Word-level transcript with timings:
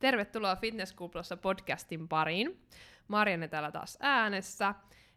Tervetuloa 0.00 0.56
Fitnesskuplassa 0.56 1.36
podcastin 1.36 2.08
pariin. 2.08 2.60
Marianne 3.08 3.48
täällä 3.48 3.72
taas 3.72 3.98
äänessä. 4.00 4.74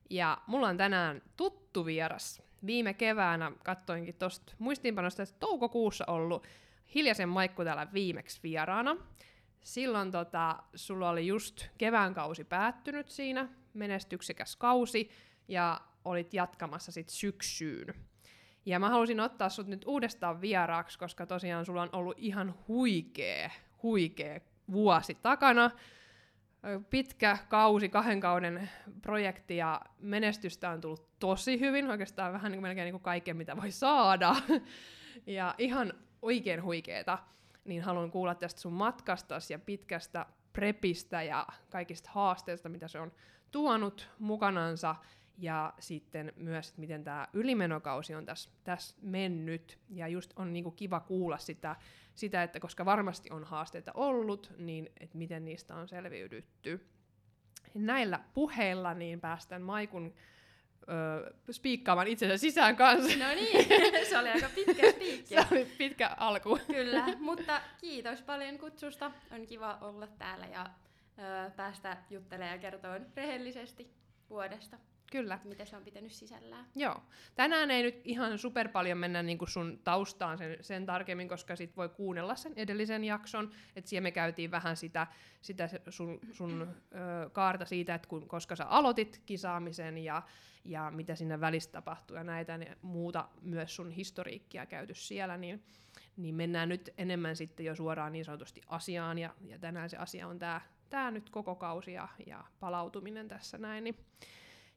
Ja 0.09 0.37
mulla 0.47 0.67
on 0.67 0.77
tänään 0.77 1.21
tuttu 1.37 1.85
vieras. 1.85 2.43
Viime 2.65 2.93
keväänä 2.93 3.51
katsoinkin 3.63 4.15
tuosta 4.15 4.53
muistiinpanosta, 4.59 5.23
että 5.23 5.35
toukokuussa 5.39 6.05
ollut 6.07 6.47
Hiljaisen 6.95 7.29
Maikku 7.29 7.63
täällä 7.63 7.87
viimeksi 7.93 8.39
vieraana. 8.43 8.95
Silloin 9.61 10.11
tota, 10.11 10.63
sulla 10.75 11.09
oli 11.09 11.27
just 11.27 11.67
kevään 11.77 12.13
kausi 12.13 12.43
päättynyt 12.43 13.09
siinä, 13.09 13.47
menestyksekäs 13.73 14.55
kausi, 14.55 15.09
ja 15.47 15.81
olit 16.05 16.33
jatkamassa 16.33 16.91
sit 16.91 17.09
syksyyn. 17.09 17.93
Ja 18.65 18.79
mä 18.79 18.89
halusin 18.89 19.19
ottaa 19.19 19.49
sut 19.49 19.67
nyt 19.67 19.85
uudestaan 19.87 20.41
vieraaksi, 20.41 20.99
koska 20.99 21.25
tosiaan 21.25 21.65
sulla 21.65 21.81
on 21.81 21.89
ollut 21.91 22.19
ihan 22.19 22.55
huikee, 22.67 23.51
huikee 23.83 24.41
vuosi 24.71 25.17
takana. 25.21 25.71
Pitkä 26.89 27.37
kausi, 27.49 27.89
kahden 27.89 28.19
kauden 28.19 28.69
projekti 29.01 29.57
ja 29.57 29.81
menestystä 29.99 30.69
on 30.69 30.81
tullut 30.81 31.19
tosi 31.19 31.59
hyvin, 31.59 31.89
oikeastaan 31.89 32.33
vähän 32.33 32.51
niin 32.51 32.59
kuin 32.59 32.69
melkein 32.69 32.85
niin 32.85 32.93
kuin 32.93 33.03
kaiken, 33.03 33.37
mitä 33.37 33.57
voi 33.57 33.71
saada. 33.71 34.35
ja 35.27 35.55
ihan 35.57 35.93
oikein 36.21 36.63
huikeeta, 36.63 37.17
niin 37.65 37.81
haluan 37.81 38.11
kuulla 38.11 38.35
tästä 38.35 38.61
sun 38.61 38.73
matkastas 38.73 39.51
ja 39.51 39.59
pitkästä 39.59 40.25
prepistä 40.53 41.23
ja 41.23 41.47
kaikista 41.69 42.09
haasteista, 42.13 42.69
mitä 42.69 42.87
se 42.87 42.99
on 42.99 43.11
tuonut 43.51 44.09
mukanansa 44.19 44.95
ja 45.37 45.73
sitten 45.79 46.33
myös, 46.35 46.69
että 46.69 46.81
miten 46.81 47.03
tämä 47.03 47.27
ylimenokausi 47.33 48.15
on 48.15 48.25
tässä 48.25 48.49
täs 48.63 48.97
mennyt, 49.01 49.79
ja 49.89 50.07
just 50.07 50.33
on 50.35 50.53
niinku 50.53 50.71
kiva 50.71 50.99
kuulla 50.99 51.37
sitä, 51.37 51.75
sitä, 52.15 52.43
että 52.43 52.59
koska 52.59 52.85
varmasti 52.85 53.29
on 53.31 53.43
haasteita 53.43 53.91
ollut, 53.95 54.51
niin 54.57 54.89
että 54.99 55.17
miten 55.17 55.45
niistä 55.45 55.75
on 55.75 55.87
selviydytty. 55.87 56.85
Näillä 57.73 58.19
puheilla 58.33 58.93
niin 58.93 59.21
päästään 59.21 59.61
Maikun 59.61 60.13
öö, 60.89 61.33
spiikkaamaan 61.51 62.07
itsensä 62.07 62.37
sisään 62.37 62.75
kanssa. 62.75 63.19
No 63.19 63.33
niin, 63.35 63.65
se 64.09 64.17
oli 64.17 64.29
aika 64.29 64.49
pitkä 64.55 64.91
spiikki. 64.91 65.35
se 65.35 65.45
oli 65.51 65.65
pitkä 65.77 66.09
alku. 66.17 66.59
Kyllä, 66.67 67.05
mutta 67.19 67.61
kiitos 67.81 68.21
paljon 68.21 68.57
kutsusta. 68.57 69.11
On 69.31 69.45
kiva 69.45 69.77
olla 69.81 70.07
täällä 70.07 70.45
ja 70.45 70.65
öö, 71.19 71.49
päästä 71.49 71.97
juttelemaan 72.09 72.55
ja 72.55 72.61
kertoa 72.61 72.99
rehellisesti 73.15 73.93
vuodesta. 74.29 74.77
Kyllä. 75.13 75.39
Mitä 75.43 75.65
se 75.65 75.77
on 75.77 75.83
pitänyt 75.83 76.11
sisällään. 76.11 76.65
Joo. 76.75 77.03
Tänään 77.35 77.71
ei 77.71 77.83
nyt 77.83 78.01
ihan 78.03 78.37
super 78.37 78.69
paljon 78.69 78.97
mennä 78.97 79.23
niin 79.23 79.37
kuin 79.37 79.49
sun 79.49 79.79
taustaan 79.83 80.37
sen, 80.37 80.57
sen 80.61 80.85
tarkemmin, 80.85 81.27
koska 81.27 81.55
sit 81.55 81.77
voi 81.77 81.89
kuunnella 81.89 82.35
sen 82.35 82.53
edellisen 82.55 83.03
jakson. 83.03 83.51
Että 83.75 83.89
siellä 83.89 84.03
me 84.03 84.11
käytiin 84.11 84.51
vähän 84.51 84.77
sitä, 84.77 85.07
sitä 85.41 85.69
sun, 85.89 86.19
sun 86.31 86.61
ö, 86.61 87.29
kaarta 87.29 87.65
siitä, 87.65 87.95
että 87.95 88.07
kun, 88.07 88.27
koska 88.27 88.55
sä 88.55 88.65
aloitit 88.65 89.21
kisaamisen 89.25 89.97
ja, 89.97 90.21
ja 90.65 90.91
mitä 90.91 91.15
sinne 91.15 91.39
välissä 91.39 91.71
tapahtui 91.71 92.17
ja 92.17 92.23
näitä 92.23 92.53
ja 92.53 92.75
muuta 92.81 93.29
myös 93.41 93.75
sun 93.75 93.91
historiikkia 93.91 94.65
käyty 94.65 94.93
siellä, 94.93 95.37
niin, 95.37 95.63
niin 96.17 96.35
mennään 96.35 96.69
nyt 96.69 96.93
enemmän 96.97 97.35
sitten 97.35 97.65
jo 97.65 97.75
suoraan 97.75 98.11
niin 98.11 98.25
sanotusti 98.25 98.61
asiaan. 98.67 99.19
Ja, 99.19 99.33
ja 99.47 99.59
tänään 99.59 99.89
se 99.89 99.97
asia 99.97 100.27
on 100.27 100.39
tämä 100.39 100.61
tää 100.89 101.11
nyt 101.11 101.29
koko 101.29 101.55
kausi 101.55 101.93
ja, 101.93 102.07
ja 102.25 102.43
palautuminen 102.59 103.27
tässä 103.27 103.57
näin. 103.57 103.83
Niin 103.83 103.97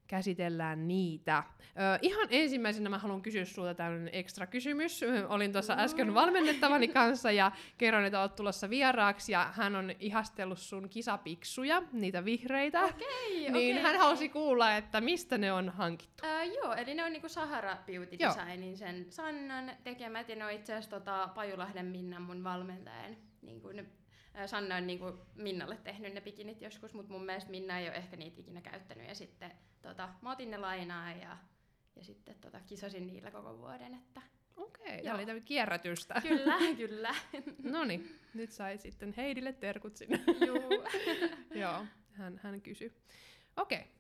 käsitellään 0.07 0.89
niitä. 0.89 1.43
Ö, 1.61 1.99
ihan 2.03 2.29
ensimmäisenä 2.31 2.89
mä 2.89 2.99
haluan 2.99 3.23
kysyä 3.23 3.45
sulta 3.45 3.75
tämmöinen 3.75 4.09
ekstra 4.13 4.47
kysymys. 4.47 5.01
Olin 5.29 5.53
tuossa 5.53 5.75
äsken 5.79 6.15
valmennettavani 6.15 6.89
kanssa 6.89 7.31
ja 7.33 7.53
kerroin, 7.79 8.05
että 8.05 8.21
olet 8.21 8.37
tulossa 8.37 8.71
vieraaksi 8.71 9.33
ja 9.33 9.51
hän 9.55 9.77
on 9.77 9.93
ihastellut 10.01 10.59
sun 10.59 10.89
kisapiksuja, 10.89 11.83
niitä 11.93 12.25
vihreitä. 12.25 12.83
Okei, 12.85 13.07
Niin 13.31 13.51
okei. 13.51 13.73
hän 13.73 13.97
halusi 13.99 14.29
kuulla, 14.29 14.77
että 14.77 15.01
mistä 15.01 15.39
ne 15.39 15.53
on 15.53 15.69
hankittu. 15.69 16.27
Öö, 16.27 16.43
joo, 16.45 16.75
eli 16.75 16.95
ne 16.95 17.05
on 17.05 17.13
niinku 17.13 17.29
Sahara 17.29 17.77
Beauty. 17.87 18.19
Designin 18.19 18.77
sen 18.77 19.07
Sannan 19.09 19.71
tekemät, 19.85 20.29
ja 20.29 20.37
ne 20.37 20.45
on 20.45 20.53
itse 20.53 20.73
asiassa 20.73 20.91
tota, 20.91 21.29
Pajulahden 21.35 21.87
Minnan 21.87 22.23
mun 22.23 22.45
valmentajan. 22.45 23.17
Niinku 23.43 23.69
ne, 23.69 23.81
ää, 23.83 23.87
Sanna 24.47 24.77
on 24.77 24.87
niinku 24.87 25.13
Minnalle 25.35 25.77
tehnyt 25.77 26.15
ne 26.15 26.21
bikinit 26.21 26.63
joskus, 26.63 26.95
mutta 26.95 27.13
mun 27.13 27.25
mielestä 27.25 27.51
Minna 27.51 27.79
ei 27.79 27.89
ole 27.89 27.97
ehkä 27.97 28.17
niitä 28.17 28.41
ikinä 28.41 28.61
käyttänyt. 28.61 29.09
Ja 29.09 29.15
sitten 29.15 29.53
tota, 29.83 30.09
mä 30.23 30.33
otin 30.33 30.51
ne 30.51 30.57
lainaa 30.59 31.13
ja, 31.13 31.37
ja 31.97 32.05
sitten 32.05 32.35
tota, 32.41 32.61
kisasin 32.61 33.07
niillä 33.07 33.31
koko 33.31 33.59
vuoden. 33.59 33.95
Että... 33.95 34.23
Okei, 34.57 35.01
okay, 35.01 35.15
oli 35.15 35.27
tämmöinen 35.27 35.43
kierrätystä. 35.43 36.15
Kyllä, 36.23 36.57
kyllä. 36.77 37.15
no 37.63 37.85
niin, 37.85 38.19
nyt 38.35 38.51
sai 38.51 38.79
sitten 38.79 39.15
Heidille 39.17 39.53
terkut 39.53 39.97
sinne. 39.97 40.21
Juu. 40.47 40.85
Joo, 41.63 41.87
hän, 42.13 42.41
hän 42.43 42.61
kysyi. 42.61 42.93
Okei, 43.57 43.79
okay. 43.79 43.91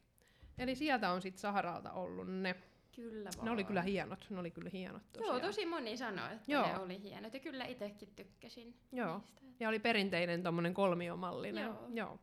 eli 0.59 0.75
sieltä 0.75 1.11
on 1.11 1.23
sitten 1.23 1.41
Saharalta 1.41 1.93
ollut 1.93 2.29
ne. 2.29 2.57
Kyllä 2.97 3.31
vaan. 3.37 3.45
Ne 3.45 3.51
oli 3.51 3.65
kyllä 3.65 3.83
hienot, 3.83 4.27
ne 4.31 4.39
oli 4.39 4.51
kyllä 4.51 4.71
hienot 4.73 5.03
tosiaan. 5.13 5.37
Joo, 5.37 5.47
tosi 5.47 5.67
moni 5.67 5.97
sanoi, 5.97 6.33
että 6.33 6.53
Joo. 6.53 6.67
ne 6.67 6.79
oli 6.79 7.03
hienot. 7.03 7.35
Ja 7.35 7.41
kyllä 7.41 7.65
itsekin 7.65 8.09
tykkäsin 8.17 8.75
Joo. 8.93 9.19
niistä. 9.19 9.41
Ja 9.61 9.69
oli 9.69 9.79
perinteinen 9.79 10.43
tommonen 10.43 10.75
kolmiomallinen. 10.75 11.65
Joo. 11.65 11.89
Joo. 11.95 12.19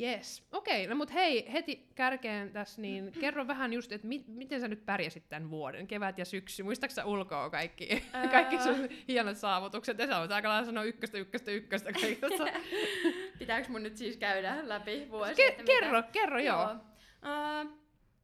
Yes. 0.00 0.46
Okei, 0.52 0.86
no 0.86 0.94
mut 0.94 1.12
hei, 1.14 1.52
heti 1.52 1.88
kärkeen 1.94 2.52
tässä, 2.52 2.82
niin 2.82 3.12
kerro 3.20 3.46
vähän 3.46 3.72
just, 3.72 3.92
että 3.92 4.06
mi- 4.06 4.24
miten 4.28 4.60
sä 4.60 4.68
nyt 4.68 4.86
pärjäsit 4.86 5.28
tämän 5.28 5.50
vuoden, 5.50 5.86
kevät 5.86 6.18
ja 6.18 6.24
syksy. 6.24 6.62
Muistatko 6.62 6.94
sä 6.94 7.04
ulkoa 7.04 7.50
kaikki, 7.50 8.02
Öö. 8.14 8.28
kaikki 8.38 8.58
sun 8.58 8.88
hienot 9.08 9.36
saavutukset? 9.36 9.98
Ja 9.98 10.06
sä 10.06 10.18
oot 10.18 10.32
aika 10.32 10.48
lailla 10.48 10.66
sanoa 10.66 10.84
ykköstä, 10.84 11.18
ykköstä, 11.18 11.50
ykköstä 11.50 11.92
kaikesta. 11.92 12.44
Pitääkö 13.38 13.68
mun 13.68 13.82
nyt 13.82 13.96
siis 13.96 14.16
käydä 14.16 14.68
läpi 14.68 15.06
vuosi? 15.10 15.32
Ke- 15.42 15.48
että 15.50 15.62
mitä- 15.62 15.72
kerro, 15.80 16.02
kerro 16.12 16.38
joo. 16.40 16.64
Uh, 16.64 17.81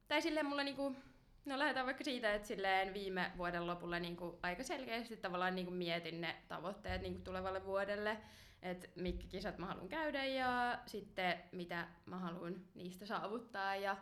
tai 0.09 0.23
silleen 0.23 0.47
mulla 0.47 0.63
niinku, 0.63 0.97
no 1.45 1.59
lähdetään 1.59 1.87
vaikka 1.87 2.05
siitä, 2.05 2.35
että 2.35 2.49
silleen 2.49 2.95
viime 2.95 3.33
vuoden 3.37 3.67
lopulla 3.67 3.99
niinku 3.99 4.39
aika 4.43 4.63
selkeästi 4.63 5.17
tavallaan 5.17 5.55
niinku 5.55 5.73
mietin 5.73 6.21
ne 6.21 6.37
tavoitteet 6.49 7.03
niinku 7.03 7.21
tulevalle 7.21 7.65
vuodelle, 7.65 8.19
että 8.63 8.89
mitkä 8.95 9.27
kisat 9.29 9.59
mä 9.59 9.67
haluan 9.67 9.89
käydä 9.89 10.25
ja 10.25 10.79
sitten 10.87 11.39
mitä 11.53 11.89
mä 12.07 12.19
haluan 12.19 12.57
niistä 12.75 13.07
saavuttaa. 13.07 13.77
Ja, 13.77 13.97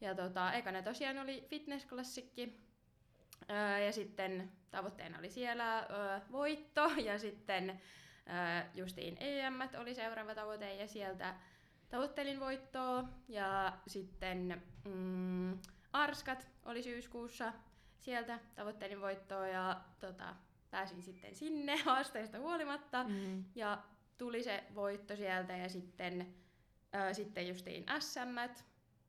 ja 0.00 0.14
tota, 0.14 0.52
ekana 0.52 0.82
tosiaan 0.82 1.18
oli 1.18 1.46
fitnessklassikki, 1.48 2.60
ja 3.86 3.92
sitten 3.92 4.52
tavoitteena 4.70 5.18
oli 5.18 5.30
siellä 5.30 5.86
voitto. 6.32 6.90
Ja 7.04 7.18
sitten 7.18 7.80
justiin 8.74 9.16
EM 9.20 9.54
oli 9.78 9.94
seuraava 9.94 10.34
tavoite 10.34 10.74
ja 10.74 10.86
sieltä 10.86 11.34
tavoittelin 11.88 12.40
voittoa 12.40 13.04
ja 13.28 13.78
sitten 13.86 14.62
mm, 14.84 15.58
Arskat 15.92 16.48
oli 16.64 16.82
syyskuussa, 16.82 17.52
sieltä 17.98 18.38
tavoittelin 18.54 19.00
voittoa 19.00 19.46
ja 19.46 19.80
tota, 20.00 20.34
pääsin 20.70 21.02
sitten 21.02 21.34
sinne 21.34 21.76
haasteista 21.84 22.38
huolimatta 22.38 23.04
Mm. 23.04 23.44
ja 23.54 23.82
tuli 24.18 24.42
se 24.42 24.64
voitto 24.74 25.16
sieltä 25.16 25.56
ja 25.56 25.68
sitten, 25.68 26.34
ää, 26.92 27.12
sitten 27.12 27.48
justiin 27.48 27.84
SM, 27.98 28.64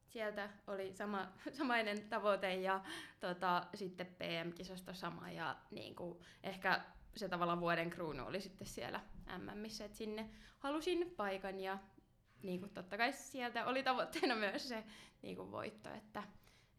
sieltä 0.08 0.50
oli 0.68 0.94
sama, 0.94 1.28
samainen 1.58 2.10
tavoite 2.10 2.56
ja 2.56 2.84
tota, 3.20 3.68
sitten 3.76 4.08
PM-kisosta 4.08 4.94
sama 4.94 5.30
ja 5.32 5.56
niin 5.72 5.96
kuin, 5.96 6.20
ehkä 6.44 6.82
se 7.16 7.30
tavallaan 7.30 7.60
vuoden 7.60 7.90
kruunu 7.90 8.28
oli 8.28 8.42
sitten 8.42 8.68
siellä 8.68 9.00
MMissä, 9.38 9.86
että 9.86 9.98
sinne 9.98 10.30
halusin 10.60 11.14
paikan 11.18 11.60
ja 11.60 11.78
niin 12.44 12.60
kuin 12.60 12.74
totta 12.74 12.98
kai 12.98 13.14
sieltä 13.14 13.66
oli 13.66 13.84
tavoitteena 13.84 14.36
myös 14.46 14.70
se 14.70 14.84
niin 15.22 15.36
kuin 15.36 15.52
voitto, 15.52 15.90
että, 15.90 16.24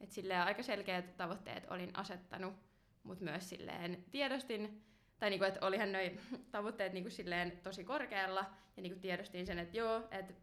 että 0.00 0.14
silleen 0.14 0.42
aika 0.42 0.62
selkeät 0.62 1.16
tavoitteet 1.16 1.66
olin 1.70 1.90
asettanut, 1.96 2.54
mutta 3.02 3.24
myös 3.24 3.48
silleen 3.48 4.04
tiedostin, 4.10 4.84
tai 5.18 5.30
niinku, 5.30 5.44
että 5.44 5.66
olihan 5.66 5.92
noi 5.92 6.20
tavoitteet 6.50 6.92
niinku 6.92 7.10
silleen 7.10 7.60
tosi 7.62 7.84
korkealla, 7.84 8.44
ja 8.76 8.82
niinku 8.82 9.00
tiedostin 9.00 9.46
sen, 9.46 9.58
että 9.58 9.76
joo, 9.76 10.08
että 10.10 10.34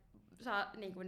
saa, 0.42 0.72
niinku, 0.78 1.00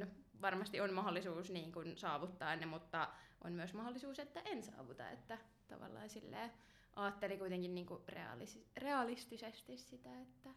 varmasti 0.42 0.82
on 0.82 0.94
mahdollisuus 0.94 1.50
niinku, 1.50 1.80
saavuttaa 1.96 2.56
ne, 2.56 2.66
mutta 2.66 3.08
on 3.44 3.54
myös 3.54 3.74
mahdollisuus, 3.74 4.20
että 4.20 4.42
en 4.46 4.64
saavuta, 4.64 5.10
että 5.10 5.38
tavallaan 5.68 6.10
silleen 6.10 6.52
ajattelin 6.96 7.40
kuitenkin 7.40 7.76
niinku 7.76 8.04
realis- 8.10 8.66
realistisesti 8.78 9.78
sitä, 9.78 10.22
että 10.22 10.50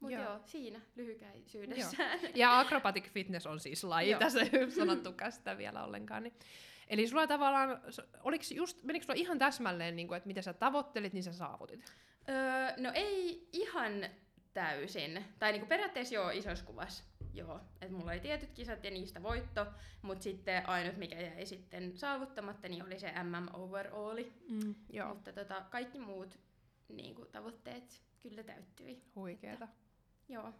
mutta 0.00 0.14
Joo. 0.14 0.24
joo. 0.24 0.32
joo, 0.32 0.42
siinä 0.46 0.80
lyhykäisyydessään. 0.96 2.20
Ja 2.34 2.58
acrobatic 2.58 3.10
fitness 3.10 3.46
on 3.46 3.60
siis 3.60 3.84
laji, 3.84 4.10
Joo. 4.10 4.20
tässä 4.20 4.40
ei 4.40 4.62
ole 4.62 4.70
sanottukaan 4.70 5.32
sitä 5.32 5.58
vielä 5.58 5.84
ollenkaan. 5.84 6.22
Niin. 6.22 6.34
Eli 6.88 7.08
sulla 7.08 7.26
tavallaan, 7.26 7.80
oliko 8.22 8.44
just, 8.54 8.82
menikö 8.82 9.04
sulla 9.06 9.18
ihan 9.20 9.38
täsmälleen, 9.38 9.96
niin 9.96 10.08
kuin, 10.08 10.16
että 10.16 10.26
mitä 10.26 10.42
sä 10.42 10.52
tavoittelit, 10.52 11.12
niin 11.12 11.24
sä 11.24 11.32
saavutit? 11.32 11.92
Öö, 12.28 12.36
no 12.76 12.90
ei 12.94 13.48
ihan 13.52 13.92
täysin. 14.54 15.24
Tai 15.38 15.52
niinku 15.52 15.66
periaatteessa 15.66 16.14
joo, 16.14 16.30
isossa 16.30 16.64
kuvassa 16.64 17.04
joo. 17.34 17.60
Et 17.80 17.90
mulla 17.90 18.10
oli 18.12 18.20
tietyt 18.20 18.52
kisat 18.52 18.84
ja 18.84 18.90
niistä 18.90 19.22
voitto, 19.22 19.66
mutta 20.02 20.22
sitten 20.22 20.68
ainut 20.68 20.96
mikä 20.96 21.20
jäi 21.20 21.46
sitten 21.46 21.98
saavuttamatta, 21.98 22.68
niin 22.68 22.84
oli 22.84 22.98
se 22.98 23.12
MM 23.22 23.48
overalli. 23.54 24.32
Mm, 24.48 24.74
joo, 24.90 25.14
Mutta 25.14 25.32
tota, 25.32 25.62
kaikki 25.70 25.98
muut 25.98 26.38
niinku, 26.88 27.24
tavoitteet 27.24 28.02
kyllä 28.20 28.42
täyttyi. 28.42 29.02
huikeeta. 29.16 29.68
Joo. 30.28 30.52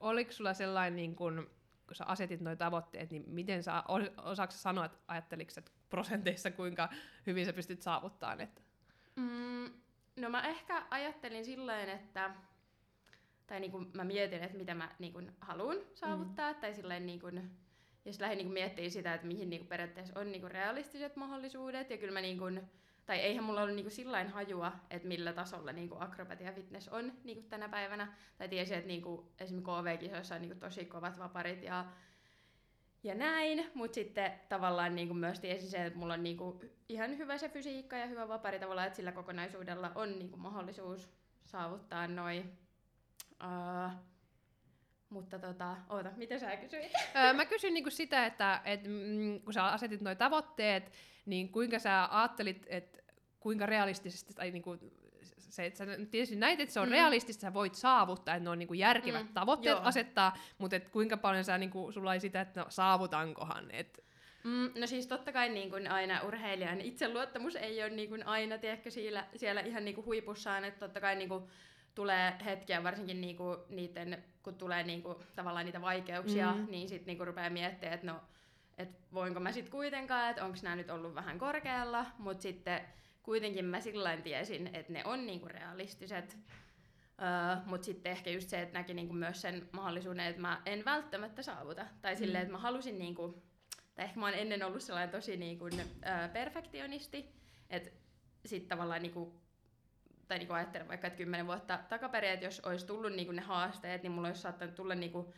Oliko 0.00 0.32
sulla 0.32 0.54
sellainen, 0.54 0.96
niin 0.96 1.16
kun, 1.16 1.50
kun 1.86 1.96
sä 1.96 2.04
asetit 2.04 2.40
nuo 2.40 2.56
tavoitteet, 2.56 3.10
niin 3.10 3.24
miten 3.26 3.62
sä, 3.62 3.82
osaako 4.22 4.52
sanoa, 4.52 4.84
että 4.84 4.98
ajatteliko 5.08 5.52
että 5.56 5.70
prosenteissa 5.88 6.50
kuinka 6.50 6.88
hyvin 7.26 7.46
sä 7.46 7.52
pystyt 7.52 7.82
saavuttamaan? 7.82 8.40
Että... 8.40 8.62
Mm, 9.16 9.72
no 10.16 10.30
mä 10.30 10.48
ehkä 10.48 10.86
ajattelin 10.90 11.44
silleen, 11.44 11.88
että 11.88 12.30
tai 13.46 13.60
niin 13.60 13.70
kuin 13.70 13.90
mä 13.94 14.04
mietin, 14.04 14.42
että 14.42 14.56
mitä 14.56 14.74
mä 14.74 14.94
niin 14.98 15.12
kuin 15.12 15.32
haluan 15.40 15.76
saavuttaa, 15.94 16.52
mm. 16.52 16.60
tai 16.60 16.74
silleen 16.74 17.06
niin 17.06 17.20
kuin, 17.20 17.36
ja 18.04 18.12
sitten 18.12 18.28
lähdin 18.28 18.44
niin 18.44 18.52
miettimään 18.52 18.90
sitä, 18.90 19.14
että 19.14 19.26
mihin 19.26 19.50
niin 19.50 19.60
kuin 19.60 19.68
periaatteessa 19.68 20.20
on 20.20 20.32
niin 20.32 20.40
kuin 20.40 20.50
realistiset 20.50 21.16
mahdollisuudet, 21.16 21.90
ja 21.90 21.98
kyllä 21.98 22.12
mä 22.12 22.20
niin 22.20 22.38
kuin, 22.38 22.70
tai 23.06 23.18
eihän 23.18 23.44
mulla 23.44 23.62
ollut 23.62 23.76
niinku 23.76 23.90
sillain 23.90 24.28
hajua, 24.28 24.72
että 24.90 25.08
millä 25.08 25.32
tasolla 25.32 25.72
niinku 25.72 25.96
akrobatia 26.00 26.52
fitness 26.52 26.88
on 26.88 27.12
niinku 27.24 27.42
tänä 27.48 27.68
päivänä. 27.68 28.12
Tai 28.38 28.48
tiesin, 28.48 28.76
että 28.76 28.88
niinku, 28.88 29.32
esimerkiksi 29.40 29.70
KV-kisoissa 29.70 30.34
on 30.34 30.40
niinku 30.40 30.58
tosi 30.58 30.84
kovat 30.84 31.18
vaparit 31.18 31.62
ja, 31.62 31.84
ja 33.02 33.14
näin. 33.14 33.70
Mutta 33.74 33.94
sitten 33.94 34.32
tavallaan 34.48 34.94
niinku 34.94 35.14
myös 35.14 35.40
tiesin 35.40 35.70
se, 35.70 35.86
että 35.86 35.98
mulla 35.98 36.14
on 36.14 36.22
niinku 36.22 36.60
ihan 36.88 37.18
hyvä 37.18 37.38
se 37.38 37.48
fysiikka 37.48 37.96
ja 37.96 38.06
hyvä 38.06 38.28
vapari 38.28 38.58
tavallaan, 38.58 38.86
että 38.86 38.96
sillä 38.96 39.12
kokonaisuudella 39.12 39.92
on 39.94 40.18
niinku 40.18 40.36
mahdollisuus 40.36 41.10
saavuttaa 41.44 42.08
noin. 42.08 42.58
Uh, 43.44 43.92
mutta 45.10 45.38
tota, 45.38 45.76
oota, 45.88 46.10
mitä 46.16 46.38
sä 46.38 46.56
kysyit? 46.56 46.92
Öö, 47.16 47.32
mä 47.32 47.44
kysyn 47.44 47.74
niinku 47.74 47.90
sitä, 47.90 48.26
että 48.26 48.60
et, 48.64 48.80
mm, 48.84 49.40
kun 49.40 49.54
sä 49.54 49.64
asetit 49.64 50.00
nuo 50.00 50.14
tavoitteet, 50.14 50.92
niin 51.26 51.48
kuinka 51.48 51.78
sä 51.78 52.08
ajattelit, 52.10 52.66
että 52.66 53.02
kuinka 53.40 53.66
realistisesti, 53.66 54.34
tai 54.34 54.50
niinku, 54.50 54.78
se, 55.22 55.66
että 55.66 55.78
sä 55.78 55.86
tietysti 56.10 56.36
näit, 56.36 56.60
että 56.60 56.72
se 56.72 56.80
on 56.80 56.88
mm. 56.88 56.92
realistista, 56.92 57.40
sä 57.40 57.54
voit 57.54 57.74
saavuttaa, 57.74 58.34
että 58.34 58.44
ne 58.44 58.50
on 58.50 58.58
niinku 58.58 58.74
järkevät 58.74 59.26
mm. 59.26 59.34
tavoitteet 59.34 59.76
Joo. 59.76 59.86
asettaa, 59.86 60.36
mutta 60.58 60.76
et 60.76 60.88
kuinka 60.88 61.16
paljon 61.16 61.44
sä, 61.44 61.58
niinku, 61.58 61.92
sulla 61.92 62.14
ei 62.14 62.20
sitä, 62.20 62.40
että 62.40 62.60
no, 62.60 62.66
saavutankohan, 62.68 63.70
et, 63.70 64.06
Mm, 64.46 64.70
no 64.80 64.86
siis 64.86 65.06
totta 65.06 65.32
kai 65.32 65.48
niin 65.48 65.70
kuin 65.70 65.88
aina 65.88 66.20
urheilijan 66.22 66.80
itseluottamus 66.80 67.56
ei 67.56 67.82
ole 67.82 67.90
niin 67.90 68.08
kuin 68.08 68.26
aina 68.26 68.58
tiedätkö, 68.58 68.90
siellä, 68.90 69.26
siellä 69.36 69.60
ihan 69.60 69.84
niin 69.84 69.94
kuin 69.94 70.04
huipussaan, 70.04 70.64
että 70.64 70.80
totta 70.80 71.00
kai 71.00 71.16
niin 71.16 71.28
kuin 71.28 71.44
tulee 71.96 72.34
hetkiä, 72.44 72.84
varsinkin 72.84 73.20
niin 73.20 73.36
kuin 73.36 73.58
niiden, 73.68 74.24
kun 74.42 74.54
tulee 74.54 74.82
niin 74.82 75.02
kuin, 75.02 75.16
tavallaan 75.36 75.64
niitä 75.64 75.80
vaikeuksia, 75.80 76.52
mm. 76.52 76.66
niin 76.70 76.88
sitten 76.88 77.16
niin 77.16 77.26
rupeaa 77.26 77.50
miettimään, 77.50 77.94
että 77.94 78.06
no, 78.06 78.20
et 78.78 78.88
voinko 79.12 79.40
mä 79.40 79.52
sitten 79.52 79.72
kuitenkaan, 79.72 80.30
että 80.30 80.44
onko 80.44 80.58
nämä 80.62 80.76
nyt 80.76 80.90
ollut 80.90 81.14
vähän 81.14 81.38
korkealla, 81.38 82.06
mutta 82.18 82.42
sitten 82.42 82.80
kuitenkin 83.22 83.64
mä 83.64 83.80
sillä 83.80 84.16
tiesin, 84.16 84.70
että 84.72 84.92
ne 84.92 85.04
on 85.04 85.26
niinku 85.26 85.48
realistiset. 85.48 86.38
Uh, 87.18 87.66
mutta 87.66 87.84
sitten 87.84 88.12
ehkä 88.12 88.30
just 88.30 88.48
se, 88.48 88.62
että 88.62 88.78
näki 88.78 88.94
niinku 88.94 89.14
myös 89.14 89.40
sen 89.40 89.68
mahdollisuuden, 89.72 90.26
että 90.26 90.40
mä 90.40 90.62
en 90.66 90.84
välttämättä 90.84 91.42
saavuta. 91.42 91.86
Tai 92.02 92.14
mm. 92.14 92.18
silleen, 92.18 92.42
että 92.42 92.52
mä 92.52 92.58
halusin, 92.58 92.98
niinku, 92.98 93.42
tai 93.94 94.04
ehkä 94.04 94.20
mä 94.20 94.26
oon 94.26 94.34
ennen 94.34 94.62
ollut 94.62 94.82
sellainen 94.82 95.10
tosi 95.10 95.36
niinku, 95.36 95.64
uh, 95.64 96.32
perfektionisti, 96.32 97.34
että 97.70 97.90
sitten 98.46 98.68
tavallaan 98.68 99.02
niinku, 99.02 99.40
tai 100.28 100.38
niinku 100.38 100.54
ajattelen 100.54 100.88
vaikka, 100.88 101.06
että 101.06 101.16
kymmenen 101.16 101.46
vuotta 101.46 101.78
takaperin, 101.88 102.30
että 102.30 102.46
jos 102.46 102.60
olisi 102.60 102.86
tullut 102.86 103.12
niinku 103.12 103.32
ne 103.32 103.42
haasteet, 103.42 104.02
niin 104.02 104.12
mulla 104.12 104.28
olisi 104.28 104.40
saattanut 104.40 104.74
tulla 104.74 104.94
niinku 104.94 105.34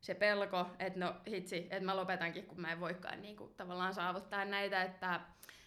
se 0.00 0.14
pelko, 0.14 0.66
että 0.78 0.98
no 0.98 1.14
hitsi, 1.28 1.56
että 1.56 1.84
mä 1.84 1.96
lopetankin, 1.96 2.46
kun 2.46 2.60
mä 2.60 2.72
en 2.72 2.80
voikaan 2.80 3.22
niinku, 3.22 3.52
tavallaan 3.56 3.94
saavuttaa 3.94 4.44
näitä, 4.44 4.82
että 4.82 5.20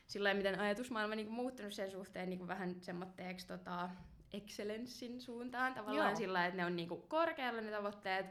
sillä 0.08 0.34
miten 0.34 0.60
ajatusmaailma 0.60 1.16
niinku, 1.16 1.34
muuttunut 1.34 1.74
sen 1.74 1.92
suhteen 1.92 2.30
niinku, 2.30 2.48
vähän 2.48 2.76
semmoitteeksi 2.82 3.48
tota, 3.48 3.90
excellenssin 4.34 5.22
suuntaan, 5.22 5.74
tavallaan 5.74 6.10
Joo. 6.10 6.16
sillä 6.16 6.46
että 6.46 6.58
ne 6.58 6.66
on 6.66 6.76
niinku, 6.76 6.98
korkealla 6.98 7.62
ne 7.62 7.72
tavoitteet, 7.72 8.26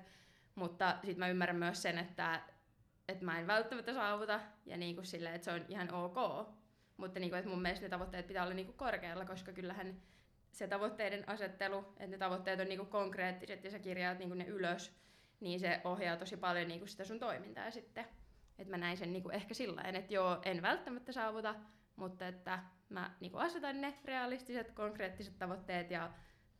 mutta 0.55 0.99
sitten 1.03 1.19
mä 1.19 1.29
ymmärrän 1.29 1.57
myös 1.57 1.83
sen, 1.83 1.99
että 1.99 2.41
että 3.09 3.25
mä 3.25 3.41
en 3.41 3.47
välttämättä 3.47 3.95
saavuta 3.95 4.41
ja 4.67 4.77
niinku 4.77 5.05
sille, 5.05 5.35
että 5.35 5.45
se 5.45 5.53
on 5.53 5.65
ihan 5.69 5.95
ok. 5.95 6.49
Mutta 6.97 7.21
niinku, 7.21 7.37
että 7.37 7.51
mun 7.51 7.63
mielestä 7.63 7.85
ne 7.85 7.89
tavoitteet 7.89 8.27
pitää 8.27 8.43
olla 8.43 8.55
niinku 8.55 8.73
korkealla, 8.73 9.25
koska 9.25 9.53
kyllähän 9.53 9.97
se 10.55 10.69
tavoitteiden 10.69 11.29
asettelu, 11.29 11.79
että 11.79 12.07
ne 12.07 12.19
tavoitteet 12.19 12.61
on 12.61 12.69
niinku 12.69 12.85
konkreettiset 12.85 13.65
ja 13.65 13.71
sä 13.71 13.79
kirjaat 13.79 14.19
niinku 14.19 14.35
ne 14.35 14.45
ylös, 14.45 14.97
niin 15.41 15.61
se 15.61 15.81
ohjaa 15.85 16.17
tosi 16.17 16.37
paljon 16.37 16.69
niinku 16.69 16.87
sitä 16.87 17.05
sun 17.05 17.19
toimintaa 17.19 17.71
sitten. 17.71 18.05
Että 18.59 18.71
mä 18.71 18.77
näin 18.77 18.97
sen 18.97 19.13
niinku 19.13 19.29
ehkä 19.29 19.55
sillä 19.55 19.83
että 19.83 20.15
joo, 20.15 20.39
en 20.45 20.63
välttämättä 20.63 21.13
saavuta, 21.13 21.55
mutta 21.97 22.29
että 22.29 22.59
mä 22.89 23.11
niinku 23.21 23.39
asetan 23.39 23.81
ne 23.81 23.95
realistiset, 24.05 24.71
konkreettiset 24.71 25.39
tavoitteet 25.39 25.91
ja 25.91 26.11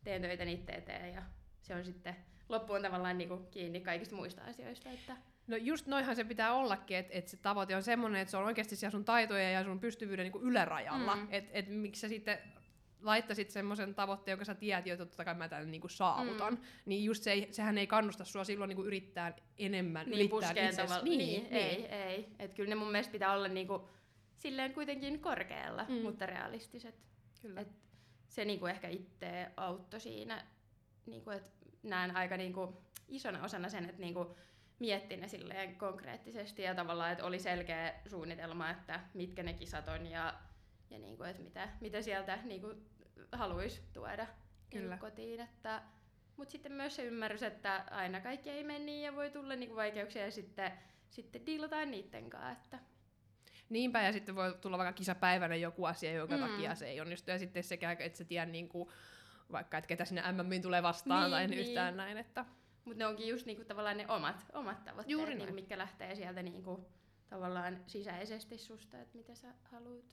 teen 0.03 0.21
töitä 0.21 0.45
niitä 0.45 0.73
eteen 0.73 1.13
ja 1.13 1.23
se 1.61 1.75
on 1.75 1.85
sitten 1.85 2.15
loppuun 2.49 2.81
tavallaan 2.81 3.17
niinku 3.17 3.37
kiinni 3.37 3.81
kaikista 3.81 4.15
muista 4.15 4.41
asioista. 4.43 4.89
Että 4.89 5.17
No 5.47 5.55
just 5.55 5.87
noinhan 5.87 6.15
se 6.15 6.23
pitää 6.23 6.53
ollakin, 6.53 6.97
että 6.97 7.13
et 7.13 7.27
se 7.27 7.37
tavoite 7.37 7.75
on 7.75 7.83
semmoinen, 7.83 8.21
että 8.21 8.31
se 8.31 8.37
on 8.37 8.45
oikeasti 8.45 8.75
siellä 8.75 8.91
sun 8.91 9.05
taitoja 9.05 9.51
ja 9.51 9.63
sun 9.63 9.79
pystyvyyden 9.79 10.23
niinku 10.23 10.41
ylärajalla. 10.41 11.15
Mm. 11.15 11.27
Että 11.29 11.51
et 11.53 11.67
miksi 11.67 12.01
sä 12.01 12.07
sitten 12.07 12.37
laittaisit 13.05 13.49
semmoisen 13.49 13.95
tavoitteen, 13.95 14.33
jonka 14.33 14.45
sä 14.45 14.55
tiedät, 14.55 14.87
että 14.87 15.05
totta 15.05 15.25
kai 15.25 15.33
mä 15.33 15.49
tämän 15.49 15.71
niinku 15.71 15.87
saavutan, 15.87 16.53
mm. 16.53 16.59
niin 16.85 17.03
just 17.03 17.23
se, 17.23 17.47
sehän 17.51 17.77
ei 17.77 17.87
kannusta 17.87 18.25
sua 18.25 18.43
silloin 18.43 18.69
niinku 18.69 18.83
yrittää 18.83 19.33
enemmän, 19.57 20.05
niin, 20.09 20.31
yrittää 20.31 20.67
itse 20.69 20.83
niin, 21.03 21.17
niin, 21.17 21.43
niin, 21.43 21.53
ei, 21.53 21.85
ei. 21.85 22.27
Et 22.39 22.53
kyllä 22.53 22.69
ne 22.69 22.75
mun 22.75 22.91
mielestä 22.91 23.11
pitää 23.11 23.33
olla 23.33 23.47
niinku, 23.47 23.89
silleen 24.37 24.73
kuitenkin 24.73 25.19
korkealla, 25.19 25.85
mm. 25.89 25.95
mutta 25.95 26.25
realistiset. 26.25 26.95
Kyllä. 27.41 27.61
Et 27.61 27.71
se 28.27 28.45
niinku 28.45 28.65
ehkä 28.65 28.87
itse 28.87 29.51
auttoi 29.57 29.99
siinä, 29.99 30.45
niinku, 31.05 31.29
että 31.29 31.49
näen 31.83 32.15
aika 32.15 32.37
niinku 32.37 32.81
isona 33.07 33.43
osana 33.43 33.69
sen, 33.69 33.85
että 33.85 34.01
niinku 34.01 34.35
mietti 34.79 35.17
ne 35.17 35.27
silleen 35.27 35.75
konkreettisesti 35.75 36.61
ja 36.61 36.75
tavallaan, 36.75 37.11
että 37.11 37.25
oli 37.25 37.39
selkeä 37.39 37.93
suunnitelma, 38.07 38.69
että 38.69 38.99
mitkä 39.13 39.43
ne 39.43 39.53
kisat 39.53 39.87
on 39.87 40.07
ja, 40.07 40.33
ja 40.89 40.99
niinku, 40.99 41.23
että 41.23 41.43
mitä, 41.43 41.69
mitä 41.81 42.01
sieltä 42.01 42.39
niinku 42.43 42.73
haluaisi 43.31 43.81
tuoda 43.93 44.27
Kyllä. 44.69 44.97
kotiin. 44.97 45.39
Että, 45.39 45.81
mutta 46.37 46.51
sitten 46.51 46.71
myös 46.71 46.95
se 46.95 47.03
ymmärrys, 47.03 47.43
että 47.43 47.85
aina 47.91 48.21
kaikki 48.21 48.49
ei 48.49 48.63
mene 48.63 48.79
niin 48.79 49.03
ja 49.03 49.15
voi 49.15 49.31
tulla 49.31 49.55
niinku 49.55 49.75
vaikeuksia 49.75 50.25
ja 50.25 50.31
sitten, 50.31 50.71
sitten 51.09 51.45
diilataan 51.45 51.91
niiden 51.91 52.29
kanssa. 52.29 52.51
Että. 52.63 52.79
Niinpä, 53.69 54.01
ja 54.01 54.13
sitten 54.13 54.35
voi 54.35 54.57
tulla 54.61 54.77
vaikka 54.77 54.93
kisapäivänä 54.93 55.55
joku 55.55 55.85
asia, 55.85 56.11
jonka 56.11 56.37
mm. 56.37 56.43
takia 56.43 56.75
se 56.75 56.87
ei 56.87 57.01
onnistu. 57.01 57.31
Ja 57.31 57.39
sitten 57.39 57.63
sekä, 57.63 57.91
että 57.99 58.17
se 58.17 58.25
tiedä 58.25 58.45
niinku, 58.45 58.91
vaikka, 59.51 59.77
että 59.77 59.87
ketä 59.87 60.05
sinne 60.05 60.31
MMiin 60.31 60.61
tulee 60.61 60.83
vastaan 60.83 61.23
niin, 61.23 61.31
tai 61.31 61.47
niin. 61.47 61.59
yhtään 61.59 61.97
näin. 61.97 62.17
Että... 62.17 62.45
Mutta 62.85 63.03
ne 63.03 63.07
onkin 63.07 63.27
just 63.27 63.45
niinku, 63.45 63.65
tavallaan 63.65 63.97
ne 63.97 64.07
omat, 64.07 64.45
omat 64.53 64.83
tavoitteet, 64.83 65.11
Juuri 65.11 65.35
niinku, 65.35 65.53
mitkä 65.53 65.77
lähtee 65.77 66.15
sieltä 66.15 66.43
niinku, 66.43 66.89
tavallaan 67.29 67.83
sisäisesti 67.87 68.57
susta, 68.57 69.01
että 69.01 69.17
mitä 69.17 69.35
sä 69.35 69.47
haluat 69.63 70.05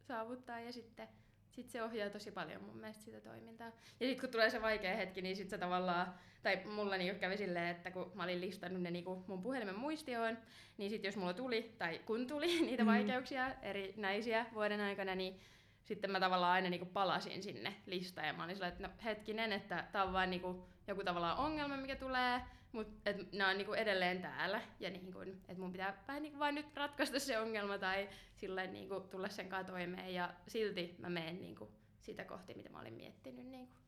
saavuttaa. 0.00 0.60
Ja 0.60 0.72
sitten 0.72 1.08
sit 1.50 1.70
se 1.70 1.82
ohjaa 1.82 2.10
tosi 2.10 2.30
paljon 2.30 2.62
mun 2.62 2.76
mielestä 2.76 3.04
sitä 3.04 3.20
toimintaa. 3.20 3.66
Ja 4.00 4.06
sitten 4.06 4.20
kun 4.20 4.28
tulee 4.28 4.50
se 4.50 4.62
vaikea 4.62 4.96
hetki, 4.96 5.22
niin 5.22 5.36
sitten 5.36 5.50
se 5.50 5.58
tavallaan, 5.58 6.14
tai 6.42 6.64
mulla 6.64 6.96
niinku 6.96 7.20
kävi 7.20 7.36
silleen, 7.36 7.68
että 7.68 7.90
kun 7.90 8.12
mä 8.14 8.24
olin 8.24 8.40
listannut 8.40 8.82
ne 8.82 8.90
niinku 8.90 9.24
mun 9.26 9.42
puhelimen 9.42 9.78
muistioon, 9.78 10.38
niin 10.78 10.90
sitten 10.90 11.08
jos 11.08 11.16
mulla 11.16 11.34
tuli, 11.34 11.74
tai 11.78 11.98
kun 11.98 12.26
tuli 12.26 12.60
niitä 12.66 12.82
mm. 12.82 12.90
vaikeuksia 12.90 13.54
eri 13.62 13.94
näisiä 13.96 14.46
vuoden 14.54 14.80
aikana, 14.80 15.14
niin 15.14 15.40
sitten 15.84 16.10
mä 16.10 16.20
tavallaan 16.20 16.52
aina 16.52 16.70
niinku 16.70 16.86
palasin 16.86 17.42
sinne 17.42 17.74
listaan 17.86 18.26
ja 18.26 18.32
mä 18.32 18.44
olin 18.44 18.56
silleen, 18.56 18.72
että 18.72 18.88
no 18.88 18.94
hetkinen, 19.04 19.52
että 19.52 19.84
tää 19.92 20.04
on 20.04 20.12
vaan 20.12 20.30
niinku 20.30 20.64
joku 20.86 21.04
tavallaan 21.04 21.38
ongelma, 21.38 21.76
mikä 21.76 21.96
tulee, 21.96 22.40
mutta 22.72 23.10
nämä 23.32 23.50
on 23.50 23.58
niinku 23.58 23.72
edelleen 23.72 24.22
täällä 24.22 24.62
ja 24.80 24.90
niinku, 24.90 25.20
että 25.20 25.58
mun 25.58 25.72
pitää 25.72 26.02
vähän 26.08 26.22
niinku 26.22 26.38
vain 26.38 26.54
nyt 26.54 26.76
ratkaista 26.76 27.18
se 27.18 27.38
ongelma 27.38 27.78
tai 27.78 28.08
sillä 28.36 28.66
niinku 28.66 29.00
tulla 29.00 29.28
sen 29.28 29.48
kanssa 29.48 29.72
toimeen 29.72 30.14
ja 30.14 30.34
silti 30.48 30.94
mä 30.98 31.08
menen 31.08 31.40
niinku 31.40 31.70
sitä 32.00 32.24
kohti, 32.24 32.54
mitä 32.54 32.70
mä 32.70 32.80
olin 32.80 32.94
miettinyt. 32.94 33.46
Niinku. 33.46 33.80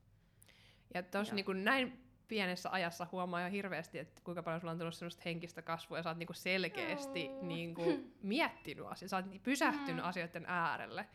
Ja 0.95 1.03
tuossa 1.03 1.35
niinku 1.35 1.53
näin 1.53 2.03
pienessä 2.29 2.71
ajassa 2.73 3.07
huomaa 3.13 3.43
jo 3.43 3.51
hirveästi, 3.51 3.99
että 3.99 4.21
kuinka 4.25 4.43
paljon 4.43 4.61
sulla 4.61 4.73
on 4.73 4.79
tullut 4.79 4.95
sellaista 4.95 5.23
henkistä 5.25 5.63
kasvua 5.63 5.99
ja 5.99 6.03
sä 6.03 6.09
oot 6.09 6.19
niinku 6.19 6.33
selkeästi 6.33 7.29
oh. 7.29 7.43
niinku 7.43 8.11
miettinyt 8.23 8.87
asioita, 8.87 9.11
sä 9.11 9.17
oot 9.17 9.43
pysähtynyt 9.43 10.05
mm. 10.05 10.09
asioiden 10.09 10.45
äärelle. 10.47 11.09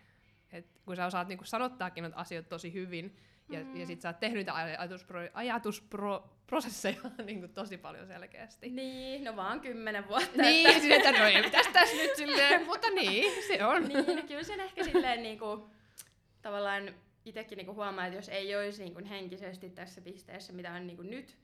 Et 0.51 0.81
kun 0.85 0.95
sä 0.95 1.05
osaat 1.05 1.27
niinku 1.27 1.43
sanottaakin 1.43 2.01
noita 2.01 2.17
asioita 2.17 2.49
tosi 2.49 2.73
hyvin, 2.73 3.17
ja, 3.49 3.59
mm. 3.59 3.75
ja 3.75 3.85
sit 3.85 4.01
sä 4.01 4.09
oot 4.09 4.19
tehnyt 4.19 4.37
niitä 4.37 4.55
ajatuspro, 4.55 5.21
ajatusprosesseja 5.33 7.01
niin 7.25 7.39
kuin 7.39 7.53
tosi 7.53 7.77
paljon 7.77 8.07
selkeästi. 8.07 8.69
Niin, 8.69 9.23
no 9.23 9.35
vaan 9.35 9.59
kymmenen 9.59 10.07
vuotta. 10.07 10.41
Niin, 10.41 10.69
että... 10.69 10.95
että 10.95 11.19
no 11.19 11.25
ei 11.25 11.43
pitäisi 11.43 11.71
tässä 11.71 11.95
nyt 11.95 12.15
silleen, 12.15 12.65
mutta 12.69 12.89
niin, 12.89 13.43
se 13.47 13.65
on. 13.65 13.83
Niin, 13.87 14.15
no 14.15 14.21
kyllä 14.27 14.43
sen 14.43 14.59
ehkä 14.59 14.83
silleen 14.83 15.23
niin 15.23 15.39
kuin, 15.39 15.63
tavallaan 16.41 16.95
itsekin 17.25 17.57
niin 17.57 17.75
huomaa, 17.75 18.05
että 18.05 18.17
jos 18.17 18.29
ei 18.29 18.55
olisi 18.55 18.83
niin 18.83 18.93
kuin 18.93 19.05
henkisesti 19.05 19.69
tässä 19.69 20.01
pisteessä, 20.01 20.53
mitä 20.53 20.73
on 20.73 20.87
niin 20.87 20.97
kuin 20.97 21.09
nyt, 21.09 21.37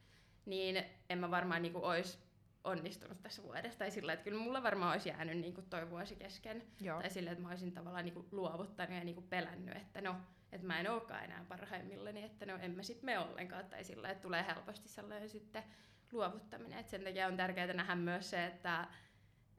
niin 0.46 0.84
en 1.10 1.18
mä 1.18 1.32
varmaan 1.32 1.62
niin 1.62 1.74
kuin 1.74 1.84
olisi 1.84 2.18
onnistunut 2.64 3.22
tässä 3.22 3.44
vuodessa. 3.44 3.80
Tai 3.80 3.92
sillä, 3.92 4.14
että 4.14 4.24
kyllä 4.24 4.44
mulla 4.44 4.64
varmaan 4.64 4.92
olisi 4.92 5.10
jäänyt 5.10 5.38
niin 5.38 5.54
kuin 5.54 5.70
toi 5.70 5.90
vuosi 5.90 6.16
kesken. 6.16 6.64
Joo. 6.82 7.02
Tai 7.02 7.10
sillä, 7.10 7.32
että 7.32 7.44
mä 7.44 7.50
olisin 7.50 7.72
tavallaan 7.72 8.06
niin 8.06 8.14
kuin 8.14 8.28
luovuttanut 8.32 8.98
ja 8.98 9.04
niin 9.04 9.16
kuin 9.16 9.28
pelännyt, 9.28 9.78
että 9.78 10.02
no, 10.02 10.16
että 10.52 10.68
mä 10.68 10.80
en 10.80 10.92
olekaan 10.92 11.24
enää 11.24 11.46
parhaimmillani, 11.50 12.24
että 12.24 12.46
no 12.46 12.58
en 12.62 12.72
mä 12.72 12.84
sit 12.84 13.04
me 13.04 13.20
ollenkaan. 13.20 13.66
Tai 13.66 13.84
sillä, 13.84 14.10
että 14.10 14.22
tulee 14.22 14.46
helposti 14.48 14.90
sellainen 14.90 15.30
sitten 15.30 15.64
luovuttaminen. 16.12 16.80
Et 16.80 16.90
sen 16.90 17.04
takia 17.04 17.28
on 17.28 17.38
tärkeää 17.38 17.74
nähdä 17.74 17.96
myös 17.96 18.30
se, 18.30 18.46
että, 18.46 18.88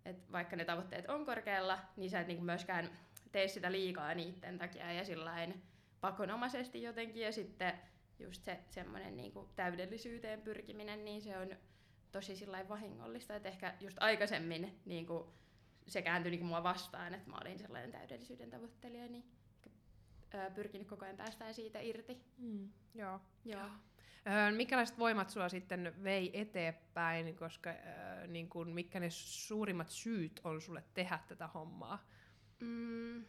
että 0.04 0.32
vaikka 0.32 0.56
ne 0.56 0.64
tavoitteet 0.64 1.08
on 1.08 1.26
korkealla, 1.26 1.78
niin 1.96 2.10
sä 2.10 2.20
et 2.20 2.26
niin 2.26 2.36
kuin 2.36 2.46
myöskään 2.46 2.90
tee 3.32 3.48
sitä 3.48 3.72
liikaa 3.72 4.14
niiden 4.14 4.58
takia 4.58 4.92
ja 4.92 5.04
sillain 5.04 5.62
pakonomaisesti 6.00 6.82
jotenkin. 6.82 7.22
Ja 7.22 7.32
sitten 7.32 7.80
just 8.18 8.44
se 8.44 8.58
semmoinen 8.70 9.16
niin 9.16 9.32
kuin 9.32 9.48
täydellisyyteen 9.56 10.42
pyrkiminen, 10.42 11.04
niin 11.04 11.22
se 11.22 11.38
on 11.38 11.56
tosi 12.14 12.36
sillain 12.36 12.68
vahingollista, 12.68 13.36
että 13.36 13.48
ehkä 13.48 13.74
just 13.80 13.96
aikaisemmin 14.00 14.80
niin 14.84 15.06
kuin 15.06 15.24
se 15.86 16.02
kääntyi 16.02 16.30
niin 16.30 16.40
kuin 16.40 16.48
mua 16.48 16.62
vastaan, 16.62 17.14
että 17.14 17.30
mä 17.30 17.38
olin 17.40 17.58
sellainen 17.58 17.92
täydellisyyden 17.92 18.50
tavoittelija, 18.50 19.08
niin 19.08 19.24
pyrkinyt 20.54 20.88
koko 20.88 21.04
ajan 21.04 21.16
päästään 21.16 21.54
siitä 21.54 21.80
irti. 21.80 22.22
Mm. 22.38 22.68
Joo. 22.94 23.20
Joo. 23.44 23.68
Öö, 24.26 24.50
minkälaiset 24.56 24.98
voimat 24.98 25.30
sulla 25.30 25.48
sitten 25.48 25.94
vei 26.04 26.40
eteenpäin, 26.40 27.36
koska 27.36 27.70
öö, 27.70 28.26
niin 28.26 28.48
kun, 28.48 28.68
mitkä 28.68 29.00
ne 29.00 29.10
suurimmat 29.10 29.90
syyt 29.90 30.40
on 30.44 30.60
sulle 30.60 30.84
tehdä 30.94 31.18
tätä 31.28 31.46
hommaa? 31.46 32.06
Mm, 32.60 33.24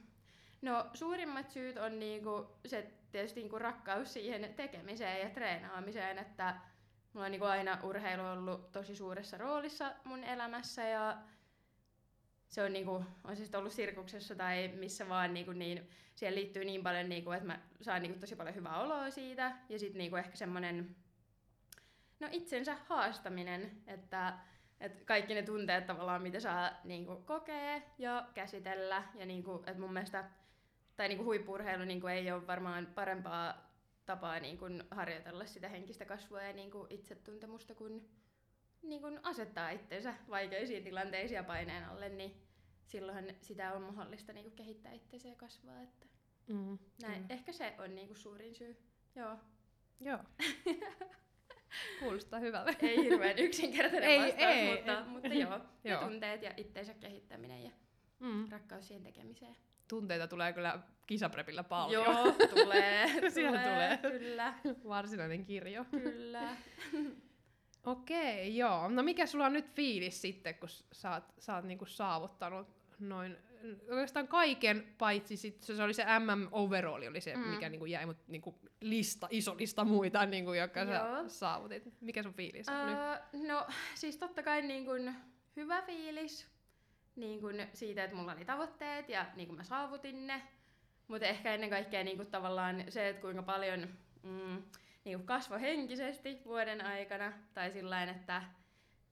no 0.61 0.89
suurimmat 0.93 1.51
syyt 1.51 1.77
on 1.77 1.99
niinku 1.99 2.57
se 2.65 2.91
tietysti 3.11 3.39
niinku 3.39 3.59
rakkaus 3.59 4.13
siihen 4.13 4.53
tekemiseen 4.53 5.21
ja 5.21 5.29
treenaamiseen, 5.29 6.17
että 6.17 6.55
mulla 7.15 7.25
on 7.25 7.31
niinku 7.31 7.45
aina 7.45 7.79
urheilu 7.83 8.25
ollut 8.25 8.71
tosi 8.71 8.95
suuressa 8.95 9.37
roolissa 9.37 9.91
mun 10.03 10.23
elämässä 10.23 10.83
ja 10.83 11.17
se 12.47 12.63
on, 12.63 12.73
niinku, 12.73 13.05
on 13.23 13.35
siis 13.35 13.55
ollut 13.55 13.73
sirkuksessa 13.73 14.35
tai 14.35 14.67
missä 14.67 15.09
vaan, 15.09 15.33
niinku, 15.33 15.51
niin 15.51 15.89
siihen 16.15 16.35
liittyy 16.35 16.65
niin 16.65 16.83
paljon, 16.83 17.09
niinku, 17.09 17.31
että 17.31 17.47
mä 17.47 17.59
saan 17.81 18.01
niinku, 18.01 18.19
tosi 18.19 18.35
paljon 18.35 18.55
hyvää 18.55 18.81
oloa 18.81 19.09
siitä. 19.09 19.51
Ja 19.69 19.79
sitten 19.79 19.97
niinku, 19.97 20.15
ehkä 20.15 20.35
semmoinen 20.35 20.95
no, 22.19 22.27
itsensä 22.31 22.77
haastaminen, 22.87 23.71
että 23.87 24.33
et 24.79 25.03
kaikki 25.03 25.33
ne 25.33 25.41
tunteet 25.41 25.85
tavallaan, 25.85 26.21
mitä 26.21 26.39
saa 26.39 26.71
niinku, 26.83 27.15
kokea 27.15 27.81
ja 27.97 28.27
käsitellä. 28.33 29.03
Ja 29.15 29.25
niinku, 29.25 29.63
että 29.67 29.81
mun 29.81 29.93
mielestä, 29.93 30.23
tai 30.95 31.07
niinku, 31.07 31.23
huippurheilu 31.23 31.85
niinku, 31.85 32.07
ei 32.07 32.31
ole 32.31 32.47
varmaan 32.47 32.87
parempaa 32.95 33.64
tapaa 34.05 34.39
niinku, 34.39 34.65
harjoitella 34.91 35.45
sitä 35.45 35.69
henkistä 35.69 36.05
kasvua 36.05 36.41
ja 36.41 36.53
niinku, 36.53 36.87
itsetuntemusta 36.89 37.75
kuin 37.75 38.09
niin 38.81 39.01
kun 39.01 39.19
asettaa 39.23 39.69
itsensä 39.69 40.13
vaikeisiin 40.29 40.83
tilanteisiin 40.83 41.35
ja 41.35 41.43
paineen 41.43 41.85
alle, 41.85 42.09
niin 42.09 42.41
silloin 42.85 43.35
sitä 43.41 43.73
on 43.73 43.81
mahdollista 43.81 44.33
niin 44.33 44.43
kun 44.43 44.55
kehittää 44.55 44.91
itseensä 44.91 45.27
ja 45.27 45.35
kasvaa. 45.35 45.81
Että 45.81 46.05
Mm. 46.47 46.77
näin. 47.01 47.25
Ehkä 47.29 47.51
se 47.51 47.73
on 47.79 47.95
niin 47.95 48.07
kun 48.07 48.17
suurin 48.17 48.55
syy. 48.55 48.77
Joo. 49.15 49.37
Joo. 49.99 50.19
Kuulostaa 51.99 52.39
hyvältä. 52.39 52.73
Ei 52.81 53.03
hirveän 53.03 53.39
yksinkertainen 53.39 54.09
Ei, 54.09 54.19
vastaus, 54.19 54.55
ei. 54.55 54.75
mutta, 54.75 55.05
mutta 55.05 55.27
joo. 55.27 55.51
Ja 55.83 55.91
Joo. 55.91 56.01
tunteet 56.03 56.41
ja 56.41 56.53
itsensä 56.57 56.93
kehittäminen 56.93 57.63
ja 57.63 57.71
Mm. 58.19 58.49
rakkaus 58.49 58.87
siihen 58.87 59.03
tekemiseen. 59.03 59.55
Tunteita 59.87 60.27
tulee 60.27 60.53
kyllä 60.53 60.79
kisaprepillä 61.07 61.63
paljon. 61.63 62.05
Joo, 62.05 62.31
tulee. 62.63 63.29
Siellä 63.29 63.59
tulee. 63.59 63.97
Kyllä, 63.97 64.53
Varsinainen 64.87 65.45
kirjo. 65.45 65.85
kyllä. 65.91 66.55
Okei, 67.85 68.57
joo. 68.57 68.89
No 68.89 69.03
mikä 69.03 69.25
sulla 69.25 69.45
on 69.45 69.53
nyt 69.53 69.71
fiilis 69.75 70.21
sitten, 70.21 70.55
kun 70.55 70.69
sä 70.91 71.11
oot, 71.11 71.23
sä 71.39 71.55
oot 71.55 71.65
niinku 71.65 71.85
saavuttanut 71.85 72.67
noin 72.99 73.37
oikeastaan 73.89 74.27
kaiken, 74.27 74.93
paitsi 74.97 75.37
sit, 75.37 75.63
se 75.63 75.83
oli 75.83 75.93
se 75.93 76.05
MM 76.19 76.47
overall, 76.51 77.03
oli 77.07 77.21
se, 77.21 77.35
Mm. 77.35 77.41
mikä 77.47 77.69
niinku 77.69 77.85
jäi, 77.85 78.05
mutta 78.05 78.23
niinku 78.27 78.59
lista, 78.81 79.27
iso 79.31 79.55
lista 79.57 79.83
muita, 79.85 80.25
niinku, 80.25 80.53
jotka 80.53 80.79
Joo. 80.79 80.89
sä 80.93 81.29
saavutit. 81.29 81.83
Mikä 82.01 82.23
sun 82.23 82.33
fiilis 82.33 82.69
on 82.69 82.85
nyt? 82.85 82.97
Öö, 82.97 83.47
no 83.47 83.67
siis 83.95 84.17
totta 84.17 84.43
kai 84.43 84.61
niin 84.61 84.85
kun, 84.85 85.13
hyvä 85.55 85.81
fiilis 85.81 86.47
niin 87.15 87.41
kun, 87.41 87.55
siitä, 87.73 88.03
että 88.03 88.15
mulla 88.15 88.33
oli 88.33 88.45
tavoitteet 88.45 89.09
ja 89.09 89.25
niin 89.35 89.47
kun 89.47 89.57
mä 89.57 89.63
saavutin 89.63 90.27
ne. 90.27 90.41
Mutta 91.07 91.25
ehkä 91.25 91.53
ennen 91.53 91.69
kaikkea 91.69 92.03
niin 92.03 92.17
kun, 92.17 92.27
tavallaan 92.27 92.83
se, 92.89 93.09
että 93.09 93.21
kuinka 93.21 93.43
paljon 93.43 93.89
mm, 94.23 94.63
niin 95.03 95.17
kun 95.17 95.25
kasvoi 95.25 95.61
henkisesti 95.61 96.41
vuoden 96.45 96.85
aikana. 96.85 97.33
Tai 97.53 97.71
sillä 97.71 98.03
että 98.03 98.43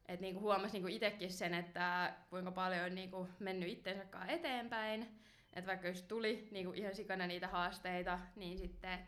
et 0.05 0.19
niin 0.19 0.39
huomasi 0.39 0.79
niin 0.79 0.89
itsekin 0.89 1.31
sen, 1.31 1.53
että 1.53 2.13
kuinka 2.29 2.51
paljon 2.51 2.85
on 2.85 2.95
niin 2.95 3.11
kun, 3.11 3.29
mennyt 3.39 3.69
itsensä 3.69 4.05
eteenpäin. 4.27 5.19
Että 5.53 5.67
vaikka 5.67 5.87
jos 5.87 6.01
tuli 6.01 6.47
niin 6.51 6.65
kun, 6.65 6.75
ihan 6.75 6.95
sikana 6.95 7.27
niitä 7.27 7.47
haasteita, 7.47 8.19
niin 8.35 8.57
sitten 8.57 8.99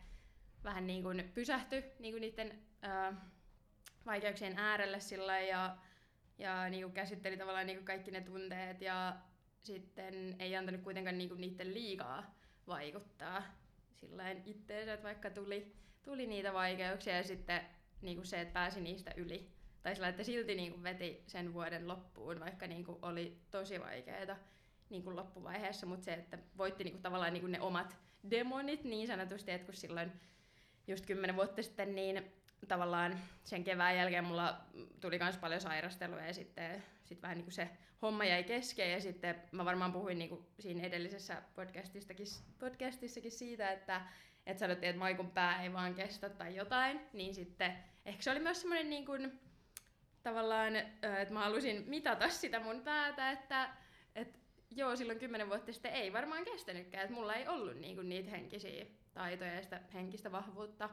vähän 0.63 0.87
niin 0.87 1.03
kun, 1.03 1.23
pysähtyi 1.33 1.83
niin 1.99 2.13
kun, 2.13 2.21
niiden... 2.21 2.59
Öö, 2.85 3.13
vaikeuksien 4.05 4.57
äärelle 4.57 4.99
sillä 4.99 5.27
lailla 5.27 5.77
ja, 6.37 6.63
ja 6.63 6.69
niinku 6.69 6.89
käsitteli 6.89 7.37
tavallaan 7.37 7.67
niinku 7.67 7.85
kaikki 7.85 8.11
ne 8.11 8.21
tunteet 8.21 8.81
ja 8.81 9.17
sitten 9.61 10.35
ei 10.39 10.55
antanut 10.55 10.81
kuitenkaan 10.81 11.17
niinku 11.17 11.35
niiden 11.35 11.73
liikaa 11.73 12.35
vaikuttaa 12.67 13.43
sillä 13.95 14.31
itteensä, 14.31 14.93
että 14.93 15.07
vaikka 15.07 15.29
tuli, 15.29 15.75
tuli 16.03 16.27
niitä 16.27 16.53
vaikeuksia 16.53 17.17
ja 17.17 17.23
sitten 17.23 17.61
niinku 18.01 18.23
se, 18.23 18.41
että 18.41 18.53
pääsi 18.53 18.81
niistä 18.81 19.11
yli. 19.17 19.49
Tai 19.83 19.95
sillä, 19.95 20.07
että 20.07 20.23
silti 20.23 20.55
niinku 20.55 20.83
veti 20.83 21.23
sen 21.27 21.53
vuoden 21.53 21.87
loppuun, 21.87 22.39
vaikka 22.39 22.67
niinku 22.67 22.99
oli 23.01 23.37
tosi 23.51 23.79
vaikeaa 23.79 24.37
niinku 24.89 25.15
loppuvaiheessa, 25.15 25.85
mutta 25.85 26.05
se, 26.05 26.13
että 26.13 26.37
voitti 26.57 26.83
niinku 26.83 26.99
tavallaan 27.01 27.33
niinku 27.33 27.47
ne 27.47 27.61
omat 27.61 27.97
demonit 28.29 28.83
niin 28.83 29.07
sanotusti, 29.07 29.51
että 29.51 29.65
kun 29.65 29.73
silloin 29.73 30.11
just 30.87 31.05
kymmenen 31.05 31.35
vuotta 31.35 31.63
sitten, 31.63 31.95
niin 31.95 32.31
tavallaan 32.67 33.19
sen 33.43 33.63
kevään 33.63 33.97
jälkeen 33.97 34.23
mulla 34.23 34.57
tuli 35.01 35.17
myös 35.19 35.37
paljon 35.37 35.61
sairasteluja 35.61 36.27
ja 36.27 36.33
sitten 36.33 36.83
sit 37.05 37.21
vähän 37.21 37.37
niin 37.37 37.45
kuin 37.45 37.53
se 37.53 37.69
homma 38.01 38.25
jäi 38.25 38.43
kesken 38.43 38.91
ja 38.91 39.01
sitten 39.01 39.41
mä 39.51 39.65
varmaan 39.65 39.93
puhuin 39.93 40.17
niin 40.17 40.29
kuin 40.29 40.45
siinä 40.59 40.83
edellisessä 40.83 41.41
podcastistakin, 41.55 42.25
podcastissakin 42.59 43.31
siitä, 43.31 43.71
että, 43.71 44.01
että 44.45 44.59
sanottiin, 44.59 44.89
että 44.89 44.99
maikun 44.99 45.31
pää 45.31 45.63
ei 45.63 45.73
vaan 45.73 45.95
kestä 45.95 46.29
tai 46.29 46.55
jotain, 46.55 47.01
niin 47.13 47.35
sitten 47.35 47.75
ehkä 48.05 48.23
se 48.23 48.31
oli 48.31 48.39
myös 48.39 48.61
semmoinen 48.61 48.89
niin 48.89 49.05
kuin, 49.05 49.39
tavallaan, 50.23 50.75
että 50.75 51.33
mä 51.33 51.43
halusin 51.43 51.83
mitata 51.87 52.29
sitä 52.29 52.59
mun 52.59 52.81
päätä, 52.81 53.31
että, 53.31 53.69
että 54.15 54.39
joo, 54.71 54.95
silloin 54.95 55.19
kymmenen 55.19 55.49
vuotta 55.49 55.73
sitten 55.73 55.93
ei 55.93 56.13
varmaan 56.13 56.45
kestänytkään, 56.45 57.03
että 57.03 57.15
mulla 57.15 57.33
ei 57.33 57.47
ollut 57.47 57.75
niin 57.75 57.95
kuin 57.95 58.09
niitä 58.09 58.29
henkisiä 58.29 58.85
taitoja 59.13 59.55
ja 59.55 59.63
sitä 59.63 59.81
henkistä 59.93 60.31
vahvuutta 60.31 60.89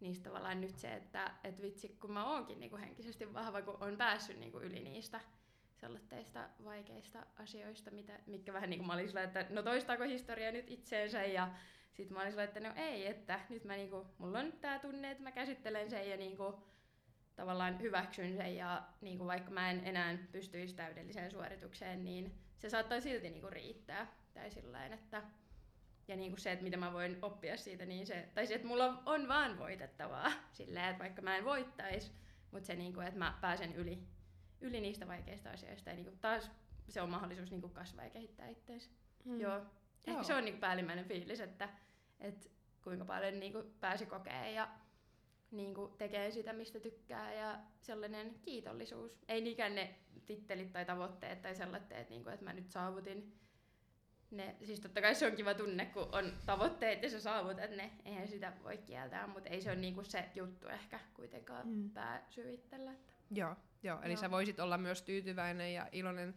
niistä 0.00 0.24
tavallaan 0.24 0.60
nyt 0.60 0.78
se, 0.78 0.94
että 0.94 1.30
et 1.44 1.62
vitsi, 1.62 1.88
kun 1.88 2.12
mä 2.12 2.32
oonkin 2.32 2.60
niinku 2.60 2.76
henkisesti 2.76 3.34
vahva, 3.34 3.62
kun 3.62 3.76
on 3.80 3.96
päässyt 3.96 4.38
niinku 4.38 4.58
yli 4.58 4.80
niistä 4.80 5.20
sellaisista 5.76 6.48
vaikeista 6.64 7.26
asioista, 7.38 7.90
mitä, 7.90 8.12
mitkä 8.26 8.52
vähän 8.52 8.70
niin 8.70 8.78
kuin 8.78 8.86
mä 8.86 8.92
olin 8.92 9.08
sillä, 9.08 9.22
että 9.22 9.46
no 9.50 9.62
toistaako 9.62 10.04
historia 10.04 10.52
nyt 10.52 10.70
itseensä 10.70 11.24
ja 11.24 11.50
sitten 11.92 12.16
mä 12.16 12.20
olin 12.20 12.32
sillä, 12.32 12.44
että 12.44 12.60
no 12.60 12.72
ei, 12.76 13.06
että 13.06 13.40
nyt 13.48 13.64
mä 13.64 13.76
niinku, 13.76 14.06
mulla 14.18 14.38
on 14.38 14.52
tää 14.52 14.78
tunne, 14.78 15.10
että 15.10 15.22
mä 15.22 15.32
käsittelen 15.32 15.90
sen 15.90 16.10
ja 16.10 16.16
niinku, 16.16 16.62
tavallaan 17.36 17.80
hyväksyn 17.80 18.36
sen 18.36 18.56
ja 18.56 18.88
niinku, 19.00 19.26
vaikka 19.26 19.50
mä 19.50 19.70
en 19.70 19.84
enää 19.84 20.18
pystyisi 20.32 20.74
täydelliseen 20.74 21.30
suoritukseen, 21.30 22.04
niin 22.04 22.34
se 22.58 22.70
saattaa 22.70 23.00
silti 23.00 23.30
niinku 23.30 23.50
riittää. 23.50 24.06
Tai 24.34 24.50
sillain, 24.50 24.92
että 24.92 25.22
ja 26.08 26.16
niin 26.16 26.30
kuin 26.30 26.40
se, 26.40 26.52
että 26.52 26.62
mitä 26.62 26.76
mä 26.76 26.92
voin 26.92 27.18
oppia 27.22 27.56
siitä, 27.56 27.86
niin 27.86 28.06
se, 28.06 28.28
tai 28.34 28.46
se, 28.46 28.54
että 28.54 28.66
mulla 28.66 28.84
on, 28.84 29.02
on 29.06 29.28
vaan 29.28 29.58
voitettavaa 29.58 30.32
silleen, 30.52 30.88
että 30.88 31.02
vaikka 31.02 31.22
mä 31.22 31.36
en 31.36 31.44
voittais, 31.44 32.12
mutta 32.50 32.66
se, 32.66 32.76
niin 32.76 32.94
kuin, 32.94 33.06
että 33.06 33.18
mä 33.18 33.38
pääsen 33.40 33.74
yli, 33.74 33.98
yli 34.60 34.80
niistä 34.80 35.08
vaikeista 35.08 35.50
asioista 35.50 35.90
ja 35.90 35.96
niin 35.96 36.06
kuin 36.06 36.18
taas 36.18 36.50
se 36.88 37.02
on 37.02 37.10
mahdollisuus 37.10 37.50
niin 37.50 37.60
kuin 37.60 37.72
kasvaa 37.72 38.04
ja 38.04 38.10
kehittää 38.10 38.48
itseänsä. 38.48 38.90
Mm. 39.24 39.40
Joo. 39.40 39.56
Ehkä 39.56 40.10
Joo. 40.10 40.22
se 40.22 40.34
on 40.34 40.44
niin 40.44 40.54
kuin 40.54 40.60
päällimmäinen 40.60 41.04
fiilis, 41.04 41.40
että, 41.40 41.68
että 42.20 42.48
kuinka 42.84 43.04
paljon 43.04 43.40
niin 43.40 43.52
kuin 43.52 43.74
pääsi 43.80 44.06
kokee 44.06 44.52
ja 44.52 44.68
niin 45.50 45.74
kuin 45.74 45.92
tekee 45.98 46.30
sitä, 46.30 46.52
mistä 46.52 46.80
tykkää 46.80 47.32
ja 47.32 47.60
sellainen 47.80 48.34
kiitollisuus. 48.42 49.18
Ei 49.28 49.40
niinkään 49.40 49.74
ne 49.74 49.94
tittelit 50.26 50.72
tai 50.72 50.84
tavoitteet 50.84 51.42
tai 51.42 51.54
sellaiset, 51.54 52.10
niin 52.10 52.22
kuin, 52.22 52.32
että 52.34 52.44
mä 52.44 52.52
nyt 52.52 52.70
saavutin 52.70 53.34
ne, 54.30 54.56
siis 54.64 54.80
totta 54.80 55.00
kai 55.00 55.14
se 55.14 55.26
on 55.26 55.36
kiva 55.36 55.54
tunne, 55.54 55.86
kun 55.86 56.08
on 56.12 56.32
tavoitteet 56.46 57.02
ja 57.02 57.10
sä 57.10 57.20
saavutat 57.20 57.70
ne, 57.70 57.90
eihän 58.04 58.28
sitä 58.28 58.52
voi 58.64 58.78
kieltää, 58.78 59.26
mutta 59.26 59.48
ei 59.50 59.60
se 59.60 59.70
ole 59.70 59.78
niinku 59.80 60.04
se 60.04 60.24
juttu 60.34 60.68
ehkä 60.68 61.00
kuitenkaan 61.14 61.68
Mm. 61.68 61.90
pääsyy 61.90 62.52
itsellä. 62.54 62.90
Joo, 63.30 63.56
joo, 63.82 64.02
eli 64.02 64.12
Joo. 64.12 64.20
sä 64.20 64.30
voisit 64.30 64.60
olla 64.60 64.78
myös 64.78 65.02
tyytyväinen 65.02 65.74
ja 65.74 65.86
iloinen 65.92 66.34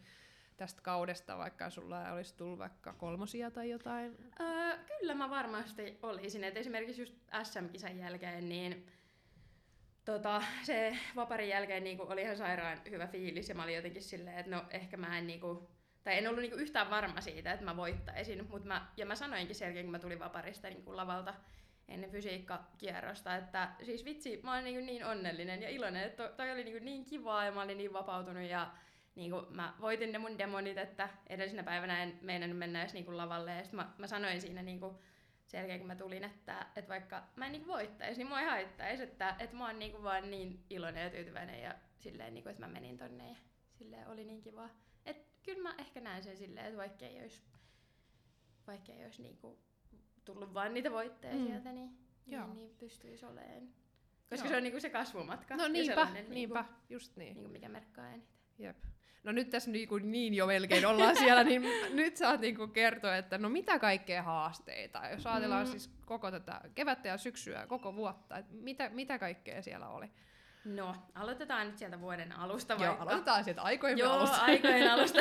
tästä 0.58 0.82
kaudesta, 0.82 1.38
vaikka 1.38 1.70
sulla 1.70 2.12
olisi 2.12 2.36
tullut 2.38 2.60
vaikka 2.60 2.94
kolmosia 2.94 3.52
tai 3.52 3.70
jotain. 3.70 4.18
Öö, 4.40 4.78
kyllä 5.00 5.14
mä 5.14 5.30
varmasti 5.30 6.00
olisin, 6.04 6.44
että 6.44 6.60
esimerkiksi 6.60 7.02
just 7.02 7.14
SM-kisan 7.44 7.98
jälkeen, 8.00 8.50
niin 8.50 8.88
tota, 10.06 10.42
se 10.64 10.98
vaparin 11.16 11.50
jälkeen 11.50 11.84
niinku 11.84 12.04
oli 12.10 12.22
ihan 12.22 12.38
sairaan 12.38 12.82
hyvä 12.90 13.08
fiilis 13.08 13.50
ja 13.50 13.56
mä 13.56 13.64
olin 13.64 13.76
jotenkin 13.76 14.02
silleen, 14.04 14.38
että 14.38 14.52
no 14.52 14.66
ehkä 14.70 14.98
mä 14.98 15.18
en 15.18 15.28
niinku, 15.28 15.70
tai 16.04 16.18
en 16.18 16.28
ollut 16.28 16.42
niinku 16.42 16.58
yhtään 16.58 16.90
varma 16.90 17.22
siitä, 17.22 17.54
että 17.54 17.66
mä 17.66 17.78
voittaisin, 17.78 18.48
mutta 18.50 18.68
mä, 18.68 18.88
ja 18.98 19.06
mä 19.06 19.16
sanoinkin 19.16 19.56
sen 19.56 19.66
jälkeen, 19.66 19.86
kun 19.86 19.92
mä 19.92 20.00
tulin 20.00 20.20
vaparista 20.20 20.70
niinku 20.70 20.98
lavalta 20.98 21.34
ennen 21.88 22.12
fysiikkakierrosta, 22.12 23.36
että 23.36 23.72
siis 23.84 24.06
vitsi, 24.06 24.40
mä 24.44 24.54
olin 24.54 24.64
niin, 24.64 24.86
niin 24.86 25.06
onnellinen 25.06 25.62
ja 25.62 25.70
iloinen, 25.70 26.04
että 26.04 26.28
toi 26.30 26.52
oli 26.52 26.64
niin, 26.64 26.86
niin 26.86 27.06
kivaa 27.06 27.46
ja 27.46 27.52
mä 27.52 27.62
olin 27.62 27.78
niin 27.78 27.94
vapautunut 27.94 28.44
ja 28.44 28.72
niin 29.16 29.32
kuin 29.32 29.46
mä 29.50 29.74
voitin 29.82 30.12
ne 30.12 30.18
mun 30.18 30.38
demonit, 30.38 30.78
että 30.78 31.10
edellisenä 31.28 31.64
päivänä 31.64 32.04
en 32.04 32.20
meinannut 32.22 32.60
mennä 32.60 32.82
edes 32.82 32.94
niin 32.94 33.06
kuin 33.06 33.18
lavalle 33.18 33.52
ja 33.52 33.64
mä, 33.72 33.90
mä 33.98 34.08
sanoin 34.08 34.42
siinä 34.42 34.62
niin 34.62 34.80
kuin 34.80 34.96
sen 35.46 35.58
jälkeen, 35.58 35.80
kun 35.80 35.88
mä 35.88 35.96
tulin, 35.96 36.24
että, 36.24 36.66
että 36.76 36.90
vaikka 36.90 37.24
mä 37.36 37.46
en 37.46 37.52
niin 37.52 37.68
voittaisi, 37.68 38.18
niin 38.18 38.28
mua 38.28 38.42
ei 38.42 38.48
haittaisi, 38.48 39.04
että, 39.04 39.36
että 39.40 39.56
mä 39.56 39.68
oon 39.68 39.80
niin 39.80 39.92
kuin 39.92 40.04
vaan 40.04 40.32
niin 40.32 40.66
iloinen 40.70 41.04
ja 41.04 41.10
tyytyväinen 41.10 41.62
ja 41.62 41.76
silleen, 42.00 42.34
niin 42.34 42.44
kuin, 42.44 42.52
että 42.52 42.66
mä 42.66 42.74
menin 42.74 42.98
tonne 42.98 43.30
ja 43.30 43.36
silleen 43.72 44.08
oli 44.08 44.24
niin 44.24 44.42
kiva. 44.42 44.70
Kyllä 45.44 45.62
mä 45.62 45.76
ehkä 45.78 46.02
näen 46.02 46.24
sen 46.24 46.38
silleen, 46.38 46.66
että 46.66 46.78
vaikka 46.78 47.06
ei 47.06 47.22
olisi, 47.22 47.42
vaikka 48.68 48.92
ei 48.92 49.06
olisi 49.06 49.22
niin 49.22 49.38
kuin 49.38 49.58
tullut 50.26 50.54
vaan 50.54 50.74
niitä 50.74 50.92
voitteja 50.92 51.34
mm. 51.36 51.46
sieltä, 51.46 51.72
niin, 51.72 51.98
niin, 52.26 52.54
niin 52.54 52.76
pystyisi 52.80 53.26
olemaan. 53.26 53.70
Koska 54.30 54.46
Joo. 54.46 54.50
se 54.50 54.58
on 54.58 54.64
niinku 54.64 54.80
se 54.80 54.90
kasvumatka. 54.90 55.56
No 55.56 55.68
niinpä, 55.68 56.06
niinku, 56.14 56.34
niinpä, 56.34 56.66
just 56.90 57.16
niin. 57.16 57.36
Niinku 57.36 57.52
mikä 57.52 57.70
merkkaa 57.70 58.10
eniten. 58.10 58.34
Jep. 58.60 58.78
No 59.24 59.32
nyt 59.32 59.50
tässä 59.50 59.72
niinku 59.72 59.98
niin 59.98 60.34
jo 60.34 60.48
melkein 60.48 60.86
ollaan 60.86 61.18
siellä, 61.18 61.44
niin 61.44 61.64
nyt 61.94 62.18
saat 62.18 62.42
niinku 62.42 62.68
kertoa, 62.68 63.18
että 63.18 63.38
no 63.38 63.50
mitä 63.50 63.80
kaikkea 63.80 64.24
haasteita, 64.24 65.08
jos 65.12 65.28
ajatellaan 65.28 65.66
mm. 65.68 65.72
siis 65.72 65.90
koko 66.06 66.32
tätä 66.32 66.62
kevättä 66.76 67.08
ja 67.08 67.18
syksyä, 67.18 67.68
koko 67.68 67.96
vuotta, 67.96 68.38
että 68.38 68.54
mitä, 68.54 68.90
mitä 68.90 69.20
kaikkea 69.20 69.62
siellä 69.62 69.90
oli? 69.90 70.10
No, 70.66 70.96
aloitetaan 71.16 71.68
nyt 71.68 71.78
sieltä 71.78 72.00
vuoden 72.00 72.32
alusta 72.32 72.80
vaikka. 72.80 72.94
Joo, 72.96 73.02
aloitetaan 73.02 73.44
sieltä 73.44 73.62
aikojen 73.62 73.98
Joo, 73.98 74.14
alusta. 74.14 74.42
aikojen 74.46 74.92
alusta. 74.94 75.20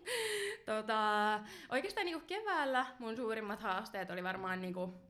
tota, 0.66 1.40
oikeastaan 1.68 2.04
niinku 2.04 2.26
keväällä 2.26 2.86
mun 2.98 3.16
suurimmat 3.16 3.60
haasteet 3.60 4.10
oli 4.10 4.22
varmaan 4.22 4.60
niinku, 4.62 5.00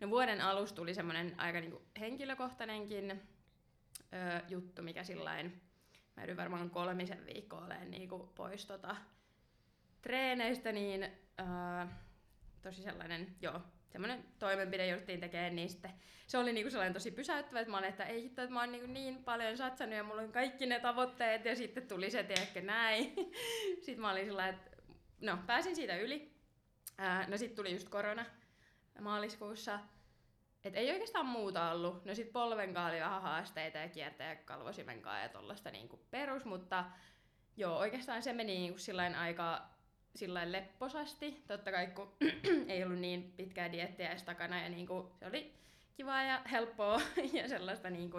no 0.00 0.10
vuoden 0.10 0.40
alusta 0.40 0.76
tuli 0.76 0.94
semmoinen 0.94 1.34
aika 1.36 1.60
niinku 1.60 1.82
henkilökohtainenkin 2.00 3.10
ö, 3.10 4.40
juttu, 4.48 4.82
mikä 4.82 5.04
sillain, 5.04 5.62
mä 6.16 6.22
yhdyn 6.22 6.36
varmaan 6.36 6.70
kolmisen 6.70 7.26
viikkoa 7.26 7.64
olen 7.64 7.90
niinku 7.90 8.32
pois 8.34 8.66
tota, 8.66 8.96
treeneistä, 10.02 10.72
niin 10.72 11.04
ö, 11.40 11.86
tosi 12.62 12.82
sellainen, 12.82 13.36
joo, 13.40 13.60
semmoinen 13.88 14.24
toimenpide 14.38 14.86
jouduttiin 14.86 15.20
tekemään, 15.20 15.56
niin 15.56 15.68
sitten 15.68 15.92
se 16.26 16.38
oli 16.38 16.52
niinku 16.52 16.70
sellainen 16.70 16.92
tosi 16.92 17.10
pysäyttävä, 17.10 17.60
että 17.60 17.70
mä 17.70 17.78
olin, 17.78 17.88
että 17.88 18.04
ei 18.04 18.22
hitto, 18.22 18.42
että 18.42 18.54
mä 18.54 18.60
oon 18.60 18.72
niinku 18.72 18.86
niin 18.86 19.24
paljon 19.24 19.56
satsannut 19.56 19.96
ja 19.96 20.04
mulla 20.04 20.22
on 20.22 20.32
kaikki 20.32 20.66
ne 20.66 20.80
tavoitteet 20.80 21.44
ja 21.44 21.56
sitten 21.56 21.88
tuli 21.88 22.10
se, 22.10 22.26
ehkä 22.28 22.60
näin. 22.60 23.14
sitten 23.84 24.00
mä 24.00 24.10
olin 24.10 24.26
sellainen, 24.26 24.54
että 24.54 24.76
no, 25.20 25.38
pääsin 25.46 25.76
siitä 25.76 25.96
yli. 25.96 26.32
Ää, 26.98 27.26
no 27.28 27.38
sitten 27.38 27.56
tuli 27.56 27.72
just 27.72 27.88
korona 27.88 28.24
maaliskuussa. 29.00 29.80
Et 30.64 30.76
ei 30.76 30.90
oikeastaan 30.90 31.26
muuta 31.26 31.70
ollut. 31.70 32.04
No 32.04 32.14
sit 32.14 32.32
polvenkaan 32.32 32.90
oli 32.90 33.00
vähän 33.00 33.22
haasteita 33.22 33.78
ja 33.78 33.88
kiertäjä 33.88 34.36
kalvosimenkaan 34.36 35.22
ja 35.22 35.28
tollaista 35.28 35.70
niinku 35.70 36.00
perus, 36.10 36.44
mutta 36.44 36.84
joo, 37.56 37.78
oikeastaan 37.78 38.22
se 38.22 38.32
meni 38.32 38.54
niinku 38.54 38.78
sillain 38.78 39.14
aika 39.14 39.77
sillain 40.14 40.52
lepposasti. 40.52 41.42
Totta 41.46 41.72
kai 41.72 41.86
kun 41.86 42.12
ei 42.68 42.84
ollut 42.84 42.98
niin 42.98 43.32
pitkää 43.36 43.72
diettiä 43.72 44.10
edes 44.10 44.22
takana 44.22 44.62
ja 44.62 44.68
niinku, 44.68 45.12
se 45.18 45.26
oli 45.26 45.54
kivaa 45.96 46.22
ja 46.22 46.42
helppoa 46.50 47.00
ja 47.32 47.48
sellaista 47.48 47.90
niinku, 47.90 48.18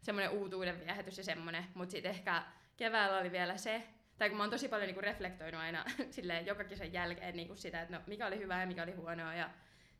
semmoinen 0.00 0.30
uutuuden 0.30 0.80
viehätys 0.80 1.18
ja 1.18 1.24
semmoinen. 1.24 1.64
Mutta 1.74 1.92
sitten 1.92 2.10
ehkä 2.10 2.42
keväällä 2.76 3.18
oli 3.18 3.32
vielä 3.32 3.56
se, 3.56 3.82
tai 4.18 4.28
kun 4.28 4.36
mä 4.36 4.42
oon 4.42 4.50
tosi 4.50 4.68
paljon 4.68 4.86
niinku 4.86 5.00
reflektoinut 5.00 5.60
aina 5.60 5.84
silleen, 6.10 6.46
joka 6.46 6.64
kisan 6.64 6.92
jälkeen 6.92 7.36
niinku 7.36 7.56
sitä, 7.56 7.82
että 7.82 7.96
no, 7.96 8.02
mikä 8.06 8.26
oli 8.26 8.38
hyvää 8.38 8.60
ja 8.60 8.66
mikä 8.66 8.82
oli 8.82 8.92
huonoa 8.92 9.34
ja 9.34 9.50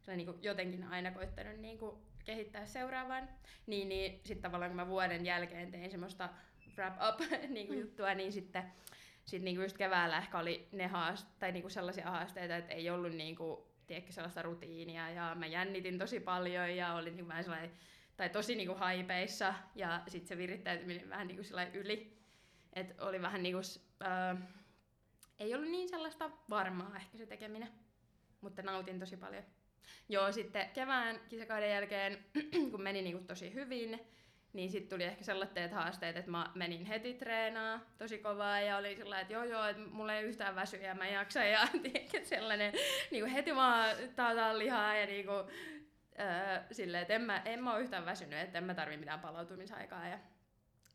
niinku 0.06 0.38
jotenkin 0.42 0.84
aina 0.84 1.10
koittanut 1.10 1.56
niinku 1.56 2.02
kehittää 2.24 2.66
seuraavaan, 2.66 3.28
niin, 3.66 3.88
niin 3.88 4.20
sitten 4.24 4.42
tavallaan 4.42 4.70
kun 4.70 4.76
mä 4.76 4.86
vuoden 4.86 5.26
jälkeen 5.26 5.70
tein 5.70 5.90
semmoista 5.90 6.28
wrap 6.76 6.94
up 7.08 7.30
niinku 7.48 7.72
mm. 7.72 7.80
juttua, 7.80 8.14
niin 8.14 8.32
sitten 8.32 8.72
sit 9.24 9.42
niinku 9.42 9.62
just 9.62 9.76
keväällä 9.76 10.18
ehkä 10.18 10.38
oli 10.38 10.68
ne 10.72 10.86
haast- 10.86 11.26
tai 11.38 11.52
niinku 11.52 11.68
sellaisia 11.68 12.10
haasteita, 12.10 12.56
että 12.56 12.74
ei 12.74 12.90
ollut 12.90 13.12
niinku, 13.12 13.70
tiedätkö, 13.86 14.12
sellaista 14.12 14.42
rutiinia 14.42 15.10
ja 15.10 15.34
mä 15.34 15.46
jännitin 15.46 15.98
tosi 15.98 16.20
paljon 16.20 16.76
ja 16.76 16.94
olin 16.94 17.16
niinku 17.16 17.28
vähän 17.28 17.44
sellainen, 17.44 17.70
tai 18.16 18.30
tosi 18.30 18.54
niinku 18.54 18.74
haipeissa 18.74 19.54
ja 19.74 20.02
sitten 20.08 20.28
se 20.28 20.36
virittäytyminen 20.36 21.08
vähän 21.08 21.26
niinku 21.26 21.42
yli. 21.74 22.16
että 22.72 23.04
oli 23.04 23.22
vähän 23.22 23.42
niinku 23.42 23.60
öö, 24.02 24.34
ei 25.38 25.54
ollut 25.54 25.70
niin 25.70 25.88
sellaista 25.88 26.30
varmaa 26.50 26.96
ehkä 26.96 27.18
se 27.18 27.26
tekeminen, 27.26 27.68
mutta 28.40 28.62
nautin 28.62 29.00
tosi 29.00 29.16
paljon. 29.16 29.44
Joo, 30.08 30.32
sitten 30.32 30.70
kevään 30.74 31.20
kisakauden 31.28 31.70
jälkeen, 31.70 32.24
kun 32.70 32.82
meni 32.82 33.02
niinku 33.02 33.24
tosi 33.26 33.54
hyvin, 33.54 34.00
niin 34.52 34.70
sitten 34.70 34.96
tuli 34.96 35.04
ehkä 35.04 35.24
sellaiset 35.24 35.72
haasteet, 35.72 36.16
että 36.16 36.30
mä 36.30 36.50
menin 36.54 36.84
heti 36.84 37.14
treenaa 37.14 37.80
tosi 37.98 38.18
kovaa 38.18 38.60
ja 38.60 38.76
oli 38.76 38.96
sellainen, 38.96 39.22
että 39.22 39.34
joo 39.34 39.44
joo, 39.44 39.64
että 39.64 39.82
mulla 39.82 40.14
ei 40.14 40.24
yhtään 40.24 40.54
väsy 40.54 40.76
ja 40.76 40.94
mä 40.94 41.08
jaksan 41.08 41.50
ja 41.50 41.68
sellainen 42.22 42.72
niinku 43.10 43.34
heti 43.34 43.54
vaan 43.54 43.96
taataan 44.16 44.58
lihaa 44.58 44.94
ja 44.94 45.06
niinku, 45.06 45.32
öö, 45.32 46.62
silleen, 46.72 47.02
että 47.02 47.14
en 47.14 47.22
mä, 47.22 47.42
en 47.44 47.64
mä 47.64 47.72
ole 47.74 47.82
yhtään 47.82 48.06
väsynyt, 48.06 48.38
että 48.38 48.58
en 48.58 48.64
mä 48.64 48.74
tarvi 48.74 48.96
mitään 48.96 49.20
palautumisaikaa 49.20 50.08
ja 50.08 50.18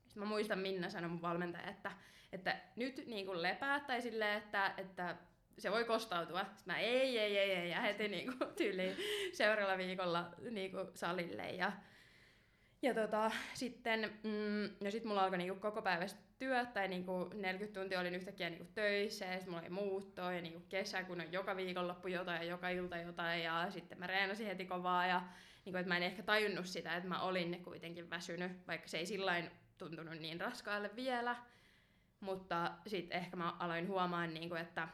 sitten 0.04 0.24
mä 0.24 0.26
muistan 0.26 0.60
Minna 0.60 0.89
sanoi 0.89 1.10
mun 1.10 1.22
valmentaja, 1.22 1.70
että 1.70 1.91
että 2.36 2.58
nyt 2.76 3.04
niin 3.08 3.26
kuin 3.26 3.41
lepää 3.41 3.80
tai 3.80 4.02
silleen, 4.02 4.38
että, 4.38 4.74
että 4.78 5.15
se 5.58 5.72
voi 5.72 5.86
kostautua. 5.86 6.39
Sitten 6.39 6.63
mä 6.65 6.80
ei, 6.80 7.20
ei, 7.20 7.38
ei, 7.38 7.52
ei, 7.52 7.70
ja 7.70 7.82
heti 7.82 8.08
niin 8.08 8.38
kuin, 8.38 8.56
tyyliin 8.56 8.98
seuraavalla 9.34 9.78
viikolla 9.78 10.32
niin 10.52 10.72
kuin 10.72 10.88
salille. 10.94 11.50
Ja, 11.50 11.72
ja 12.86 12.93
tota, 12.93 13.32
sitten, 13.54 14.13
mm, 14.24 14.76
no 14.84 14.91
sit 14.91 15.04
mulla 15.04 15.24
alkoi 15.24 15.38
niinku 15.38 15.60
koko 15.60 15.82
päivästä 15.82 16.19
työt, 16.38 16.74
tai 16.74 16.88
niinku 16.88 17.30
40 17.34 17.80
tuntia 17.80 18.00
olin 18.00 18.15
yhtäkkiä 18.15 18.50
niinku 18.50 18.71
töissä, 18.74 19.26
ja 19.26 19.34
sitten 19.34 19.50
mulla 19.50 19.62
oli 19.62 19.69
muuttoa, 19.69 20.34
ja 20.34 20.41
niinku 20.41 20.60
kesä, 20.69 21.04
kun 21.04 21.21
on 21.21 21.32
joka 21.32 21.56
viikonloppu 21.56 22.08
jotain, 22.08 22.41
ja 22.41 22.43
joka 22.43 22.69
ilta 22.69 22.98
jotain, 22.98 23.43
ja 23.43 23.67
sitten 23.69 24.00
mä 24.00 24.08
reenasin 24.08 24.48
heti 24.48 24.65
kovaa, 24.65 25.08
ja 25.08 25.21
niinku, 25.65 25.78
että 25.78 25.88
mä 25.88 25.98
en 25.98 26.04
ehkä 26.04 26.24
tajunnut 26.24 26.65
sitä, 26.65 26.95
että 26.95 27.10
mä 27.10 27.21
olin 27.21 27.63
kuitenkin 27.63 28.10
väsynyt, 28.10 28.67
vaikka 28.67 28.88
se 28.88 28.98
ei 28.98 29.06
sillain 29.06 29.52
tuntunut 29.78 30.19
niin 30.19 30.41
raskaalle 30.41 30.95
vielä. 30.95 31.36
Mutta 32.19 32.71
sitten 32.88 33.17
ehkä 33.17 33.38
mä 33.38 33.56
aloin 33.60 33.88
huomaan, 33.88 34.34
niin 34.34 34.50
kuin, 34.50 34.62
että 34.62 34.88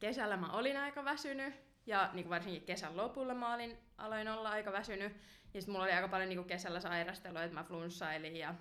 kesällä 0.00 0.36
mä 0.36 0.52
olin 0.52 0.76
aika 0.76 1.04
väsynyt 1.04 1.54
ja 1.86 2.10
niin 2.12 2.24
kuin 2.24 2.30
varsinkin 2.30 2.62
kesän 2.62 2.96
lopulla 2.96 3.34
mä 3.34 3.54
olin, 3.54 3.78
aloin 3.98 4.28
olla 4.28 4.50
aika 4.50 4.72
väsynyt. 4.72 5.16
Ja 5.54 5.60
sitten 5.60 5.72
mulla 5.72 5.84
oli 5.84 5.92
aika 5.92 6.08
paljon 6.08 6.28
niin 6.28 6.38
kuin 6.38 6.48
kesällä 6.48 6.80
sairastelua, 6.80 7.42
että 7.42 7.54
mä 7.54 7.64
flunssailin 7.64 8.36
ja, 8.36 8.54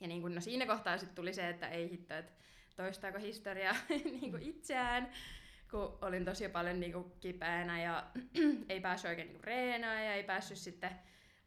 ja 0.00 0.08
niin 0.08 0.20
kuin, 0.20 0.34
no 0.34 0.40
siinä 0.40 0.66
kohtaa 0.66 0.98
sitten 0.98 1.16
tuli 1.16 1.32
se, 1.32 1.48
että 1.48 1.68
ei 1.68 1.90
hitto, 1.90 2.14
että 2.14 2.32
toistaako 2.76 3.18
historia 3.18 3.74
niin 4.20 4.30
kuin 4.30 4.42
itseään, 4.42 5.12
kun 5.70 5.98
olin 6.00 6.24
tosi 6.24 6.48
paljon 6.48 6.80
niin 6.80 6.92
kuin 6.92 7.12
kipeänä 7.20 7.82
ja 7.82 8.06
ei 8.68 8.80
päässyt 8.80 9.08
oikein 9.08 9.26
niin 9.26 9.36
kuin 9.36 9.44
reenaan 9.44 10.04
ja 10.04 10.14
ei 10.14 10.24
päässyt 10.24 10.58
sitten 10.58 10.90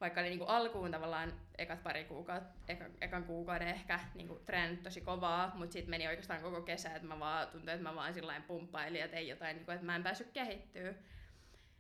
vaikka 0.02 0.22
oli 0.22 0.30
niinku 0.30 0.46
alkuun 0.46 0.92
tavallaan 0.92 1.34
ekat 1.58 1.84
pari 1.84 2.04
kuukautta, 2.04 2.54
eka, 2.68 2.86
ekan 3.02 3.24
kuukauden 3.24 3.68
ehkä 3.68 4.00
niinku 4.14 4.36
treenannut 4.46 4.84
tosi 4.84 5.02
kovaa, 5.02 5.52
mutta 5.56 5.74
sitten 5.74 5.90
meni 5.90 6.08
oikeastaan 6.08 6.42
koko 6.42 6.62
kesä, 6.62 6.96
että 6.96 7.08
mä 7.08 7.20
vaan 7.20 7.48
tuntui, 7.48 7.74
että 7.74 7.84
mä 7.84 7.96
vaan 7.96 8.14
sillain 8.14 8.44
pumppailin 8.44 9.02
ja 9.02 9.08
tein 9.08 9.28
jotain, 9.28 9.56
niinku, 9.56 9.72
että 9.72 9.86
mä 9.86 9.96
en 9.96 10.04
päässyt 10.04 10.32
kehittyä. 10.32 10.94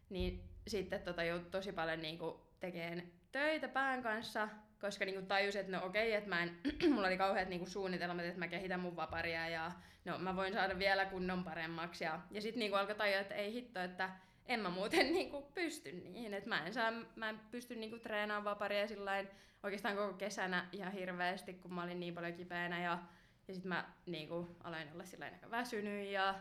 Niin 0.09 0.43
sitten 0.67 1.01
tota 1.01 1.23
joutui 1.23 1.51
tosi 1.51 1.71
paljon 1.71 1.99
niinku 1.99 2.44
tekemään 2.59 3.03
töitä 3.31 3.67
pään 3.67 4.03
kanssa, 4.03 4.49
koska 4.81 5.05
niinku 5.05 5.25
tajusin, 5.25 5.61
että 5.61 5.77
no 5.77 5.85
okei, 5.85 6.13
että 6.13 6.29
mä 6.29 6.43
en, 6.43 6.57
mulla 6.93 7.07
oli 7.07 7.17
kauheat 7.17 7.49
niinku 7.49 7.65
suunnitelmat, 7.65 8.25
että 8.25 8.39
mä 8.39 8.47
kehitän 8.47 8.79
mun 8.79 8.95
vaparia 8.95 9.49
ja 9.49 9.71
no 10.05 10.17
mä 10.17 10.35
voin 10.35 10.53
saada 10.53 10.79
vielä 10.79 11.05
kunnon 11.05 11.43
paremmaksi. 11.43 12.03
Ja, 12.03 12.19
ja 12.31 12.41
sitten 12.41 12.59
niinku 12.59 12.77
alkoi 12.77 12.95
tajua, 12.95 13.19
että 13.19 13.35
ei 13.35 13.53
hitto, 13.53 13.79
että 13.79 14.09
en 14.45 14.59
mä 14.59 14.69
muuten 14.69 15.13
niinku 15.13 15.41
pysty 15.41 15.91
niihin. 15.91 16.33
Et 16.33 16.45
mä 16.45 16.65
en, 16.65 16.73
saa, 16.73 16.91
mä 17.15 17.29
en 17.29 17.39
pysty 17.51 17.75
niinku 17.75 17.99
treenaamaan 17.99 18.55
vaparia 18.55 18.87
sillain 18.87 19.27
oikeastaan 19.63 19.95
koko 19.95 20.13
kesänä 20.13 20.69
ihan 20.71 20.93
hirveästi, 20.93 21.53
kun 21.53 21.73
mä 21.73 21.83
olin 21.83 21.99
niin 21.99 22.15
paljon 22.15 22.33
kipeänä. 22.33 22.81
Ja, 22.81 22.99
ja 23.47 23.53
sitten 23.53 23.69
mä 23.69 23.93
niinku 24.05 24.55
aloin 24.63 24.91
olla 24.93 25.03
sillä 25.03 25.25
aika 25.25 25.51
väsynyt. 25.51 26.07
Ja, 26.07 26.35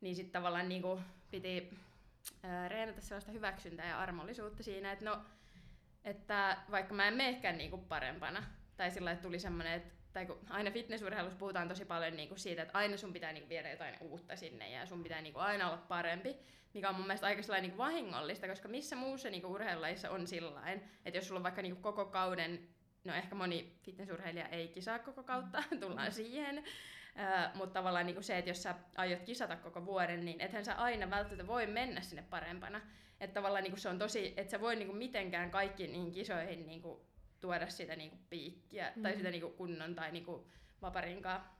niin 0.00 0.16
sitten 0.16 0.32
tavallaan 0.32 0.68
niinku 0.68 1.00
piti 1.30 1.70
reenata 2.68 3.00
sellaista 3.00 3.32
hyväksyntää 3.32 3.88
ja 3.88 3.98
armollisuutta 3.98 4.62
siinä, 4.62 4.92
että 4.92 5.04
no, 5.04 5.24
että 6.04 6.56
vaikka 6.70 6.94
mä 6.94 7.08
en 7.08 7.14
menekään 7.14 7.58
niinku 7.58 7.78
parempana, 7.78 8.42
tai 8.76 8.90
sillä 8.90 9.10
että 9.10 9.22
tuli 9.22 9.38
semmoinen, 9.38 9.72
että 9.72 9.96
tai 10.12 10.26
kun 10.26 10.38
aina 10.50 10.70
fitnessurheilussa 10.70 11.38
puhutaan 11.38 11.68
tosi 11.68 11.84
paljon 11.84 12.16
niinku 12.16 12.36
siitä, 12.36 12.62
että 12.62 12.78
aina 12.78 12.96
sun 12.96 13.12
pitää 13.12 13.32
niinku 13.32 13.48
viedä 13.48 13.70
jotain 13.70 13.96
uutta 14.00 14.36
sinne 14.36 14.70
ja 14.70 14.86
sun 14.86 15.02
pitää 15.02 15.22
niinku 15.22 15.38
aina 15.38 15.66
olla 15.66 15.82
parempi, 15.88 16.36
mikä 16.74 16.88
on 16.88 16.94
mun 16.94 17.06
mielestä 17.06 17.26
aika 17.26 17.60
niinku 17.60 17.78
vahingollista, 17.78 18.48
koska 18.48 18.68
missä 18.68 18.96
muussa 18.96 19.30
niinku 19.30 19.52
urheilulajissa 19.52 20.10
on 20.10 20.26
sillain, 20.26 20.82
että 21.04 21.18
jos 21.18 21.28
sulla 21.28 21.38
on 21.38 21.42
vaikka 21.42 21.62
niinku 21.62 21.82
koko 21.82 22.04
kauden, 22.04 22.68
no 23.04 23.14
ehkä 23.14 23.34
moni 23.34 23.78
fitnessurheilija 23.82 24.48
ei 24.48 24.68
kisaa 24.68 24.98
koko 24.98 25.22
kautta, 25.22 25.62
tullaan 25.80 26.12
siihen, 26.12 26.64
Mutta 27.54 27.72
tavallaan 27.72 28.06
niinku 28.06 28.22
se, 28.22 28.38
että 28.38 28.50
jos 28.50 28.62
sä 28.62 28.74
aiot 28.96 29.22
kisata 29.22 29.56
koko 29.56 29.86
vuoden, 29.86 30.24
niin 30.24 30.40
ethän 30.40 30.64
sä 30.64 30.74
aina 30.74 31.10
välttämättä 31.10 31.46
voi 31.46 31.66
mennä 31.66 32.00
sinne 32.00 32.22
parempana. 32.22 32.80
Että 33.20 33.34
tavallaan 33.34 33.62
niinku 33.62 33.76
se 33.80 33.88
on 33.88 33.98
tosi, 33.98 34.34
että 34.36 34.50
sä 34.50 34.60
voi 34.60 34.76
niinku 34.76 34.94
mitenkään 34.94 35.50
kaikkiin 35.50 35.92
niihin 35.92 36.12
kisoihin 36.12 36.66
niinku 36.66 37.06
tuoda 37.40 37.68
sitä 37.68 37.96
niinku 37.96 38.16
piikkiä 38.30 38.92
mm. 38.96 39.02
tai 39.02 39.16
sitä 39.16 39.30
niinku 39.30 39.50
kunnon 39.50 39.94
tai 39.94 40.12
niinku 40.12 40.46
vaparinkaa 40.82 41.56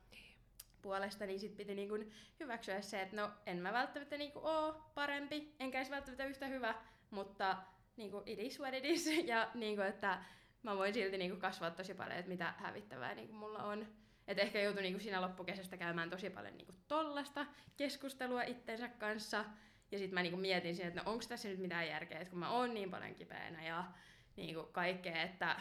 puolesta, 0.82 1.26
niin 1.26 1.40
sit 1.40 1.56
piti 1.56 1.74
niinku 1.74 1.98
hyväksyä 2.40 2.80
se, 2.80 3.02
että 3.02 3.16
no 3.16 3.30
en 3.46 3.56
mä 3.56 3.72
välttämättä 3.72 4.16
niinku 4.16 4.40
oo 4.42 4.90
parempi, 4.94 5.54
enkä 5.60 5.78
edes 5.78 5.90
välttämättä 5.90 6.24
yhtä 6.24 6.46
hyvä, 6.46 6.74
mutta 7.10 7.56
niinku 7.96 8.22
it 8.26 8.38
is 8.38 8.60
what 8.60 8.74
it 8.74 8.84
is, 8.84 9.06
ja 9.32 9.50
niinku, 9.54 9.82
että 9.82 10.22
mä 10.62 10.76
voin 10.76 10.94
silti 10.94 11.18
niinku 11.18 11.40
kasvaa 11.40 11.70
tosi 11.70 11.94
paljon, 11.94 12.18
että 12.18 12.30
mitä 12.30 12.54
hävittävää 12.58 13.14
niinku 13.14 13.34
mulla 13.34 13.62
on. 13.62 13.86
Et 14.28 14.38
ehkä 14.38 14.60
joutui 14.60 14.82
niinku 14.82 15.00
siinä 15.00 15.20
loppukesästä 15.20 15.76
käymään 15.76 16.10
tosi 16.10 16.30
paljon 16.30 16.56
niinku 16.56 16.74
tollasta 16.88 17.46
keskustelua 17.76 18.42
itsensä 18.42 18.88
kanssa, 18.88 19.44
ja 19.92 19.98
sitten 19.98 20.14
mä 20.14 20.22
niinku 20.22 20.36
mietin 20.38 20.76
siinä, 20.76 20.88
että 20.88 21.00
no 21.00 21.10
onko 21.10 21.24
tässä 21.28 21.48
nyt 21.48 21.58
mitään 21.58 21.88
järkeä, 21.88 22.18
että 22.18 22.30
kun 22.30 22.38
mä 22.38 22.50
oon 22.50 22.74
niin 22.74 22.90
paljon 22.90 23.14
kipeänä 23.14 23.64
ja 23.66 23.84
niinku 24.36 24.62
kaikkea, 24.62 25.22
että... 25.22 25.60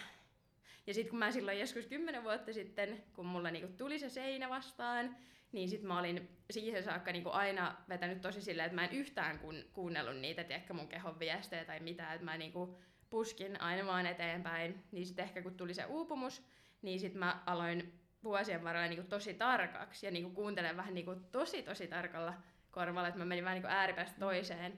Ja 0.87 0.93
sitten 0.93 1.09
kun 1.09 1.19
mä 1.19 1.31
silloin 1.31 1.59
joskus 1.59 1.85
kymmenen 1.85 2.23
vuotta 2.23 2.53
sitten, 2.53 3.03
kun 3.13 3.25
mulla 3.25 3.51
niinku 3.51 3.73
tuli 3.77 3.99
se 3.99 4.09
seinä 4.09 4.49
vastaan, 4.49 5.17
niin 5.51 5.69
sitten 5.69 5.87
mä 5.87 5.99
olin 5.99 6.29
siihen 6.51 6.83
saakka 6.83 7.11
niinku 7.11 7.29
aina 7.29 7.75
vetänyt 7.89 8.21
tosi 8.21 8.41
silleen, 8.41 8.65
että 8.65 8.75
mä 8.75 8.85
en 8.85 8.91
yhtään 8.91 9.39
kun, 9.39 9.63
kuunnellut 9.73 10.17
niitä, 10.17 10.43
tiedätkö, 10.43 10.73
mun 10.73 10.87
kehon 10.87 11.19
viestejä 11.19 11.65
tai 11.65 11.79
mitään, 11.79 12.13
että 12.13 12.25
mä 12.25 12.37
niinku 12.37 12.77
puskin 13.09 13.61
aina 13.61 13.87
vaan 13.87 14.05
eteenpäin. 14.05 14.83
Niin 14.91 15.05
sitten 15.05 15.25
ehkä 15.25 15.41
kun 15.41 15.57
tuli 15.57 15.73
se 15.73 15.85
uupumus, 15.85 16.43
niin 16.81 16.99
sitten 16.99 17.19
mä 17.19 17.43
aloin 17.45 18.04
vuosien 18.25 18.63
varrella 18.63 18.87
niinku 18.87 19.09
tosi 19.09 19.33
tarkaksi 19.33 20.05
ja 20.05 20.11
niinku 20.11 20.29
kuuntelen 20.29 20.77
vähän 20.77 20.93
niinku 20.93 21.15
tosi 21.31 21.63
tosi 21.63 21.87
tarkalla 21.87 22.33
korvalla, 22.71 23.07
että 23.07 23.19
mä 23.19 23.25
menin 23.25 23.43
vähän 23.43 23.55
niinku 23.55 23.69
ääripäästä 23.69 24.19
toiseen. 24.19 24.73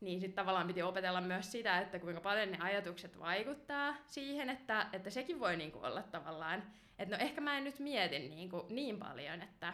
Niin 0.00 0.20
sitten 0.20 0.36
tavallaan 0.36 0.66
piti 0.66 0.82
opetella 0.82 1.20
myös 1.20 1.52
sitä, 1.52 1.78
että 1.78 1.98
kuinka 1.98 2.20
paljon 2.20 2.50
ne 2.50 2.58
ajatukset 2.60 3.18
vaikuttaa 3.18 3.96
siihen, 4.06 4.50
että, 4.50 4.86
että 4.92 5.10
sekin 5.10 5.40
voi 5.40 5.56
niinku 5.56 5.78
olla 5.82 6.02
tavallaan, 6.02 6.62
että 6.98 7.16
no 7.16 7.22
ehkä 7.22 7.40
mä 7.40 7.58
en 7.58 7.64
nyt 7.64 7.78
mieti 7.78 8.18
niinku 8.18 8.66
niin 8.68 8.98
paljon, 8.98 9.42
että, 9.42 9.72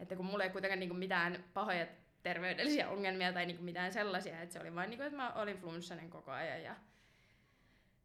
että 0.00 0.16
kun 0.16 0.26
mulla 0.26 0.44
ei 0.44 0.50
kuitenkaan 0.50 0.80
niinku 0.80 0.94
mitään 0.94 1.44
pahoja 1.54 1.86
terveydellisiä 2.22 2.88
ongelmia 2.88 3.32
tai 3.32 3.46
niinku 3.46 3.62
mitään 3.62 3.92
sellaisia, 3.92 4.40
että 4.40 4.52
se 4.52 4.60
oli 4.60 4.74
vain 4.74 4.90
niinku, 4.90 5.04
että 5.04 5.16
mä 5.16 5.32
olin 5.32 5.58
flunssainen 5.58 6.10
koko 6.10 6.30
ajan 6.30 6.62
ja 6.62 6.76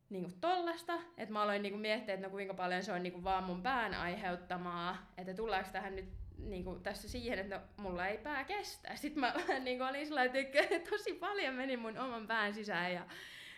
niinku 0.10 0.32
tollasta, 0.42 0.94
että 1.18 1.34
mä 1.34 1.42
aloin 1.42 1.62
niinku 1.62 1.80
miettiä, 1.80 2.14
että 2.14 2.28
no 2.28 2.32
kuinka 2.32 2.54
paljon 2.54 2.84
se 2.84 2.92
on 2.92 3.04
niinku 3.04 3.24
vaan 3.24 3.44
mun 3.44 3.62
pään 3.62 3.94
aiheuttamaa, 3.94 5.12
että 5.18 5.34
tullaanko 5.34 5.70
tähän 5.72 5.96
nyt 5.96 6.10
niin 6.38 6.64
kuin 6.64 6.84
tässä 6.84 7.10
siihen, 7.10 7.40
että 7.40 7.56
no, 7.56 7.62
mulla 7.78 8.08
ei 8.08 8.18
pää 8.18 8.44
kestä. 8.44 8.96
Sitten 8.96 9.20
mä 9.20 9.34
niin 9.64 9.78
kuin 9.78 9.90
olin 9.90 10.08
sellainen, 10.08 10.36
että 10.36 10.92
tosi 10.92 11.14
paljon 11.14 11.56
meni 11.56 11.78
mun 11.78 11.98
oman 11.98 12.28
pään 12.28 12.54
sisään 12.54 12.94
ja 12.94 13.06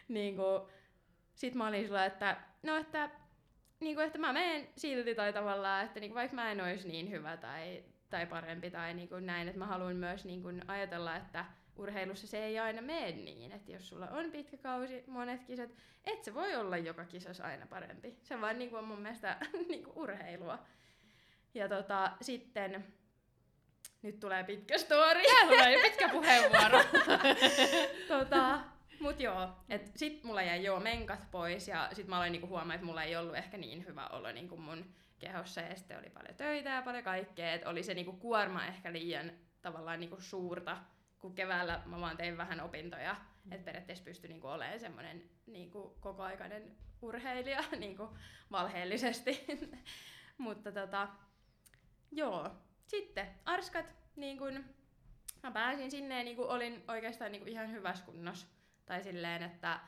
niin 0.08 0.36
kuin, 0.36 0.62
sit 1.36 1.56
mä 1.56 1.68
olin 1.68 1.86
sellainen, 1.86 2.12
että 2.12 2.38
no 2.64 2.78
että, 2.78 3.10
niin 3.80 3.96
kuin, 3.96 4.08
että 4.08 4.20
mä 4.20 4.34
menen 4.34 4.70
silti 4.76 5.16
tai 5.16 5.34
tavallaan, 5.34 5.86
että 5.86 6.00
niin 6.00 6.12
kuin, 6.12 6.16
vaikka 6.16 6.36
mä 6.36 6.52
en 6.52 6.62
olisi 6.62 6.88
niin 6.88 7.10
hyvä 7.10 7.38
tai, 7.38 7.84
tai 8.10 8.26
parempi 8.26 8.72
tai 8.72 8.94
niin 8.94 9.10
kuin 9.10 9.26
näin, 9.26 9.48
että 9.48 9.60
mä 9.60 9.66
haluan 9.66 9.96
myös 9.96 10.26
niin 10.26 10.42
kuin 10.42 10.62
ajatella, 10.68 11.16
että 11.16 11.46
urheilussa 11.80 12.28
se 12.28 12.46
ei 12.46 12.60
aina 12.60 12.82
mene 12.82 13.12
niin, 13.12 13.52
että 13.52 13.72
jos 13.72 13.90
sulla 13.90 14.08
on 14.08 14.32
pitkä 14.32 14.58
kausi, 14.58 15.04
monet 15.08 15.44
kisat, 15.44 15.70
et 16.06 16.24
se 16.24 16.34
voi 16.34 16.56
olla 16.56 16.78
joka 16.78 17.06
kisassa 17.06 17.44
aina 17.44 17.68
parempi. 17.68 18.18
Se 18.24 18.42
vaan 18.42 18.60
niin 18.60 18.70
kuin 18.70 18.80
on 18.80 18.86
mun 18.86 19.02
mielestä 19.02 19.38
niin 19.70 19.84
kuin 19.84 19.98
urheilua. 19.98 20.60
Ja 21.54 21.70
tota, 21.70 22.12
sitten 22.22 22.86
nyt 24.02 24.20
tulee 24.20 24.44
pitkä 24.44 24.78
story. 24.78 25.22
Tulee 25.48 25.82
pitkä 25.84 26.10
puheenvuoro. 26.10 26.80
tota, 28.18 28.60
mut 29.00 29.20
joo, 29.20 29.50
et 29.70 29.92
sit 29.96 30.24
mulla 30.24 30.42
jäi 30.42 30.64
joo 30.64 30.80
menkat 30.80 31.32
pois 31.32 31.68
ja 31.68 31.90
sit 31.94 32.08
mä 32.08 32.16
aloin 32.16 32.32
niinku 32.32 32.48
huomaa, 32.48 32.76
että 32.76 32.86
mulla 32.86 33.04
ei 33.04 33.16
ollut 33.16 33.36
ehkä 33.36 33.58
niin 33.58 33.86
hyvä 33.86 34.08
olo 34.08 34.32
niinku 34.32 34.58
mun 34.58 34.86
kehossa 35.20 35.62
ja 35.62 35.76
sitten 35.76 36.00
oli 36.00 36.10
paljon 36.10 36.36
töitä 36.36 36.70
ja 36.70 36.82
paljon 36.82 37.04
kaikkea, 37.04 37.54
että 37.54 37.70
oli 37.70 37.84
se 37.84 37.94
niinku 37.94 38.14
kuorma 38.14 38.66
ehkä 38.66 38.94
liian 38.94 39.32
tavallaan 39.62 40.00
niinku 40.00 40.22
suurta, 40.22 40.78
kun 41.20 41.36
keväällä 41.36 41.82
mä 41.86 42.00
vaan 42.00 42.18
tein 42.18 42.38
vähän 42.38 42.62
opintoja, 42.62 43.14
mm. 43.14 43.52
että 43.52 43.66
periaatteessa 43.66 44.04
pystyi 44.04 44.28
niinku 44.28 44.48
olemaan 44.48 44.80
semmoinen 44.80 45.24
niinku 45.48 45.98
kokoaikainen 46.00 46.76
urheilija 47.02 47.64
niinku 47.80 48.18
valheellisesti. 48.52 49.46
Mutta 50.38 50.72
tota, 50.72 51.08
Joo. 52.12 52.50
Sitten 52.88 53.28
Arskat, 53.46 53.96
niin 54.16 54.38
kun, 54.38 54.64
mä 55.44 55.52
pääsin 55.52 55.92
sinne 55.92 56.18
ja 56.18 56.24
niin 56.24 56.36
kun 56.36 56.50
olin 56.50 56.84
oikeastaan 56.88 57.32
niin 57.32 57.42
kun 57.42 57.52
ihan 57.52 57.72
hyvässä 57.72 58.06
kunnossa. 58.06 58.48
Tai 58.86 59.04
silleen, 59.04 59.44
että 59.44 59.80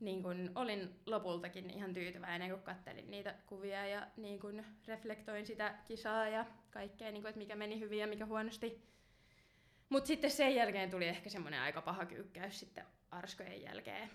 niin 0.00 0.22
kun 0.22 0.50
olin 0.54 1.00
lopultakin 1.06 1.70
ihan 1.70 1.94
tyytyväinen, 1.94 2.50
kun 2.50 2.62
kattelin 2.62 3.10
niitä 3.10 3.34
kuvia 3.46 3.86
ja 3.86 4.06
niin 4.16 4.40
kun 4.40 4.64
reflektoin 4.86 5.46
sitä 5.46 5.74
kisaa 5.84 6.28
ja 6.28 6.46
kaikkea, 6.70 7.12
niin 7.12 7.22
kun, 7.22 7.28
että 7.28 7.38
mikä 7.38 7.56
meni 7.56 7.80
hyvin 7.80 7.98
ja 7.98 8.06
mikä 8.06 8.26
huonosti. 8.26 8.82
Mutta 9.90 10.06
sitten 10.06 10.30
sen 10.30 10.54
jälkeen 10.54 10.90
tuli 10.90 11.08
ehkä 11.08 11.30
semmoinen 11.30 11.60
aika 11.60 11.82
paha 11.82 12.06
kyykkäys 12.06 12.60
sitten 12.60 12.84
Arskojen 13.10 13.62
jälkeen. 13.62 14.10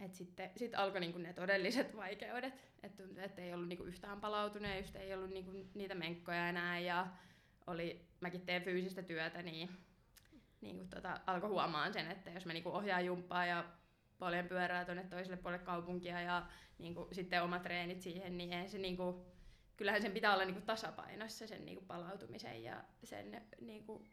Et 0.00 0.14
sitten 0.14 0.50
sit 0.56 0.74
alkoi 0.74 1.00
niinku 1.00 1.18
ne 1.18 1.32
todelliset 1.32 1.96
vaikeudet, 1.96 2.54
että 2.82 3.02
et 3.16 3.38
ei 3.38 3.54
ollut 3.54 3.68
niinku 3.68 3.84
yhtään 3.84 4.20
palautunut, 4.20 4.76
just 4.76 4.96
ei 4.96 5.14
ollut 5.14 5.30
niinku 5.30 5.50
niitä 5.74 5.94
menkkoja 5.94 6.48
enää 6.48 6.78
ja 6.78 7.06
oli, 7.66 8.08
mäkin 8.20 8.40
teen 8.40 8.62
fyysistä 8.62 9.02
työtä, 9.02 9.42
niin 9.42 9.70
niinku 10.60 10.84
tota, 10.90 11.20
alkoi 11.26 11.50
huomaan 11.50 11.92
sen, 11.92 12.10
että 12.10 12.30
jos 12.30 12.46
mä 12.46 12.52
niinku 12.52 12.70
ohjaan 12.70 13.04
jumppaa 13.04 13.46
ja 13.46 13.64
paljon 14.18 14.48
pyörää 14.48 14.84
tuonne 14.84 15.04
toiselle 15.04 15.36
puolelle 15.36 15.64
kaupunkia 15.64 16.20
ja 16.20 16.46
niinku, 16.78 17.08
sitten 17.12 17.42
omat 17.42 17.62
treenit 17.62 18.02
siihen, 18.02 18.38
niin 18.38 18.52
ei 18.52 18.68
se 18.68 18.78
niinku, 18.78 19.26
kyllähän 19.76 20.02
sen 20.02 20.12
pitää 20.12 20.34
olla 20.34 20.44
niinku 20.44 20.60
tasapainossa 20.66 21.46
sen 21.46 21.64
niinku 21.64 21.84
palautumisen 21.84 22.62
ja 22.62 22.84
sen 23.04 23.42
niinku 23.60 24.04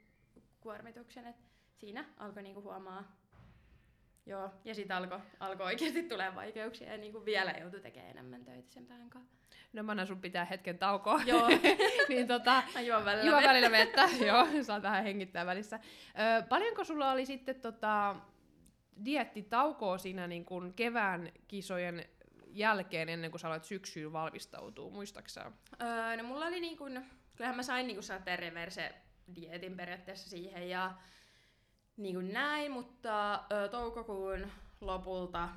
kuormituksen, 0.66 1.26
että 1.26 1.44
siinä 1.78 2.06
alkoi 2.18 2.44
niinku 2.44 2.62
huomaa 2.62 3.04
Joo, 4.26 4.50
ja 4.64 4.76
sitten 4.76 4.98
alkoi 4.98 5.20
alko 5.40 5.64
oikeasti 5.64 6.04
tulee 6.04 6.36
vaikeuksia 6.36 6.92
ja 6.92 6.98
niinku 6.98 7.26
vielä 7.26 7.52
joutui 7.52 7.80
tekemään 7.80 8.12
enemmän 8.12 8.46
töitä 8.46 8.72
sen 8.72 8.86
pään 8.86 9.10
kanssa. 9.10 9.38
No 9.74 9.84
mä 9.84 9.92
annan 9.92 10.08
sun 10.08 10.22
pitää 10.22 10.46
hetken 10.46 10.78
taukoa. 10.78 11.22
Joo. 11.26 11.48
niin 12.10 12.28
tota, 12.28 12.64
mä 12.74 12.82
juon 12.82 13.06
välillä, 13.06 13.30
juon 13.30 13.44
välillä 13.44 13.72
vettä. 13.72 14.10
Joo, 14.28 14.48
saa 14.64 14.82
vähän 14.82 15.04
hengittää 15.04 15.46
välissä. 15.46 15.80
Ö, 15.80 16.44
paljonko 16.50 16.84
sulla 16.84 17.12
oli 17.12 17.26
sitten 17.26 17.62
tota, 17.62 18.16
diettitaukoa 19.06 19.98
siinä 19.98 20.28
niin 20.28 20.46
kun 20.46 20.74
kevään 20.74 21.32
kisojen 21.48 22.06
jälkeen 22.48 23.10
ennen 23.10 23.32
kuin 23.32 23.40
sä 23.40 23.48
aloit 23.48 23.64
syksyyn 23.64 24.14
valmistautua, 24.14 24.90
muistaaksä? 24.90 25.52
Öö, 25.82 26.18
no 26.18 26.24
mulla 26.24 26.46
oli 26.46 26.60
niin 26.60 26.78
kun, 26.78 27.06
kyllähän 27.36 27.56
mä 27.56 27.64
sain 27.64 27.88
niin 27.88 27.98
kun 27.98 28.36
reverse 28.36 29.05
dietin 29.36 29.78
periaatteessa 29.78 30.30
siihen 30.30 30.70
ja 30.70 30.94
niin 31.98 32.16
kuin 32.16 32.34
näin, 32.34 32.72
mutta 32.72 33.46
ö, 33.52 33.68
toukokuun 33.68 34.52
lopulta, 34.82 35.50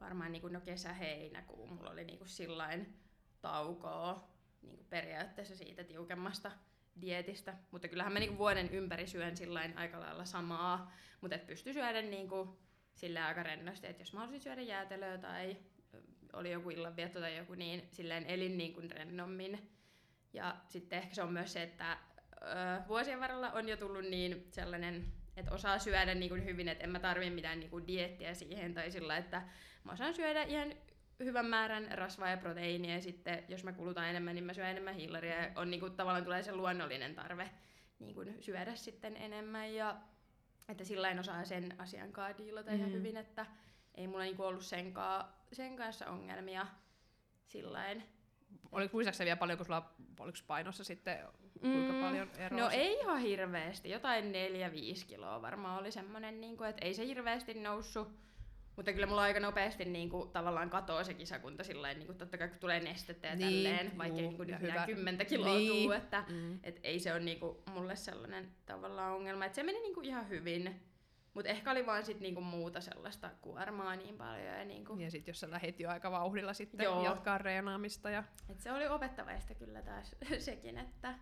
varmaan 0.00 0.32
niin 0.32 0.42
kuin 0.42 0.52
no 0.52 0.60
kesä-heinäkuu, 0.60 1.66
mulla 1.66 1.90
oli 1.90 2.04
niin 2.04 2.18
kuin 2.18 2.28
sillain 2.28 3.00
taukoa 3.40 4.30
niin 4.62 4.76
kuin 4.76 4.86
periaatteessa 4.90 5.56
siitä 5.56 5.84
tiukemmasta 5.84 6.52
dietistä, 7.00 7.54
mutta 7.70 7.88
kyllähän 7.88 8.12
mä 8.12 8.18
niin 8.18 8.28
kuin 8.28 8.38
vuoden 8.38 8.70
ympäri 8.70 9.06
syön 9.06 9.36
sillain 9.36 9.78
aika 9.78 10.00
lailla 10.00 10.24
samaa, 10.24 10.92
mutta 11.20 11.36
et 11.36 11.46
pysty 11.46 11.72
syödä 11.72 12.02
niin 12.02 12.28
kuin 12.28 12.48
sillä 12.94 13.26
aika 13.26 13.42
rennosti, 13.42 13.86
että 13.86 14.02
jos 14.02 14.12
mä 14.12 14.20
haluaisin 14.20 14.42
syödä 14.42 14.62
jäätelöä 14.62 15.18
tai 15.18 15.56
oli 16.32 16.50
joku 16.50 16.70
illanvietto 16.70 17.20
tai 17.20 17.36
joku, 17.36 17.54
niin 17.54 17.88
silleen 17.92 18.26
elin 18.26 18.58
niin 18.58 18.74
kuin 18.74 18.90
rennommin. 18.90 19.70
Ja 20.32 20.56
sitten 20.68 20.98
ehkä 20.98 21.14
se 21.14 21.22
on 21.22 21.32
myös 21.32 21.52
se, 21.52 21.62
että 21.62 21.98
ö, 22.42 22.88
vuosien 22.88 23.20
varrella 23.20 23.52
on 23.52 23.68
jo 23.68 23.76
tullut 23.76 24.04
niin 24.04 24.46
sellainen 24.50 25.12
että 25.40 25.54
osaa 25.54 25.78
syödä 25.78 26.14
niin 26.14 26.28
kuin 26.28 26.44
hyvin, 26.44 26.68
että 26.68 26.84
en 26.84 26.90
mä 26.90 27.00
tarvi 27.00 27.30
mitään 27.30 27.60
niin 27.60 27.70
kuin 27.70 27.86
diettiä 27.86 28.34
siihen 28.34 28.74
tai 28.74 28.90
sillä, 28.90 29.16
että 29.16 29.42
mä 29.84 29.92
osaan 29.92 30.14
syödä 30.14 30.42
ihan 30.42 30.72
hyvän 31.24 31.46
määrän 31.46 31.88
rasvaa 31.90 32.30
ja 32.30 32.36
proteiinia 32.36 32.94
ja 32.94 33.02
sitten 33.02 33.44
jos 33.48 33.64
mä 33.64 33.72
kulutan 33.72 34.08
enemmän, 34.08 34.34
niin 34.34 34.44
mä 34.44 34.54
syön 34.54 34.68
enemmän 34.68 34.94
hillaria 34.94 35.42
ja 35.42 35.50
on 35.56 35.70
niin 35.70 35.80
kuin, 35.80 35.92
tavallaan 35.92 36.24
tulee 36.24 36.42
se 36.42 36.52
luonnollinen 36.52 37.14
tarve 37.14 37.50
niin 37.98 38.14
kuin 38.14 38.36
syödä 38.40 38.74
sitten 38.74 39.16
enemmän 39.16 39.74
ja 39.74 39.96
että 40.68 40.84
sillä 40.84 41.16
osaa 41.20 41.44
sen 41.44 41.74
asian 41.78 42.12
kanssa 42.12 42.38
diilata 42.38 42.70
mm. 42.70 42.76
ihan 42.76 42.92
hyvin, 42.92 43.16
että 43.16 43.46
ei 43.94 44.06
mulla 44.06 44.24
niin 44.24 44.36
kuin 44.36 44.46
ollut 44.46 44.64
sen, 44.64 44.94
sen 45.52 45.76
kanssa 45.76 46.10
ongelmia 46.10 46.66
sillain 47.46 48.02
Oliko 48.72 48.92
muistaakseni 48.92 49.26
vielä 49.26 49.36
paljon, 49.36 49.58
kun 49.58 49.66
sulla 49.66 49.94
oliko 50.18 50.38
painossa 50.46 50.84
sitten 50.84 51.18
kuinka 51.60 51.92
Mm, 51.92 52.00
paljon 52.00 52.28
eroa? 52.38 52.60
No 52.60 52.70
ei 52.70 52.94
ihan 53.00 53.18
hirveästi, 53.20 53.90
jotain 53.90 54.32
4-5 54.32 55.06
kiloa 55.06 55.42
varmaan 55.42 55.80
oli 55.80 55.92
semmonen, 55.92 56.40
niin 56.40 56.56
kuin, 56.56 56.70
että 56.70 56.84
ei 56.84 56.94
se 56.94 57.06
hirveästi 57.06 57.54
noussut. 57.54 58.08
Mutta 58.76 58.92
kyllä 58.92 59.06
mulla 59.06 59.22
aika 59.22 59.40
nopeasti 59.40 59.84
niin 59.84 60.10
kuin, 60.10 60.30
tavallaan 60.30 60.70
katoo 60.70 61.04
se 61.04 61.14
kisakunta 61.14 61.64
silleen, 61.64 61.98
niin 61.98 62.06
kuin, 62.06 62.18
totta 62.18 62.38
kai 62.38 62.48
kun 62.48 62.58
tulee 62.58 62.80
nestettä 62.80 63.28
ja 63.28 63.34
Niin, 63.36 63.46
tälleen, 63.66 63.98
vaikka 63.98 64.18
juu, 64.20 64.28
niin 64.28 64.36
kuin, 64.36 64.48
nyt 64.50 64.60
hyvä. 64.60 64.86
kymmentä 64.86 65.24
kiloa 65.24 65.54
Niin. 65.54 65.82
tuu, 65.82 65.92
että 65.92 66.24
Mm. 66.28 66.58
et 66.62 66.80
ei 66.82 67.00
se 67.00 67.12
ole 67.12 67.20
niinku 67.20 67.62
mulle 67.74 67.96
sellainen 67.96 68.50
tavallaan 68.66 69.12
ongelma. 69.14 69.44
Et 69.44 69.54
se 69.54 69.62
meni 69.62 69.80
niinku 69.80 70.00
ihan 70.00 70.28
hyvin. 70.28 70.80
Mutta 71.34 71.50
ehkä 71.50 71.70
oli 71.70 71.86
vaan 71.86 72.04
sit 72.04 72.20
niinku 72.20 72.40
muuta 72.40 72.80
sellaista 72.80 73.30
kuormaa 73.40 73.96
niin 73.96 74.16
paljon. 74.16 74.46
Ja 74.58 74.64
niinku, 74.64 74.96
Ja 74.98 75.10
sitten 75.10 75.32
jos 75.32 75.40
sä 75.40 75.50
lähet 75.50 75.80
jo 75.80 75.90
aika 75.90 76.10
vauhdilla 76.10 76.52
sitten 76.52 76.84
Joo. 76.84 77.04
jatkaa 77.04 77.38
reenaamista. 77.38 78.10
Ja... 78.10 78.24
et 78.48 78.60
se 78.60 78.72
oli 78.72 78.88
opettavaista 78.88 79.54
kyllä 79.54 79.82
taas 79.82 80.16
sekin, 80.38 80.78
että 80.78 81.14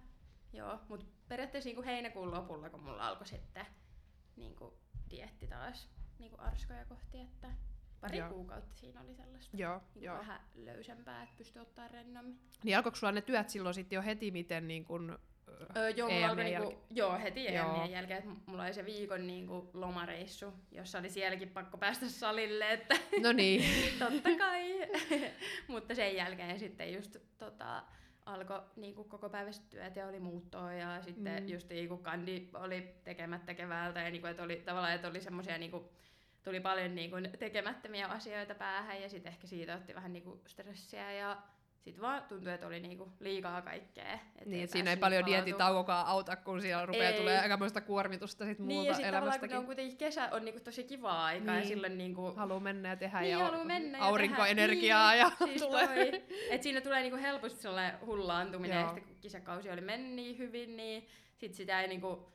joo. 0.53 0.81
Mutta 0.89 1.07
periaatteessa 1.29 1.69
niinku 1.69 1.83
heinäkuun 1.83 2.31
lopulla, 2.35 2.71
kun 2.71 2.81
mulla 2.81 3.09
alkoi 3.09 3.27
sitten 3.27 3.67
niinku 4.37 4.79
dietti 5.11 5.47
taas 5.47 5.89
niinku 6.19 6.37
arskoja 6.39 6.85
kohti, 6.85 7.21
että 7.21 7.49
pari 8.01 8.19
Joo. 8.19 8.29
kuukautta 8.29 8.77
siinä 8.77 9.01
oli 9.01 9.15
sellaista 9.15 9.57
Joo, 9.57 9.75
niinku 9.79 9.99
joo. 10.07 10.19
vähän 10.19 10.41
löysempää, 10.55 11.23
että 11.23 11.35
pystyi 11.39 11.63
ottaa 11.63 11.89
rennommin. 11.89 12.41
Niin 12.65 12.77
alkoiko 12.77 12.97
sulla 12.97 13.13
ne 13.13 13.21
työt 13.21 13.49
silloin 13.49 13.75
sitten 13.75 13.97
jo 13.97 14.03
heti 14.03 14.31
miten 14.31 14.69
niin 14.69 14.85
kun, 14.85 15.19
Öö, 15.77 15.89
joo, 15.91 16.11
mulla 16.11 16.27
alkoi 16.29 16.45
EMien 16.45 16.63
niinku, 16.63 16.85
joo, 16.91 17.19
heti 17.19 17.45
Joo. 17.45 17.75
EMien 17.75 17.91
jälkeen, 17.91 18.19
että 18.19 18.31
mulla 18.47 18.63
oli 18.63 18.75
se 18.75 18.85
viikon 18.85 19.27
niinku 19.27 19.71
lomareissu, 19.75 20.53
jossa 20.73 20.99
oli 20.99 21.11
sielläkin 21.11 21.49
pakko 21.51 21.79
päästä 21.79 22.09
salille, 22.09 22.73
että 22.73 22.95
No 23.23 23.33
niin. 23.33 23.65
totta 23.99 24.29
kai. 24.39 24.89
Mutta 25.69 25.95
sen 25.95 26.17
jälkeen 26.17 26.59
sitten 26.59 26.93
just 26.93 27.17
tota, 27.39 27.83
alkoi 28.29 28.63
niinku 28.77 29.05
koko 29.05 29.29
päiväiset 29.29 29.71
työt 29.71 29.97
ja 29.97 30.07
oli 30.07 30.21
muuttoa 30.21 30.73
ja 30.73 31.03
sitten 31.03 31.43
Mm. 31.43 31.49
just 31.49 31.69
niinku 31.69 31.97
kandi 31.97 32.51
oli 32.55 32.95
tekemättä 33.05 33.55
keväältä 33.55 34.01
ja 34.01 34.11
niinku, 34.11 34.27
että 34.27 34.43
oli 34.43 34.57
tavallaan, 34.57 34.93
että 34.95 35.09
oli 35.09 35.21
semmoisia 35.21 35.59
niinku, 35.59 35.91
tuli 36.43 36.61
paljon 36.61 36.95
niinku 36.95 37.17
tekemättömiä 37.39 38.07
asioita 38.07 38.55
päähän 38.55 39.03
ja 39.03 39.09
sitten 39.09 39.33
ehkä 39.33 39.47
siitä 39.47 39.75
otti 39.75 39.95
vähän 39.95 40.13
niinku 40.13 40.41
stressiä 40.47 41.13
ja 41.13 41.43
sitten 41.89 42.03
vaan 42.03 42.23
tuntui, 42.23 42.53
että 42.53 42.67
oli 42.67 42.81
niinku 42.81 43.13
liikaa 43.21 43.63
kaikkea. 43.63 44.13
et 44.13 44.47
niin, 44.47 44.65
että 44.65 44.73
siinä 44.73 44.91
ei 44.91 44.97
päässyt 44.97 45.01
paljon 45.01 45.23
palautumaan. 45.25 45.45
dietitaukokaan 45.47 46.07
auta, 46.07 46.37
kun 46.37 46.61
siellä 46.63 46.87
rupeaa 46.87 47.13
tulee 47.13 47.41
aikamoista 47.41 47.81
kuormitusta 47.81 48.45
sit 48.45 48.59
Niin, 48.59 48.67
muuta 48.69 48.89
ja 48.89 48.95
sitten 48.95 49.13
tavallaan 49.15 49.41
kun 49.41 49.49
elämästäkin. 49.49 49.51
ne 49.55 49.59
on 49.59 49.67
kuitenkin 49.67 49.97
kesä 49.97 50.29
on 50.33 50.45
niinku 50.45 50.61
tosi 50.61 50.85
kivaa 50.85 51.25
aikaa 51.25 51.55
Niin. 51.55 51.63
ja 51.63 51.69
silloin 51.69 51.99
niinku... 51.99 52.33
Haluaa 52.37 52.61
mennä 52.61 52.89
ja 52.89 52.97
tehdä 52.97 53.21
niin, 53.21 53.31
ja 53.31 53.39
haluu 53.39 53.65
mennä 53.65 53.99
ja 53.99 54.05
aurinkoenergiaa 54.05 55.11
tehdä. 55.13 55.25
ja 55.25 55.31
niin, 55.47 55.59
siis 55.59 55.63
tulee. 55.71 55.87
toi, 55.87 56.23
et 56.51 56.63
siinä 56.63 56.81
tulee 56.81 57.01
niinku 57.03 57.19
helposti 57.19 57.63
sellainen 57.63 58.01
hullaantuminen 58.07 58.75
ja 58.75 58.81
Joo. 58.81 58.89
sitten 58.95 59.09
kun 59.09 59.17
kisakausi 59.21 59.71
oli 59.71 59.81
mennyt 59.81 60.13
niin 60.13 60.39
hyvin, 60.39 60.77
niin 60.77 61.07
sit 61.37 61.55
sitä 61.55 61.81
ei 61.81 61.89
niinku, 61.89 62.33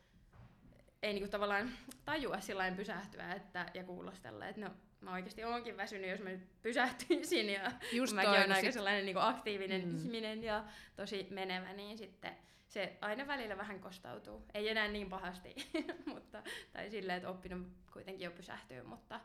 ei 1.04 1.14
niinku 1.14 1.30
tavallaan 1.30 1.70
tajua 2.06 2.40
sillain 2.40 2.76
pysähtyä 2.76 3.34
että, 3.34 3.66
ja 3.74 3.84
kuulostella, 3.84 4.48
että 4.48 4.62
no 4.62 4.70
mä 5.04 5.14
oikeasti 5.14 5.44
oonkin 5.44 5.78
väsynyt, 5.78 6.10
jos 6.10 6.20
mä 6.20 6.30
nyt 6.30 6.62
pysähtyisin 6.62 7.50
ja 7.50 7.72
Just 7.92 8.14
mäkin 8.16 8.30
olen 8.30 8.52
aika 8.52 8.72
sellainen 8.72 9.06
niinku 9.06 9.20
aktiivinen 9.20 9.86
Mm. 9.88 9.98
ihminen 9.98 10.44
ja 10.44 10.64
tosi 10.96 11.28
menevä, 11.30 11.74
niin 11.74 11.98
sitten 11.98 12.36
se 12.68 12.98
aina 13.02 13.28
välillä 13.28 13.58
vähän 13.58 13.80
kostautuu. 13.80 14.46
Ei 14.54 14.70
enää 14.70 14.88
niin 14.88 15.10
pahasti, 15.10 15.56
mutta, 16.14 16.44
tai 16.74 16.90
silleen, 16.90 17.18
että 17.18 17.30
oppinut 17.30 17.68
kuitenkin 17.94 18.26
jo 18.26 18.32
pysähtyy, 18.32 18.84
mutta 18.84 19.20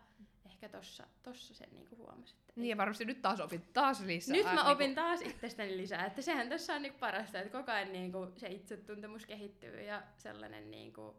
ehkä 0.46 0.68
tossa, 0.68 1.06
tossa 1.22 1.54
sen 1.54 1.68
niinku 1.72 1.96
huomasi. 1.96 2.34
Että 2.40 2.52
Niin 2.56 2.70
ja 2.70 2.76
varmasti 2.76 3.04
nyt 3.04 3.22
taas 3.22 3.40
opit 3.40 3.72
taas 3.72 4.00
lisää. 4.00 4.36
Nyt 4.36 4.44
mä 4.44 4.54
niinku- 4.54 4.70
opin 4.70 4.94
taas 4.94 5.20
itsestäni 5.22 5.76
lisää, 5.76 6.06
että 6.06 6.22
sehän 6.22 6.48
tässä 6.48 6.74
on 6.74 6.82
niinku 6.82 6.98
parasta, 6.98 7.38
että 7.40 7.58
koko 7.58 7.72
ajan 7.72 7.92
niinku 7.92 8.32
se 8.36 8.48
itsetuntemus 8.48 9.26
kehittyy 9.26 9.80
ja 9.82 10.02
sellainen 10.16 10.70
niinku, 10.70 11.16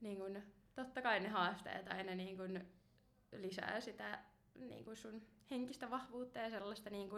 niinku, 0.00 0.24
totta 0.74 1.02
kai 1.02 1.20
ne 1.20 1.28
haasteet 1.28 1.88
aina 1.88 2.14
niinku 2.14 2.42
lisää 3.32 3.80
sitä 3.80 4.18
niinku 4.54 4.96
sun 4.96 5.22
henkistä 5.50 5.90
vahvuutta 5.90 6.38
ja 6.38 6.50
sellaista 6.50 6.90
niinku, 6.90 7.16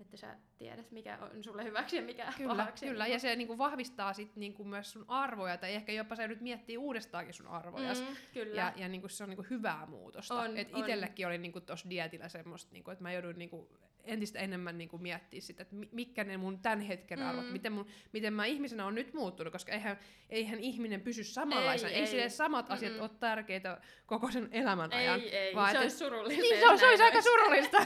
että 0.00 0.16
sä 0.16 0.36
tiedät 0.58 0.90
mikä 0.90 1.18
on 1.18 1.44
sulle 1.44 1.64
hyväksi 1.64 1.96
ja 1.96 2.02
mikä 2.02 2.32
Kyllä, 2.36 2.54
pahaksi. 2.56 2.86
kyllä. 2.86 3.06
ja 3.06 3.18
se 3.18 3.36
niinku 3.36 3.58
vahvistaa 3.58 4.12
sit 4.12 4.36
niinku 4.36 4.64
myös 4.64 4.92
sun 4.92 5.04
arvoja, 5.08 5.56
tai 5.56 5.74
ehkä 5.74 5.92
jopa 5.92 6.16
sä 6.16 6.28
nyt 6.28 6.40
miettii 6.40 6.78
uudestaankin 6.78 7.34
sun 7.34 7.46
arvoja. 7.46 7.94
mm, 7.94 8.16
kyllä. 8.32 8.56
Ja, 8.56 8.72
ja 8.76 8.88
niinku 8.88 9.08
se 9.08 9.24
on 9.24 9.30
niinku 9.30 9.46
hyvää 9.50 9.86
muutosta. 9.86 10.34
On, 10.34 10.56
et 10.56 10.68
on. 10.72 10.84
oli 11.26 11.38
niinku 11.38 11.60
tossa 11.60 11.90
dietillä 11.90 12.28
semmoista, 12.28 12.72
niinku, 12.72 12.90
että 12.90 13.02
mä 13.02 13.12
jouduin 13.12 13.38
niinku 13.38 13.68
entistä 14.04 14.38
enemmän 14.38 14.78
niinku 14.78 14.98
miettiä 14.98 15.40
sitä, 15.40 15.62
että 15.62 15.74
mi- 15.74 15.88
mitkä 15.92 16.24
ne 16.24 16.36
mun 16.36 16.58
tämän 16.58 16.80
hetken 16.80 17.18
Mm. 17.18 17.26
arvot, 17.26 17.50
miten, 17.52 17.72
mun, 17.72 17.86
miten 18.12 18.32
mä 18.32 18.44
ihmisenä 18.44 18.86
on 18.86 18.94
nyt 18.94 19.14
muuttunut, 19.14 19.52
koska 19.52 19.72
eihän, 19.72 19.98
eihän 20.30 20.60
ihminen 20.60 21.00
pysy 21.00 21.24
samanlaisena. 21.24 21.88
Ei, 21.90 21.94
Ei, 21.94 22.00
ei 22.00 22.04
ei. 22.06 22.10
sille 22.10 22.28
samat 22.28 22.70
asiat 22.70 22.92
Mm-mm. 22.92 23.02
ole 23.02 23.10
tärkeitä 23.20 23.80
koko 24.06 24.30
sen 24.30 24.48
elämän 24.52 24.92
ajan. 24.92 25.20
ei, 25.20 25.36
ei, 25.36 25.54
vaan 25.54 25.72
se 25.72 25.78
olisi 25.78 25.96
surullista. 25.98 26.42
Niin, 26.42 26.58
se, 26.58 26.68
on, 26.68 26.78
se 26.78 26.86
olisi 26.88 27.02
aika 27.02 27.22
surullista, 27.22 27.84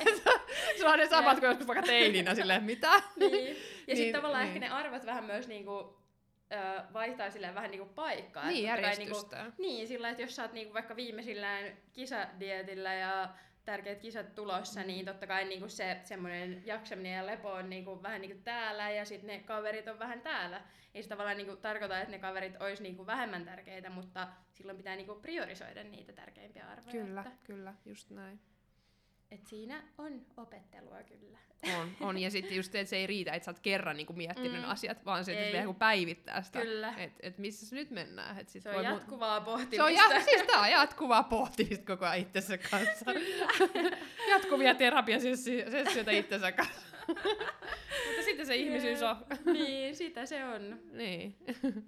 se 0.79 0.87
on 0.89 0.99
ne 0.99 1.07
samat 1.09 1.39
kuin 1.41 1.49
joskus 1.49 1.67
vaikka 1.67 1.87
teininä, 1.87 2.35
silleen, 2.35 2.65
mitä? 2.65 3.03
niin. 3.17 3.47
Ja 3.49 3.55
Niin, 3.87 3.97
sitten 3.97 4.13
tavallaan 4.13 4.45
niin. 4.45 4.63
ehkä 4.63 4.69
ne 4.77 4.83
arvot 4.83 5.07
vähän 5.07 5.25
myös 5.25 5.49
niinku, 5.49 5.99
ö, 6.53 6.83
vaihtaa 6.93 7.31
silleen 7.31 7.55
vähän 7.55 7.71
niinku 7.71 7.87
paikkaa. 7.95 8.43
Niin, 8.47 8.53
niinku, 8.55 8.67
järjestystä. 8.67 9.53
Niin, 9.59 9.89
sillä 9.89 10.11
että 10.11 10.23
jos 10.23 10.37
sä 10.37 10.43
oot 10.43 10.53
niinku 10.53 10.75
vaikka 10.75 10.97
viimeisillään 10.97 11.65
kisadietillä 11.93 12.95
ja 12.95 13.29
tärkeät 13.69 14.01
kisat 14.01 14.35
tulossa, 14.35 14.83
niin 14.83 15.07
totta 15.07 15.27
kai 15.27 15.45
niinku 15.45 15.69
se 15.69 16.01
semmoinen 16.05 16.63
jaksaminen 16.67 17.17
ja 17.17 17.27
lepo 17.27 17.53
on 17.53 17.71
niinku 17.71 18.03
vähän 18.03 18.21
niinku 18.21 18.39
täällä 18.45 18.91
ja 18.91 19.05
sitten 19.05 19.27
ne 19.27 19.39
kaverit 19.39 19.89
on 19.89 19.99
vähän 19.99 20.21
täällä. 20.21 20.63
Ei 20.95 21.03
se 21.03 21.09
tavallaan 21.09 21.37
niinku 21.37 21.57
tarkoita, 21.57 22.01
että 22.01 22.11
ne 22.11 22.19
kaverit 22.19 22.63
olisi 22.63 22.83
niinku 22.83 23.07
vähemmän 23.07 23.45
tärkeitä, 23.45 23.91
mutta 23.91 24.29
silloin 24.53 24.77
pitää 24.77 24.97
niinku 24.97 25.15
priorisoida 25.15 25.85
niitä 25.85 26.13
tärkeimpiä 26.13 26.67
arvoja. 26.67 26.93
Kyllä, 26.93 27.21
Että, 27.21 27.33
kyllä, 27.45 27.75
just 27.85 28.11
näin. 28.11 28.41
Et 29.31 29.47
siinä 29.47 29.83
on 29.99 30.27
opettelua 30.37 31.03
kyllä. 31.03 31.39
On, 31.81 31.91
on. 32.01 32.19
Ja 32.19 32.31
sitten 32.31 32.57
just 32.57 32.73
se, 32.73 32.81
että 32.81 32.91
se 32.91 32.97
ei 32.97 33.07
riitä, 33.07 33.33
että 33.33 33.45
sä 33.45 33.51
oot 33.51 33.59
kerran 33.61 33.97
niinku 33.97 34.13
miettinyt 34.13 34.63
Mm. 34.63 34.69
asiat, 34.71 35.05
vaan 35.05 35.25
se, 35.25 35.47
että 35.49 35.65
kun 35.67 35.75
päivittää 35.75 36.43
sitä. 36.43 36.61
Kyllä. 36.61 36.95
Että 36.97 37.19
et 37.23 37.39
missä 37.39 37.77
nyt 37.77 37.91
mennään. 37.91 38.39
Et 38.39 38.49
sit 38.49 38.63
Se 38.63 38.69
on 38.69 38.75
voi 38.75 38.85
mu- 38.85 38.89
jatkuvaa 38.89 39.41
pohtimista. 39.41 39.77
Se 39.77 39.83
on 39.83 39.95
ja, 39.95 40.21
siis 40.25 40.43
tää 40.43 40.61
on 40.61 40.71
jatkuvaa 40.71 41.23
pohtimista 41.23 41.87
koko 41.87 42.05
ajan 42.07 42.19
itsensä 42.19 42.59
kanssa. 42.59 43.13
Jatkuvia 44.29 44.75
terapiasessioita 44.75 46.11
itsensä 46.11 46.53
kanssa. 46.53 46.89
Sitten 48.39 48.47
se 48.47 48.57
ihmisyys 48.57 49.03
on. 49.03 49.17
niin, 49.53 49.97
sitä 49.97 50.27
se 50.27 50.45
on. 50.45 50.79
niin. 50.93 51.37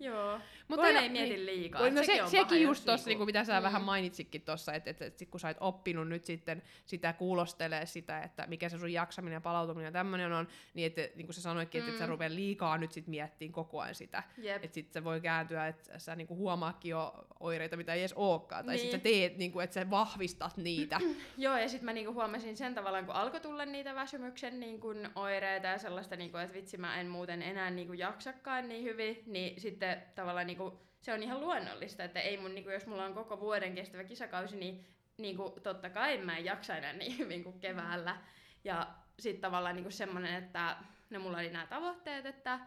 Joo. 0.00 0.40
Mutta 0.68 0.88
ei 0.88 1.08
mieti 1.08 1.34
niin. 1.34 1.46
liikaa. 1.46 1.80
No 1.80 1.86
et 1.86 1.96
se, 1.96 2.04
sekin 2.04 2.22
on 2.22 2.30
sekin 2.30 2.62
just 2.62 2.80
jos 2.80 2.84
tossa, 2.84 3.10
niinku, 3.10 3.26
mitä 3.26 3.44
sä 3.44 3.60
mm. 3.60 3.64
vähän 3.64 3.82
mainitsitkin 3.82 4.42
tuossa, 4.42 4.72
että 4.72 4.90
et, 4.90 5.02
et, 5.02 5.18
sit 5.18 5.30
kun 5.30 5.40
sä 5.40 5.50
et 5.50 5.56
oppinut 5.60 6.08
nyt 6.08 6.24
sitten 6.24 6.62
sitä 6.86 7.12
kuulostelee 7.12 7.86
sitä, 7.86 8.22
että 8.22 8.46
mikä 8.46 8.68
se 8.68 8.78
sun 8.78 8.92
jaksaminen 8.92 9.36
ja 9.36 9.40
palautuminen 9.40 9.84
ja 9.84 9.92
tämmöinen 9.92 10.32
on, 10.32 10.48
niin 10.74 10.86
että 10.86 11.00
niin 11.16 11.26
kuin 11.26 11.34
sä 11.34 11.42
sanoitkin, 11.42 11.78
että 11.78 11.92
et 11.92 11.98
sä 11.98 12.04
Mm. 12.06 12.10
rupeat 12.10 12.32
liikaa 12.32 12.78
nyt 12.78 12.92
sit 12.92 13.06
miettimään 13.06 13.52
koko 13.52 13.80
ajan 13.80 13.94
sitä. 13.94 14.22
Jep. 14.38 14.64
Että 14.64 14.74
sitten 14.74 14.92
se 14.92 15.04
voi 15.04 15.20
kääntyä, 15.20 15.66
että 15.66 15.98
sä 15.98 16.16
niinku 16.16 16.36
huomaakin 16.36 16.90
jo 16.90 17.26
oireita, 17.40 17.76
mitä 17.76 17.94
ei 17.94 18.00
edes 18.00 18.12
olekaan. 18.12 18.64
Tai. 18.64 18.74
Niin. 18.74 18.80
sitten 18.80 19.00
sä 19.00 19.04
teet, 19.04 19.36
niinku, 19.36 19.60
että 19.60 19.74
sä 19.74 19.90
vahvistat 19.90 20.56
niitä. 20.56 21.00
Joo, 21.38 21.58
ja 21.58 21.68
sitten 21.68 21.84
mä 21.84 21.92
niinku 21.92 22.12
huomasin 22.14 22.56
sen 22.56 22.74
tavallaan, 22.74 23.06
kun 23.06 23.14
alkoi 23.14 23.40
tulla 23.40 23.64
niitä 23.64 23.94
väsymyksen 23.94 24.60
niinku 24.60 24.94
oireita 25.14 25.66
ja 25.66 25.78
sellaista, 25.78 26.16
niinku, 26.16 26.39
että 26.42 26.56
vitsi 26.56 26.76
mä 26.76 27.00
en 27.00 27.08
muuten 27.08 27.42
enää 27.42 27.70
niinku 27.70 27.92
jaksakaan 27.92 28.68
niin 28.68 28.84
hyvin, 28.84 29.22
niin 29.26 29.60
sitten 29.60 30.02
tavallaan 30.14 30.46
niinku, 30.46 30.80
se 31.00 31.12
on 31.12 31.22
ihan 31.22 31.40
luonnollista, 31.40 32.04
että 32.04 32.20
ei 32.20 32.36
mun, 32.36 32.54
niinku, 32.54 32.70
jos 32.70 32.86
mulla 32.86 33.04
on 33.04 33.14
koko 33.14 33.40
vuoden 33.40 33.74
kestävä 33.74 34.04
kisakausi, 34.04 34.56
niin 34.56 34.86
niinku, 35.18 35.60
totta 35.62 35.90
kai 35.90 36.18
mä 36.18 36.36
en 36.36 36.44
jaksa 36.44 36.76
enää 36.76 36.92
niin 36.92 37.18
hyvin 37.18 37.44
kuin 37.44 37.60
keväällä. 37.60 38.16
Ja 38.64 38.86
sitten 39.18 39.40
tavallaan 39.40 39.76
niinku 39.76 39.90
semmoinen, 39.90 40.34
että 40.34 40.76
no 41.10 41.20
mulla 41.20 41.38
oli 41.38 41.50
nämä 41.50 41.66
tavoitteet, 41.66 42.26
että 42.26 42.60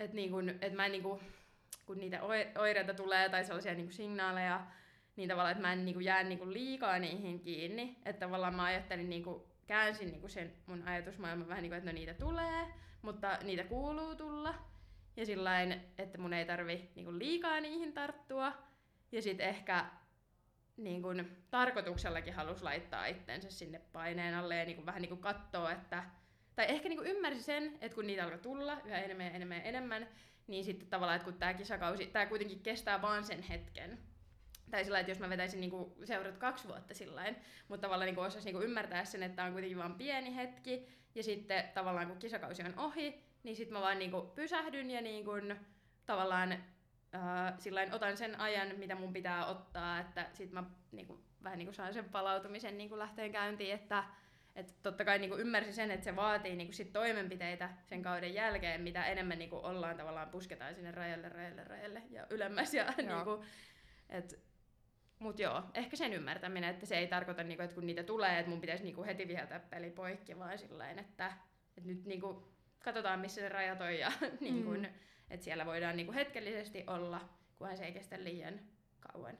et 0.00 0.12
niinku, 0.12 0.36
et 0.60 0.72
mä 0.72 0.86
en 0.86 0.92
niinku, 0.92 1.20
kun 1.86 1.98
niitä 2.00 2.22
oi- 2.22 2.52
oireita 2.58 2.94
tulee 2.94 3.28
tai 3.28 3.44
sellaisia 3.44 3.74
niinku 3.74 3.92
signaaleja, 3.92 4.66
niin 5.16 5.28
tavallaan, 5.28 5.52
että 5.52 5.62
mä 5.62 5.72
en 5.72 5.84
niinku 5.84 6.00
jää 6.00 6.22
niinku 6.22 6.52
liikaa 6.52 6.98
niihin 6.98 7.40
kiinni. 7.40 7.96
Että 8.04 8.26
tavallaan 8.26 8.54
mä 8.54 8.64
ajattelin, 8.64 9.10
niinku, 9.10 9.48
käänsin 9.66 10.10
niinku 10.10 10.28
sen 10.28 10.52
mun 10.66 10.88
ajatusmaailman 10.88 11.48
vähän 11.48 11.62
niin 11.62 11.70
kuin, 11.70 11.78
että 11.78 11.90
no 11.90 11.94
niitä 11.94 12.14
tulee, 12.14 12.66
mutta 13.04 13.38
niitä 13.42 13.64
kuuluu 13.64 14.14
tulla. 14.14 14.54
Ja 15.16 15.26
sillain, 15.26 15.80
että 15.98 16.18
mun 16.18 16.32
ei 16.32 16.46
tarvi 16.46 16.90
niinku 16.94 17.18
liikaa 17.18 17.60
niihin 17.60 17.92
tarttua. 17.92 18.52
Ja 19.12 19.22
sitten 19.22 19.48
ehkä 19.48 19.86
niin 20.76 21.02
kun, 21.02 21.26
tarkoituksellakin 21.50 22.34
halus 22.34 22.62
laittaa 22.62 23.06
itsensä 23.06 23.50
sinne 23.50 23.80
paineen 23.92 24.34
alle 24.34 24.56
ja 24.56 24.64
niin 24.64 24.76
kun, 24.76 24.86
vähän 24.86 25.02
niin 25.02 25.08
kuin 25.08 25.20
katsoa, 25.20 25.72
että... 25.72 26.04
Tai 26.56 26.66
ehkä 26.68 26.88
niin 26.88 27.06
ymmärsi 27.06 27.42
sen, 27.42 27.78
että 27.80 27.94
kun 27.94 28.06
niitä 28.06 28.24
alkoi 28.24 28.38
tulla 28.38 28.80
yhä 28.84 28.98
enemmän 28.98 29.26
ja 29.26 29.32
enemmän 29.32 29.58
ja 29.58 29.64
enemmän, 29.64 30.08
niin 30.46 30.64
sitten 30.64 30.88
tavallaan, 30.88 31.16
että 31.16 31.24
kun 31.24 31.38
tämä 31.38 31.54
kisakausi, 31.54 32.06
tämä 32.06 32.26
kuitenkin 32.26 32.60
kestää 32.60 33.02
vaan 33.02 33.24
sen 33.24 33.42
hetken, 33.42 33.98
tai 34.70 34.84
sillä 34.84 35.00
että 35.00 35.10
jos 35.10 35.18
mä 35.18 35.30
vetäisin 35.30 35.60
niinku 35.60 35.96
seurat 36.04 36.38
kaksi 36.38 36.68
vuotta 36.68 36.94
sillä 36.94 37.34
mutta 37.68 37.86
tavallaan 37.86 38.06
niinku 38.06 38.20
osaisi 38.20 38.48
niinku 38.48 38.62
ymmärtää 38.62 39.04
sen, 39.04 39.22
että 39.22 39.36
tämä 39.36 39.46
on 39.46 39.52
kuitenkin 39.52 39.78
vain 39.78 39.94
pieni 39.94 40.36
hetki, 40.36 40.88
ja 41.14 41.22
sitten 41.22 41.64
tavallaan 41.74 42.06
kun 42.06 42.18
kisakausi 42.18 42.62
on 42.62 42.78
ohi, 42.78 43.24
niin 43.42 43.56
sitten 43.56 43.72
mä 43.72 43.80
vaan 43.80 43.98
niinku 43.98 44.32
pysähdyn 44.34 44.90
ja 44.90 45.00
niinku, 45.00 45.30
tavallaan 46.06 46.52
äh, 46.52 47.58
sillain 47.58 47.94
otan 47.94 48.16
sen 48.16 48.40
ajan, 48.40 48.76
mitä 48.76 48.94
mun 48.94 49.12
pitää 49.12 49.46
ottaa, 49.46 50.00
että 50.00 50.26
sitten 50.32 50.54
mä 50.54 50.70
niinku, 50.92 51.24
vähän 51.44 51.58
niinku 51.58 51.72
saan 51.72 51.94
sen 51.94 52.04
palautumisen 52.04 52.78
niinku 52.78 52.98
lähteen 52.98 53.32
käyntiin, 53.32 53.74
että 53.74 54.04
et 54.56 54.74
totta 54.82 55.04
kai 55.04 55.18
niinku 55.18 55.36
ymmärsin 55.36 55.74
sen, 55.74 55.90
että 55.90 56.04
se 56.04 56.16
vaatii 56.16 56.56
niinku 56.56 56.72
sit 56.72 56.92
toimenpiteitä 56.92 57.70
sen 57.84 58.02
kauden 58.02 58.34
jälkeen, 58.34 58.80
mitä 58.80 59.04
enemmän 59.04 59.38
niinku 59.38 59.60
ollaan 59.62 59.96
tavallaan 59.96 60.28
pusketaan 60.28 60.74
sinne 60.74 60.90
rajalle, 60.90 61.28
rajalle, 61.28 61.64
rajalle 61.64 62.02
ja 62.10 62.26
ylemmäs. 62.30 62.74
Ja 62.74 62.92
niinku, 62.96 63.44
et, 64.08 64.40
mut 65.24 65.38
joo, 65.38 65.62
ehkä 65.74 65.96
sen 65.96 66.12
ymmärtäminen, 66.12 66.70
että 66.70 66.86
se 66.86 66.98
ei 66.98 67.06
tarkoita, 67.06 67.42
niinku, 67.42 67.62
että 67.62 67.74
kun 67.74 67.86
niitä 67.86 68.02
tulee, 68.02 68.38
että 68.38 68.50
mun 68.50 68.60
pitäisi 68.60 68.84
niinku 68.84 69.04
heti 69.04 69.28
viheltää 69.28 69.58
peli 69.58 69.90
poikki, 69.90 70.38
vaan 70.38 70.58
sillain, 70.58 70.98
että, 70.98 71.32
että 71.76 71.88
nyt 71.90 72.04
niinku, 72.04 72.48
katsotaan 72.84 73.20
missä 73.20 73.40
se 73.40 73.48
rajat 73.48 73.80
on 73.80 73.98
ja 73.98 74.12
niinku, 74.40 74.70
mm. 74.70 74.84
että 75.30 75.44
siellä 75.44 75.66
voidaan 75.66 75.96
niinku 75.96 76.12
hetkellisesti 76.12 76.84
olla, 76.86 77.28
kunhan 77.58 77.76
se 77.76 77.84
ei 77.84 77.92
kestä 77.92 78.24
liian 78.24 78.60
kauan. 79.00 79.38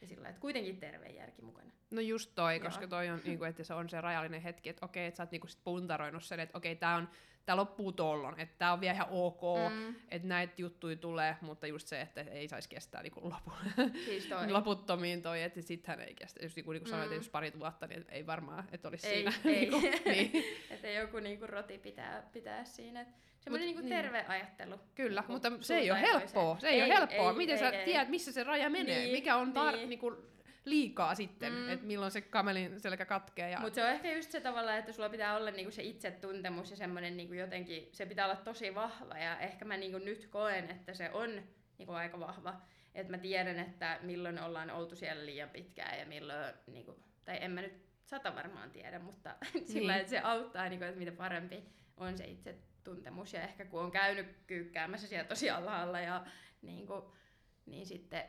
Ja 0.00 0.06
sillä 0.06 0.28
että 0.28 0.40
kuitenkin 0.40 0.80
terve 0.80 1.08
järki 1.08 1.42
mukana. 1.42 1.72
No 1.92 2.00
just 2.00 2.32
toi, 2.34 2.56
Joo. 2.56 2.64
koska 2.64 2.86
toi 2.86 3.08
on, 3.08 3.20
niinku, 3.24 3.44
että 3.44 3.64
se 3.64 3.74
on 3.74 3.88
se 3.88 4.00
rajallinen 4.00 4.42
hetki, 4.42 4.68
että 4.68 4.86
okei, 4.86 5.06
että 5.06 5.16
sä 5.16 5.22
oot 5.22 5.30
niinku 5.30 5.46
sit 5.46 5.64
puntaroinut 5.64 6.24
sen, 6.24 6.40
että 6.40 6.58
okei, 6.58 6.76
tää 6.76 6.96
on 6.96 7.08
tää 7.46 7.56
loppuu 7.56 7.92
tollon, 7.92 8.40
että 8.40 8.54
tää 8.58 8.72
on 8.72 8.80
vielä 8.80 8.94
ihan 8.94 9.08
ok, 9.10 9.40
mm. 9.72 9.94
että 10.10 10.28
näitä 10.28 10.54
juttuja 10.58 10.96
tulee, 10.96 11.36
mutta 11.40 11.66
just 11.66 11.88
se, 11.88 12.00
että 12.00 12.20
ei 12.20 12.48
saisi 12.48 12.68
kestää 12.68 13.02
niinku 13.02 13.20
lopu, 13.30 13.52
siis 14.04 14.26
toi. 14.26 14.50
loputtomiin 14.52 15.22
toi, 15.22 15.42
että 15.42 15.62
sittenhän 15.62 16.00
ei 16.00 16.14
kestä. 16.14 16.44
Just 16.44 16.56
niinku, 16.56 16.72
niinku 16.72 16.86
mm. 16.86 16.90
sanoit, 16.90 17.06
että 17.06 17.16
jos 17.16 17.28
pari 17.28 17.52
vuotta, 17.58 17.86
niin 17.86 18.04
ei 18.08 18.26
varmaan, 18.26 18.64
että 18.72 18.88
olisi 18.88 19.06
ei, 19.06 19.14
siinä. 19.14 19.32
Ei, 19.44 19.70
niinku, 19.70 19.80
niin. 20.10 20.44
että 20.70 20.88
joku 20.88 21.18
niinku 21.18 21.46
roti 21.46 21.78
pitää, 21.78 22.28
pitää 22.32 22.64
siinä. 22.64 23.06
Semmoinen 23.40 23.66
niinku 23.66 23.82
niin. 23.82 23.96
terve 23.96 24.24
ajattelu. 24.28 24.80
Kyllä, 24.94 25.20
niinku 25.20 25.32
mutta 25.32 25.52
se 25.60 25.78
ei 25.78 25.90
ole 25.90 26.00
helppoa. 26.00 26.58
Se 26.58 26.68
ei, 26.68 26.80
ei 26.80 26.82
ole 26.82 26.94
helppoa. 26.94 27.30
Ei, 27.30 27.36
Miten 27.36 27.54
ei, 27.54 27.58
sä 27.60 27.70
ei, 27.70 27.84
tiedät, 27.84 28.08
missä 28.08 28.32
se 28.32 28.44
raja 28.44 28.70
menee? 28.70 28.98
Niin, 28.98 29.12
Mikä 29.12 29.36
on 29.36 29.52
tar- 29.52 29.76
niin. 29.76 29.88
niinku, 29.88 30.16
liikaa 30.64 31.14
sitten, 31.14 31.52
mm. 31.52 31.70
että 31.70 31.86
milloin 31.86 32.12
se 32.12 32.20
kamelin 32.20 32.80
selkä 32.80 33.06
katkee. 33.06 33.50
Ja... 33.50 33.60
Mutta 33.60 33.74
se 33.74 33.84
on 33.84 33.90
ehkä 33.90 34.12
just 34.12 34.30
se 34.30 34.40
tavalla, 34.40 34.76
että 34.76 34.92
sulla 34.92 35.08
pitää 35.08 35.36
olla 35.36 35.50
niinku 35.50 35.70
se 35.70 35.82
itsetuntemus 35.82 36.70
ja 36.70 36.76
semmoinen 36.76 37.16
niinku 37.16 37.34
jotenkin, 37.34 37.88
se 37.92 38.06
pitää 38.06 38.26
olla 38.26 38.36
tosi 38.36 38.74
vahva 38.74 39.18
ja 39.18 39.38
ehkä 39.38 39.64
mä 39.64 39.76
niinku 39.76 39.98
nyt 39.98 40.26
koen, 40.26 40.70
että 40.70 40.94
se 40.94 41.10
on 41.10 41.42
niinku 41.78 41.92
aika 41.92 42.20
vahva. 42.20 42.60
Että 42.94 43.10
mä 43.10 43.18
tiedän, 43.18 43.58
että 43.58 43.98
milloin 44.02 44.42
ollaan 44.42 44.70
oltu 44.70 44.96
siellä 44.96 45.26
liian 45.26 45.50
pitkään 45.50 45.98
ja 45.98 46.06
milloin, 46.06 46.54
niinku, 46.66 47.02
tai 47.24 47.38
en 47.40 47.50
mä 47.50 47.62
nyt 47.62 47.86
sata 48.04 48.34
varmaan 48.34 48.70
tiedä, 48.70 48.98
mutta 48.98 49.34
niin. 49.54 49.66
sillä 49.66 49.96
että 49.96 50.10
se 50.10 50.18
auttaa, 50.18 50.68
niinku, 50.68 50.84
että 50.84 50.98
mitä 50.98 51.12
parempi 51.12 51.64
on 51.96 52.18
se 52.18 52.24
itsetuntemus. 52.24 53.32
Ja 53.32 53.42
ehkä 53.42 53.64
kun 53.64 53.80
on 53.80 53.90
käynyt 53.90 54.26
kyykkäämässä 54.46 55.08
siellä 55.08 55.28
tosi 55.28 55.50
alhaalla 55.50 56.00
ja 56.00 56.26
niinku, 56.62 57.12
niin 57.66 57.86
sitten 57.86 58.24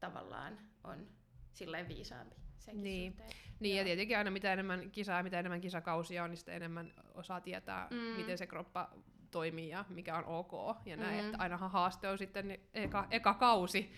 tavallaan 0.00 0.58
on 0.84 1.08
silleen 1.52 1.88
viisaampi 1.88 2.36
senkin 2.58 2.84
niin. 2.84 3.16
Niin, 3.60 3.76
ja 3.76 3.84
tietenkin 3.84 4.18
aina 4.18 4.30
mitä 4.30 4.52
enemmän 4.52 4.90
kisaa 4.90 5.22
mitä 5.22 5.38
enemmän 5.38 5.60
kisakausia 5.60 6.24
on, 6.24 6.30
niin 6.30 6.38
sitä 6.38 6.52
enemmän 6.52 6.92
osaa 7.14 7.40
tietää, 7.40 7.88
mm. 7.90 7.96
miten 7.96 8.38
se 8.38 8.46
kroppa 8.46 8.90
toimii 9.30 9.68
ja 9.68 9.84
mikä 9.88 10.16
on 10.16 10.24
ok. 10.24 10.76
Ja 10.86 10.96
näin, 10.96 11.20
mm. 11.20 11.26
että 11.26 11.42
ainahan 11.42 11.70
haaste 11.70 12.08
on 12.08 12.18
sitten 12.18 12.48
niin 12.48 12.60
eka, 12.74 13.06
eka 13.10 13.34
kausi, 13.34 13.92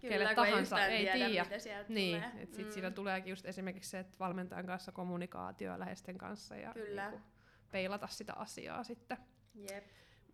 Kyllä, 0.00 0.14
kelle 0.14 0.34
tahansa, 0.34 0.86
ei 0.86 1.12
tiedä. 1.12 1.44
tiedä. 1.58 1.84
Niin, 1.88 2.24
että 2.38 2.56
sit 2.56 2.66
mm. 2.66 2.72
siinä 2.72 2.90
tuleekin 2.90 3.30
just 3.30 3.46
esimerkiksi 3.46 3.90
se, 3.90 3.98
että 3.98 4.18
valmentajan 4.20 4.66
kanssa 4.66 4.92
kommunikaatio 4.92 5.78
läheisten 5.78 6.18
kanssa 6.18 6.56
ja 6.56 6.72
Kyllä. 6.72 7.10
Niin 7.10 7.22
peilata 7.70 8.06
sitä 8.06 8.32
asiaa 8.32 8.84
sitten. 8.84 9.16
Jep. 9.54 9.84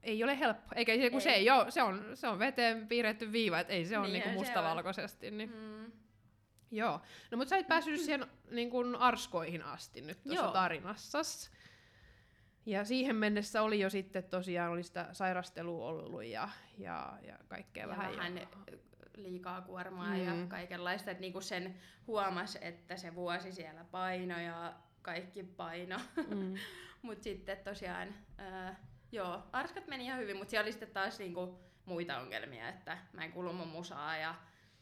Ei 0.02 0.24
ole 0.24 0.38
helppo, 0.38 0.72
eikä 0.74 0.96
se, 0.96 1.11
kun 1.11 1.16
ei. 1.16 1.20
se 1.20 1.31
ei 1.31 1.50
ole, 1.50 1.70
se 1.70 1.83
on, 1.83 2.04
se 2.14 2.28
on 2.28 2.38
veteen 2.38 2.88
piirretty 2.88 3.33
viiva, 3.33 3.61
että 3.61 3.72
ei 3.72 3.85
se 3.85 3.98
ole 3.98 4.09
niinku 4.09 4.28
mustavalkoisesti. 4.28 5.31
Niin. 5.31 5.50
Mm. 5.50 5.92
Joo. 6.70 7.00
No 7.31 7.38
mutta 7.38 7.48
sä 7.48 7.57
et 7.57 7.68
päässyt 7.68 8.00
siihen 8.00 8.26
niin 8.50 8.70
kuin 8.70 8.96
arskoihin 8.96 9.62
asti 9.62 10.00
nyt 10.00 10.22
tuossa 10.22 10.50
tarinassas. 10.52 11.50
Ja 12.66 12.85
siihen 12.85 13.16
mennessä 13.16 13.62
oli 13.62 13.81
jo 13.81 13.90
sitten 13.90 14.24
tosiaan 14.24 14.72
oli 14.72 14.83
sitä 14.83 15.09
sairastelua 15.12 15.87
ollut 15.87 16.24
ja, 16.24 16.48
ja, 16.78 17.18
ja 17.22 17.38
kaikkea 17.48 17.85
ja 17.85 17.88
vähän. 17.88 18.16
vähän 18.16 18.40
liikaa 19.16 19.61
kuormaa 19.61 20.14
mm. 20.14 20.26
ja 20.26 20.33
kaikenlaista. 20.48 21.11
Että 21.11 21.20
niinku 21.20 21.40
sen 21.40 21.76
huomas, 22.07 22.59
että 22.61 22.96
se 22.96 23.14
vuosi 23.14 23.52
siellä 23.52 23.85
paino 23.85 24.40
ja 24.40 24.74
kaikki 25.02 25.42
paino. 25.42 26.00
Mm. 26.16 26.54
mutta 27.02 27.24
sitten 27.24 27.59
tosiaan, 27.59 28.14
äh, 28.40 28.76
joo, 29.12 29.42
arskat 29.52 29.87
meni 29.87 30.04
ihan 30.04 30.18
hyvin, 30.18 30.37
mutta 30.37 30.50
siellä 30.50 30.64
oli 30.64 30.72
sitten 30.72 30.90
taas 30.90 31.18
niinku 31.18 31.59
muita 31.85 32.18
ongelmia, 32.18 32.68
että 32.68 32.98
mä 33.12 33.24
en 33.24 33.33
kuulu 33.33 33.52
mun 33.52 33.68
musaa 33.68 34.16
ja 34.16 34.35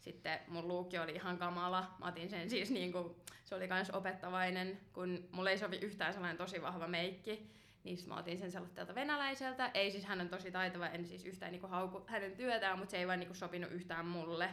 sitten 0.06 0.40
mun 0.48 0.68
luukki 0.68 0.98
oli 0.98 1.12
ihan 1.12 1.38
kamala. 1.38 1.94
Mä 1.98 2.08
otin 2.08 2.30
sen 2.30 2.50
siis 2.50 2.70
niinku, 2.70 3.16
se 3.44 3.54
oli 3.54 3.68
kans 3.68 3.90
opettavainen, 3.90 4.80
kun 4.92 5.28
mulle 5.32 5.50
ei 5.50 5.58
sovi 5.58 5.76
yhtään 5.76 6.12
sellainen 6.12 6.36
tosi 6.36 6.62
vahva 6.62 6.88
meikki. 6.88 7.50
Niin 7.84 7.98
mä 8.06 8.16
otin 8.16 8.38
sen 8.38 8.52
sellaiselta 8.52 8.94
venäläiseltä. 8.94 9.70
Ei 9.74 9.90
siis 9.90 10.04
hän 10.04 10.20
on 10.20 10.28
tosi 10.28 10.50
taitava, 10.50 10.88
en 10.88 11.06
siis 11.06 11.24
yhtään 11.24 11.52
niinku 11.52 11.66
hauku 11.66 12.04
hänen 12.06 12.36
työtään, 12.36 12.78
mutta 12.78 12.90
se 12.90 12.98
ei 12.98 13.06
vaan 13.06 13.20
niinku 13.20 13.34
sopinut 13.34 13.72
yhtään 13.72 14.06
mulle. 14.06 14.50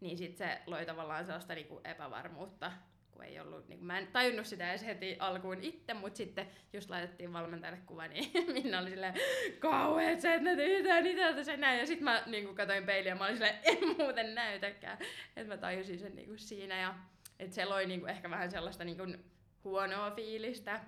Niin 0.00 0.18
sit 0.18 0.36
se 0.36 0.62
loi 0.66 0.86
tavallaan 0.86 1.24
sellaista 1.24 1.54
niinku 1.54 1.80
epävarmuutta 1.84 2.72
kun 2.72 2.97
ei 3.28 3.40
ollut, 3.40 3.68
niin 3.68 3.84
mä 3.84 3.98
en 3.98 4.06
tajunnut 4.06 4.46
sitä 4.46 4.70
edes 4.70 4.86
heti 4.86 5.16
alkuun 5.18 5.62
itse, 5.62 5.94
mutta 5.94 6.16
sitten 6.16 6.46
just 6.72 6.90
laitettiin 6.90 7.32
valmentajalle 7.32 7.80
kuva, 7.86 8.08
niin 8.08 8.30
Minna 8.52 8.78
oli 8.78 8.90
silleen, 8.90 9.14
kauheet 9.58 10.20
sä 10.20 10.34
et 10.34 10.42
näytä 10.42 10.62
yhtään 10.62 11.06
itältä 11.06 11.44
sen 11.44 11.60
näin. 11.60 11.78
Ja 11.78 11.86
sitten 11.86 12.04
mä 12.04 12.22
niin 12.26 12.54
katsoin 12.54 12.84
peiliä 12.84 13.14
mä 13.14 13.24
olin 13.24 13.36
silleen, 13.36 13.58
en 13.64 13.96
muuten 13.98 14.34
näytäkään. 14.34 14.98
Että 15.36 15.54
mä 15.54 15.60
tajusin 15.60 15.98
sen 15.98 16.16
niin 16.16 16.38
siinä 16.38 16.80
ja 16.80 16.94
että 17.38 17.54
se 17.54 17.64
loi 17.64 17.86
niin 17.86 18.08
ehkä 18.08 18.30
vähän 18.30 18.50
sellaista 18.50 18.84
niin 18.84 19.24
huonoa 19.64 20.10
fiilistä. 20.10 20.80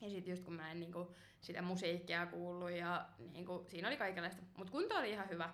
Ja 0.00 0.10
sitten 0.10 0.32
just 0.32 0.44
kun 0.44 0.54
mä 0.54 0.70
en 0.70 0.80
niin 0.80 0.92
sitä 1.40 1.62
musiikkia 1.62 2.26
kuullut 2.26 2.70
ja 2.70 3.06
niin 3.32 3.46
siinä 3.68 3.88
oli 3.88 3.96
kaikenlaista. 3.96 4.42
Mutta 4.56 4.72
kunto 4.72 4.94
oli 4.94 5.10
ihan 5.10 5.28
hyvä. 5.28 5.52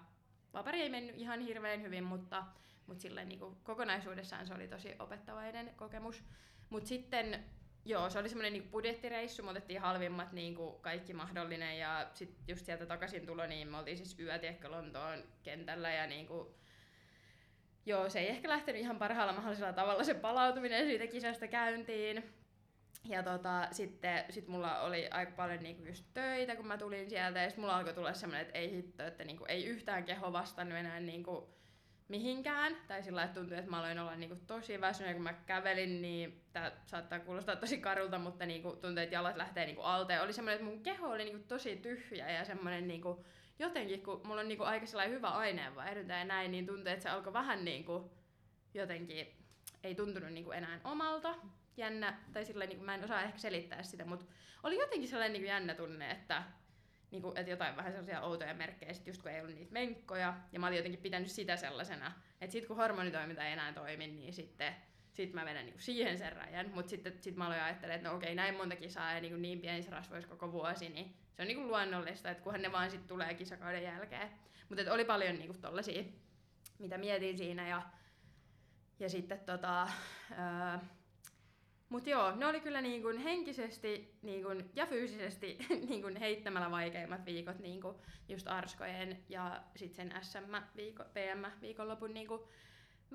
Vapari 0.52 0.82
ei 0.82 0.88
mennyt 0.88 1.16
ihan 1.16 1.40
hirveän 1.40 1.82
hyvin, 1.82 2.04
mutta 2.04 2.44
mutta 2.86 3.02
silleen 3.02 3.28
niin 3.28 3.38
kuin 3.38 3.56
kokonaisuudessaan 3.64 4.46
se 4.46 4.54
oli 4.54 4.68
tosi 4.68 4.94
opettavainen 4.98 5.72
kokemus. 5.76 6.24
Mutta 6.70 6.88
sitten 6.88 7.44
Joo, 7.86 8.10
se 8.10 8.18
oli 8.18 8.28
semmoinen 8.28 8.52
niin 8.52 8.68
budjettireissu, 8.70 9.42
me 9.42 9.50
otettiin 9.50 9.80
halvimmat 9.80 10.32
niin 10.32 10.54
kuin 10.54 10.80
kaikki 10.80 11.14
mahdollinen 11.14 11.78
ja 11.78 12.10
sitten 12.14 12.38
just 12.48 12.66
sieltä 12.66 12.86
takaisin 12.86 13.26
tulo, 13.26 13.46
niin 13.46 13.68
me 13.68 13.78
oltiin 13.78 13.96
siis 13.96 14.18
yöt 14.18 14.44
ehkä 14.44 14.70
Lontoon 14.70 15.24
kentällä 15.42 15.92
ja 15.92 16.06
niin 16.06 16.26
kuin, 16.26 16.48
joo, 17.86 18.08
se 18.08 18.20
ei 18.20 18.28
ehkä 18.28 18.48
lähtenyt 18.48 18.80
ihan 18.80 18.98
parhaalla 18.98 19.32
mahdollisella 19.32 19.72
tavalla 19.72 20.04
se 20.04 20.14
palautuminen 20.14 20.86
siitä 20.86 21.06
kisasta 21.06 21.48
käyntiin. 21.48 22.24
Ja 23.04 23.22
tota, 23.22 23.68
sitten 23.70 24.24
sit 24.30 24.48
mulla 24.48 24.80
oli 24.80 25.08
aika 25.10 25.32
paljon 25.32 25.62
niinku 25.62 25.84
just 25.84 26.04
töitä, 26.14 26.56
kun 26.56 26.66
mä 26.66 26.78
tulin 26.78 27.10
sieltä, 27.10 27.38
ja 27.38 27.48
sitten 27.48 27.60
mulla 27.60 27.76
alkoi 27.76 27.94
tulla 27.94 28.14
semmoinen, 28.14 28.46
että 28.46 28.58
ei 28.58 28.70
hitto, 28.70 29.02
että 29.02 29.24
niinku 29.24 29.44
ei 29.48 29.66
yhtään 29.66 30.04
keho 30.04 30.32
vastannut 30.32 30.78
enää 30.78 31.00
niinku 31.00 31.48
mihinkään. 32.08 32.76
Tai 32.88 33.02
sillä 33.02 33.22
että 33.22 33.40
tuntui, 33.40 33.58
että 33.58 33.70
mä 33.70 33.78
aloin 33.78 33.98
olla 33.98 34.16
niinku 34.16 34.36
tosi 34.46 34.80
väsynyt, 34.80 35.12
kun 35.12 35.22
mä 35.22 35.32
kävelin, 35.32 36.02
niin 36.02 36.44
tää 36.52 36.72
saattaa 36.86 37.20
kuulostaa 37.20 37.56
tosi 37.56 37.78
karulta, 37.78 38.18
mutta 38.18 38.46
niinku 38.46 38.70
tuntui, 38.70 39.02
että 39.02 39.14
jalat 39.14 39.36
lähtee 39.36 39.66
niinku 39.66 39.82
alta. 39.82 40.22
oli 40.22 40.32
semmoinen, 40.32 40.60
että 40.60 40.70
mun 40.72 40.82
keho 40.82 41.08
oli 41.08 41.24
niinku 41.24 41.44
tosi 41.48 41.76
tyhjä 41.76 42.30
ja 42.30 42.44
semmoinen 42.44 42.88
niinku, 42.88 43.24
jotenkin, 43.58 44.02
kun 44.02 44.20
mulla 44.24 44.40
on 44.40 44.48
niinku 44.48 44.64
aika 44.64 44.86
sellainen 44.86 45.16
hyvä 45.16 45.28
aineenvaihdunta 45.28 46.12
ja 46.12 46.24
näin, 46.24 46.50
niin 46.50 46.66
tuntui, 46.66 46.92
että 46.92 47.02
se 47.02 47.08
alkoi 47.08 47.32
vähän 47.32 47.64
niinku, 47.64 48.10
jotenkin, 48.74 49.26
ei 49.84 49.94
tuntunut 49.94 50.30
niinku 50.30 50.52
enää 50.52 50.80
omalta. 50.84 51.34
Jännä, 51.76 52.18
tai 52.32 52.44
sillä 52.44 52.66
niinku, 52.66 52.84
mä 52.84 52.94
en 52.94 53.04
osaa 53.04 53.22
ehkä 53.22 53.38
selittää 53.38 53.82
sitä, 53.82 54.04
mutta 54.04 54.26
oli 54.62 54.78
jotenkin 54.78 55.08
sellainen 55.08 55.32
niinku 55.32 55.48
jännä 55.48 55.74
tunne, 55.74 56.10
että 56.10 56.42
niin 57.10 57.22
kuin, 57.22 57.38
että 57.38 57.50
jotain 57.50 57.76
vähän 57.76 57.92
sellaisia 57.92 58.20
outoja 58.20 58.54
merkkejä, 58.54 58.92
sit 58.92 59.06
just 59.06 59.22
kun 59.22 59.30
ei 59.30 59.40
ollut 59.40 59.54
niitä 59.54 59.72
menkkoja, 59.72 60.34
ja 60.52 60.60
mä 60.60 60.66
olin 60.66 60.76
jotenkin 60.76 61.00
pitänyt 61.00 61.30
sitä 61.30 61.56
sellaisena, 61.56 62.12
että 62.40 62.52
sitten 62.52 62.68
kun 62.68 62.76
hormonitoiminta 62.76 63.44
ei 63.44 63.52
enää 63.52 63.72
toimi, 63.72 64.06
niin 64.06 64.32
sitten 64.32 64.74
sit 65.12 65.32
mä 65.32 65.44
vedän 65.44 65.66
niin 65.66 65.80
siihen 65.80 66.18
sen 66.18 66.32
rajan, 66.32 66.70
mutta 66.74 66.90
sitten 66.90 67.12
sit 67.20 67.36
mä 67.36 67.46
aloin 67.46 67.60
ajattelemaan, 67.60 67.96
että 67.96 68.08
no 68.08 68.16
okei, 68.16 68.34
näin 68.34 68.56
monta 68.56 68.76
kisaa 68.76 69.12
ja 69.12 69.20
niin, 69.20 69.42
niin 69.42 69.60
pienissä 69.60 69.90
rasvoissa 69.90 70.30
koko 70.30 70.52
vuosi, 70.52 70.88
niin 70.88 71.16
se 71.36 71.42
on 71.42 71.48
niin 71.48 71.58
kuin 71.58 71.68
luonnollista, 71.68 72.30
että 72.30 72.42
kunhan 72.42 72.62
ne 72.62 72.72
vaan 72.72 72.90
sitten 72.90 73.08
tulee 73.08 73.34
kisakauden 73.34 73.82
jälkeen. 73.82 74.30
Mutta 74.68 74.92
oli 74.92 75.04
paljon 75.04 75.34
niin 75.34 75.46
kuin 75.46 75.60
tollasia, 75.60 76.04
mitä 76.78 76.98
mietin 76.98 77.38
siinä, 77.38 77.68
ja, 77.68 77.82
ja 79.00 79.08
sitten 79.08 79.40
tota, 79.40 79.88
öö, 80.30 80.78
mutta 81.88 82.10
joo, 82.10 82.36
ne 82.36 82.46
oli 82.46 82.60
kyllä 82.60 82.80
niin 82.80 83.02
kuin 83.02 83.18
henkisesti 83.18 84.18
niin 84.22 84.42
kuin, 84.42 84.70
ja 84.74 84.86
fyysisesti 84.86 85.58
niin 85.88 86.02
kuin 86.02 86.16
heittämällä 86.16 86.70
vaikeimmat 86.70 87.24
viikot 87.24 87.58
niin 87.58 87.80
kuin 87.80 87.96
just 88.28 88.48
Arskojen 88.48 89.24
ja 89.28 89.62
sitten 89.76 90.10
sen 90.10 90.22
SM-viiko, 90.22 91.04
PM-viikonlopun 91.04 92.14
niin 92.14 92.28
kuin 92.28 92.42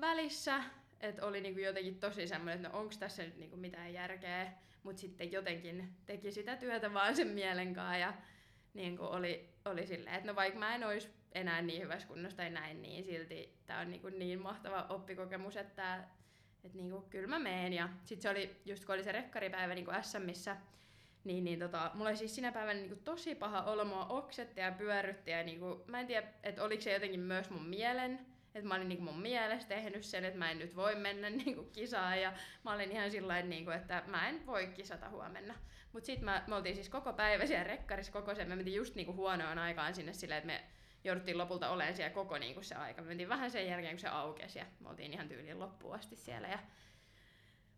välissä. 0.00 0.64
et 1.00 1.22
oli 1.22 1.40
niinku 1.40 1.60
jotenkin 1.60 2.00
tosi 2.00 2.26
semmoinen, 2.26 2.56
että 2.56 2.68
no 2.68 2.78
onko 2.78 2.94
tässä 2.98 3.22
nyt 3.22 3.36
niinku 3.36 3.56
mitään 3.56 3.92
järkeä, 3.92 4.52
mutta 4.82 5.00
sitten 5.00 5.32
jotenkin 5.32 5.96
teki 6.06 6.32
sitä 6.32 6.56
työtä 6.56 6.94
vaan 6.94 7.16
sen 7.16 7.28
mielen 7.28 7.74
kanssa 7.74 7.96
ja 7.96 8.14
niinku 8.74 9.04
oli, 9.04 9.48
oli 9.64 9.86
silleen, 9.86 10.16
että 10.16 10.26
no 10.26 10.36
vaikka 10.36 10.58
mä 10.58 10.74
en 10.74 10.84
olisi 10.84 11.08
enää 11.32 11.62
niin 11.62 11.82
hyvässä 11.82 12.08
kunnossa 12.08 12.36
tai 12.36 12.50
näin, 12.50 12.82
niin 12.82 13.04
silti 13.04 13.58
tämä 13.66 13.80
on 13.80 13.90
niinku 13.90 14.08
niin 14.08 14.40
mahtava 14.40 14.86
oppikokemus, 14.88 15.56
että 15.56 16.04
et 16.64 16.74
niinku, 16.74 17.00
kyllä 17.10 17.28
mä 17.28 17.38
meen. 17.38 17.72
Ja 17.72 17.88
sitten 18.04 18.22
se 18.22 18.30
oli, 18.30 18.56
just 18.64 18.84
kun 18.84 18.94
oli 18.94 19.04
se 19.04 19.12
rekkaripäivä 19.12 19.74
niinku 19.74 19.90
SMissä, 20.02 20.56
niin, 21.24 21.44
niin 21.44 21.58
tota, 21.58 21.90
mulla 21.94 22.08
oli 22.08 22.16
siis 22.16 22.34
sinä 22.34 22.52
päivänä 22.52 22.80
niinku 22.80 22.96
tosi 23.04 23.34
paha 23.34 23.62
olo, 23.62 23.84
mua 23.84 24.06
oksetti 24.06 24.60
ja 24.60 24.72
pyörrytti 24.72 25.30
ja 25.30 25.42
niinku, 25.42 25.84
mä 25.86 26.00
en 26.00 26.06
tiedä, 26.06 26.26
että 26.42 26.64
oliko 26.64 26.82
se 26.82 26.92
jotenkin 26.92 27.20
myös 27.20 27.50
mun 27.50 27.66
mielen, 27.66 28.26
että 28.54 28.68
mä 28.68 28.74
olin 28.74 28.88
niinku 28.88 29.04
mun 29.04 29.22
mielestä 29.22 29.74
tehnyt 29.74 30.04
sen, 30.04 30.24
että 30.24 30.38
mä 30.38 30.50
en 30.50 30.58
nyt 30.58 30.76
voi 30.76 30.94
mennä 30.94 31.30
niinku 31.44 31.64
kisaan 31.64 32.20
ja 32.20 32.32
mä 32.64 32.72
olin 32.72 32.92
ihan 32.92 33.10
sillä 33.10 33.42
niinku, 33.42 33.70
että 33.70 34.02
mä 34.06 34.28
en 34.28 34.46
voi 34.46 34.66
kisata 34.66 35.08
huomenna. 35.08 35.54
Mutta 35.92 36.06
sitten 36.06 36.30
me 36.46 36.54
oltiin 36.54 36.74
siis 36.74 36.88
koko 36.88 37.12
päivä 37.12 37.46
siellä 37.46 37.64
rekkarissa 37.64 38.12
koko 38.12 38.34
sen, 38.34 38.48
me 38.48 38.56
mentiin 38.56 38.76
just 38.76 38.94
niinku 38.94 39.12
huonoon 39.12 39.58
aikaan 39.58 39.94
sinne 39.94 40.12
silleen, 40.12 40.38
että 40.38 40.46
me 40.46 40.64
jouduttiin 41.04 41.38
lopulta 41.38 41.70
olemaan 41.70 41.96
siellä 41.96 42.14
koko 42.14 42.38
niinku 42.38 42.62
se 42.62 42.74
aika. 42.74 43.02
Me 43.02 43.08
mentiin 43.08 43.28
vähän 43.28 43.50
sen 43.50 43.66
jälkeen, 43.66 43.94
kun 43.94 44.00
se 44.00 44.08
aukesi 44.08 44.58
ja 44.58 44.66
me 44.80 44.88
oltiin 44.88 45.12
ihan 45.12 45.28
tyyliin 45.28 45.58
loppuun 45.58 45.94
asti 45.94 46.16
siellä. 46.16 46.48
Ja... 46.48 46.58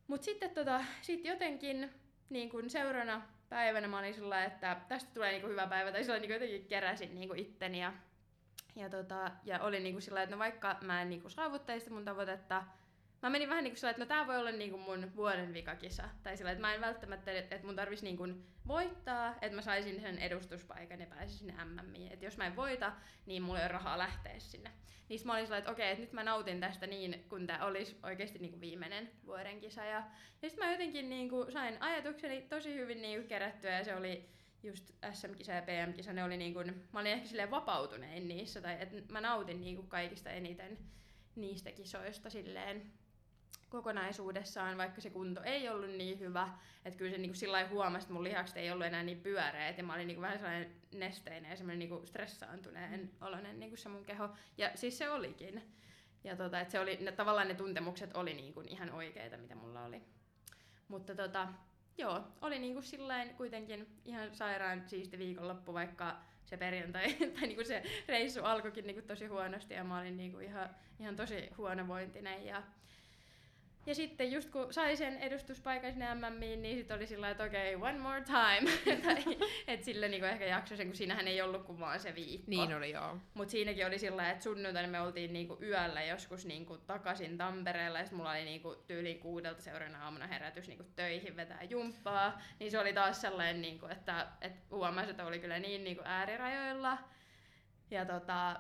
Mutta 0.07 0.25
sitten 0.25 0.51
tota, 0.51 0.85
sit 1.03 1.25
jotenkin 1.25 1.91
niin 2.31 2.51
kun 2.51 2.71
seuraavana 2.71 3.23
päivänä 3.49 3.89
mä 3.89 3.99
olin 3.99 4.15
sillä 4.15 4.45
että 4.45 4.77
tästä 4.89 5.11
tulee 5.15 5.33
niinku 5.33 5.49
hyvä 5.49 5.67
päivä, 5.67 5.93
tai 5.93 6.05
sillä 6.05 6.19
niin 6.19 6.33
jotenkin 6.33 6.67
keräsin 6.67 7.15
niinku 7.15 7.35
itteni 7.35 7.81
ja, 7.81 7.93
ja, 8.77 8.91
tota, 8.91 9.31
ja 9.45 9.61
oli 9.61 9.81
niinku 9.81 10.01
sillä 10.01 10.23
että 10.23 10.37
no 10.37 10.39
vaikka 10.39 10.77
mä 10.81 11.03
en 11.03 11.11
niinku 11.11 11.29
saavuttaisi 11.29 11.91
mun 11.91 12.05
tavoitetta, 12.05 12.65
mä 13.25 13.31
menin 13.31 13.49
vähän 13.49 13.65
niinku 13.65 13.77
sillä 13.77 13.91
että 13.91 14.03
no 14.03 14.07
tää 14.07 14.27
voi 14.27 14.37
olla 14.37 14.51
niinku 14.51 14.79
mun 14.79 15.17
vuoden 15.17 15.55
vikakisa. 15.55 16.09
Tai 16.23 16.37
sillä 16.37 16.51
että 16.51 16.61
mä 16.61 16.75
en 16.75 16.81
välttämättä, 16.81 17.33
että 17.33 17.61
mun 17.63 17.77
tarvis 17.77 18.03
niinku 18.03 18.29
voittaa, 18.67 19.35
että 19.43 19.57
mä 19.57 19.63
saisin 19.63 20.01
sen 20.01 20.19
edustuspaikan 20.19 21.01
ja 21.01 21.07
pääsisin 21.07 21.39
sinne 21.39 21.65
MMiin. 21.65 22.13
Että 22.13 22.25
jos 22.25 22.37
mä 22.37 22.47
en 22.47 22.57
voita, 22.57 22.93
niin 23.27 23.43
mulla 23.43 23.59
ei 23.59 23.65
ole 23.65 23.73
rahaa 23.73 23.99
lähteä 23.99 24.39
sinne. 24.39 24.71
Niin 25.09 25.21
mä 25.25 25.33
olin 25.33 25.47
sillä 25.47 25.59
että 25.59 25.71
okei, 25.71 25.91
että 25.91 26.01
nyt 26.01 26.13
mä 26.13 26.25
nautin 26.25 26.61
tästä 26.61 26.87
niin, 26.87 27.25
kun 27.29 27.47
tää 27.47 27.65
olisi 27.65 27.99
oikeasti 28.03 28.39
niinku 28.39 28.61
viimeinen 28.61 29.11
vuoden 29.27 29.61
kisa. 29.61 29.85
Ja, 29.85 30.03
ja 30.43 30.51
sitten 30.51 30.67
mä 30.67 30.73
jotenkin 30.73 31.09
niinku 31.11 31.47
sain 31.53 31.83
ajatukseni 31.83 32.43
tosi 32.43 32.75
hyvin 32.75 33.03
niinku 33.03 33.29
kerättyä 33.29 33.79
ja 33.79 33.85
se 33.85 33.97
oli 33.97 34.29
just 34.63 34.91
SM-kisa 35.13 35.53
ja 35.53 35.63
PM-kisa, 35.63 36.13
ne 36.13 36.25
oli 36.25 36.37
niinku, 36.37 36.61
mä 36.93 37.01
olin 37.01 37.13
ehkä 37.13 37.29
silleen 37.29 37.51
vapautunein 37.51 38.29
niissä, 38.29 38.61
tai 38.61 38.77
että 38.81 39.13
mä 39.13 39.21
nautin 39.21 39.61
niinku 39.61 39.83
kaikista 39.83 40.31
eniten 40.31 40.79
niistä 41.37 41.73
kisoista 41.73 42.31
silleen 42.31 42.93
kokonaisuudessaan, 43.75 44.79
vaikka 44.79 45.01
se 45.01 45.11
kunto 45.11 45.43
ei 45.43 45.69
ollut 45.69 45.91
niin 45.91 46.19
hyvä, 46.19 46.49
että 46.85 46.99
kyllä 46.99 47.11
se 47.11 47.19
niin 47.19 47.35
sillä 47.35 47.69
huomasi, 47.69 48.05
että 48.05 48.13
mun 48.13 48.25
lihakset 48.25 48.57
ei 48.57 48.71
ollut 48.71 48.87
enää 48.87 49.03
niin 49.03 49.21
pyöreät 49.21 49.79
ja 49.79 49.85
mä 49.85 49.95
olin 49.95 50.07
niin 50.07 50.21
vähän 50.21 50.39
sellainen 50.39 50.71
nesteinen 50.95 51.51
ja 51.51 51.57
semmoinen 51.57 51.79
niin 51.79 52.07
stressaantuneen 52.07 53.01
mm. 53.01 53.09
oloinen 53.21 53.61
niin 53.61 53.79
se 53.79 53.89
mun 53.89 54.05
keho. 54.05 54.29
Ja 54.59 54.71
siis 54.75 54.99
se 54.99 55.11
olikin. 55.11 55.63
Ja 56.25 56.37
tota, 56.37 56.61
että 56.61 56.73
se 56.73 56.81
oli, 56.81 56.97
ne, 56.97 57.13
tavallaan 57.13 57.49
ne 57.49 57.55
tuntemukset 57.55 58.17
oli 58.17 58.35
niin 58.35 58.55
kuin 58.55 58.69
ihan 58.69 58.91
oikeita, 58.91 59.37
mitä 59.37 59.55
mulla 59.55 59.85
oli. 59.85 60.03
Mutta 60.89 61.15
tota, 61.15 61.49
joo, 61.99 62.21
oli 62.41 62.59
niin 62.59 62.73
kuin 62.73 62.85
sillain 62.85 63.35
kuitenkin 63.35 63.87
ihan 64.05 64.35
sairaan 64.35 64.83
siisti 64.87 65.19
viikonloppu, 65.19 65.75
vaikka 65.75 66.17
se 66.45 66.57
perjantai 66.57 67.13
tai 67.35 67.43
niin 67.43 67.55
kuin 67.55 67.67
se 67.67 67.83
reissu 68.09 68.45
alkoikin 68.45 68.87
niin 68.87 68.95
kuin 68.95 69.07
tosi 69.07 69.27
huonosti 69.27 69.75
ja 69.75 69.85
mä 69.85 69.99
olin 69.99 70.17
niin 70.17 70.33
kuin 70.33 70.45
ihan, 70.45 70.71
ihan 70.99 71.17
tosi 71.17 71.51
huonovointinen 71.57 72.47
ja 72.47 72.63
ja 73.87 73.95
sitten 73.95 74.33
just 74.33 74.51
kun 74.51 74.73
sai 74.73 74.97
sen 74.97 75.19
edustuspaikan 75.19 75.93
sinne 75.93 76.15
MMiin, 76.15 76.63
niin 76.63 76.77
sitten 76.77 76.97
oli 76.97 77.07
sillä 77.07 77.31
että 77.31 77.45
okei, 77.45 77.75
okay, 77.75 77.91
one 77.91 77.99
more 77.99 78.21
time. 78.21 78.71
että 79.67 79.87
sille 79.87 80.09
niinku 80.09 80.27
ehkä 80.27 80.45
jaksoi 80.45 80.77
sen, 80.77 80.87
kun 80.87 80.97
siinähän 80.97 81.29
ei 81.29 81.43
ollut 81.43 81.65
kuin 81.65 81.81
vaan 81.81 82.01
se 82.01 82.15
viikko. 82.15 82.51
Niin 82.51 82.75
oli 82.75 82.91
joo. 82.91 83.19
Mutta 83.35 83.53
siinäkin 83.53 83.87
oli 83.87 83.99
sillä 83.99 84.31
että 84.31 84.45
sunnuntaina 84.45 84.89
me 84.89 85.01
oltiin 85.01 85.33
niinku 85.33 85.59
yöllä 85.63 86.03
joskus 86.03 86.47
niinku 86.47 86.77
takaisin 86.77 87.39
Tampereella, 87.39 87.99
ja 87.99 88.07
mulla 88.13 88.31
oli 88.31 88.45
niinku 88.45 88.75
tyyliin 88.87 89.19
kuudelta 89.19 89.63
seuraavana 89.63 90.05
aamuna 90.05 90.27
herätys 90.27 90.69
niinku 90.69 90.85
töihin 90.97 91.37
vetää 91.37 91.63
jumppaa. 91.63 92.41
Niin 92.61 92.71
se 92.71 92.79
oli 92.79 92.93
taas 92.93 93.21
sellainen, 93.21 93.63
niinku, 93.63 93.87
että 93.87 94.27
et 94.41 94.53
huomasi, 94.71 95.11
että 95.11 95.25
oli 95.25 95.39
kyllä 95.39 95.59
niin 95.59 95.85
niinku 95.85 96.03
äärirajoilla. 96.07 96.99
Ja 97.91 98.05
tota, 98.05 98.57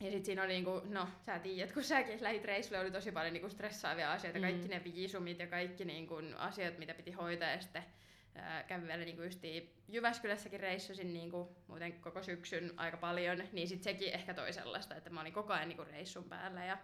ja 0.00 0.10
sitten 0.10 0.24
siinä 0.24 0.42
oli 0.42 0.52
niinku, 0.52 0.82
no 0.84 1.08
sä 1.26 1.38
tiedät, 1.38 1.72
kun 1.72 1.84
säkin 1.84 2.22
lähit 2.22 2.44
reissulle, 2.44 2.80
oli 2.80 2.90
tosi 2.90 3.12
paljon 3.12 3.32
niinku 3.32 3.48
stressaavia 3.48 4.12
asioita, 4.12 4.38
mm. 4.38 4.42
kaikki 4.42 4.68
ne 4.68 4.84
viisumit 4.84 5.38
ja 5.38 5.46
kaikki 5.46 5.84
niinku 5.84 6.14
asiat, 6.36 6.78
mitä 6.78 6.94
piti 6.94 7.12
hoitaa. 7.12 7.50
Ja 7.50 7.60
sitten 7.60 7.84
ää, 8.34 8.62
kävin 8.62 8.86
vielä 8.86 9.04
niinku 9.04 9.22
justiin 9.22 9.74
Jyväskylässäkin 9.88 10.60
reissusin 10.60 11.12
niinku, 11.12 11.56
muuten 11.66 11.92
koko 11.92 12.22
syksyn 12.22 12.72
aika 12.76 12.96
paljon, 12.96 13.42
niin 13.52 13.68
sitten 13.68 13.92
sekin 13.92 14.14
ehkä 14.14 14.34
toi 14.34 14.52
sellaista, 14.52 14.94
että 14.94 15.10
mä 15.10 15.20
olin 15.20 15.32
koko 15.32 15.52
ajan 15.52 15.68
niinku 15.68 15.84
reissun 15.84 16.24
päällä. 16.24 16.64
Ja, 16.64 16.78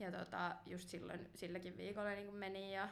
ja 0.00 0.12
tota, 0.12 0.56
just 0.66 0.88
silloin 0.88 1.30
silläkin 1.34 1.76
viikolla 1.76 2.10
niinku 2.10 2.32
meni 2.32 2.74
ja 2.74 2.88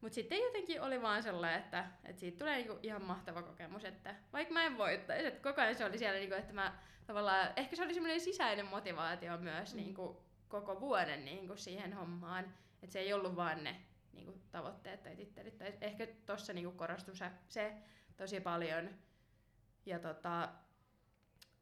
mutta 0.00 0.14
sitten 0.14 0.38
jotenkin 0.38 0.82
oli 0.82 1.02
vaan 1.02 1.22
sellainen, 1.22 1.60
että, 1.60 1.86
että 2.04 2.20
siitä 2.20 2.38
tulee 2.38 2.56
niinku 2.56 2.78
ihan 2.82 3.02
mahtava 3.02 3.42
kokemus, 3.42 3.84
että 3.84 4.14
vaikka 4.32 4.54
mä 4.54 4.64
en 4.64 4.78
voittaisi, 4.78 5.26
että 5.26 5.48
koko 5.48 5.60
ajan 5.60 5.74
se 5.74 5.84
oli 5.84 5.98
siellä, 5.98 6.18
niinku, 6.18 6.34
että 6.34 6.52
mä 6.52 6.78
tavallaan, 7.06 7.52
ehkä 7.56 7.76
se 7.76 7.82
oli 7.82 7.94
semmoinen 7.94 8.20
sisäinen 8.20 8.66
motivaatio 8.66 9.38
myös 9.38 9.74
mm. 9.74 9.76
niinku, 9.76 10.22
koko 10.48 10.80
vuoden 10.80 11.24
niinku, 11.24 11.56
siihen 11.56 11.92
hommaan, 11.92 12.54
että 12.82 12.92
se 12.92 12.98
ei 12.98 13.12
ollut 13.12 13.36
vaan 13.36 13.64
ne 13.64 13.76
niinku, 14.12 14.34
tavoitteet 14.50 15.02
tai 15.02 15.16
tittelit, 15.16 15.58
tai 15.58 15.74
ehkä 15.80 16.06
tuossa 16.26 16.52
niinku, 16.52 16.72
korostui 16.72 17.16
se, 17.16 17.30
se 17.48 17.72
tosi 18.16 18.40
paljon. 18.40 18.90
Ja 19.86 19.98
tota, 19.98 20.48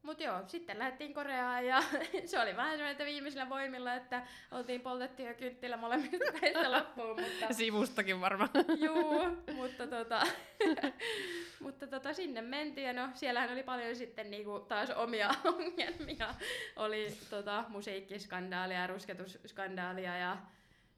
Mut 0.07 0.21
joo, 0.21 0.43
sitten 0.47 0.79
lähdettiin 0.79 1.15
Koreaan 1.15 1.67
ja 1.67 1.83
se 2.27 2.41
oli 2.41 2.57
vähän 2.57 2.73
semmoinen, 2.73 2.93
että 2.93 3.05
viimeisillä 3.05 3.49
voimilla, 3.49 3.95
että 3.95 4.27
oltiin 4.51 4.81
poltettu 4.81 5.23
jo 5.23 5.35
kynttilä 5.35 5.77
molemmista 5.77 6.33
päistä 6.41 6.73
loppuun. 6.73 7.21
Mutta... 7.21 7.55
Sivustakin 7.59 8.21
varmaan. 8.21 8.51
Juu, 8.85 9.25
mutta 9.55 9.87
tota, 9.87 10.23
mutta 11.61 11.87
tota, 11.87 12.15
sinne 12.15 12.43
mentiin 12.43 12.87
ja 12.87 12.93
no 12.93 13.09
siellähän 13.15 13.53
oli 13.53 13.63
paljon 13.63 13.97
sitten 13.97 14.31
niinku 14.31 14.61
taas 14.61 14.91
omia 14.91 15.31
ongelmia. 15.45 16.35
Oli 16.77 17.19
tota, 17.31 17.65
musiikkiskandaalia 17.69 18.81
ja 18.81 18.87
rusketusskandaalia 18.87 20.19
ja 20.19 20.37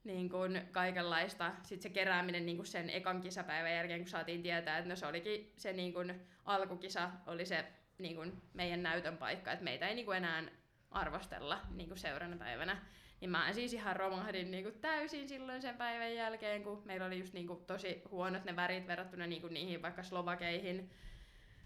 niin 0.05 0.29
kuin 0.29 0.69
kaikenlaista. 0.73 1.53
Sitten 1.63 1.83
se 1.83 1.89
kerääminen 1.89 2.47
niin 2.47 2.57
kuin 2.57 2.67
sen 2.67 2.91
ekan 2.91 3.21
kisapäivän 3.21 3.75
jälkeen, 3.75 4.01
kun 4.01 4.09
saatiin 4.09 4.43
tietää, 4.43 4.79
että 4.79 4.89
no 4.89 4.97
se 4.97 5.07
olikin 5.07 5.53
se 5.57 5.73
niin 5.73 5.93
kuin 5.93 6.21
alkukisa, 6.45 7.11
oli 7.27 7.47
se 7.47 7.65
niin 7.99 8.17
kuin 8.17 8.43
meidän 8.55 8.83
näytön 8.83 9.17
paikka, 9.17 9.53
että 9.53 9.65
meitä 9.65 9.89
ei 9.89 9.95
niin 9.95 10.07
kuin 10.07 10.17
enää 10.17 10.43
arvostella 10.91 11.61
niin 11.75 11.89
kuin 11.89 11.99
seuraavana 11.99 12.39
päivänä. 12.39 12.83
Niin 13.21 13.31
mä 13.31 13.53
siis 13.53 13.73
ihan 13.73 13.97
romahdin 13.97 14.51
niin 14.51 14.65
kuin 14.65 14.81
täysin 14.81 15.29
silloin 15.29 15.63
sen 15.63 15.77
päivän 15.77 16.15
jälkeen, 16.15 16.63
kun 16.63 16.83
meillä 16.85 17.07
oli 17.07 17.19
just 17.19 17.33
niin 17.33 17.47
kuin 17.47 17.65
tosi 17.65 18.03
huonot 18.11 18.45
ne 18.45 18.57
värit 18.57 18.87
verrattuna 18.87 19.27
niin 19.27 19.41
kuin 19.41 19.55
niihin 19.55 19.83
vaikka 19.83 20.03
slovakeihin. 20.03 20.91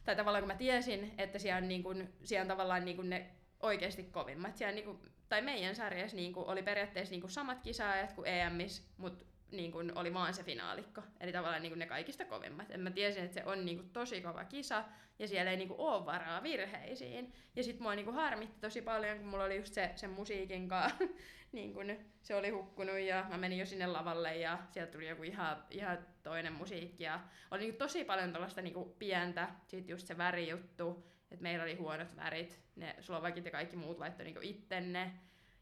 Tai 0.05 0.17
tavallaan 0.17 0.43
kun 0.43 0.53
mä 0.53 0.59
tiesin, 0.59 1.15
että 1.19 1.39
siellä 1.39 1.59
on, 1.63 1.69
niin 1.69 1.83
kuin, 1.83 2.13
siellä 2.25 2.43
on 2.43 2.49
tavallaan 2.49 2.85
niin 2.85 2.97
kuin 2.97 3.11
ne 3.11 3.31
oikeasti 3.61 4.03
kovimmat. 4.03 4.57
Siellä 4.57 4.75
niin 4.75 4.85
kuin, 4.85 4.99
tai 5.29 5.43
meidän 5.43 5.77
sarjassa 5.77 6.17
niin 6.17 6.33
kuin, 6.33 6.47
oli 6.47 6.63
periaatteessa 6.63 7.13
niin 7.13 7.21
kuin 7.21 7.31
samat 7.31 7.61
kisaajat 7.61 8.13
kuin 8.13 8.29
EMissä, 8.29 8.83
mutta 8.97 9.25
niin 9.53 9.73
kuin 9.73 9.99
oli 9.99 10.15
vaan 10.15 10.35
se 10.35 10.43
finaalikko. 10.43 11.03
Eli 11.21 11.33
tavallaan 11.33 11.63
niin 11.63 11.71
kuin 11.71 11.79
ne 11.79 11.87
kaikista 11.87 12.25
kovimmat. 12.25 12.71
Et 12.71 12.81
mä 12.81 12.91
tiesin, 12.91 13.25
että 13.25 13.41
se 13.41 13.47
on 13.47 13.65
niin 13.65 13.77
kuin 13.77 13.91
tosi 13.91 14.21
kova 14.21 14.45
kisa 14.45 14.85
ja 15.19 15.29
siellä 15.29 15.51
ei 15.51 15.57
niin 15.57 15.69
kuin 15.69 15.81
ole 15.81 16.07
varaa 16.07 16.43
virheisiin. 16.43 17.33
Ja 17.57 17.65
sit 17.65 17.81
mua 17.81 17.95
niin 17.95 18.05
kuin 18.05 18.15
harmitti 18.15 18.61
tosi 18.61 18.83
paljon, 18.83 19.19
kun 19.19 19.27
mulla 19.27 19.45
oli 19.45 19.57
just 19.57 19.75
se, 19.75 19.93
sen 19.97 20.11
musiikin 20.11 20.69
kanssa. 20.69 20.99
niin 21.53 21.75
kuin 21.75 22.13
se 22.23 22.35
oli 22.35 22.51
hukkunut 22.51 22.99
ja 22.99 23.27
mä 23.29 23.39
menin 23.39 23.59
jo 23.59 23.67
sinne 23.67 23.87
lavalle 23.87 24.37
ja 24.37 24.59
sieltä 24.71 24.93
tuli 24.93 25.09
joku 25.09 25.23
ihan, 25.23 25.65
ihan 25.71 25.99
toinen 26.23 26.53
musiikki. 26.53 27.05
Ja 27.05 27.21
oli 27.51 27.61
niin 27.61 27.73
kuin 27.73 27.79
tosi 27.79 28.05
paljon 28.05 28.33
tällaista 28.33 28.63
niin 28.63 28.75
kuin 28.75 28.93
pientä, 28.99 29.49
sit 29.67 29.89
just 29.89 30.07
se 30.07 30.19
värijuttu, 30.19 31.07
että 31.31 31.43
meillä 31.43 31.63
oli 31.63 31.75
huonot 31.75 32.17
värit. 32.17 32.61
Ne 32.77 32.97
slovakit 33.01 33.45
ja 33.45 33.51
kaikki 33.51 33.77
muut 33.77 33.99
laittoi 33.99 34.25
niin 34.25 34.35
kuin 34.35 34.47
ittenne 34.47 35.13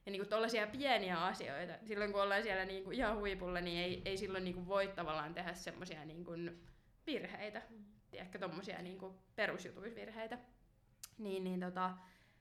ja 0.07 0.13
niinku 0.13 0.29
tollaisia 0.29 0.67
pieniä 0.67 1.25
asioita. 1.25 1.73
Silloin 1.85 2.13
kun 2.13 2.23
ollaan 2.23 2.43
siellä 2.43 2.65
niinku 2.65 2.91
ihan 2.91 3.17
huipulla, 3.17 3.61
niin 3.61 3.85
ei, 3.85 4.03
ei 4.05 4.17
silloin 4.17 4.45
niinku 4.45 4.67
voi 4.67 4.89
tavallaan 4.89 5.35
tehdä 5.35 5.55
semmoisia 5.55 6.05
niinku 6.05 6.33
virheitä. 7.07 7.63
Mm. 7.71 7.85
Ehkä 8.13 8.39
tommosia 8.39 8.83
niinku 8.83 9.15
perusjutuisvirheitä. 9.37 10.39
Niin, 11.19 11.45
niin 11.45 11.61
tota, 11.61 11.91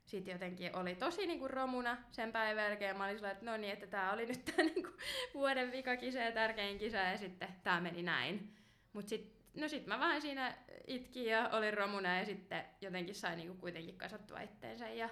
sitten 0.05 0.31
jotenkin 0.31 0.75
oli 0.75 0.95
tosi 0.95 1.27
niinku 1.27 1.47
romuna 1.47 1.97
sen 2.11 2.31
päivän 2.31 2.63
jälkeen. 2.63 2.97
Mä 2.97 3.03
olin 3.03 3.15
sillä, 3.15 3.31
että 3.31 3.45
no 3.45 3.57
niin, 3.57 3.73
että 3.73 3.87
tää 3.87 4.13
oli 4.13 4.25
nyt 4.25 4.45
tää 4.45 4.65
niinku 4.75 4.89
vuoden 5.33 5.71
vikakisa 5.71 6.19
ja 6.19 6.31
tärkein 6.31 6.77
kisa 6.77 6.97
ja 6.97 7.17
sitten 7.17 7.49
tää 7.63 7.81
meni 7.81 8.03
näin. 8.03 8.55
Mut 8.93 9.07
sit, 9.07 9.33
no 9.53 9.67
sit 9.67 9.87
mä 9.87 9.99
vähän 9.99 10.21
siinä 10.21 10.57
itkin 10.87 11.25
ja 11.25 11.49
olin 11.49 11.73
romuna 11.73 12.17
ja 12.17 12.25
sitten 12.25 12.65
jotenkin 12.81 13.15
sain 13.15 13.37
niinku 13.37 13.61
kuitenkin 13.61 13.97
kasattua 13.97 14.41
itteensä 14.41 14.89
ja, 14.89 15.09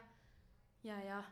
ja, 0.84 1.04
ja 1.04 1.24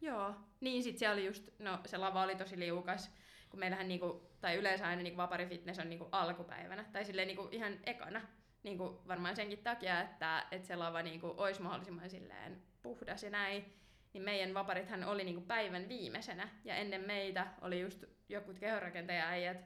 Joo, 0.00 0.34
niin 0.60 0.82
sit 0.82 0.98
se 0.98 1.10
oli 1.10 1.26
just, 1.26 1.48
no 1.58 1.80
se 1.86 1.96
lava 1.96 2.22
oli 2.22 2.36
tosi 2.36 2.58
liukas, 2.58 3.10
kun 3.50 3.60
meillähän 3.60 3.88
niinku, 3.88 4.30
tai 4.40 4.56
yleensä 4.56 4.86
aina 4.86 5.02
niinku 5.02 5.16
vapari 5.16 5.46
fitness 5.46 5.78
on 5.78 5.90
niinku 5.90 6.08
alkupäivänä, 6.12 6.84
tai 6.92 7.04
silleen 7.04 7.28
niinku 7.28 7.48
ihan 7.50 7.78
ekana, 7.86 8.20
niinku 8.62 9.02
varmaan 9.08 9.36
senkin 9.36 9.58
takia, 9.58 10.00
että, 10.00 10.46
että 10.50 10.68
se 10.68 10.76
lava 10.76 11.02
niinku 11.02 11.34
olisi 11.36 11.62
mahdollisimman 11.62 12.10
silleen 12.10 12.62
puhdas 12.82 13.22
ja 13.22 13.30
näin, 13.30 13.72
niin 14.12 14.22
meidän 14.22 14.54
vaparithan 14.54 15.04
oli 15.04 15.24
niinku 15.24 15.40
päivän 15.40 15.88
viimeisenä, 15.88 16.48
ja 16.64 16.74
ennen 16.74 17.00
meitä 17.00 17.46
oli 17.60 17.80
just 17.80 18.04
jokut 18.28 18.58
kehorakentajaäijät, 18.58 19.64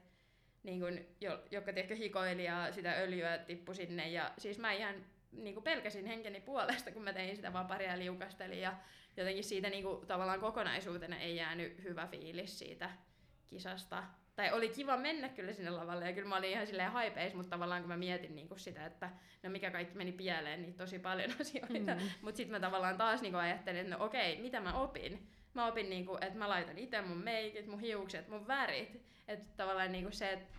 niin 0.63 0.81
kun, 0.81 0.99
jo, 1.21 1.43
jotka 1.51 1.73
tiedätkö, 1.73 1.97
hikoili 1.97 2.45
ja 2.45 2.73
sitä 2.73 2.93
öljyä 2.93 3.39
tippui 3.39 3.75
sinne, 3.75 4.09
ja 4.09 4.31
siis 4.39 4.59
mä 4.59 4.73
ihan 4.73 4.95
niin 5.33 5.63
pelkäsin 5.63 6.07
henkeni 6.07 6.41
puolesta, 6.41 6.93
kun 6.93 7.03
mä 7.03 7.13
tein 7.13 7.37
sitä 7.37 7.53
vaparia 7.53 7.99
liukastelin, 7.99 8.61
ja 8.61 8.77
jotenkin 9.17 9.45
siitä 9.45 9.71
niin 9.71 9.85
kuin, 9.85 10.07
tavallaan 10.07 10.41
kokonaisuutena 10.41 11.19
ei 11.19 11.37
jäänyt 11.37 11.83
hyvä 11.83 12.07
fiilis 12.07 12.59
siitä 12.59 12.91
kisasta. 13.47 14.05
Tai 14.37 14.53
oli 14.53 14.69
kiva 14.69 14.97
mennä 14.97 15.29
kyllä 15.29 15.53
sinne 15.53 15.71
lavalle, 15.71 16.07
ja 16.07 16.13
kyllä 16.13 16.29
mä 16.29 16.37
olin 16.37 16.51
ihan 16.51 16.67
silleen 16.67 16.93
haipeis, 16.93 17.35
mutta 17.35 17.51
tavallaan 17.51 17.83
kun 17.83 17.89
mä 17.89 17.97
mietin 17.97 18.35
niin 18.35 18.49
kuin 18.49 18.61
sitä, 18.61 18.87
että 18.87 19.11
no 19.43 19.51
mikä 19.51 19.71
kaikki 19.71 19.97
meni 19.97 20.13
pieleen, 20.13 20.63
niin 20.63 20.75
tosi 20.75 20.99
paljon 20.99 21.31
asioita. 21.41 21.95
Mm. 21.95 22.11
Mutta 22.21 22.37
sitten 22.37 22.51
mä 22.51 22.61
tavallaan 22.61 22.97
taas 22.97 23.23
niin 23.23 23.33
kuin 23.33 23.43
ajattelin, 23.43 23.81
että 23.81 23.97
no 23.97 24.05
okei, 24.05 24.41
mitä 24.41 24.61
mä 24.61 24.73
opin? 24.73 25.29
Mä 25.55 25.67
opin, 25.67 25.91
niin 25.91 26.07
kuin, 26.07 26.25
että 26.25 26.39
mä 26.39 26.49
laitan 26.49 26.79
itse 26.79 27.03
mun 27.03 27.17
meikit, 27.17 27.67
mun 27.67 27.81
hiukset, 27.81 28.29
mun 28.29 28.49
värit. 28.49 29.03
Että 29.29 29.57
tavallaan 29.57 29.93
niin 29.93 30.05
kuin 30.05 30.13
se, 30.13 30.33
että 30.33 30.55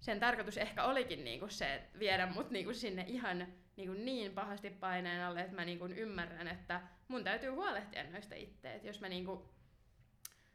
sen 0.00 0.20
tarkoitus 0.20 0.58
ehkä 0.58 0.84
olikin 0.84 1.24
niin 1.24 1.40
kuin 1.40 1.50
se, 1.50 1.74
että 1.74 1.98
viedä 1.98 2.26
mut 2.26 2.50
niin 2.50 2.64
kuin 2.64 2.74
sinne 2.74 3.04
ihan 3.08 3.46
niin, 3.76 3.88
kuin 3.88 4.04
niin 4.04 4.32
pahasti 4.32 4.70
paineen 4.70 5.24
alle, 5.24 5.40
että 5.40 5.54
mä 5.54 5.64
niin 5.64 5.78
kuin 5.78 5.92
ymmärrän, 5.92 6.48
että 6.48 6.80
mun 7.08 7.24
täytyy 7.24 7.50
huolehtia 7.50 8.10
noista 8.10 8.34
itse. 8.34 8.74
Että 8.74 8.86
jos 8.86 9.00
mä 9.00 9.08
niin 9.08 9.24
kuin 9.24 9.40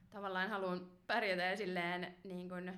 tavallaan 0.10 0.50
haluan 0.50 0.92
pärjätä 1.08 1.44
ja 1.44 1.58
silleen, 1.58 2.16
niin 2.24 2.50
kuin, 2.50 2.70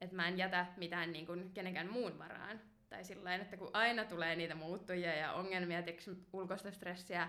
että 0.00 0.16
mä 0.16 0.28
en 0.28 0.38
jätä 0.38 0.66
mitään 0.76 1.12
niin 1.12 1.26
kuin 1.26 1.50
kenenkään 1.54 1.92
muun 1.92 2.18
varaan. 2.18 2.60
Tai 2.88 3.04
silleen, 3.04 3.40
että 3.40 3.56
kun 3.56 3.70
aina 3.72 4.04
tulee 4.04 4.36
niitä 4.36 4.54
muuttujia 4.54 5.14
ja 5.14 5.32
ongelmia, 5.32 5.82
ulkoista 6.32 6.70
stressiä, 6.70 7.28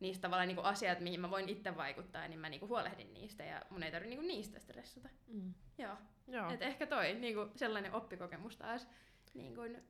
niistä 0.00 0.22
tavallaan 0.22 0.48
niin 0.48 0.56
kuin 0.56 0.66
asiat, 0.66 1.00
mihin 1.00 1.20
mä 1.20 1.30
voin 1.30 1.48
itse 1.48 1.76
vaikuttaa, 1.76 2.28
niin 2.28 2.40
mä 2.40 2.48
niin 2.48 2.60
kuin 2.60 2.68
huolehdin 2.68 3.14
niistä 3.14 3.44
ja 3.44 3.62
mun 3.70 3.82
ei 3.82 3.92
tarvitse 3.92 4.10
niin 4.10 4.18
kuin 4.18 4.28
niistä 4.28 4.58
stressata. 4.58 5.08
Mm. 5.26 5.54
Joo. 5.78 5.96
Joo. 6.28 6.50
Et 6.50 6.62
ehkä 6.62 6.86
toi 6.86 7.14
niin 7.14 7.34
kuin 7.34 7.50
sellainen 7.56 7.92
oppikokemus 7.92 8.56
taas. 8.56 8.88
Niin 9.34 9.54
kuin, 9.54 9.82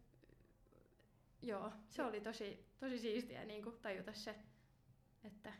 joo, 1.46 1.72
se 1.88 2.02
oli 2.02 2.20
tosi, 2.20 2.66
tosi 2.80 2.98
siistiä 2.98 3.44
niin 3.44 3.62
kuin 3.62 3.76
tajuta 3.82 4.12
se, 4.12 4.34
että 5.24 5.52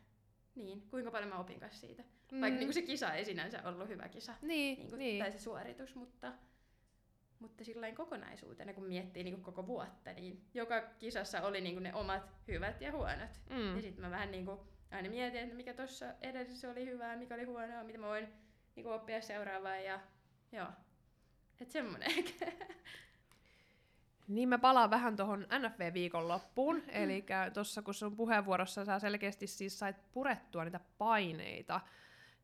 niin, 0.54 0.82
kuinka 0.90 1.10
paljon 1.10 1.28
mä 1.28 1.38
opin 1.38 1.60
kanssa 1.60 1.80
siitä. 1.80 2.02
Mm. 2.32 2.40
Vaikka 2.40 2.58
niin 2.58 2.66
kuin 2.66 2.74
se 2.74 2.82
kisa 2.82 3.12
ei 3.12 3.24
sinänsä 3.24 3.62
ollut 3.64 3.88
hyvä 3.88 4.08
kisa, 4.08 4.34
niin, 4.42 4.78
niin 4.78 4.88
kuin, 4.88 4.98
niin. 4.98 5.22
tai 5.22 5.32
se 5.32 5.38
suoritus, 5.38 5.94
mutta, 5.94 6.32
mutta 7.38 7.64
sillä 7.64 7.92
kokonaisuutena, 7.92 8.72
kun 8.72 8.84
miettii 8.84 9.24
niin 9.24 9.34
kuin 9.34 9.44
koko 9.44 9.66
vuotta, 9.66 10.12
niin 10.12 10.44
joka 10.54 10.80
kisassa 10.98 11.42
oli 11.42 11.60
niin 11.60 11.74
kuin 11.74 11.82
ne 11.82 11.94
omat 11.94 12.22
hyvät 12.48 12.80
ja 12.80 12.92
huonot. 12.92 13.40
Mm. 13.50 13.76
Ja 13.76 13.82
sitten 13.82 14.04
mä 14.04 14.10
vähän 14.10 14.30
niin 14.30 14.46
kuin 14.46 14.60
aina 14.90 15.10
mietin, 15.10 15.40
että 15.40 15.56
mikä 15.56 15.74
tuossa 15.74 16.14
edellisessä 16.20 16.70
oli 16.70 16.86
hyvää, 16.86 17.16
mikä 17.16 17.34
oli 17.34 17.44
huonoa, 17.44 17.84
mitä 17.84 17.98
mä 17.98 18.06
voin 18.06 18.28
niin 18.76 18.84
kuin 18.84 18.94
oppia 18.94 19.20
seuraavaan. 19.20 19.84
Ja 19.84 20.00
joo, 20.52 20.68
että 21.60 21.72
semmonen 21.72 22.10
ehkä. 22.10 22.52
Niin 24.28 24.48
mä 24.48 24.58
palaan 24.58 24.90
vähän 24.90 25.16
tuohon 25.16 25.46
NFV-viikonloppuun, 25.58 26.76
mm. 26.76 26.82
eli 26.88 27.24
tuossa 27.54 27.82
kun 27.82 27.94
sun 27.94 28.16
puheenvuorossa 28.16 28.84
sä 28.84 28.98
selkeästi 28.98 29.46
siis 29.46 29.78
sait 29.78 29.96
purettua 30.12 30.64
niitä 30.64 30.80
paineita, 30.98 31.80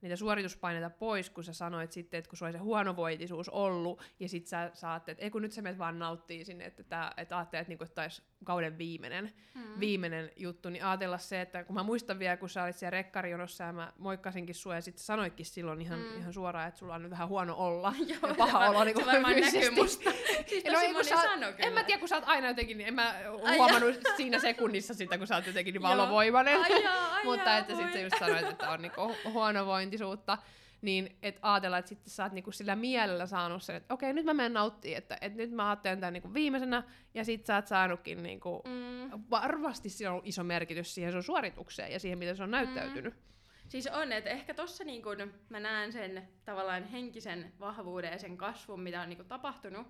niitä 0.01 0.17
suorituspaineita 0.17 0.91
pois, 0.91 1.31
kun 1.31 1.45
sä 1.45 1.53
sanoit 1.53 1.93
sitten, 1.93 2.19
että 2.19 2.29
kun 2.29 2.37
sulla 2.37 2.49
oli 2.49 2.59
se 2.59 2.63
huonovointisuus 2.63 3.49
ollut, 3.49 4.03
ja 4.21 4.29
sit 4.29 4.47
sä 4.47 4.71
saat, 4.75 5.09
että 5.09 5.25
ei 5.25 5.31
kun 5.31 5.43
nyt 5.43 5.53
sä 5.53 5.63
menet 5.63 5.79
vaan 5.79 5.99
nauttii 5.99 6.45
sinne, 6.45 6.65
että, 6.65 6.83
tää, 6.83 7.15
että 7.17 7.39
ajattelet, 7.39 7.61
että, 7.61 7.71
niinku, 7.71 7.85
että 7.85 7.95
taisi 7.95 8.23
kauden 8.45 8.79
viimeinen, 8.79 9.33
mm. 9.55 9.81
viimeinen 9.81 10.31
juttu, 10.37 10.71
niin 10.71 10.85
ajatella 10.85 11.19
se, 11.19 11.41
että 11.41 11.65
kun 11.65 11.75
mä 11.75 11.83
muistan 11.83 12.19
vielä, 12.19 12.37
kun 12.37 12.49
sä 12.49 12.63
olit 12.63 12.77
siellä 12.77 12.91
rekkarionossa 12.91 13.65
ja 13.65 13.73
mä 13.73 13.93
moikkasinkin 13.99 14.55
sua, 14.55 14.75
ja 14.75 14.81
sitten 14.81 15.05
sanoitkin 15.05 15.47
silloin 15.47 15.81
ihan, 15.81 15.99
mm. 15.99 16.19
ihan 16.19 16.33
suoraan, 16.33 16.69
että 16.69 16.79
sulla 16.79 16.95
on 16.95 17.03
nyt 17.03 17.11
vähän 17.11 17.29
huono 17.29 17.55
olla, 17.57 17.95
Joo, 18.09 18.29
ja 18.29 18.35
paha 18.35 18.69
olo 18.69 18.85
niin 18.85 19.07
varmaan 19.07 19.41
näkyy 19.41 19.71
musta. 19.71 20.11
siis 20.47 20.65
no, 20.73 20.79
ei, 20.79 21.05
sä, 21.05 21.17
en 21.59 21.73
mä 21.73 21.85
tiedä, 21.85 21.99
kun 21.99 22.09
sä 22.09 22.17
oot 22.17 22.29
aina 22.29 22.49
jotenkin, 22.49 22.79
niin 22.79 22.89
en 22.89 22.95
mä 22.95 23.15
huomannut 23.57 23.95
siinä 24.17 24.39
sekunnissa 24.39 24.95
sitä, 24.95 25.19
kun 25.19 25.27
sä 25.27 25.35
oot 25.35 25.47
jotenkin 25.47 25.73
niin 25.73 25.83
valovoimainen, 25.83 26.61
mutta 27.25 27.59
että 27.59 27.75
sitten 27.75 27.93
sä 27.93 28.01
just 28.01 28.19
sanoit, 28.19 28.47
että 28.47 28.71
on 28.71 28.83
niinku 28.83 29.17
huonovointisuutta, 29.25 30.39
niin 30.83 31.19
et 31.23 31.39
ajatella, 31.43 31.79
että 31.79 31.89
sitten 31.89 32.11
sä 32.11 32.23
oot 32.23 32.33
niinku 32.33 32.53
sillä 32.53 32.77
mielellä 32.77 33.27
saanut 33.27 33.63
sen, 33.63 33.77
että 33.77 33.95
okei, 33.95 34.13
nyt 34.13 34.25
mä 34.25 34.35
menen 34.35 34.53
nauttimaan, 34.53 34.99
että, 34.99 35.19
että 35.21 35.37
nyt 35.37 35.51
mä 35.51 35.69
ajattelen 35.69 36.01
tämän 36.01 36.13
niinku 36.13 36.35
viimeisenä, 36.35 36.83
ja 37.15 37.25
sit 37.25 37.47
sä 37.47 37.55
oot 37.55 37.67
saanutkin, 37.67 38.23
niinku, 38.23 38.63
mm. 38.67 39.23
varmasti 39.31 39.89
sillä 39.89 40.13
on 40.13 40.21
iso 40.25 40.45
merkitys 40.45 40.95
siihen 40.95 41.13
sun 41.13 41.23
suoritukseen 41.23 41.93
ja 41.93 42.01
siihen, 42.01 42.19
miten 42.19 42.37
se 42.37 42.43
on 42.43 42.51
näyttäytynyt. 42.51 43.15
Mm. 43.15 43.21
Siis 43.69 43.87
on, 43.87 44.13
että 44.13 44.31
ehkä 44.31 44.55
tossa 44.55 44.85
niinku 44.85 45.09
mä 45.49 45.61
näen 45.61 45.93
sen 45.93 46.29
tavallaan 46.45 46.85
henkisen 46.85 47.53
vahvuuden 47.61 48.13
ja 48.13 48.19
sen 48.19 48.37
kasvun, 48.37 48.81
mitä 48.81 49.03
on 49.03 49.09
niinku 49.09 49.25
tapahtunut. 49.25 49.87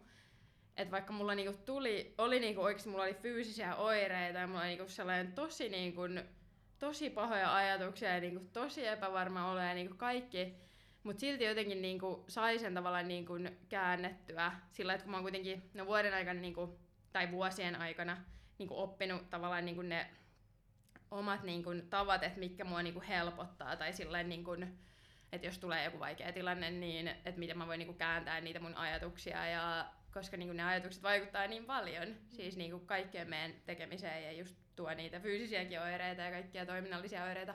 Että 0.76 0.92
vaikka 0.92 1.12
mulla 1.12 1.34
niinku 1.34 1.60
tuli, 1.64 2.14
oli 2.18 2.40
niinku 2.40 2.60
oikeasti, 2.60 2.88
mulla 2.88 3.04
oli 3.04 3.14
fyysisiä 3.14 3.76
oireita 3.76 4.38
ja 4.38 4.46
mulla 4.46 4.60
oli 4.60 4.68
niinku 4.68 4.88
sellainen 4.88 5.32
tosi 5.32 5.68
niinku 5.68 6.02
tosi 6.78 7.10
pahoja 7.10 7.54
ajatuksia 7.54 8.14
ja 8.14 8.20
niinku 8.20 8.44
tosi 8.52 8.86
epävarma 8.86 9.50
olo 9.50 9.60
ja 9.60 9.74
niinku 9.74 9.96
kaikki. 9.96 10.54
Mutta 11.02 11.20
silti 11.20 11.44
jotenkin 11.44 11.82
niinku 11.82 12.24
sai 12.28 12.58
sen 12.58 12.74
tavallaan 12.74 13.08
niinku 13.08 13.34
käännettyä 13.68 14.52
sillä, 14.72 14.94
että 14.94 15.04
kun 15.04 15.10
mä 15.10 15.16
oon 15.16 15.24
kuitenkin 15.24 15.70
no 15.74 15.86
vuoden 15.86 16.14
aikana 16.14 16.40
niinku, 16.40 16.78
tai 17.12 17.30
vuosien 17.30 17.76
aikana 17.76 18.16
niinku 18.58 18.78
oppinut 18.78 19.30
tavallaan 19.30 19.64
niinku 19.64 19.82
ne 19.82 20.10
omat 21.10 21.42
niinku 21.42 21.70
tavat, 21.90 22.22
että 22.22 22.38
mitkä 22.38 22.64
mua 22.64 22.82
niinku 22.82 23.02
helpottaa 23.08 23.76
tai 23.76 23.92
sillä 23.92 24.22
niinku, 24.22 24.50
että 25.32 25.46
jos 25.46 25.58
tulee 25.58 25.84
joku 25.84 25.98
vaikea 25.98 26.32
tilanne, 26.32 26.70
niin 26.70 27.08
että 27.08 27.38
miten 27.38 27.58
mä 27.58 27.66
voin 27.66 27.78
niinku 27.78 27.94
kääntää 27.94 28.40
niitä 28.40 28.60
mun 28.60 28.74
ajatuksia. 28.74 29.46
Ja 29.46 29.86
koska 30.12 30.36
niinku 30.36 30.52
ne 30.52 30.64
ajatukset 30.64 31.02
vaikuttaa 31.02 31.46
niin 31.46 31.64
paljon, 31.64 32.16
siis 32.28 32.56
niinku 32.56 32.78
kaikkeen 32.78 33.28
meidän 33.28 33.52
tekemiseen 33.66 34.24
ja 34.24 34.32
just 34.32 34.56
tuo 34.76 34.94
niitä 34.94 35.20
fyysisiäkin 35.20 35.80
oireita 35.80 36.22
ja 36.22 36.30
kaikkia 36.30 36.66
toiminnallisia 36.66 37.24
oireita, 37.24 37.54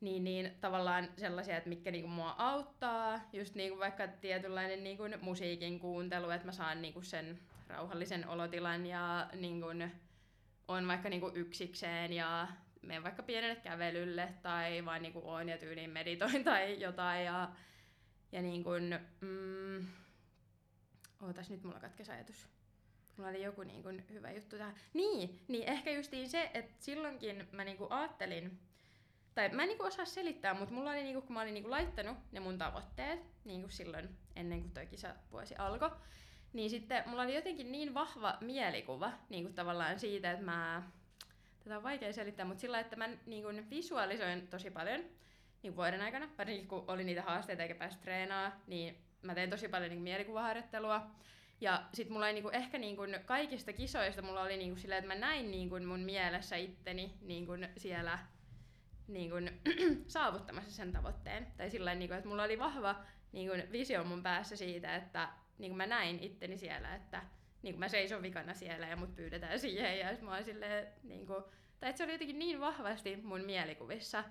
niin, 0.00 0.24
niin 0.24 0.50
tavallaan 0.60 1.08
sellaisia, 1.16 1.56
että 1.56 1.68
mitkä 1.68 1.90
niinku 1.90 2.08
mua 2.08 2.34
auttaa, 2.38 3.20
just 3.32 3.54
niinku 3.54 3.78
vaikka 3.78 4.08
tietynlainen 4.08 4.84
niinku 4.84 5.02
musiikin 5.20 5.80
kuuntelu, 5.80 6.30
että 6.30 6.46
mä 6.46 6.52
saan 6.52 6.82
niinku 6.82 7.02
sen 7.02 7.38
rauhallisen 7.68 8.28
olotilan 8.28 8.86
ja 8.86 9.30
niinku 9.34 9.66
on 10.68 10.88
vaikka 10.88 11.08
niinku 11.08 11.30
yksikseen 11.34 12.12
ja 12.12 12.48
menen 12.82 13.02
vaikka 13.02 13.22
pienelle 13.22 13.56
kävelylle 13.56 14.34
tai 14.42 14.84
vaan 14.84 15.02
niinku 15.02 15.22
on 15.24 15.48
ja 15.48 15.58
tyyliin 15.58 15.90
meditoin 15.90 16.44
tai 16.44 16.80
jotain 16.80 17.24
ja, 17.24 17.48
ja 18.32 18.42
niin 18.42 18.64
kuin, 18.64 19.00
mm, 19.20 19.86
ootas 21.22 21.50
nyt 21.50 21.62
mulla 21.64 21.80
katkesi 21.80 22.12
ajatus. 22.12 22.48
Mulla 23.16 23.30
oli 23.30 23.42
joku 23.42 23.62
niin 23.62 23.82
kuin, 23.82 24.04
hyvä 24.10 24.30
juttu 24.30 24.56
tähän. 24.58 24.74
Niin, 24.94 25.40
niin 25.48 25.68
ehkä 25.68 25.90
justiin 25.90 26.28
se, 26.28 26.50
että 26.54 26.84
silloinkin 26.84 27.48
mä 27.52 27.64
niin 27.64 27.76
kuin 27.76 27.92
ajattelin, 27.92 28.58
tai 29.36 29.48
mä 29.48 29.62
en 29.62 29.68
niin 29.68 29.78
kuin 29.78 29.88
osaa 29.88 30.04
selittää, 30.04 30.54
mutta 30.54 30.74
mulla 30.74 30.90
oli, 30.90 31.02
niin 31.02 31.14
kuin, 31.14 31.26
kun 31.26 31.34
mä 31.34 31.40
olin 31.40 31.54
niin 31.54 31.64
kuin 31.64 31.70
laittanut 31.70 32.16
ne 32.32 32.40
mun 32.40 32.58
tavoitteet, 32.58 33.20
niin 33.44 33.60
kuin 33.60 33.72
silloin 33.72 34.08
ennen 34.36 34.60
kuin 34.60 34.72
toi 34.72 34.86
kisavuosi 34.86 35.54
alkoi, 35.58 35.90
niin 36.52 36.70
sitten 36.70 37.02
mulla 37.06 37.22
oli 37.22 37.34
jotenkin 37.34 37.72
niin 37.72 37.94
vahva 37.94 38.38
mielikuva 38.40 39.12
niin 39.28 39.44
kuin 39.44 39.54
tavallaan 39.54 40.00
siitä, 40.00 40.32
että 40.32 40.44
mä, 40.44 40.82
tätä 41.64 41.76
on 41.76 41.82
vaikea 41.82 42.12
selittää, 42.12 42.46
mutta 42.46 42.60
sillä 42.60 42.80
että 42.80 42.96
mä 42.96 43.08
niin 43.26 43.42
kuin 43.42 43.70
visualisoin 43.70 44.48
tosi 44.48 44.70
paljon 44.70 45.00
niin 45.00 45.10
kuin 45.62 45.76
vuoden 45.76 46.02
aikana, 46.02 46.28
varsinkin 46.38 46.68
kun 46.68 46.84
oli 46.88 47.04
niitä 47.04 47.22
haasteita 47.22 47.62
eikä 47.62 47.74
päästä 47.74 48.02
treenaamaan, 48.02 48.60
niin 48.66 48.96
mä 49.22 49.34
tein 49.34 49.50
tosi 49.50 49.68
paljon 49.68 49.90
niin 49.90 49.98
kuin 49.98 50.04
mielikuvaharjoittelua. 50.04 51.06
Ja 51.60 51.82
sit 51.92 52.08
mulla 52.08 52.26
oli 52.26 52.32
niinku, 52.32 52.50
ehkä 52.50 52.78
niinku 52.78 53.02
kaikista 53.26 53.72
kisoista 53.72 54.22
mulla 54.22 54.42
oli 54.42 54.56
niinku 54.56 54.80
silleen, 54.80 54.98
että 55.04 55.14
mä 55.14 55.20
näin 55.20 55.50
niinku 55.50 55.80
mun 55.80 56.00
mielessä 56.00 56.56
itteni 56.56 57.14
niinku 57.20 57.52
siellä 57.76 58.18
niinku, 59.08 59.36
saavuttamassa 60.06 60.70
sen 60.70 60.92
tavoitteen. 60.92 61.46
Tai 61.56 61.70
sillä 61.70 61.94
niinku, 61.94 62.14
että 62.14 62.28
mulla 62.28 62.42
oli 62.42 62.58
vahva 62.58 63.04
niinku, 63.32 63.54
visio 63.72 64.04
mun 64.04 64.22
päässä 64.22 64.56
siitä, 64.56 64.96
että 64.96 65.28
niinku 65.58 65.76
mä 65.76 65.86
näin 65.86 66.18
itteni 66.22 66.58
siellä, 66.58 66.94
että 66.94 67.22
niinku 67.62 67.78
mä 67.78 67.88
seison 67.88 68.22
vikana 68.22 68.54
siellä 68.54 68.86
ja 68.86 68.96
mut 68.96 69.16
pyydetään 69.16 69.58
siihen. 69.58 69.98
Ja 69.98 70.06
mä 70.20 70.42
silleen, 70.42 70.86
niinku, 71.02 71.34
tai 71.80 71.90
että 71.90 71.98
se 71.98 72.04
oli 72.04 72.12
jotenkin 72.12 72.38
niin 72.38 72.60
vahvasti 72.60 73.16
mun 73.16 73.44
mielikuvissa, 73.44 74.24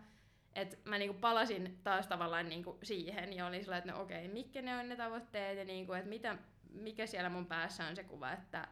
että 0.56 0.78
mä 0.86 0.98
niinku 0.98 1.20
palasin 1.20 1.80
taas 1.84 2.08
tavallaan 2.08 2.50
niinku 2.50 2.80
siihen 2.84 3.34
ja 3.34 3.46
olin 3.46 3.64
sillä, 3.64 3.78
että 3.78 3.92
no 3.92 4.02
okei, 4.02 4.28
mitkä 4.28 4.62
ne 4.62 4.78
on 4.78 4.90
ne 4.90 4.96
tavoitteet 4.96 5.58
ja 5.58 5.66
niinku, 5.66 5.94
että 5.94 6.10
mitä, 6.10 6.38
mikä 6.70 7.06
siellä 7.06 7.30
mun 7.30 7.46
päässä 7.46 7.86
on 7.86 7.96
se 7.96 8.04
kuva, 8.04 8.32
että 8.32 8.68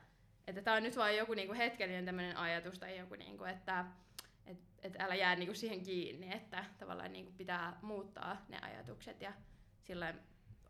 että 0.47 0.61
tämä 0.61 0.77
on 0.77 0.83
nyt 0.83 0.97
vain 0.97 1.17
joku 1.17 1.33
niinku 1.33 1.53
hetkellinen 1.53 2.05
tämmöinen 2.05 2.37
ajatus 2.37 2.79
tai 2.79 2.97
joku, 2.97 3.15
niinku, 3.15 3.43
että 3.43 3.85
et, 4.83 4.95
et 4.95 5.01
älä 5.01 5.15
jää 5.15 5.35
niinku 5.35 5.55
siihen 5.55 5.83
kiinni, 5.83 6.33
että 6.33 6.65
tavallaan 6.77 7.13
niinku 7.13 7.31
pitää 7.37 7.79
muuttaa 7.81 8.45
ne 8.49 8.59
ajatukset 8.61 9.21
ja 9.21 9.33
sillä 9.81 10.13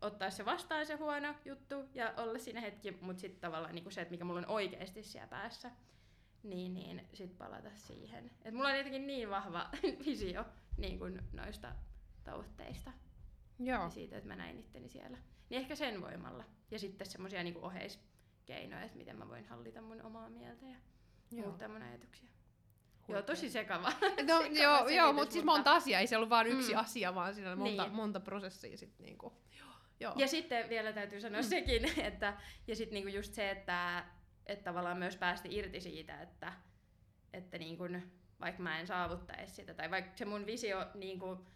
ottaa 0.00 0.30
se 0.30 0.44
vastaan 0.44 0.86
se 0.86 0.94
huono 0.94 1.34
juttu 1.44 1.74
ja 1.94 2.14
olla 2.16 2.38
siinä 2.38 2.60
hetki, 2.60 2.90
mutta 3.00 3.20
sitten 3.20 3.40
tavallaan 3.40 3.74
niinku 3.74 3.90
se, 3.90 4.00
että 4.00 4.12
mikä 4.12 4.24
mulla 4.24 4.40
on 4.40 4.48
oikeasti 4.48 5.02
siellä 5.02 5.28
päässä, 5.28 5.70
niin, 6.42 6.74
niin 6.74 7.08
sitten 7.12 7.38
palata 7.38 7.70
siihen. 7.74 8.30
Et 8.42 8.54
mulla 8.54 8.68
on 8.68 8.76
jotenkin 8.76 9.06
niin 9.06 9.30
vahva 9.30 9.70
visio 10.06 10.44
niin 10.76 10.98
kuin 10.98 11.20
noista 11.32 11.74
tavoitteista 12.24 12.92
Joo. 13.58 13.82
ja 13.82 13.90
siitä, 13.90 14.16
että 14.16 14.28
mä 14.28 14.36
näin 14.36 14.58
itteni 14.58 14.88
siellä. 14.88 15.18
Niin 15.50 15.60
ehkä 15.60 15.74
sen 15.74 16.00
voimalla. 16.00 16.44
Ja 16.70 16.78
sitten 16.78 17.06
semmoisia 17.06 17.42
niin 17.42 17.56
oheiskeinoja, 17.56 18.82
että 18.82 18.98
miten 18.98 19.18
mä 19.18 19.28
voin 19.28 19.44
hallita 19.44 19.82
mun 19.82 20.02
omaa 20.02 20.30
mieltä 20.30 20.66
ja 20.66 20.76
Joo. 21.30 21.46
muuttaa 21.46 21.68
mun 21.68 21.82
ajatuksia. 21.82 22.33
Huikea. 23.08 23.16
Joo, 23.16 23.22
tosi 23.22 23.50
sekava. 23.50 23.92
No, 24.28 24.42
sekava 24.42 24.62
joo, 24.62 24.78
joo, 24.78 24.88
selitys, 24.88 25.14
mutta 25.14 25.32
siis 25.32 25.44
monta 25.44 25.72
asiaa, 25.74 26.00
ei 26.00 26.06
se 26.06 26.16
ollut 26.16 26.30
vain 26.30 26.46
yksi 26.46 26.72
Mm. 26.72 26.78
asia, 26.78 27.14
vaan 27.14 27.34
siinä 27.34 27.50
oli 27.50 27.56
monta, 27.58 27.82
Niin. 27.82 27.94
monta 27.94 28.20
prosessia 28.20 28.76
sitten 28.76 29.06
niinku. 29.06 29.32
Joo. 29.58 29.68
Joo. 30.00 30.12
Ja 30.16 30.28
sitten 30.28 30.68
vielä 30.68 30.92
täytyy 30.92 31.20
sanoa 31.20 31.40
mm. 31.40 31.46
sekin, 31.48 31.84
että 32.08 32.36
ja 32.66 32.76
sitten 32.76 32.94
niinku 32.94 33.10
just 33.16 33.34
se, 33.34 33.50
että, 33.50 34.04
että 34.46 34.64
tavallaan 34.64 34.98
myös 34.98 35.16
päästi 35.16 35.56
irti 35.56 35.80
siitä, 35.80 36.20
että, 36.22 36.52
että 37.32 37.58
niinku, 37.58 37.84
vaikka 38.40 38.62
mä 38.62 38.80
en 38.80 38.86
saavuttaisi 38.86 39.54
sitä, 39.54 39.74
tai 39.74 39.90
vaikka 39.90 40.16
se 40.16 40.24
mun 40.24 40.46
visio 40.46 40.86
niinku, 40.94 41.46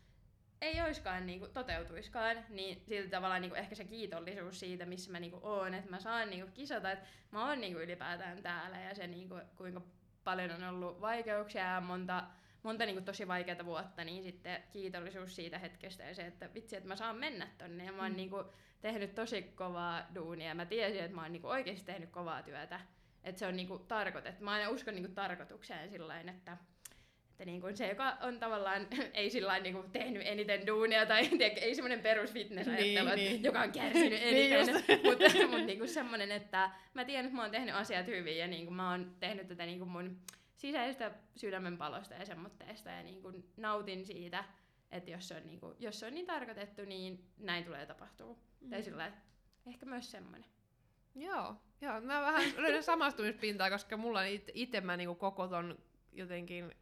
ei 0.61 0.81
oiskaan 0.81 1.27
niinku, 1.27 1.49
toteutuiskaan, 1.49 2.37
niin 2.49 2.83
silti 2.89 3.09
tavallaan 3.11 3.41
niinku, 3.43 3.57
ehkä 3.57 3.75
se 3.75 3.85
kiitollisuus 3.85 4.61
siitä, 4.61 4.87
missä 4.87 5.13
mä 5.13 5.21
niinku, 5.21 5.41
oon, 5.43 5.75
että 5.75 5.91
mä 5.91 6.01
saan 6.01 6.31
niinku, 6.31 6.51
kisata, 6.55 6.93
että 6.93 7.07
mä 7.31 7.49
oon 7.49 7.61
niinku, 7.61 7.81
ylipäätään 7.81 8.43
täällä, 8.43 8.81
ja 8.81 8.95
se 8.95 9.07
niinku, 9.07 9.35
kuinka 9.57 9.81
paljon 10.29 10.51
on 10.51 10.65
ollut 10.65 11.01
vaikeuksia 11.01 11.75
ja 11.75 11.81
monta, 11.81 12.25
monta 12.63 12.85
niin 12.87 12.95
kuin 12.97 13.05
tosi 13.05 13.29
vaikeaa 13.29 13.65
vuotta, 13.65 14.05
niin 14.05 14.23
sitten 14.23 14.63
kiitollisuus 14.73 15.37
siitä 15.37 15.59
hetkestä 15.59 16.05
ja 16.05 16.15
se, 16.15 16.27
että 16.27 16.55
vitsi, 16.55 16.77
että 16.77 16.89
mä 16.89 16.97
saan 16.97 17.17
mennä 17.17 17.49
tonne 17.59 17.85
ja 17.85 17.93
mä 17.93 18.03
oon 18.03 18.13
Mm. 18.13 18.17
niin 18.17 18.31
kuin 18.31 18.47
tehnyt 18.81 19.15
tosi 19.15 19.43
kovaa 19.43 20.03
duunia 20.15 20.49
ja 20.49 20.55
mä 20.55 20.67
tiesin, 20.67 21.01
että 21.05 21.15
mä 21.15 21.23
oon 21.23 21.33
niin 21.33 21.43
kuin 21.43 21.51
oikeasti 21.51 21.87
tehnyt 21.87 22.11
kovaa 22.11 22.43
työtä. 22.43 22.81
Että 23.25 23.39
se 23.39 23.47
on 23.47 23.57
niin 23.57 23.69
kuin 23.69 23.87
tarkoitettu. 23.87 24.45
Mä 24.45 24.53
aina 24.53 24.71
uskon 24.71 24.95
niin 24.95 25.05
kuin 25.05 25.15
tarkoitukseen 25.15 25.91
sillain, 25.91 26.29
että 26.29 26.57
että 27.39 27.45
niin 27.45 27.61
kuin 27.61 27.77
se, 27.77 27.89
joka 27.89 28.17
on 28.23 28.39
tavallaan, 28.39 28.87
ei 29.15 29.31
sillä 29.31 29.59
niin 29.59 29.75
kuin 29.75 29.91
tehnyt 29.91 30.23
eniten 30.27 30.67
duunia, 30.67 31.07
tai 31.07 31.29
tiedätkö, 31.29 31.61
ei 31.61 31.75
semmoinen 31.75 32.01
perus 32.01 32.33
fitness-ajattelu, 32.33 33.09
Niin, 33.09 33.17
niin. 33.17 33.43
joka 33.43 33.61
on 33.61 33.73
kärsinyt 33.73 34.21
Niin 34.31 34.53
eniten, 34.53 35.01
mutta 35.05 35.47
mut 35.57 35.67
niin 35.67 35.79
kuin 35.79 35.89
semmoinen, 35.89 36.33
että 36.33 36.71
mä 36.95 37.05
tiedän, 37.05 37.25
että 37.25 37.37
mä 37.37 37.43
oon 37.43 37.51
tehnyt 37.51 37.75
asiat 37.75 38.07
hyvin, 38.07 38.39
ja 38.39 38.47
niin 38.47 38.65
kuin 38.65 38.75
mä 38.75 38.91
oon 38.91 39.17
tehnyt 39.21 39.49
tätä 39.49 39.67
niin 39.67 39.79
kuin 39.79 39.91
mun 39.91 40.17
sisäistä 40.57 41.11
sydämenpalosta 41.37 42.15
ja 42.15 42.25
semmoitteesta, 42.27 42.91
ja 42.91 43.03
niin 43.03 43.23
kuin 43.23 43.45
nautin 43.57 44.05
siitä, 44.05 44.45
että 44.91 45.11
jos 45.11 45.29
se, 45.29 45.35
on 45.37 45.47
niin 45.47 45.61
kuin, 45.61 45.75
jos 45.79 46.01
se 46.01 46.07
on 46.07 46.15
niin 46.15 46.27
tarkoitettu, 46.27 46.85
niin 46.85 47.25
näin 47.39 47.65
tulee 47.65 47.87
tapahtua. 47.87 48.37
Mm. 48.61 48.71
Tai 48.71 48.83
sillä 48.83 49.13
ehkä 49.67 49.87
myös 49.87 50.11
semmoinen. 50.11 50.45
Joo, 51.15 51.55
joo, 51.81 52.01
mä 52.01 52.21
vähän 52.21 52.53
löydän 52.57 52.83
samastumispintaa, 52.83 53.71
koska 53.71 53.97
mulla 53.97 54.23
it- 54.25 54.51
itse 54.55 54.81
mä 54.81 54.97
niinku 54.97 55.15
koko 55.15 55.49
ton 55.49 55.79
jotenkin 56.13 56.73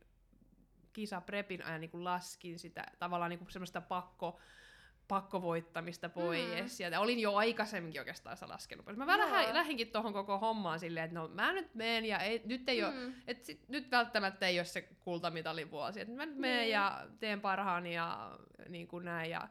kisaprepin 0.97 1.64
ajan 1.64 1.80
niinku 1.80 2.05
laskin 2.05 2.59
sitä 2.59 2.86
tavallaan 2.99 3.30
niinku 3.30 3.51
semmoista 3.51 3.80
pakko, 3.80 4.40
pakkovoittamista 5.09 6.09
pois. 6.09 6.40
Mm. 6.47 6.84
Mm. 6.86 6.92
Ja 6.92 7.01
olin 7.01 7.18
jo 7.18 7.34
aikaisemminkin 7.34 8.01
oikeastaan 8.01 8.36
sitä 8.36 8.49
laskenut 8.49 8.84
pois. 8.84 8.97
Mä 8.97 9.07
vähän 9.07 9.28
Joo. 9.28 9.36
lähdin, 9.36 9.55
lähdinkin 9.55 9.88
tuohon 9.92 10.12
koko 10.12 10.38
hommaan 10.38 10.80
silleen, 10.80 11.05
että 11.05 11.14
no 11.14 11.28
mä 11.28 11.53
nyt 11.53 11.74
meen 11.74 12.05
ja 12.05 12.18
ei, 12.18 12.42
nyt 12.44 12.68
ei 12.68 12.80
mm. 12.80 12.86
ole 12.88 12.94
Mm. 12.94 13.14
et 13.26 13.44
sit, 13.44 13.68
nyt 13.68 13.90
välttämättä 13.90 14.47
ei 14.47 14.59
ole 14.59 14.64
se 14.64 14.82
kultamitalin 15.01 15.70
vuosi. 15.70 16.01
Et 16.01 16.09
mä 16.09 16.26
nyt 16.26 16.36
menen 16.36 16.59
Niin. 16.61 16.70
ja 16.70 17.07
teen 17.20 17.40
parhaani 17.40 17.94
ja 17.94 18.38
niin 18.68 18.88
kuin 18.88 19.05
näin. 19.05 19.30
Ja, 19.30 19.49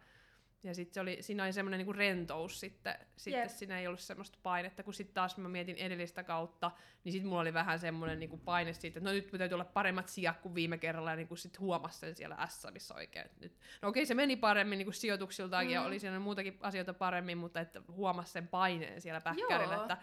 ja 0.66 0.76
sitten 0.76 1.02
oli, 1.02 1.18
siinä 1.22 1.44
oli 1.44 1.54
semmoinen 1.54 1.78
niinku 1.78 1.94
rentous 1.94 2.60
sitten. 2.60 2.96
Sitten 3.18 3.42
Jep. 3.42 3.50
siinä 3.50 3.80
ei 3.80 3.88
ollut 3.88 4.00
semmoista 4.00 4.38
painetta, 4.44 4.84
kun 4.84 4.94
sitten 4.94 5.14
taas 5.14 5.38
mä 5.38 5.50
mietin 5.50 5.76
edellistä 5.76 6.24
kautta, 6.24 6.72
niin 7.04 7.14
sitten 7.14 7.30
mulla 7.30 7.42
oli 7.42 7.54
vähän 7.54 7.80
semmoinen 7.80 8.20
niinku 8.20 8.38
paine 8.38 8.74
siitä, 8.74 9.00
että 9.00 9.10
no 9.10 9.14
nyt 9.14 9.32
täytyy 9.38 9.56
olla 9.56 9.66
paremmat 9.66 10.08
sijat 10.08 10.40
kuin 10.40 10.56
viime 10.56 10.78
kerralla, 10.78 11.10
ja 11.10 11.16
niinku 11.16 11.36
sitten 11.36 11.62
huomasi 11.62 12.00
sen 12.00 12.16
siellä 12.16 12.48
s 12.48 12.68
missä 12.72 12.96
oikein. 12.96 13.30
Nyt, 13.40 13.60
no 13.82 13.90
okei, 13.90 14.06
se 14.06 14.14
meni 14.14 14.36
paremmin 14.36 14.78
niinku 14.78 14.92
sijoituksiltakin, 14.92 15.68
mm. 15.68 15.74
ja 15.74 15.82
oli 15.82 16.00
siinä 16.00 16.20
muutakin 16.20 16.58
asioita 16.62 16.94
paremmin, 16.94 17.38
mutta 17.38 17.60
että 17.60 17.82
huomasi 17.92 18.32
sen 18.32 18.48
paineen 18.48 19.02
siellä 19.02 19.22
päkkärillä, 19.22 19.74
Joo. 19.74 19.84
että 19.84 19.98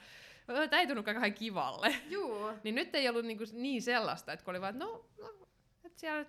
tämä 0.47 0.81
ei 0.81 0.87
tunnu 0.87 1.03
kauhean 1.03 1.35
kivalle. 1.35 1.97
Juu. 2.09 2.51
Niin 2.65 2.75
nyt 2.75 2.95
ei 2.95 3.09
ollut 3.09 3.25
niinku 3.25 3.45
niin 3.53 3.83
sellaista, 3.83 4.33
että 4.33 4.45
kun 4.45 4.53
oli 4.53 4.61
vaan, 4.61 4.75
että 4.75 4.85
no, 4.85 5.07
no 5.21 5.49
että 5.85 6.01
siellä 6.01 6.27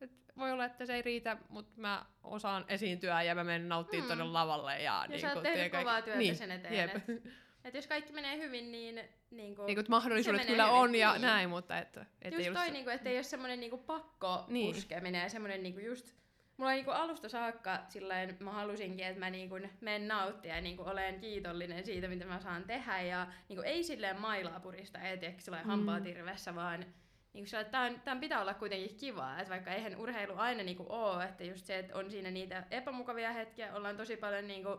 et 0.00 0.10
voi 0.38 0.52
olla, 0.52 0.64
että 0.64 0.86
se 0.86 0.94
ei 0.94 1.02
riitä, 1.02 1.36
mutta 1.48 1.80
mä 1.80 2.04
osaan 2.22 2.64
esiintyä 2.68 3.22
ja 3.22 3.34
mä 3.34 3.44
menen 3.44 3.68
nauttimaan 3.68 4.08
Mm. 4.08 4.12
mm. 4.12 4.16
tuonne 4.18 4.32
lavalle. 4.32 4.82
Ja, 4.82 5.06
Ja 5.08 5.18
sä 5.18 5.32
oot 5.32 5.42
tehnyt 5.42 5.60
tiedä, 5.70 5.78
kovaa 5.78 6.02
työtä 6.02 6.18
niin, 6.18 6.36
sen 6.36 6.50
eteen, 6.50 6.74
Jep. 6.74 6.96
et- 6.96 7.22
Et 7.64 7.74
jos 7.74 7.86
kaikki 7.86 8.12
menee 8.12 8.36
hyvin, 8.38 8.72
niin, 8.72 9.00
niin 9.30 9.56
kuin, 9.56 9.66
niin 9.66 9.76
kuin, 9.76 9.86
mahdollisuudet 9.88 10.46
kyllä 10.46 10.64
hyvin, 10.66 10.78
on 10.78 10.94
ja 10.94 11.12
niin. 11.12 11.22
näin, 11.22 11.48
mutta 11.50 11.78
että, 11.78 12.06
et 12.22 12.34
just 12.34 12.46
ei 12.46 12.54
toi, 12.54 12.66
se- 12.66 12.72
niinku, 12.72 12.90
että 12.90 13.10
ei 13.10 13.16
ole 13.16 13.22
semmoinen 13.22 13.60
niinku 13.60 13.78
pakko 13.78 14.44
Niin. 14.48 14.74
puskeminen 14.74 15.22
ja 15.22 15.28
semmoinen 15.28 15.62
niinku 15.62 15.80
just... 15.80 16.14
Mulla 16.56 16.70
niinku 16.72 16.90
alusta 16.90 17.28
saakka 17.28 17.78
sillain, 17.88 18.36
mä 18.40 18.52
halusinkin, 18.52 19.06
että 19.06 19.18
mä 19.20 19.30
niinku 19.30 19.54
menen 19.80 20.08
nauttia 20.08 20.54
ja 20.54 20.60
niinku 20.60 20.82
olen 20.82 21.20
kiitollinen 21.20 21.84
siitä, 21.84 22.08
mitä 22.08 22.24
mä 22.24 22.40
saan 22.40 22.64
tehdä. 22.64 23.02
Ja 23.02 23.26
niinku 23.48 23.62
ei 23.62 23.84
silleen 23.84 24.20
mailaa 24.20 24.60
purista, 24.60 24.98
ei 24.98 25.18
tiedä 25.18 25.34
silleen 25.38 25.64
Mm. 25.64 25.70
hampaa 25.70 26.00
tirvessä, 26.00 26.54
vaan 26.54 26.86
niinku 27.34 27.50
sillä, 27.50 27.64
tämän, 27.64 28.00
tämän 28.00 28.20
pitää 28.20 28.40
olla 28.40 28.54
kuitenkin 28.54 28.96
kivaa. 28.96 29.38
Että 29.38 29.50
vaikka 29.50 29.70
eihän 29.70 29.96
urheilu 29.96 30.32
aina 30.36 30.62
niinku 30.62 30.86
ole, 30.88 31.24
että 31.24 31.44
just 31.44 31.66
se, 31.66 31.78
että 31.78 31.96
on 31.96 32.10
siinä 32.10 32.30
niitä 32.30 32.66
epämukavia 32.70 33.32
hetkiä, 33.32 33.74
ollaan 33.74 33.96
tosi 33.96 34.16
paljon 34.16 34.46
niinku, 34.46 34.78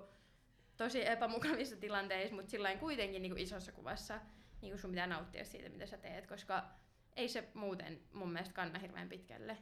tosi 0.78 1.08
epämukavissa 1.08 1.76
tilanteissa, 1.76 2.36
mutta 2.36 2.51
sillä 2.51 2.76
kuitenkin 2.76 3.22
niinku 3.22 3.38
isossa 3.39 3.72
kuvassa 3.72 4.20
niinku 4.62 4.78
sun 4.78 4.89
pitää 4.89 5.08
nauttia 5.08 5.45
siitä, 5.45 5.70
mitä 5.70 5.86
sä 5.86 5.97
teet, 5.97 6.28
koska 6.28 6.64
ei 7.16 7.30
se 7.30 7.49
muuten 7.53 8.01
mun 8.14 8.32
mielestä 8.32 8.56
kanna 8.56 8.80
hirveän 8.80 9.10
pitkälle. 9.10 9.58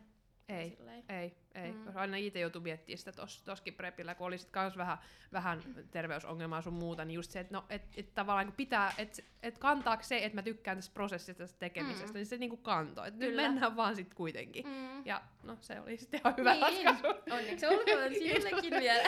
Ei, 0.50 0.70
Silleen. 0.70 1.04
ei, 1.10 1.36
ei. 1.56 1.72
Mm. 1.72 1.86
Aina 1.96 2.18
itse 2.18 2.40
joutui 2.40 2.62
miettimään 2.62 2.98
sitä 2.98 3.12
tos, 3.12 3.42
toskin 3.42 3.74
prepillä, 3.74 4.16
kun 4.16 4.28
oli 4.28 4.38
sit 4.38 4.50
kans 4.52 4.78
vähän, 4.78 4.98
vähän 5.34 5.62
terveysongelmaa 5.92 6.62
sun 6.62 6.74
muuta, 6.74 7.06
niin 7.06 7.16
just 7.16 7.32
se, 7.32 7.40
että 7.40 7.54
no, 7.54 7.66
et, 7.70 7.82
et 7.98 8.16
tavallaan 8.16 8.46
kun 8.46 8.56
pitää, 8.56 8.94
että 8.98 9.22
et 9.44 9.58
kantaako 9.58 10.04
se, 10.04 10.18
että 10.18 10.36
mä 10.36 10.42
tykkään 10.42 10.78
tästä 10.78 10.94
prosessista, 10.94 11.44
tästä 11.44 11.60
tekemisestä, 11.60 12.08
Mm. 12.08 12.14
niin 12.14 12.26
se 12.26 12.38
niinku 12.38 12.58
kantoi. 12.58 13.08
Että 13.08 13.20
nyt 13.20 13.30
Kyllä. 13.30 13.42
mennään 13.42 13.76
vaan 13.76 13.96
sit 13.96 14.14
kuitenkin. 14.14 14.66
Mm. 14.68 15.06
Ja 15.06 15.22
no 15.44 15.58
se 15.60 15.80
oli 15.80 15.98
sitten 15.98 16.20
ihan 16.20 16.34
hyvä 16.38 16.54
Niin. 16.54 16.86
ratkaisu. 16.86 17.08
Onneksi 17.32 17.66
olkoon 17.66 18.14
sinullekin 18.14 18.72
vielä. 18.80 19.04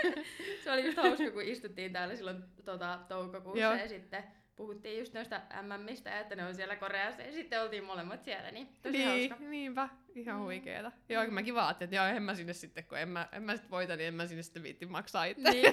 Se 0.64 0.72
oli 0.72 0.84
just 0.86 0.96
hauska, 0.98 1.30
kun 1.30 1.42
istuttiin 1.42 1.92
täällä 1.92 2.16
silloin 2.16 2.42
tota, 2.64 3.00
toukokuussa 3.08 3.60
Joo. 3.60 3.74
ja 3.74 3.88
sitten 3.88 4.24
puhuttiin 4.60 4.98
just 4.98 5.14
noista 5.14 5.40
MMistä, 5.62 6.20
että 6.20 6.36
ne 6.36 6.44
on 6.44 6.54
siellä 6.54 6.76
Koreassa 6.76 7.22
ja 7.22 7.32
sitten 7.32 7.62
oltiin 7.62 7.84
molemmat 7.84 8.24
siellä, 8.24 8.50
niin 8.50 8.68
tosi 8.82 8.98
niin, 8.98 9.08
hauska. 9.30 9.44
niinpä. 9.50 9.88
Ihan 10.14 10.36
Mm. 10.36 10.40
mm. 10.40 10.44
huikeeta. 10.44 10.92
Joo, 11.08 11.24
Mm. 11.26 11.34
mäkin 11.34 11.56
ajattelin, 11.58 11.86
että 11.88 11.96
joo, 11.96 12.04
en 12.16 12.22
mä 12.22 12.34
sinne 12.34 12.52
sitten, 12.52 12.84
kun 12.84 12.98
en 12.98 13.08
mä, 13.08 13.28
en 13.32 13.42
mä 13.42 13.56
sit 13.56 13.70
voita, 13.70 13.96
niin 13.96 14.08
en 14.08 14.14
mä 14.14 14.26
sinne 14.26 14.42
sitten 14.42 14.62
viitti 14.62 14.86
maksaa 14.86 15.24
itse. 15.24 15.50
Niin, 15.50 15.72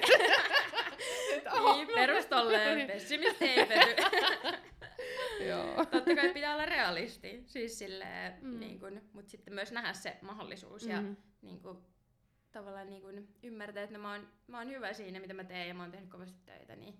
niin 1.74 1.88
perus 1.94 2.26
tolleen, 2.26 2.86
pessimisti 2.86 3.44
ei 3.44 3.66
pety. 3.66 4.02
Joo. 5.48 5.84
Totta 5.84 6.14
kai 6.14 6.32
pitää 6.34 6.54
olla 6.54 6.66
realisti, 6.66 7.42
siis 7.46 7.78
silleen, 7.78 8.32
Mm. 8.42 8.60
niin 8.60 8.80
kun, 8.80 9.02
mutta 9.12 9.30
sitten 9.30 9.54
myös 9.54 9.72
nähdä 9.72 9.92
se 9.92 10.16
mahdollisuus 10.22 10.86
ja 10.86 11.00
Mm. 11.02 11.16
niin 11.42 11.60
kuin, 11.60 11.78
tavallaan 12.52 12.90
niin 12.90 13.02
kuin 13.02 13.28
ymmärtää, 13.42 13.82
että 13.82 13.96
no 13.96 14.02
mä, 14.02 14.12
oon, 14.12 14.28
mä 14.46 14.58
oon 14.58 14.68
hyvä 14.70 14.92
siinä, 14.92 15.20
mitä 15.20 15.34
mä 15.34 15.44
teen 15.44 15.68
ja 15.68 15.74
mä 15.74 15.82
oon 15.82 15.90
tehnyt 15.92 16.10
kovasti 16.10 16.38
töitä, 16.46 16.76
niin 16.76 16.94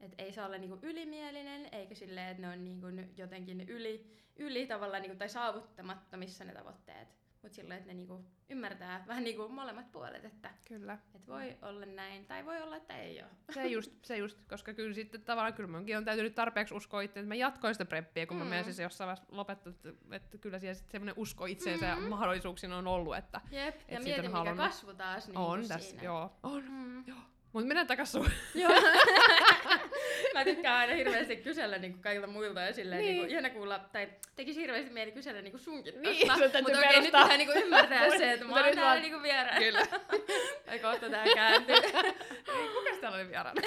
et 0.00 0.14
ei 0.18 0.32
saa 0.32 0.46
olla 0.46 0.58
niin 0.58 0.70
kuin 0.70 0.80
ylimielinen, 0.82 1.68
eikä 1.72 1.94
silleen, 1.94 2.28
että 2.28 2.42
ne 2.42 2.48
on 2.48 2.64
niin 2.64 2.80
kuin 2.80 3.12
jotenkin 3.16 3.60
yli, 3.60 4.10
yli 4.36 4.66
tavallaan 4.66 5.02
niin 5.02 5.10
kuin, 5.10 5.18
tai 5.18 5.28
saavuttamattomissa 5.28 6.44
ne 6.44 6.52
tavoitteet. 6.54 7.18
Mutta 7.42 7.56
silleen, 7.56 7.78
että 7.78 7.88
ne 7.90 7.94
niin 7.94 8.06
kuin 8.06 8.26
ymmärtää 8.48 9.04
vähän 9.06 9.24
niin 9.24 9.36
kuin 9.36 9.52
molemmat 9.52 9.92
puolet, 9.92 10.24
että 10.24 10.50
Kyllä. 10.64 10.98
et 11.14 11.26
voi 11.26 11.56
olla 11.62 11.86
näin, 11.86 12.26
tai 12.26 12.44
voi 12.44 12.62
olla, 12.62 12.76
että 12.76 12.96
ei 12.96 13.22
ole. 13.22 13.30
Se 13.50 13.66
just, 13.66 13.92
se 14.02 14.16
just, 14.16 14.38
koska 14.48 14.74
kyllä 14.74 14.94
sitten 14.94 15.22
tavallaan 15.22 15.54
kyllä 15.54 15.70
munkin 15.70 15.96
on 15.96 16.04
täytynyt 16.04 16.34
tarpeeksi 16.34 16.74
uskoa 16.74 17.00
itse, 17.00 17.20
että 17.20 17.28
mä 17.28 17.34
jatkoin 17.34 17.74
sitä 17.74 17.84
preppiä, 17.84 18.26
kun 18.26 18.36
mm. 18.36 18.42
Mä 18.42 18.48
menisin 18.50 18.82
jossain 18.82 19.06
vaiheessa 19.06 19.36
lopettaa, 19.36 19.70
että, 19.70 19.88
että 20.16 20.38
kyllä 20.38 20.58
siellä 20.58 20.74
sitten 20.74 20.92
semmoinen 20.92 21.14
usko 21.18 21.46
itseensä 21.46 21.94
mm. 21.96 22.02
ja 22.02 22.08
mahdollisuuksiin 22.08 22.72
on 22.72 22.86
ollut, 22.86 23.16
että 23.16 23.40
Jep, 23.50 23.74
Et 23.74 23.80
ja 23.88 24.00
siitä 24.00 24.02
mieti 24.02 24.20
on 24.20 24.26
mikä 24.26 24.38
halunnut- 24.38 24.56
kasvu 24.56 24.94
taas 24.94 25.28
niin 25.28 25.36
on 25.38 25.68
tässä, 25.68 25.90
siinä. 25.90 26.02
joo, 26.02 26.32
on. 26.42 26.64
Mm. 26.68 27.04
Joo. 27.06 27.18
Mutta 27.52 27.66
mennään 27.68 27.86
takaisin 27.86 28.12
sun. 28.22 28.30
Joo. 28.54 28.72
mä 30.34 30.44
tykkään 30.44 30.76
aina 30.78 30.94
hirveästi 30.94 31.36
kysellä 31.36 31.78
niinku 31.78 31.98
kaikilta 32.00 32.26
muilta 32.26 32.60
ja 32.60 32.72
silleen 32.72 33.00
Niin. 33.00 33.12
niinku, 33.14 33.30
ihana 33.32 33.50
kuulla, 33.50 33.78
tai 33.78 34.08
tekisi 34.36 34.60
hirveästi 34.60 34.90
mieli 34.90 35.12
kysellä 35.12 35.42
niinku 35.42 35.58
sunkin 35.58 36.02
Niin, 36.02 36.18
sun 36.32 36.38
täytyy 36.50 36.62
Mutta 36.62 36.78
okei, 36.78 37.00
nyt 37.00 37.04
pitää 37.04 37.36
niinku 37.36 37.52
ymmärtää 37.58 38.10
se, 38.18 38.32
että 38.32 38.44
mä 38.44 38.54
oon 38.54 38.62
täällä 38.64 38.82
vaan- 38.82 39.02
niinku 39.02 39.22
vieraan. 39.22 39.58
Kyllä. 39.58 39.86
Tai 40.66 40.78
kohta 40.78 41.10
tää 41.10 41.24
kääntyy. 41.34 41.76
Kuka 41.82 42.96
täällä 43.00 43.18
oli 43.18 43.28
vieraana? 43.28 43.62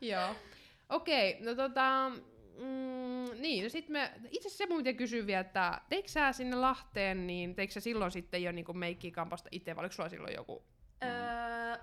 Joo. 0.00 0.36
Okei, 0.88 1.36
no 1.40 1.54
tota... 1.54 2.10
Mm, 2.58 3.30
niin, 3.42 3.62
no 3.62 3.68
sit 3.68 3.88
me, 3.88 4.10
itse 4.30 4.48
asiassa 4.48 4.64
se 4.64 4.66
mun 4.66 4.96
kysyä 4.96 5.26
vielä, 5.26 5.40
että 5.40 5.80
teikö 5.88 6.08
sä 6.08 6.32
sinne 6.32 6.56
Lahteen, 6.56 7.26
niin 7.26 7.54
teikö 7.54 7.72
sä 7.72 7.80
silloin 7.80 8.10
sitten 8.10 8.42
jo 8.42 8.52
niinku 8.52 8.72
meikkiä 8.72 9.10
kampasta 9.10 9.48
itse, 9.52 9.76
vai 9.76 9.82
oliko 9.82 9.92
sulla 9.92 10.08
silloin 10.08 10.34
joku? 10.34 10.64
öö, 11.04 11.76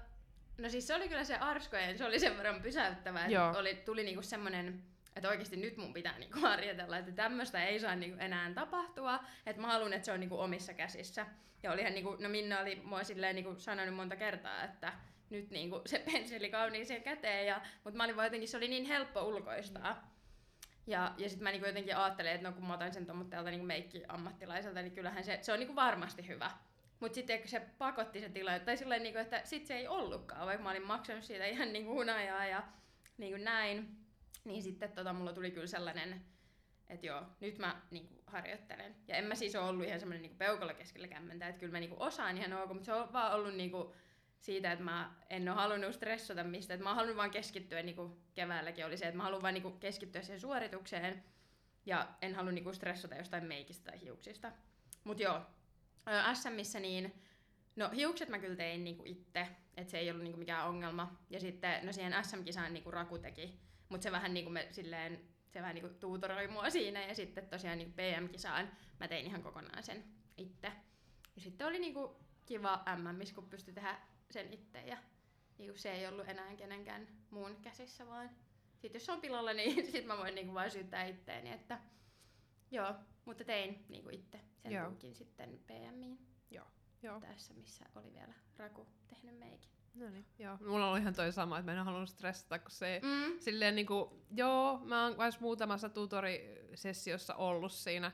No 0.62 0.70
siis 0.70 0.88
se 0.88 0.96
oli 0.96 1.10
kyllä 1.10 1.24
se 1.24 1.36
arskojen, 1.36 1.98
se 1.98 2.06
oli 2.06 2.20
sen 2.20 2.38
verran 2.38 2.62
pysäyttävä, 2.62 3.20
että 3.20 3.32
Joo. 3.32 3.54
oli, 3.58 3.76
tuli 3.76 4.04
niinku 4.04 4.22
semmoinen, 4.22 4.84
että 5.16 5.30
oikeasti 5.30 5.58
nyt 5.58 5.78
mun 5.78 5.94
pitää 5.94 6.20
niinku 6.20 6.40
harjoitella, 6.40 6.98
että 6.98 7.12
tämmöistä 7.12 7.66
ei 7.66 7.80
saa 7.80 7.96
niinku 7.96 8.18
enää 8.20 8.54
tapahtua, 8.54 9.20
että 9.46 9.62
mä 9.62 9.68
haluan, 9.68 9.94
että 9.94 10.06
se 10.06 10.12
on 10.12 10.20
niinku 10.20 10.40
omissa 10.40 10.74
käsissä. 10.74 11.26
Ja 11.64 11.72
olihan 11.72 11.94
niinku, 11.94 12.18
no 12.20 12.30
Minna 12.30 12.60
oli 12.60 12.82
mua 12.84 13.04
silleen 13.04 13.36
niinku 13.36 13.56
sanonut 13.56 13.96
monta 13.96 14.16
kertaa, 14.16 14.64
että 14.64 14.94
nyt 15.30 15.50
niinku 15.50 15.82
se 15.86 16.00
penseli 16.12 16.50
kauniiseen 16.50 17.04
käteen, 17.04 17.48
ja, 17.48 17.62
mutta 17.84 17.98
mä 17.98 18.04
olin 18.04 18.16
vaan 18.16 18.26
jotenkin, 18.26 18.50
se 18.50 18.58
oli 18.58 18.68
niin 18.68 18.86
helppo 18.86 19.22
ulkoistaa. 19.22 20.12
Ja, 20.88 21.14
ja 21.18 21.30
sitten 21.30 21.44
mä 21.44 21.52
niinku 21.52 21.68
jotenkin 21.68 21.98
ajattelin, 21.98 22.32
että 22.32 22.48
no 22.48 22.54
kun 22.54 22.68
mä 22.68 22.74
otan 22.74 22.94
sen 22.94 23.06
tuommoitteelta 23.06 23.50
niinku 23.50 23.66
meikki-ammattilaiselta, 23.66 24.82
niin 24.82 24.92
kyllähän 24.92 25.24
se, 25.24 25.40
se 25.42 25.54
on 25.54 25.60
niinku 25.60 25.76
varmasti 25.76 26.28
hyvä. 26.28 26.52
Mutta 27.02 27.16
sitten 27.16 27.48
se 27.48 27.60
pakotti 27.78 28.20
se 28.20 28.30
tilanne, 28.30 28.60
tai 28.60 28.78
silleen, 28.78 29.04
niinku, 29.04 29.20
että 29.20 29.42
sit 29.44 29.66
se 29.66 29.76
ei 29.76 29.88
ollutkaan, 29.88 30.48
vaikka 30.48 30.64
mä 30.64 30.70
olin 30.70 30.88
maksanut 30.88 31.24
siitä 31.24 31.46
ihan 31.46 31.74
niinku 31.74 31.94
hunajaa 31.94 32.46
ja 32.46 32.64
niinku 33.18 33.44
näin, 33.44 33.98
niin 34.44 34.64
sitten 34.64 34.92
tota, 34.92 35.14
mulla 35.14 35.34
tuli 35.34 35.52
kyllä 35.52 35.68
sellainen, 35.68 36.26
että 36.90 37.06
joo, 37.06 37.24
nyt 37.40 37.58
mä 37.58 37.82
niinku 37.92 38.24
harjoittelen. 38.28 38.96
Ja 39.08 39.16
en 39.16 39.24
mä 39.24 39.36
siis 39.36 39.56
ole 39.56 39.70
ollut 39.70 39.86
ihan 39.86 40.00
semmoinen 40.00 40.22
niinku 40.22 40.38
peukalo 40.38 40.74
keskellä 40.74 41.08
kämmentä, 41.08 41.48
että 41.48 41.60
kyllä 41.60 41.72
mä 41.72 41.80
niinku 41.80 41.96
osaan 42.00 42.38
ihan 42.38 42.54
ok, 42.54 42.70
mutta 42.70 42.86
se 42.86 42.94
on 42.94 43.14
vaan 43.14 43.34
ollut 43.34 43.56
niinku 43.56 43.96
siitä, 44.40 44.72
että 44.72 44.86
mä 44.86 45.16
en 45.30 45.50
ole 45.50 45.56
halunnut 45.56 45.96
stressata 45.96 46.44
mistä, 46.44 46.74
että 46.74 46.84
mä 46.84 46.96
halunnut 46.96 47.18
vaan 47.18 47.32
keskittyä, 47.32 47.84
niin 47.84 47.96
kuin 47.96 48.22
keväälläkin 48.34 48.86
oli 48.86 48.98
se, 48.98 49.06
että 49.06 49.18
mä 49.18 49.24
haluan 49.24 49.42
vaan 49.42 49.54
niin 49.54 49.80
keskittyä 49.80 50.22
siihen 50.22 50.40
suoritukseen, 50.40 51.24
ja 51.86 52.08
en 52.22 52.36
halua 52.36 52.52
niin 52.52 52.76
stressata 52.76 53.16
jostain 53.16 53.44
meikistä 53.44 53.92
tai 53.92 54.02
hiuksista. 54.02 54.52
Mut 55.04 55.20
joo, 55.20 55.42
SMissä 56.34 56.80
niin, 56.80 57.14
no 57.76 57.90
hiukset 57.90 58.30
mä 58.30 58.40
kyllä 58.40 58.56
tein 58.56 58.84
niin 58.84 59.08
itse, 59.08 59.48
että 59.78 59.92
se 59.92 59.98
ei 60.00 60.12
ollut 60.12 60.24
niin 60.24 60.40
mikään 60.40 60.68
ongelma. 60.68 61.18
Ja 61.30 61.40
sitten, 61.40 61.86
no 61.86 61.94
siihen 61.94 62.26
SM-kisaan 62.26 62.74
niin 62.74 62.94
Raku 62.94 63.18
teki, 63.18 63.60
mutta 63.90 64.04
se 64.04 64.12
vähän 64.12 64.34
niin 64.34 64.46
kuin 64.46 64.54
me 64.54 64.68
silleen, 64.72 65.22
se 65.54 65.62
vähän 65.62 65.76
niin 65.76 65.88
kuin 65.88 66.00
tuutoroi 66.00 66.48
mua 66.48 66.70
siinä, 66.70 67.06
ja 67.06 67.16
sitten 67.16 67.48
tosiaan 67.48 67.78
niin 67.78 67.94
PM-kisaan 67.94 68.72
mä 69.00 69.08
tein 69.08 69.26
ihan 69.26 69.44
kokonaan 69.44 69.84
sen 69.84 70.04
itse. 70.38 70.72
Ja 71.36 71.42
sitten 71.42 71.68
oli 71.68 71.80
niin 71.80 71.94
kuin 71.94 72.12
kiva 72.46 72.84
MM, 72.96 73.34
kun 73.36 73.50
pystyi 73.50 73.74
tehdä 73.74 73.98
sen 74.32 74.54
itse 74.54 74.82
ja 74.82 74.98
niinku 75.58 75.78
se 75.78 75.92
ei 75.92 76.08
ollut 76.08 76.30
enää 76.30 76.56
kenenkään 76.56 77.08
muun 77.30 77.56
käsissä, 77.62 78.08
vaan 78.08 78.30
sit 78.78 78.94
jos 78.94 79.06
se 79.06 79.12
on 79.12 79.22
pilalla, 79.22 79.54
niin 79.54 79.86
sit 79.92 80.06
mä 80.06 80.18
voin 80.18 80.36
niinku 80.36 80.54
vaan 80.54 80.72
syyttää 80.72 81.06
itteeni, 81.06 81.52
että 81.52 81.80
joo, 82.72 82.94
mutta 83.26 83.44
tein 83.44 83.86
niinku 83.90 84.10
itse 84.10 84.40
sen 84.64 84.72
Joo. 84.72 84.86
lookin 84.90 85.16
sitten 85.16 85.60
PMiin 85.68 86.20
Joo. 87.04 87.20
tässä, 87.20 87.54
missä 87.54 87.86
oli 87.96 88.14
vielä 88.14 88.34
Raku 88.58 88.88
tehnyt 89.08 89.38
meikin. 89.40 89.70
No 89.94 90.10
niin, 90.10 90.26
joo. 90.40 90.58
Mulla 90.68 90.92
on 90.92 90.98
ihan 90.98 91.14
toi 91.14 91.32
sama, 91.34 91.60
että 91.60 91.72
mä 91.72 91.80
en 91.80 91.86
halunnut 91.86 92.10
stressata, 92.10 92.60
kun 92.60 92.72
se 92.72 93.02
Mm. 93.04 93.40
silleen 93.40 93.76
niinku, 93.76 94.26
joo, 94.36 94.80
mä 94.84 95.04
oon 95.04 95.16
myös 95.18 95.40
muutamassa 95.40 95.90
tutorisessiossa 95.90 97.36
ollut 97.36 97.72
siinä, 97.72 98.12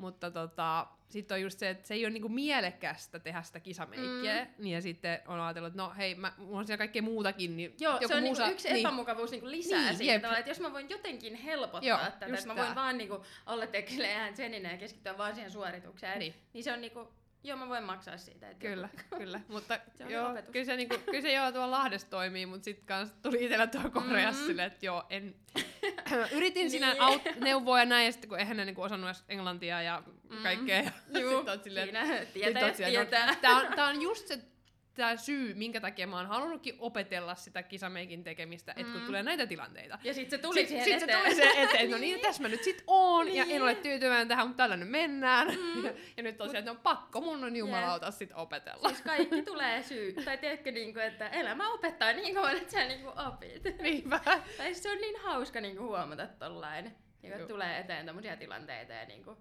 mutta 0.00 0.30
tota, 0.30 0.86
sitten 1.08 1.34
on 1.34 1.42
just 1.42 1.58
se, 1.58 1.70
että 1.70 1.88
se 1.88 1.94
ei 1.94 2.04
ole 2.04 2.12
niinku 2.12 2.28
mielekästä 2.28 3.18
tehdä 3.18 3.42
sitä 3.42 3.60
kisameikkiä, 3.60 4.44
mm. 4.44 4.50
niin 4.58 4.74
ja 4.74 4.80
sitten 4.82 5.18
on 5.26 5.40
ajatellut, 5.40 5.68
että 5.68 5.82
no 5.82 5.92
hei, 5.96 6.14
mä, 6.14 6.32
mulla 6.38 6.58
on 6.58 6.66
siellä 6.66 6.78
kaikkea 6.78 7.02
muutakin, 7.02 7.56
niin 7.56 7.74
Joo, 7.80 7.92
joku 7.94 8.08
se 8.08 8.14
on 8.14 8.22
niinku 8.22 8.36
saa- 8.36 8.50
yksi 8.50 8.80
epämukavuus 8.80 9.30
niinku 9.30 9.50
lisää 9.50 9.86
Niin, 9.88 9.96
siitä, 9.96 10.18
tavalla, 10.18 10.38
että 10.38 10.50
jos 10.50 10.60
mä 10.60 10.72
voin 10.72 10.90
jotenkin 10.90 11.34
helpottaa 11.34 11.88
Joo, 11.88 11.98
tätä, 11.98 12.26
että 12.26 12.46
mä 12.46 12.54
tää. 12.54 12.64
voin 12.64 12.74
vaan 12.74 12.98
niinku 12.98 13.24
olla 13.46 13.66
tekemään 13.66 14.10
ihan 14.10 14.36
seninen 14.36 14.72
ja 14.72 14.78
keskittyä 14.78 15.18
vaan 15.18 15.34
siihen 15.34 15.50
suoritukseen, 15.50 16.18
Niin. 16.18 16.34
niin 16.52 16.64
se 16.64 16.72
on 16.72 16.80
niinku, 16.80 17.08
joo 17.42 17.56
mä 17.56 17.68
voin 17.68 17.84
maksaa 17.84 18.16
siitä. 18.18 18.50
Että 18.50 18.66
Kyllä, 18.66 18.88
kyllä. 19.18 19.40
Mutta 19.48 19.78
Se 19.98 20.04
joo, 20.04 20.28
kyllä 20.52 20.64
se, 20.64 20.76
niinku, 20.76 20.96
kyllä 21.06 21.20
se 21.20 21.32
joo 21.32 21.52
tuolla 21.52 21.70
Lahdessa 21.70 22.10
toimii, 22.10 22.46
mutta 22.46 22.64
sitten 22.64 22.86
kans 22.86 23.12
tuli 23.22 23.44
itsellä 23.44 23.66
tuo 23.66 23.90
Koreassa 23.90 24.42
Mm. 24.42 24.46
silleen, 24.46 24.66
että 24.66 24.86
joo, 24.86 25.04
en... 25.10 25.34
Yritin 26.36 26.70
siinä 26.70 26.92
Niin. 26.92 27.02
aut- 27.02 27.40
neuvoa 27.44 27.78
ja 27.78 27.84
näin, 27.84 28.06
ja 28.06 28.12
sitten 28.12 28.28
kun 28.28 28.38
eihän 28.38 28.56
ne 28.56 28.64
niinku 28.64 28.82
osannut 28.82 29.08
edes 29.08 29.24
englantia 29.28 29.82
ja 29.82 30.02
Mm. 30.30 30.42
kaikkea, 30.42 30.76
ja 30.82 31.20
Juu, 31.20 31.38
sit 31.38 31.48
oot 31.48 31.62
silleen, 31.64 31.88
siinä 31.88 32.18
Sit 32.18 32.32
tietää, 32.32 32.74
siellä, 32.74 32.90
tietää. 33.04 33.26
No, 33.26 33.34
tää, 33.40 33.56
on, 33.56 33.66
tää 33.76 33.86
on 33.86 34.02
just 34.02 34.28
se 34.28 34.38
tää 34.94 35.16
syy, 35.16 35.54
minkä 35.54 35.80
takia 35.80 36.06
mä 36.06 36.16
oon 36.16 36.26
halunnutkin 36.26 36.74
opetella 36.78 37.34
sitä 37.34 37.62
kisameikin 37.62 38.24
tekemistä, 38.24 38.72
että 38.76 38.92
kun 38.92 39.00
Mm. 39.00 39.06
tulee 39.06 39.22
näitä 39.22 39.46
tilanteita. 39.46 39.98
Ja 40.04 40.14
sit 40.14 40.30
se 40.30 40.38
tuli 40.38 40.58
Sit, 40.60 40.68
siihen 40.68 40.84
sit 40.84 40.98
se 40.98 41.04
eteen. 41.04 41.22
tuli 41.22 41.34
se 41.34 41.62
eteen, 41.62 41.90
no 41.90 41.98
niin, 41.98 42.20
tässä 42.20 42.42
mä 42.42 42.48
nyt 42.48 42.62
sit 42.64 42.84
oon, 42.86 43.34
ja 43.34 43.42
en 43.42 43.48
Niin. 43.48 43.62
ole 43.62 43.74
tyytyväinen 43.74 44.28
tähän, 44.28 44.46
mutta 44.46 44.62
tällä 44.62 44.76
nyt 44.76 44.88
mennään. 44.90 45.46
Mm. 45.48 45.84
ja 46.16 46.22
nyt 46.22 46.40
on 46.40 46.50
se, 46.50 46.58
että 46.58 46.70
no 46.72 46.78
pakko 46.82 47.20
mun 47.20 47.44
on 47.44 47.56
jumalauta 47.56 48.10
sit 48.10 48.30
opetella. 48.34 48.88
Siis 48.88 49.02
kaikki 49.02 49.42
tulee 49.42 49.82
syy. 49.82 50.12
Tai 50.12 50.38
tiedätkö, 50.38 50.70
niin 50.72 50.92
kuin, 50.92 51.04
että 51.04 51.28
elämä 51.28 51.72
opettaa 51.72 52.12
niin 52.12 52.34
kauan, 52.34 52.56
että 52.56 52.72
sä 52.72 52.84
niin 52.84 53.00
kuin 53.00 53.18
opit. 53.18 53.62
Niinpä. 53.82 54.20
tai 54.56 54.66
siis 54.66 54.82
se 54.82 54.90
on 54.90 54.98
niin 55.00 55.20
hauska 55.20 55.60
niin 55.60 55.76
kuin 55.76 55.86
huomata 55.88 56.26
tollain, 56.26 56.92
niin 57.22 57.32
kuin, 57.32 57.48
tulee 57.48 57.78
eteen 57.78 58.06
tommosia 58.06 58.36
tilanteita 58.36 58.92
ja 58.92 59.04
niin 59.04 59.24
kuin, 59.24 59.36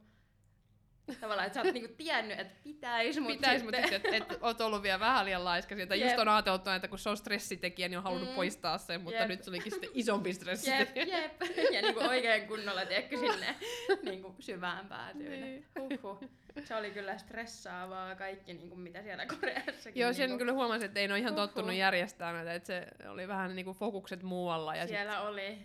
tavallaan, 1.15 1.47
että 1.47 1.59
sä 1.61 1.65
oot 1.65 1.73
niin 1.73 1.85
kuin 1.85 1.97
tiennyt, 1.97 2.39
että 2.39 2.53
pitäis, 2.63 3.19
mutta 3.19 3.33
Pitäis, 3.33 3.61
sitten... 3.61 3.79
mutta 3.81 3.95
sitten, 3.95 4.13
että 4.13 4.33
et, 4.35 4.43
oot 4.43 4.61
ollut 4.61 4.83
vielä 4.83 4.99
vähän 4.99 5.25
liian 5.25 5.45
laiska 5.45 5.75
sieltä. 5.75 5.95
Jep. 5.95 6.07
Just 6.07 6.19
on 6.19 6.27
ajatellut, 6.29 6.67
että 6.67 6.87
kun 6.87 6.99
se 6.99 7.09
on 7.09 7.17
stressitekijä, 7.17 7.87
niin 7.87 7.97
on 7.97 8.03
halunnut 8.03 8.29
Mm. 8.29 8.35
poistaa 8.35 8.77
sen, 8.77 9.01
mutta 9.01 9.19
Jep. 9.19 9.27
nyt 9.29 9.43
se 9.43 9.49
olikin 9.49 9.71
sitten 9.71 9.89
isompi 9.93 10.29
Jep, 10.29 10.35
stressitekijä. 10.35 11.17
jep. 11.19 11.31
Ja 11.73 11.81
niinku 11.81 11.99
oikein 11.99 12.47
kunnolla, 12.47 12.85
tiedätkö, 12.85 13.17
sinne 13.17 13.55
niinku 14.03 14.35
syvään 14.39 14.87
päätyyn. 14.87 15.41
Niin. 15.41 15.65
Huhhuh. 15.79 16.29
Se 16.63 16.75
oli 16.75 16.91
kyllä 16.91 17.17
stressaavaa 17.17 18.15
kaikki, 18.15 18.53
niinku, 18.53 18.75
mitä 18.75 19.01
siellä 19.03 19.25
Koreassakin. 19.25 20.01
Joo, 20.01 20.13
sen 20.13 20.23
niinku, 20.29 20.37
kyllä 20.37 20.53
huomasin, 20.53 20.85
että 20.85 20.99
ei 20.99 21.05
ole 21.11 21.19
ihan 21.19 21.35
tottunut 21.35 21.73
järjestää 21.73 22.33
näitä, 22.33 22.53
että 22.53 22.67
se 22.67 22.87
oli 23.09 23.27
vähän 23.27 23.55
niin 23.55 23.65
kuin 23.65 23.77
fokukset 23.77 24.23
muualla. 24.23 24.75
Ja 24.75 24.87
siellä, 24.87 25.21
oli, 25.21 25.57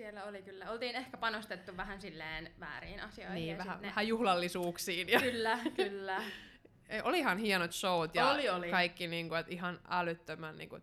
siellä 0.00 0.24
oli 0.24 0.42
kyllä. 0.42 0.70
Oltiin 0.70 0.96
ehkä 0.96 1.16
panostettu 1.16 1.76
vähän 1.76 2.00
silleen 2.00 2.52
väärin 2.60 3.00
asioihin. 3.00 3.34
niin, 3.34 3.48
ja 3.48 3.58
vähän, 3.58 3.72
sit 3.74 3.82
ne- 3.82 3.88
vähän 3.88 4.08
juhlallisuuksiin. 4.08 5.08
Ja, 5.08 5.20
Kyllä, 5.20 5.58
kyllä. 5.76 6.22
Olihan 7.04 7.38
hienot 7.38 7.72
showt 7.72 8.14
ja 8.14 8.30
Oli, 8.30 8.48
oli. 8.48 8.70
kaikki 8.70 9.06
niin 9.06 9.28
kuin, 9.28 9.38
että 9.40 9.52
ihan 9.52 9.80
älyttömän 9.90 10.56
niin 10.56 10.68
kuin, 10.68 10.82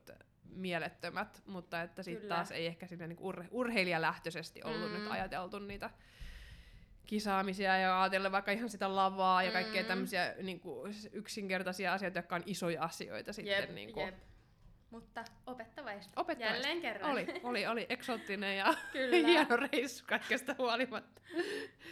mielettömät, 0.49 1.41
mutta 1.45 1.82
että 1.82 2.03
sitten 2.03 2.30
taas 2.30 2.51
ei 2.51 2.65
ehkä 2.65 2.88
sinne 2.88 3.07
niin 3.07 3.18
urhe- 3.20 3.47
urheilijalähtöisesti 3.51 4.63
ollut 4.63 4.91
Mm. 4.91 4.97
nyt 4.99 5.11
ajateltu 5.11 5.59
niitä 5.59 5.89
kisaamisia 7.05 7.78
ja 7.78 8.01
ajatellen 8.01 8.32
vaikka 8.32 8.51
ihan 8.51 8.70
sitä 8.70 8.95
lavaa 8.95 9.43
ja 9.43 9.51
kaikkea 9.51 9.82
Mm. 9.82 9.88
tämmöisiä 9.88 10.36
niin 10.41 10.59
kuin, 10.59 10.93
yksinkertaisia 11.11 11.93
asioita, 11.93 12.20
jotka 12.20 12.36
on 12.36 12.43
isoja 12.45 12.84
asioita 12.84 13.34
sitten. 13.34 13.61
Jep, 13.61 13.70
niin 13.72 13.93
kuin, 13.93 14.05
jep. 14.05 14.15
Mutta 14.91 15.25
opettavaista. 15.47 16.21
Opettavaista. 16.21 16.55
Jälleen 16.67 16.81
kerran. 16.81 17.11
Oli, 17.11 17.27
oli, 17.43 17.67
oli 17.67 17.85
eksoottinen 17.89 18.57
ja 18.57 18.73
Kyllä. 18.91 19.17
hieno 19.27 19.57
reissu 19.57 20.03
kaikesta 20.07 20.55
huolimatta. 20.57 21.21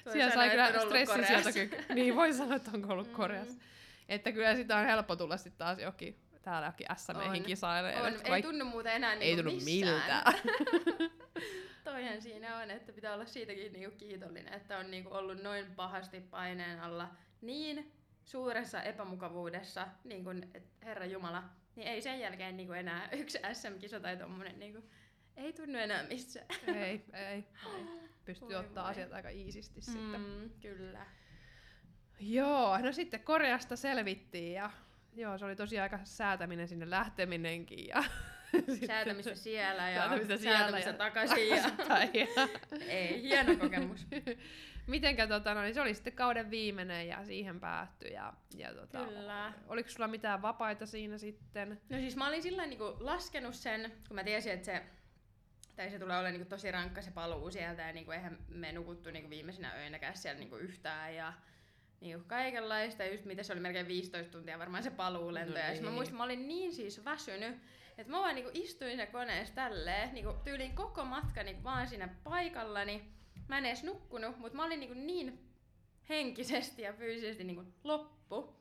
Voi 0.06 0.14
Siellä 0.14 0.34
sai 0.34 0.50
kyllä 0.50 0.72
Koreassa. 0.72 1.24
sieltä 1.28 1.52
kyllä. 1.52 1.96
Niin 1.96 2.16
voi 2.16 2.34
sanoa, 2.34 2.56
että 2.56 2.72
onko 2.74 2.93
ollut 2.93 3.08
Mm. 3.08 3.14
Koreassa. 3.14 3.60
Että 4.10 4.32
kyllä 4.32 4.56
sitä 4.56 4.78
on 4.78 4.86
helppo 4.86 5.16
tulla 5.16 5.38
sitten 5.38 5.58
taas 5.58 5.80
jokin 5.80 6.20
täällä 6.41 6.68
jokin 6.68 6.88
SMEihin 6.98 7.41
On. 7.41 7.43
kisailemaan. 7.43 8.06
On, 8.06 8.14
ei 8.24 8.32
vaik- 8.32 8.46
tunnu 8.46 8.66
muuten 8.66 8.93
enää 8.93 9.14
ei 9.14 9.20
niinku 9.20 9.36
tunnu 9.50 9.52
missään. 9.66 9.96
miltään. 9.96 10.34
Toihan 11.84 12.22
siinä 12.22 12.58
on, 12.58 12.72
että 12.72 12.93
pitää 12.93 13.14
olla 13.14 13.26
siitäkin 13.26 13.74
niinku 13.74 13.98
kiitollinen, 13.98 14.54
että 14.54 14.78
on 14.78 14.91
niinku 14.91 15.14
ollut 15.14 15.41
noin 15.43 15.66
pahasti 15.76 16.20
paineen 16.22 16.80
alla 16.80 17.10
niin 17.41 17.91
suuressa 18.26 18.82
epämukavuudessa, 18.82 19.88
niin 20.04 20.24
kuin, 20.24 20.50
että 20.54 20.86
Herra 20.86 21.06
Jumala, 21.06 21.43
niin 21.76 21.88
ei 21.88 22.02
sen 22.02 22.20
jälkeen 22.20 22.58
niinku 22.58 22.74
enää 22.74 23.10
yksi 23.22 23.40
SM-kisa 23.54 24.00
tai 24.00 24.18
tommonen, 24.18 24.60
niinku, 24.60 24.84
ei 25.38 25.54
tunnu 25.54 25.80
enää 25.80 26.04
missään. 26.04 26.46
ei, 26.68 27.06
ei, 27.14 27.26
ei. 27.26 27.46
Pystyy 28.26 28.48
Voi 28.48 28.56
ottaa 28.56 28.84
voi. 28.84 28.92
asiat 28.92 29.14
aika 29.14 29.30
iisisti 29.30 29.80
mm. 29.80 29.84
sitten. 29.94 30.52
Kyllä. 30.62 31.06
Joo, 32.20 32.78
no 32.78 32.92
sitten 32.92 33.20
Koreasta 33.20 33.76
selvittiin 33.76 34.54
ja 34.54 34.72
joo, 35.16 35.38
se 35.38 35.46
oli 35.46 35.56
tosiaan 35.56 35.84
aika 35.84 36.00
säätäminen 36.06 36.68
sinne 36.68 36.90
lähteminenkin. 36.90 37.88
Ja 37.88 38.04
Säätämistä 38.88 39.36
siellä 39.36 39.90
ja 39.90 40.00
Säätämistä 40.02 40.38
siellä 40.38 40.60
säätämistä 40.60 40.90
ja- 40.90 40.98
takaisin. 40.98 41.48
Ja... 41.50 41.56
ja 42.14 42.28
ei, 42.88 43.22
hieno 43.22 43.56
kokemus. 43.56 44.08
Mitenkä 44.88 45.28
tota, 45.28 45.54
no, 45.54 45.62
niin 45.62 45.74
se 45.74 45.82
oli 45.82 45.94
sitten 45.94 46.14
kauden 46.14 46.50
viimeinen 46.52 47.08
ja 47.08 47.26
siihen 47.26 47.60
päättyi. 47.60 48.14
Ja, 48.14 48.34
ja 48.58 48.74
tota, 48.74 49.06
Kyllä. 49.06 49.54
Oliko 49.68 49.90
sulla 49.90 50.08
mitään 50.08 50.42
vapaita 50.42 50.86
siinä 50.86 51.18
sitten? 51.18 51.82
No 51.90 51.98
siis 51.98 52.16
mä 52.16 52.28
olin 52.28 52.44
sillä 52.44 52.66
niinku 52.66 52.98
laskenut 53.00 53.56
sen, 53.56 53.92
kun 54.08 54.16
mä 54.16 54.24
tiesin, 54.24 54.52
että 54.52 54.66
se, 54.66 54.84
tai 55.76 55.90
se 55.90 56.00
tulee 56.00 56.18
olemaan 56.18 56.34
niinku 56.34 56.50
tosi 56.50 56.72
rankka 56.72 57.02
se 57.02 57.12
paluu 57.12 57.52
sieltä, 57.52 57.82
ja 57.82 57.94
niinku 57.94 58.12
eihän 58.12 58.38
me 58.48 58.72
nukuttu 58.72 59.12
niinku 59.12 59.30
viimeisinä 59.30 59.72
öinäkään 59.72 60.18
siellä 60.18 60.40
niinku 60.40 60.56
yhtään, 60.56 61.16
ja 61.16 61.34
niinku 62.02 62.26
kaikenlaista, 62.28 63.06
just 63.06 63.26
mitä 63.26 63.44
se 63.44 63.54
oli 63.54 63.62
melkein 63.62 63.88
15 63.88 64.32
tuntia 64.32 64.60
varmaan 64.60 64.84
se 64.84 64.92
paluulento, 64.92 65.54
No 65.54 65.60
ja 65.60 65.66
mä 65.66 65.72
niin. 65.74 65.94
muistan, 65.94 66.18
mä 66.18 66.24
olin 66.24 66.48
niin 66.48 66.74
siis 66.74 67.06
väsynyt, 67.06 67.58
että 67.98 68.12
mä 68.12 68.20
vaan 68.20 68.36
niinku 68.36 68.52
istuin 68.54 68.92
siinä 68.92 69.06
koneessa 69.06 69.56
tälleen, 69.56 70.14
niinku 70.14 70.34
tyyliin 70.44 70.76
koko 70.76 71.06
matka 71.06 71.44
niinku 71.44 71.64
vaan 71.64 71.88
siinä 71.88 72.10
paikallani, 72.24 73.12
mä 73.48 73.58
en 73.58 73.66
edes 73.66 73.84
nukkunut, 73.84 74.38
mutta 74.38 74.56
mä 74.56 74.66
olin 74.66 74.80
niinku 74.80 74.96
niin 74.96 75.50
henkisesti 76.10 76.82
ja 76.82 76.93
fyysisesti 76.93 77.43
niinku 77.43 77.64
loppu. 77.84 78.56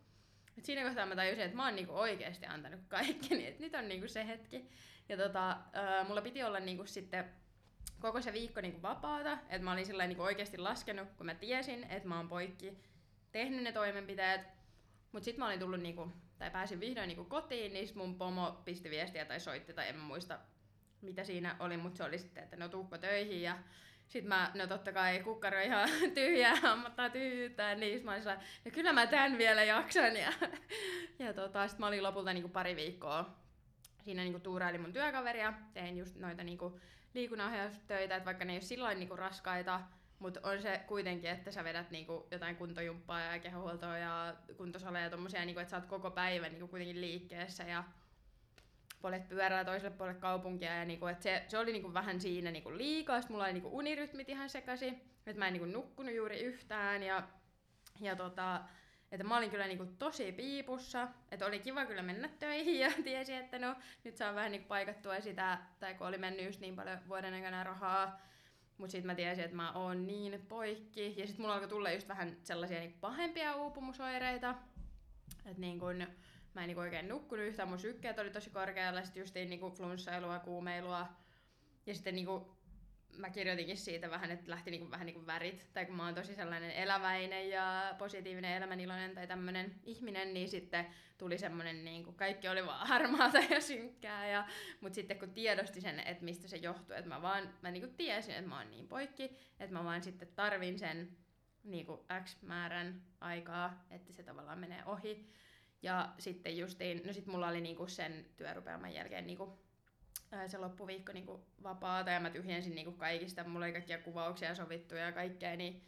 Et 0.58 0.64
siinä 0.64 0.84
kohtaa 0.84 1.06
mä 1.06 1.16
tajusin, 1.16 1.44
että 1.44 1.56
mä 1.56 1.64
oon 1.64 1.76
niinku 1.76 1.92
oikeasti 1.92 2.46
antanut 2.46 2.80
kaikkeni, 2.88 3.46
että 3.48 3.62
nyt 3.62 3.74
on 3.74 3.88
niinku 3.88 4.08
se 4.08 4.26
hetki. 4.26 4.70
Ja 5.08 5.16
tota, 5.16 5.50
äh, 5.50 6.08
mulla 6.08 6.22
piti 6.22 6.42
olla 6.42 6.60
niinku 6.60 6.86
sitten 6.86 7.24
koko 8.00 8.22
se 8.22 8.32
viikko 8.32 8.60
niinku 8.60 8.82
vapaata, 8.82 9.32
että 9.32 9.64
mä 9.64 9.72
olin 9.72 9.86
sillä 9.86 10.06
niinku 10.06 10.22
oikeasti 10.22 10.58
laskenut, 10.58 11.08
kun 11.16 11.26
mä 11.26 11.34
tiesin, 11.34 11.84
että 11.84 12.08
mä 12.08 12.16
oon 12.16 12.28
poikki 12.28 12.78
tehnyt 13.32 13.62
ne 13.62 13.72
toimenpiteet, 13.72 14.40
mutta 15.12 15.24
sitten 15.24 15.40
mä 15.40 15.46
olin 15.46 15.60
tullut 15.60 15.80
niinku, 15.80 16.12
tai 16.38 16.50
pääsin 16.50 16.80
vihdoin 16.80 17.08
niinku 17.08 17.24
kotiin, 17.24 17.72
niin 17.72 17.88
mun 17.94 18.18
pomo 18.18 18.62
pisti 18.64 18.90
viestiä 18.90 19.24
tai 19.24 19.40
soitti, 19.40 19.72
tai 19.72 19.88
en 19.88 19.98
muista 19.98 20.38
mitä 21.00 21.24
siinä 21.24 21.56
oli, 21.58 21.76
mutta 21.76 21.96
se 21.96 22.04
oli 22.04 22.18
sitten, 22.18 22.44
että 22.44 22.56
no 22.56 22.68
tuukko 22.68 22.98
töihin 22.98 23.42
ja 23.42 23.58
sitten 24.08 24.28
mä, 24.28 24.50
no 24.54 24.66
totta 24.66 24.92
kai 24.92 25.20
kukkaro 25.20 25.60
ihan 25.60 25.88
tyhjää, 26.14 26.54
ammattaa 26.62 27.10
tyhjyyttää, 27.10 27.74
niin 27.74 28.04
mä 28.04 28.12
olin 28.12 28.24
no 28.64 28.70
kyllä 28.72 28.92
mä 28.92 29.06
tän 29.06 29.38
vielä 29.38 29.64
jaksan. 29.64 30.16
Ja, 30.16 30.32
ja 31.18 31.34
tota, 31.34 31.68
sitten 31.68 31.80
mä 31.80 31.86
olin 31.86 32.02
lopulta 32.02 32.32
niinku 32.32 32.48
pari 32.48 32.76
viikkoa 32.76 33.44
siinä 34.04 34.22
niinku 34.22 34.40
tuurailin 34.40 34.80
mun 34.80 34.92
työkaveria, 34.92 35.52
tein 35.74 35.96
just 35.96 36.16
noita 36.16 36.44
niinku 36.44 36.80
liikunnanohjaustöitä, 37.14 38.16
että 38.16 38.26
vaikka 38.26 38.44
ne 38.44 38.52
ei 38.52 38.56
ole 38.56 38.62
sillä 38.62 38.94
niinku 38.94 39.16
raskaita, 39.16 39.80
mutta 40.18 40.40
on 40.42 40.62
se 40.62 40.80
kuitenkin, 40.86 41.30
että 41.30 41.50
sä 41.50 41.64
vedät 41.64 41.90
niinku 41.90 42.26
jotain 42.30 42.56
kuntojumppaa 42.56 43.20
ja 43.20 43.38
kehohuoltoa 43.38 43.98
ja 43.98 44.34
kuntosaleja 44.56 45.04
ja 45.04 45.10
tommosia, 45.10 45.44
niinku, 45.44 45.60
että 45.60 45.70
sä 45.70 45.76
oot 45.76 45.86
koko 45.86 46.10
päivän 46.10 46.52
niinku 46.52 46.68
kuitenkin 46.68 47.00
liikkeessä 47.00 47.64
ja 47.64 47.84
poljet 49.04 49.28
pyörällä 49.28 49.64
toiselle 49.64 49.96
puolelle 49.96 50.20
kaupunkia. 50.20 50.74
Ja 50.74 50.84
niinku, 50.84 51.06
et 51.06 51.22
se, 51.22 51.44
se, 51.48 51.58
oli 51.58 51.72
niinku 51.72 51.94
vähän 51.94 52.20
siinä 52.20 52.50
niinku 52.50 52.76
liikaa. 52.76 53.20
Sitten 53.20 53.34
mulla 53.34 53.44
oli 53.44 53.52
niinku 53.52 53.78
unirytmit 53.78 54.28
ihan 54.28 54.50
sekaisin. 54.50 55.00
Että 55.26 55.38
mä 55.38 55.46
en 55.46 55.52
niinku 55.52 55.68
nukkunut 55.68 56.14
juuri 56.14 56.40
yhtään. 56.40 57.02
Ja, 57.02 57.22
ja 58.00 58.16
tota, 58.16 58.60
että 59.12 59.24
mä 59.24 59.36
olin 59.36 59.50
kyllä 59.50 59.66
niinku 59.66 59.86
tosi 59.98 60.32
piipussa, 60.32 61.08
että 61.30 61.46
oli 61.46 61.58
kiva 61.58 61.86
kyllä 61.86 62.02
mennä 62.02 62.28
töihin 62.38 62.78
ja 62.78 62.90
tiesi, 63.04 63.34
että 63.34 63.58
no 63.58 63.76
nyt 64.04 64.16
saa 64.16 64.34
vähän 64.34 64.52
niinku 64.52 64.68
paikattua 64.68 65.20
sitä, 65.20 65.58
tai 65.80 65.94
kun 65.94 66.06
oli 66.06 66.18
mennyt 66.18 66.46
just 66.46 66.60
niin 66.60 66.76
paljon 66.76 66.98
vuoden 67.08 67.34
aikana 67.34 67.64
rahaa, 67.64 68.20
mutta 68.78 68.92
sitten 68.92 69.06
mä 69.06 69.14
tiesin, 69.14 69.44
että 69.44 69.56
mä 69.56 69.72
oon 69.72 70.06
niin 70.06 70.46
poikki. 70.48 71.14
Ja 71.16 71.26
sitten 71.26 71.42
mulla 71.42 71.54
alkoi 71.54 71.68
tulla 71.68 71.90
just 71.90 72.08
vähän 72.08 72.36
sellaisia 72.42 72.78
niinku 72.78 72.98
pahempia 73.00 73.56
uupumusoireita. 73.56 74.54
Että 75.46 75.60
niin 75.60 75.80
kun, 75.80 76.06
mä 76.54 76.60
en 76.60 76.66
niinku 76.66 76.80
oikein 76.80 77.08
nukkunut 77.08 77.46
yhtään, 77.46 77.68
mun 77.68 77.78
sykkeet 77.78 78.18
oli 78.18 78.30
tosi 78.30 78.50
korkealla, 78.50 79.04
sitten 79.04 79.20
justiin 79.20 79.50
niinku 79.50 79.70
flunssailua, 79.70 80.38
kuumeilua. 80.38 81.06
Ja 81.86 81.94
sitten 81.94 82.14
niinku 82.14 82.54
mä 83.18 83.30
kirjoitinkin 83.30 83.76
siitä 83.76 84.10
vähän, 84.10 84.30
että 84.30 84.50
lähti 84.50 84.70
niinku, 84.70 84.90
vähän 84.90 85.06
niinku 85.06 85.26
värit, 85.26 85.66
tai 85.72 85.86
kun 85.86 85.96
mä 85.96 86.04
oon 86.04 86.14
tosi 86.14 86.34
sellainen 86.34 86.70
eläväinen 86.70 87.50
ja 87.50 87.94
positiivinen, 87.98 88.56
elämäniloinen 88.56 89.14
tai 89.14 89.26
tämmöinen 89.26 89.74
ihminen, 89.84 90.34
niin 90.34 90.48
sitten 90.48 90.86
tuli 91.18 91.38
semmoinen, 91.38 91.84
niinku, 91.84 92.12
kaikki 92.12 92.48
oli 92.48 92.66
vaan 92.66 92.88
harmaata 92.88 93.38
ja 93.38 93.60
synkkää, 93.60 94.28
ja, 94.28 94.46
mutta 94.80 94.94
sitten 94.94 95.18
kun 95.18 95.30
tiedosti 95.30 95.80
sen, 95.80 96.00
että 96.00 96.24
mistä 96.24 96.48
se 96.48 96.56
johtuu, 96.56 96.96
että 96.96 97.08
mä 97.08 97.22
vaan, 97.22 97.54
mä 97.62 97.70
niinku 97.70 97.94
tiesin, 97.96 98.34
että 98.34 98.48
mä 98.48 98.58
oon 98.58 98.70
niin 98.70 98.88
poikki, 98.88 99.24
että 99.60 99.72
mä 99.72 99.84
vaan 99.84 100.02
sitten 100.02 100.28
tarvin 100.36 100.78
sen 100.78 101.16
niinku 101.64 102.06
X 102.24 102.42
määrän 102.42 103.02
aikaa, 103.20 103.86
että 103.90 104.12
se 104.12 104.22
tavallaan 104.22 104.58
menee 104.58 104.84
ohi. 104.86 105.28
Ja 105.84 106.14
sitten 106.18 106.58
justiin, 106.58 107.06
no 107.06 107.12
sit 107.12 107.26
mulla 107.26 107.48
oli 107.48 107.60
niinku 107.60 107.86
sen 107.86 108.26
työrupeaman 108.36 108.94
jälkeen 108.94 109.26
niinku 109.26 109.58
se 110.46 110.58
loppuviikko 110.58 111.12
niinku 111.12 111.46
vapaata 111.62 112.10
ja 112.10 112.20
mä 112.20 112.30
tyhjensin 112.30 112.74
niinku 112.74 112.92
kaikista, 112.92 113.44
mulla 113.44 113.64
oli 113.64 113.72
kaikkia 113.72 113.98
kuvauksia 113.98 114.54
sovittuja 114.54 115.04
ja 115.04 115.12
kaikkea, 115.12 115.56
niin 115.56 115.82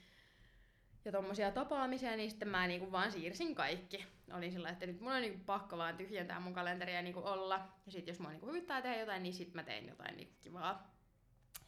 ja 1.04 1.12
tommosia 1.12 1.50
tapaamisia, 1.50 2.16
niin 2.16 2.30
sitten 2.30 2.48
mä 2.48 2.66
niinku 2.66 2.92
vaan 2.92 3.12
siirsin 3.12 3.54
kaikki. 3.54 4.06
Oli 4.32 4.50
sillä, 4.50 4.68
että 4.68 4.86
nyt 4.86 5.00
mulla 5.00 5.14
on 5.14 5.22
niinku 5.22 5.44
pakko 5.46 5.78
vaan 5.78 5.96
tyhjentää 5.96 6.40
mun 6.40 6.54
kalenteria 6.54 7.02
niinku 7.02 7.20
olla. 7.24 7.68
Ja 7.86 7.92
sitten 7.92 8.12
jos 8.12 8.20
mua 8.20 8.30
niinku 8.30 8.46
huvittaa 8.46 8.82
tehdä 8.82 9.00
jotain, 9.00 9.22
niin 9.22 9.32
sitten 9.32 9.56
mä 9.56 9.62
tein 9.62 9.88
jotain 9.88 10.16
niinku 10.16 10.34
kivaa. 10.42 10.94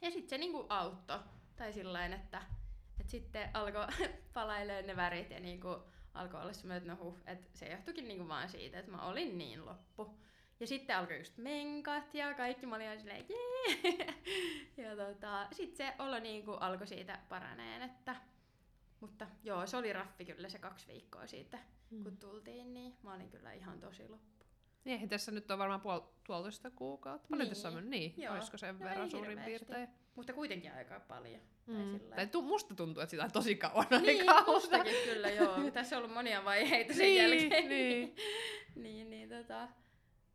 Ja 0.00 0.10
sitten 0.10 0.28
se 0.28 0.38
niinku 0.38 0.66
auttoi. 0.68 1.18
Tai 1.56 1.72
sillä 1.72 2.06
että, 2.06 2.42
että 3.00 3.10
sitten 3.10 3.50
alkoi 3.54 3.86
palailemaan 4.34 4.86
ne 4.86 4.96
värit 4.96 5.30
ja 5.30 5.40
niinku 5.40 5.82
alkoi 6.18 6.40
olla 6.40 6.52
semmoinen, 6.52 6.82
että 6.82 6.92
no 6.92 7.04
huh, 7.04 7.18
että 7.26 7.58
se 7.58 7.68
johtuikin 7.68 8.08
niinku 8.08 8.28
vaan 8.28 8.48
siitä, 8.48 8.78
että 8.78 8.90
mä 8.90 9.02
olin 9.02 9.38
niin 9.38 9.66
loppu. 9.66 10.18
Ja 10.60 10.66
sitten 10.66 10.96
alkoi 10.96 11.18
just 11.18 11.36
menkat 11.36 12.14
ja 12.14 12.34
kaikki, 12.34 12.66
mä 12.66 12.76
olin 12.76 12.98
silleen 13.00 13.26
jee! 13.28 14.14
ja 14.86 14.96
tota, 14.96 15.48
sitten 15.52 15.86
se 15.86 16.02
olo 16.02 16.18
niinku 16.18 16.52
alkoi 16.52 16.86
siitä 16.86 17.18
paraneen, 17.28 17.82
että 17.82 18.16
mutta 19.00 19.26
joo, 19.44 19.66
se 19.66 19.76
oli 19.76 19.92
raffi 19.92 20.24
kyllä 20.24 20.48
se 20.48 20.58
kaksi 20.58 20.86
viikkoa 20.86 21.26
siitä, 21.26 21.58
mm. 21.90 22.02
kun 22.02 22.16
tultiin, 22.16 22.74
niin 22.74 22.96
mä 23.02 23.14
olin 23.14 23.30
kyllä 23.30 23.52
ihan 23.52 23.80
tosi 23.80 24.08
loppu. 24.08 24.46
Niin, 24.84 25.08
tässä 25.08 25.32
nyt 25.32 25.50
on 25.50 25.58
varmaan 25.58 25.80
puol- 25.80 26.08
puolitoista 26.26 26.70
kuukautta. 26.70 27.28
Paljon 27.28 27.44
niin. 27.44 27.54
tässä 27.54 27.68
on 27.68 27.74
mennyt? 27.74 27.90
Niin, 27.90 28.14
joo. 28.16 28.34
olisiko 28.34 28.58
sen 28.58 28.78
no 28.78 28.84
verran 28.84 29.10
suurin 29.10 29.38
piirtein? 29.38 29.88
Mutta 30.18 30.32
kuitenkin 30.32 30.72
aika 30.72 31.00
paljon. 31.00 31.40
Mm. 31.66 32.00
Tai, 32.00 32.16
tai 32.16 32.26
tu- 32.26 32.42
musta 32.42 32.74
tuntuu, 32.74 33.02
että 33.02 33.10
sitä 33.10 33.24
on 33.24 33.32
tosi 33.32 33.54
kauan 33.54 33.86
niin, 33.90 34.30
aikaa. 34.30 34.44
mustakin 34.46 34.94
kyllä, 35.04 35.30
joo. 35.30 35.56
Tässä 35.70 35.96
on 35.96 36.02
ollut 36.02 36.14
monia 36.14 36.44
vaiheita 36.44 36.94
sen 36.94 37.02
niin, 37.02 37.40
jälkeen. 37.40 37.68
Niin. 37.68 38.16
niin, 38.84 39.10
niin 39.10 39.28
tota. 39.28 39.68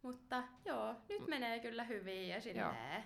Mutta 0.02 0.44
joo, 0.66 0.96
nyt 1.10 1.20
mm. 1.20 1.30
menee 1.30 1.60
kyllä 1.60 1.84
hyvin 1.84 2.28
ja 2.28 2.42
silleen, 2.42 3.04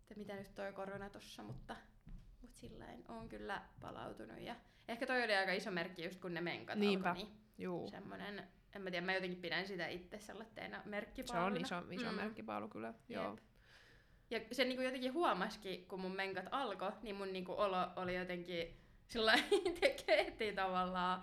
että 0.00 0.14
mitä 0.16 0.34
nyt 0.34 0.54
toi 0.54 0.72
korona 0.72 1.10
tossa, 1.10 1.42
mutta, 1.42 1.76
mutta 2.42 2.58
silleen 2.58 3.04
on 3.08 3.28
kyllä 3.28 3.62
palautunut 3.80 4.40
ja 4.40 4.56
ehkä 4.88 5.06
toi 5.06 5.24
oli 5.24 5.34
aika 5.34 5.52
iso 5.52 5.70
merkki 5.70 6.04
just 6.04 6.20
kun 6.20 6.34
ne 6.34 6.40
menkat 6.40 6.78
Niinpä. 6.78 7.08
alkoi, 7.08 7.24
niin 7.24 7.36
Juu. 7.58 7.88
semmonen, 7.88 8.48
en 8.74 8.82
mä 8.82 8.90
tiedä, 8.90 9.06
mä 9.06 9.14
jotenkin 9.14 9.40
pidän 9.40 9.66
sitä 9.66 9.88
itse 9.88 10.18
sellaisena 10.18 10.82
merkkipaaluna. 10.84 11.66
Se 11.66 11.74
on 11.74 11.82
iso, 11.92 12.02
iso 12.02 12.12
mm. 12.12 12.16
merkkipaalu 12.16 12.68
kyllä, 12.68 12.94
joo. 13.08 13.38
Ja 14.30 14.40
se 14.52 14.64
niinku 14.64 14.82
jotenkin 14.82 15.12
huomasikin, 15.12 15.86
kun 15.86 16.00
mun 16.00 16.16
menkat 16.16 16.46
alkoi, 16.50 16.92
niin 17.02 17.16
mun 17.16 17.32
niinku 17.32 17.52
olo 17.52 17.88
oli 17.96 18.14
jotenkin 18.14 18.76
sillä 19.10 19.34
tekee 19.80 20.52
tavallaan 20.54 21.22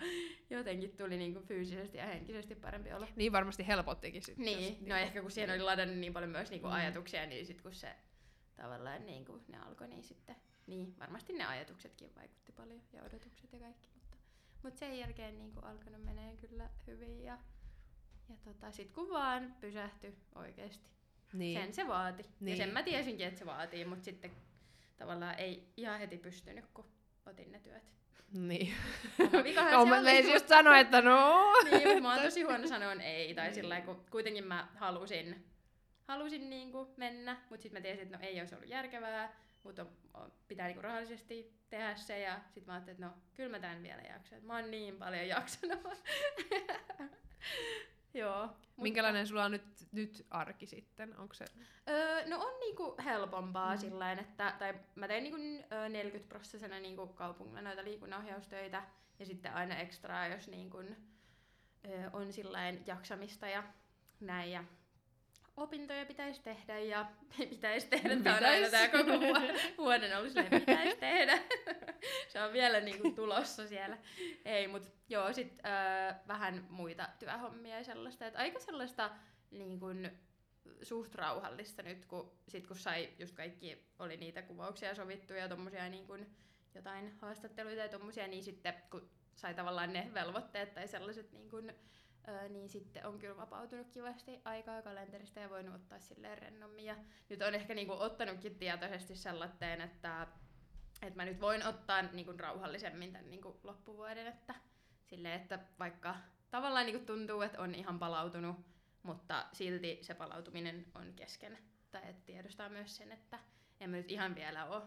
jotenkin 0.50 0.98
tuli 0.98 1.18
niinku 1.18 1.40
fyysisesti 1.40 1.98
ja 1.98 2.06
henkisesti 2.06 2.56
parempi 2.56 2.94
olo. 2.94 3.08
Niin 3.16 3.32
varmasti 3.32 3.68
helpottikin 3.68 4.22
sitten. 4.22 4.46
Niin, 4.46 4.64
jos, 4.64 4.72
no 4.72 4.78
niinku, 4.78 4.94
ehkä 4.94 5.22
kun 5.22 5.32
siihen 5.32 5.50
oli 5.50 5.62
ladannut 5.62 5.98
niin 5.98 6.14
paljon 6.14 6.32
myös 6.32 6.50
niinku 6.50 6.68
mm. 6.68 6.74
ajatuksia, 6.74 7.26
niin 7.26 7.46
sitten 7.46 7.64
kun 7.64 7.74
se 7.74 7.96
tavallaan 8.56 9.06
niinku, 9.06 9.42
ne 9.48 9.58
alkoi, 9.58 9.88
niin 9.88 10.04
sitten 10.04 10.36
niin 10.68 11.00
varmasti 11.00 11.34
ne 11.34 11.46
ajatuksetkin 11.46 12.16
vaikutti 12.16 12.52
paljon 12.52 12.82
ja 12.94 13.04
odotukset 13.04 13.54
ja 13.54 13.60
kaikki. 13.60 13.90
Mutta, 13.94 14.18
mutta 14.64 14.80
sen 14.80 15.00
jälkeen 15.00 15.38
niinku 15.38 15.60
alkanut 15.60 16.04
menee 16.04 16.36
kyllä 16.36 16.70
hyvin 16.88 17.24
ja, 17.24 17.38
ja 18.30 18.36
tota, 18.44 18.72
sit 18.72 18.92
kun 18.92 19.10
vaan 19.10 19.56
pysähtyi 19.60 20.16
oikeasti. 20.36 20.97
Niin. 21.34 21.62
Sen 21.62 21.74
se 21.74 21.88
vaati. 21.88 22.26
Niin. 22.40 22.58
Ja 22.58 22.66
sen 22.66 22.74
mä 22.74 22.84
tiesinkin, 22.84 23.28
että 23.28 23.40
se 23.40 23.46
vaatii, 23.46 23.86
mutta 23.86 24.06
sitten 24.06 24.32
tavallaan 24.98 25.40
ei 25.40 25.74
ihan 25.78 26.00
heti 26.00 26.18
pystynyt, 26.18 26.66
kun 26.74 26.86
otin 27.26 27.52
ne 27.52 27.60
työt. 27.60 27.84
Niin. 28.34 28.74
No, 29.72 29.86
mä 29.86 30.12
just 30.12 30.48
sanoa, 30.48 30.78
että 30.78 31.02
no. 31.02 31.54
niin, 31.64 31.88
mutta 31.88 32.02
mä 32.02 32.14
oon 32.14 32.24
tosi 32.24 32.42
huono 32.42 32.68
sanoa 32.68 32.94
ei. 32.94 33.34
Tai 33.34 33.46
niin. 33.46 33.56
sillä 33.56 33.82
kun 33.82 34.06
kuitenkin 34.12 34.48
mä 34.48 34.68
halusin, 34.76 35.46
halusin 36.08 36.50
niinku 36.50 36.94
mennä, 36.98 37.38
mutta 37.50 37.64
sitten 37.64 37.82
mä 37.82 37.84
tiesin, 37.84 38.04
että 38.04 38.18
no 38.18 38.24
ei 38.24 38.40
olisi 38.40 38.56
ollut 38.56 38.70
järkevää, 38.70 39.36
mutta 39.64 39.86
pitää 40.48 40.68
niinku 40.68 40.82
rahallisesti 40.82 41.54
tehdä 41.70 41.96
se. 41.96 42.20
Ja 42.20 42.40
sitten 42.46 42.64
mä 42.66 42.74
ajattelin, 42.74 42.96
että 42.96 43.06
no 43.06 43.14
kyllä 43.34 43.50
mä 43.50 43.60
tämän 43.60 43.84
vielä 43.84 44.02
jaksan. 44.02 44.44
Mä 44.44 44.56
oon 44.56 44.72
niin 44.72 44.98
paljon 44.98 45.28
jaksanut. 45.28 45.84
Joo. 48.18 48.50
Minkälainen 48.78 49.22
mutta... 49.22 49.30
sulla 49.30 49.46
on 49.46 49.52
nyt, 49.52 49.88
nyt 49.92 50.26
arki 50.30 50.66
sitten? 50.66 51.18
Onko 51.18 51.34
se... 51.34 51.46
Öö, 51.90 52.28
no 52.28 52.42
on 52.42 52.60
niinku 52.60 52.96
helpompaa 53.06 53.74
mm. 53.74 53.80
sillä 53.80 54.12
että 54.12 54.56
tai 54.60 54.74
mä 54.96 55.08
tein 55.08 55.24
niinku 55.24 55.38
40 55.90 56.30
prosessina 56.30 56.80
niinku 56.80 57.08
kaupungilla 57.08 57.62
noita 57.62 57.84
liikunnanohjaustöitä 57.84 58.84
ja 59.20 59.26
sitten 59.26 59.54
aina 59.54 59.78
ekstraa, 59.78 60.28
jos 60.28 60.48
niinku, 60.48 60.78
öö, 60.78 62.10
on 62.14 62.34
sillain 62.34 62.84
jaksamista 62.88 63.48
ja 63.48 63.64
näin. 64.20 64.52
Ja 64.52 64.64
opintoja 65.58 66.06
pitäisi 66.06 66.42
tehdä 66.42 66.80
ja 66.80 67.06
pitäisi 67.38 67.88
tehdä. 67.88 68.16
Tämä 68.24 68.38
on 68.38 68.46
aina 68.46 68.70
tämä 68.70 68.88
koko 68.88 69.12
vuoden 69.78 70.18
ollut 70.18 70.32
silleen, 70.32 70.62
pitäisi 70.62 70.98
tehdä. 70.98 71.40
se 72.30 72.42
on 72.42 72.54
vielä 72.54 72.80
niinku 72.80 73.12
tulossa 73.12 73.68
siellä. 73.68 73.98
Ei, 74.46 74.68
mutta 74.68 74.90
joo, 75.10 75.34
sit 75.34 75.60
öö, 75.66 76.14
vähän 76.28 76.66
muita 76.70 77.10
työhommia 77.20 77.78
ja 77.78 77.84
sellaista. 77.84 78.26
Et 78.26 78.36
aika 78.36 78.60
sellaista 78.60 79.12
niin 79.52 79.80
kun, 79.80 80.10
suht 80.82 81.16
rauhallista 81.16 81.84
nyt, 81.84 82.06
kun, 82.06 82.32
sit 82.48 82.68
kun 82.68 82.78
sai 82.78 83.14
just 83.20 83.36
kaikki, 83.36 83.88
oli 84.00 84.18
niitä 84.18 84.42
kuvauksia 84.42 84.96
sovittu 84.96 85.34
ja 85.34 85.50
tommosia 85.50 85.90
niin 85.90 86.08
kun, 86.08 86.26
jotain 86.76 87.18
haastatteluita 87.22 87.82
ja 87.82 87.90
tommosia, 87.90 88.28
niin 88.28 88.44
sitten 88.44 88.74
kun 88.92 89.10
sai 89.36 89.54
tavallaan 89.54 89.94
ne 89.94 90.12
velvoitteet 90.14 90.74
tai 90.74 90.88
sellaiset 90.88 91.32
niin 91.32 91.50
kun, 91.50 91.74
Öö, 92.30 92.50
niin 92.50 92.70
sitten 92.70 93.06
on 93.06 93.20
kyllä 93.20 93.38
vapautunut 93.38 93.88
kivasti 93.92 94.42
aikaa 94.46 94.82
kalenterista 94.82 95.40
ja 95.40 95.50
voinut 95.50 95.76
ottaa 95.76 96.00
silleen 96.00 96.38
rennommin. 96.38 96.86
Ja 96.86 96.96
nyt 97.30 97.42
on 97.42 97.56
ehkä 97.56 97.74
niinku 97.74 97.94
ottanutkin 98.00 98.56
tietoisesti 98.56 99.16
sellaiseen, 99.16 99.82
että, 99.82 100.28
että 101.02 101.16
mä 101.16 101.26
nyt 101.26 101.42
voin 101.42 101.66
ottaa 101.66 102.02
niinku 102.02 102.34
rauhallisemmin 102.38 103.12
tämän 103.12 103.30
niinku 103.30 103.60
loppuvuoden, 103.64 104.28
että, 104.28 104.56
silleen, 105.06 105.42
että 105.42 105.60
vaikka 105.80 106.16
tavallaan 106.52 106.86
niinku 106.86 107.06
tuntuu, 107.06 107.42
että 107.42 107.62
on 107.62 107.76
ihan 107.76 108.00
palautunut, 108.00 108.56
mutta 109.04 109.46
silti 109.52 110.00
se 110.02 110.14
palautuminen 110.14 110.86
on 110.96 111.14
kesken. 111.16 111.58
tai 111.92 112.02
että 112.10 112.26
tiedostaa 112.26 112.70
myös 112.70 112.96
sen, 112.98 113.12
että 113.12 113.40
en 113.80 113.90
mä 113.90 113.98
nyt 113.98 114.12
ihan 114.12 114.36
vielä 114.36 114.66
ole 114.66 114.82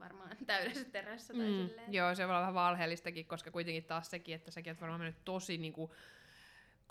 varmaan 0.00 0.36
täydessä 0.46 0.84
terässä 0.84 1.32
tai 1.34 1.42
Mm, 1.50 1.66
silleen. 1.68 1.92
joo, 1.92 2.14
se 2.14 2.22
voi 2.22 2.30
olla 2.30 2.40
vähän 2.40 2.54
valheellistakin, 2.54 3.26
koska 3.26 3.50
kuitenkin 3.50 3.84
taas 3.84 4.10
sekin, 4.10 4.34
että 4.34 4.50
säkin 4.50 4.70
oot 4.70 4.80
varmaan 4.80 5.00
mennyt 5.00 5.24
tosi 5.24 5.58
niinku, 5.58 5.94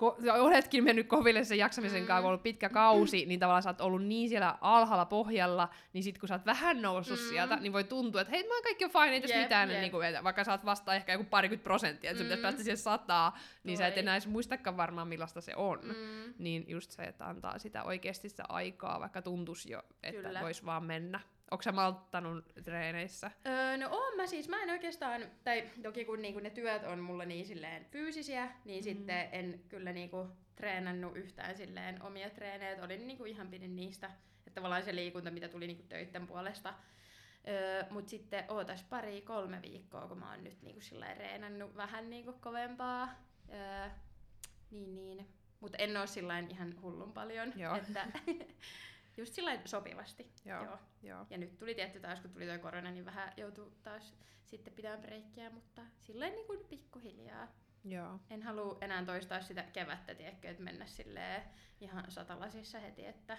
ko- 0.01 0.39
oletkin 0.39 0.83
mennyt 0.83 1.07
koville 1.07 1.43
sen 1.43 1.57
jaksamisen 1.57 2.01
Mm. 2.01 2.07
kanssa, 2.07 2.21
kun 2.21 2.25
on 2.25 2.29
ollut 2.29 2.43
pitkä 2.43 2.69
kausi, 2.69 3.25
niin 3.25 3.39
tavallaan 3.39 3.63
sä 3.63 3.69
oot 3.69 3.81
ollut 3.81 4.03
niin 4.05 4.29
siellä 4.29 4.57
alhaalla 4.61 5.05
pohjalla, 5.05 5.69
niin 5.93 6.03
sit 6.03 6.17
kun 6.17 6.27
sä 6.29 6.35
oot 6.35 6.45
vähän 6.45 6.81
noussut 6.81 7.19
Mm. 7.19 7.25
sieltä, 7.29 7.55
niin 7.55 7.73
voi 7.73 7.83
tuntua, 7.83 8.21
että 8.21 8.31
hei, 8.31 8.43
mä 8.47 8.53
oon 8.53 8.63
kaikki 8.63 8.85
on 8.85 8.91
fine, 8.91 9.09
ei 9.09 9.21
tässä 9.21 9.35
Jep, 9.37 9.45
mitään, 9.45 9.69
jep. 9.71 9.79
niin 9.79 9.91
kuin, 9.91 10.23
vaikka 10.23 10.43
sä 10.43 10.51
oot 10.51 10.65
vasta 10.65 10.95
ehkä 10.95 11.11
joku 11.11 11.23
parikymmentä 11.23 11.63
prosenttia, 11.63 12.11
että 12.11 12.17
sun 12.17 12.25
pitäisi 12.25 12.39
Mm. 12.39 12.43
päästä 12.43 12.63
siihen 12.63 12.77
sataa, 12.77 13.37
niin 13.63 13.77
sä 13.77 13.87
et 13.87 13.97
enää 13.97 14.13
edes 14.15 14.27
muistakaan 14.27 14.77
varmaan 14.77 15.07
millaista 15.07 15.41
se 15.41 15.53
on. 15.55 15.79
Mm, 15.83 16.33
Niin 16.37 16.65
just 16.67 16.91
se, 16.91 17.03
että 17.03 17.25
antaa 17.25 17.59
sitä 17.59 17.83
oikeasti 17.83 18.29
sitä 18.29 18.43
aikaa, 18.49 18.99
vaikka 18.99 19.21
tuntuisi 19.21 19.71
jo, 19.71 19.81
että 20.03 20.21
Kyllä. 20.21 20.41
vois 20.41 20.65
vaan 20.65 20.83
mennä. 20.83 21.19
Onko 21.53 21.61
sä 21.63 21.71
malttanut 21.71 22.45
treeneissä? 22.63 23.31
Öö, 23.47 23.77
no 23.77 23.89
oon 23.91 24.15
mä 24.17 24.27
siis, 24.27 24.49
mä 24.49 24.63
en 24.63 24.69
oikeastaan, 24.69 25.21
tai 25.43 25.69
toki 25.83 26.05
kun 26.05 26.21
niinku 26.21 26.39
ne 26.39 26.49
työt 26.49 26.83
on 26.83 26.99
mulla 26.99 27.25
niin 27.25 27.45
silleen 27.45 27.85
fyysisiä, 27.85 28.51
niin 28.65 28.79
Mm. 28.79 28.83
sitten 28.83 29.29
en 29.31 29.63
kyllä 29.69 29.93
niinku 29.93 30.27
treenannut 30.55 31.17
yhtään 31.17 31.57
silleen 31.57 32.01
omia 32.01 32.29
treenejä, 32.29 32.71
että 32.71 32.85
olin 32.85 33.07
niinku 33.07 33.25
ihan 33.25 33.47
pidin 33.47 33.75
niistä, 33.75 34.07
että 34.47 34.51
tavallaan 34.55 34.83
se 34.83 34.95
liikunta, 34.95 35.31
mitä 35.31 35.47
tuli 35.47 35.67
niinku 35.67 35.83
töitten 35.89 36.27
puolesta. 36.27 36.73
Öö, 37.47 37.83
mut 37.89 38.07
sitten 38.09 38.45
ootas 38.47 38.83
pari, 38.83 39.21
kolme 39.21 39.61
viikkoa, 39.61 40.07
kun 40.07 40.19
mä 40.19 40.29
oon 40.31 40.43
nyt 40.43 40.61
niinku 40.61 40.81
silleen 40.81 41.17
reenannut 41.17 41.75
vähän 41.75 42.09
niinku 42.09 42.33
kovempaa. 42.33 43.09
Öö, 43.53 43.89
niin 44.71 44.95
niin. 44.95 45.27
Mutta 45.59 45.77
en 45.77 45.97
oo 45.97 46.07
sillain 46.07 46.51
ihan 46.51 46.81
hullun 46.81 47.13
paljon. 47.13 47.53
Joo. 47.55 47.75
Että 47.75 48.07
just 49.17 49.33
sillain 49.33 49.59
sopivasti. 49.65 50.31
Joo. 50.45 50.63
Joo. 50.63 50.77
Joo. 51.03 51.25
Ja 51.29 51.37
nyt 51.37 51.57
tuli 51.57 51.75
tietty 51.75 51.99
taas, 51.99 52.19
kun 52.19 52.29
tuli 52.31 52.45
toi 52.45 52.59
korona, 52.59 52.91
niin 52.91 53.05
vähän 53.05 53.33
joutui 53.37 53.71
taas 53.83 54.13
sitten 54.45 54.73
pitämään 54.73 55.01
breikkiä, 55.01 55.49
mutta 55.49 55.81
silleen 55.99 56.33
niin 56.33 56.47
kuin 56.47 56.59
pikkuhiljaa. 56.69 57.47
Joo. 57.85 58.19
En 58.29 58.43
halua 58.43 58.77
enää 58.81 59.05
toistaa 59.05 59.41
sitä 59.41 59.63
kevättä, 59.63 60.15
tiedätkö, 60.15 60.49
että 60.49 60.63
mennä 60.63 60.85
silleen 60.85 61.43
ihan 61.81 62.11
satalasissa 62.11 62.79
heti, 62.79 63.05
että 63.05 63.37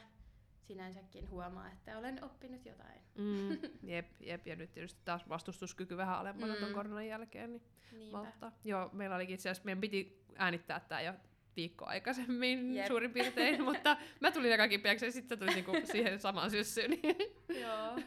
sinänsäkin 0.63 1.31
huomaa, 1.31 1.71
että 1.73 1.99
olen 1.99 2.25
oppinut 2.25 2.67
jotain. 2.67 3.01
Mm, 3.19 3.59
jep, 3.93 4.07
jep, 4.21 4.47
ja 4.47 4.57
nyt 4.57 4.73
tietysti 4.73 5.01
taas 5.05 5.29
vastustuskyky 5.29 5.97
vähän 5.97 6.19
alempana 6.19 6.55
mm. 6.55 6.61
ton 6.61 6.69
Mm. 6.69 6.75
koronan 6.75 7.07
jälkeen, 7.07 7.53
niin 7.53 7.63
Niinpä. 7.93 8.17
malttaa. 8.19 8.53
Joo, 8.65 8.91
meillä 8.93 9.17
olikin 9.17 9.35
itse 9.35 9.51
asiassa, 9.51 9.65
meidän 9.65 9.81
piti 9.81 10.25
äänittää 10.37 10.81
tää 10.81 11.01
jo 11.01 11.13
viikko 11.57 11.85
aikaisemmin 11.87 12.75
Jep. 12.75 12.87
suurin 12.87 13.11
piirtein, 13.11 13.63
mutta 13.69 13.97
mä 14.21 14.31
tulin 14.31 14.53
aika 14.53 14.69
kipeäksi 14.69 15.05
ja 15.07 15.13
sitten 15.13 15.39
tuli 15.39 15.51
niinku 15.55 15.73
siihen 15.93 16.19
samaan 16.21 16.51
syssyyn. 16.51 16.91
Niin. 16.91 17.17
Joo, 17.63 17.99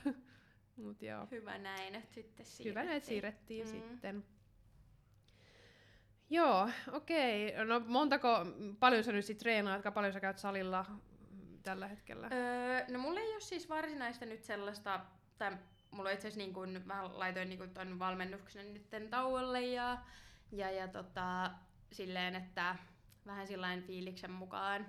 Mut 0.76 1.02
joo, 1.02 1.28
hyvä 1.32 1.58
näin, 1.58 1.96
että 1.96 2.14
sitten 2.16 2.46
siirrettiin. 2.46 2.70
hyvä 2.70 2.84
näitä 2.92 3.06
siirrettiin 3.08 3.66
Mm. 3.66 3.72
sitten. 3.72 4.24
Joo, 6.30 6.70
okei. 6.92 7.54
No 7.66 7.80
montako, 7.80 8.30
paljon 8.80 9.04
sä 9.04 9.12
nyt 9.12 9.26
sit 9.26 9.38
treenaat, 9.38 9.94
paljon 9.94 10.14
sä 10.14 10.20
käyt 10.20 10.38
salilla 10.38 10.86
tällä 11.64 11.88
hetkellä? 11.88 12.30
Öö, 12.34 12.86
no 12.94 13.00
mulla 13.00 13.20
ei 13.20 13.32
ole 13.34 13.40
siis 13.40 13.70
varsinaista 13.70 14.26
nyt 14.26 14.44
sellaista, 14.44 15.00
tai 15.38 15.52
mulla 15.92 16.10
itse 16.12 16.28
asiassa 16.28 16.38
niin 16.38 16.54
kun, 16.54 16.82
mä 16.86 17.10
laitoin 17.14 17.50
niin 17.50 17.60
kun 17.60 17.70
ton 17.70 18.00
valmennuksen 18.00 18.74
nytten 18.74 19.10
tauolle 19.10 19.62
ja, 19.62 19.98
ja, 20.52 20.72
ja 20.72 20.88
tota, 20.88 21.52
silleen, 21.92 22.36
että 22.36 22.76
vähän 23.28 23.48
sillain 23.48 23.84
fiiliksen 23.84 24.32
mukaan, 24.32 24.86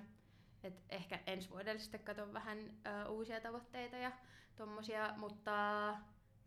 että 0.63 0.81
ehkä 0.89 1.19
ensi 1.27 1.49
vuodelle 1.49 1.79
sitten 1.79 2.03
katon 2.03 2.33
vähän 2.33 2.57
ö, 2.87 3.09
uusia 3.09 3.41
tavoitteita 3.41 3.97
ja 3.97 4.11
tommosia, 4.55 5.13
mutta 5.17 5.95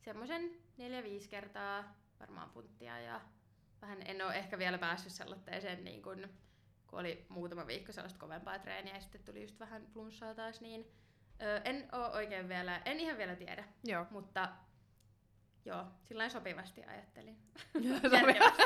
semmoisen 0.00 0.50
neljä 0.76 1.02
viisi 1.02 1.28
kertaa 1.28 1.94
varmaan 2.20 2.50
punttia 2.50 3.00
ja 3.00 3.20
vähän 3.82 4.02
en 4.04 4.24
ole 4.26 4.34
ehkä 4.34 4.58
vielä 4.58 4.78
päässyt 4.78 5.12
sellaiseen 5.12 5.84
niin 5.84 6.02
kun, 6.02 6.28
kun 6.86 7.00
oli 7.00 7.26
muutama 7.28 7.66
viikko 7.66 7.92
sellaista 7.92 8.18
kovempaa 8.18 8.58
treeniä 8.58 8.94
ja 8.94 9.00
sitten 9.00 9.24
tuli 9.24 9.42
just 9.42 9.60
vähän 9.60 9.86
flunssaa 9.86 10.34
taas, 10.34 10.60
niin 10.60 10.86
ö, 11.42 11.60
en 11.64 11.88
oo 11.92 12.06
oikein 12.10 12.48
vielä, 12.48 12.82
en 12.84 13.00
ihan 13.00 13.18
vielä 13.18 13.36
tiedä, 13.36 13.64
Joo. 13.84 14.06
mutta 14.10 14.48
joo, 15.64 15.84
sillä 16.02 16.28
sopivasti 16.28 16.84
ajattelin. 16.84 17.36
Sopivasti, 18.02 18.62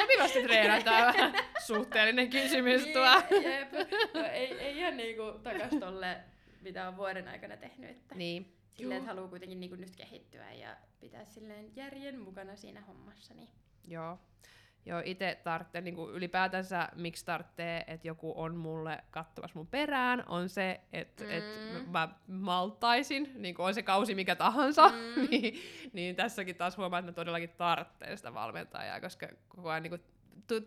sopivasti 0.00 0.42
treenataan 0.42 1.14
vähän 1.14 1.32
suhteellinen 1.66 2.30
kysymys 2.30 2.82
tuo. 2.86 3.22
Niin, 3.30 3.50
jep. 3.52 3.72
No, 4.14 4.24
ei, 4.24 4.58
ei 4.60 4.78
ihan 4.78 4.96
niinku 4.96 5.22
takas 5.42 5.70
tolle, 5.80 6.16
mitä 6.62 6.88
on 6.88 6.96
vuoden 6.96 7.28
aikana 7.28 7.56
tehnyt, 7.56 7.90
että 7.90 8.14
Niin. 8.14 8.56
silleen, 8.74 8.98
että 8.98 9.08
haluaa 9.10 9.28
kuitenkin 9.28 9.60
niinku 9.60 9.76
nyt 9.76 9.96
kehittyä 9.96 10.52
ja 10.52 10.76
pitää 11.00 11.24
silleen 11.24 11.76
järjen 11.76 12.18
mukana 12.20 12.56
siinä 12.56 12.80
hommassa, 12.80 13.34
niin 13.34 13.48
Joo. 13.88 14.18
Joo, 14.86 15.02
itse 15.04 15.40
tarvitsen 15.44 15.84
niin 15.84 15.96
ylipäätänsä, 16.12 16.88
miksi 16.96 17.24
tarvitsee, 17.24 17.84
että 17.86 18.08
joku 18.08 18.32
on 18.36 18.56
mulle 18.56 19.04
kattavassa 19.10 19.58
mun 19.58 19.66
perään, 19.66 20.24
on 20.28 20.48
se, 20.48 20.80
että 20.92 21.24
mm. 21.24 21.30
et 21.30 21.44
mä 21.90 22.08
malttaisin, 22.26 23.30
niin 23.34 23.54
kuin 23.54 23.66
on 23.66 23.74
se 23.74 23.82
kausi 23.82 24.14
mikä 24.14 24.34
tahansa, 24.36 24.88
Mm. 24.88 25.28
niin, 25.30 25.54
niin 25.92 26.16
tässäkin 26.16 26.56
taas 26.56 26.76
huomaa, 26.76 26.98
että 26.98 27.10
mä 27.10 27.14
todellakin 27.14 27.50
tarvitsen 27.50 28.16
sitä 28.16 28.34
valmentajaa, 28.34 29.00
koska 29.00 29.28
koko 29.48 29.70
ajan 29.70 29.82
niin 29.82 29.90
kuin, 29.90 30.02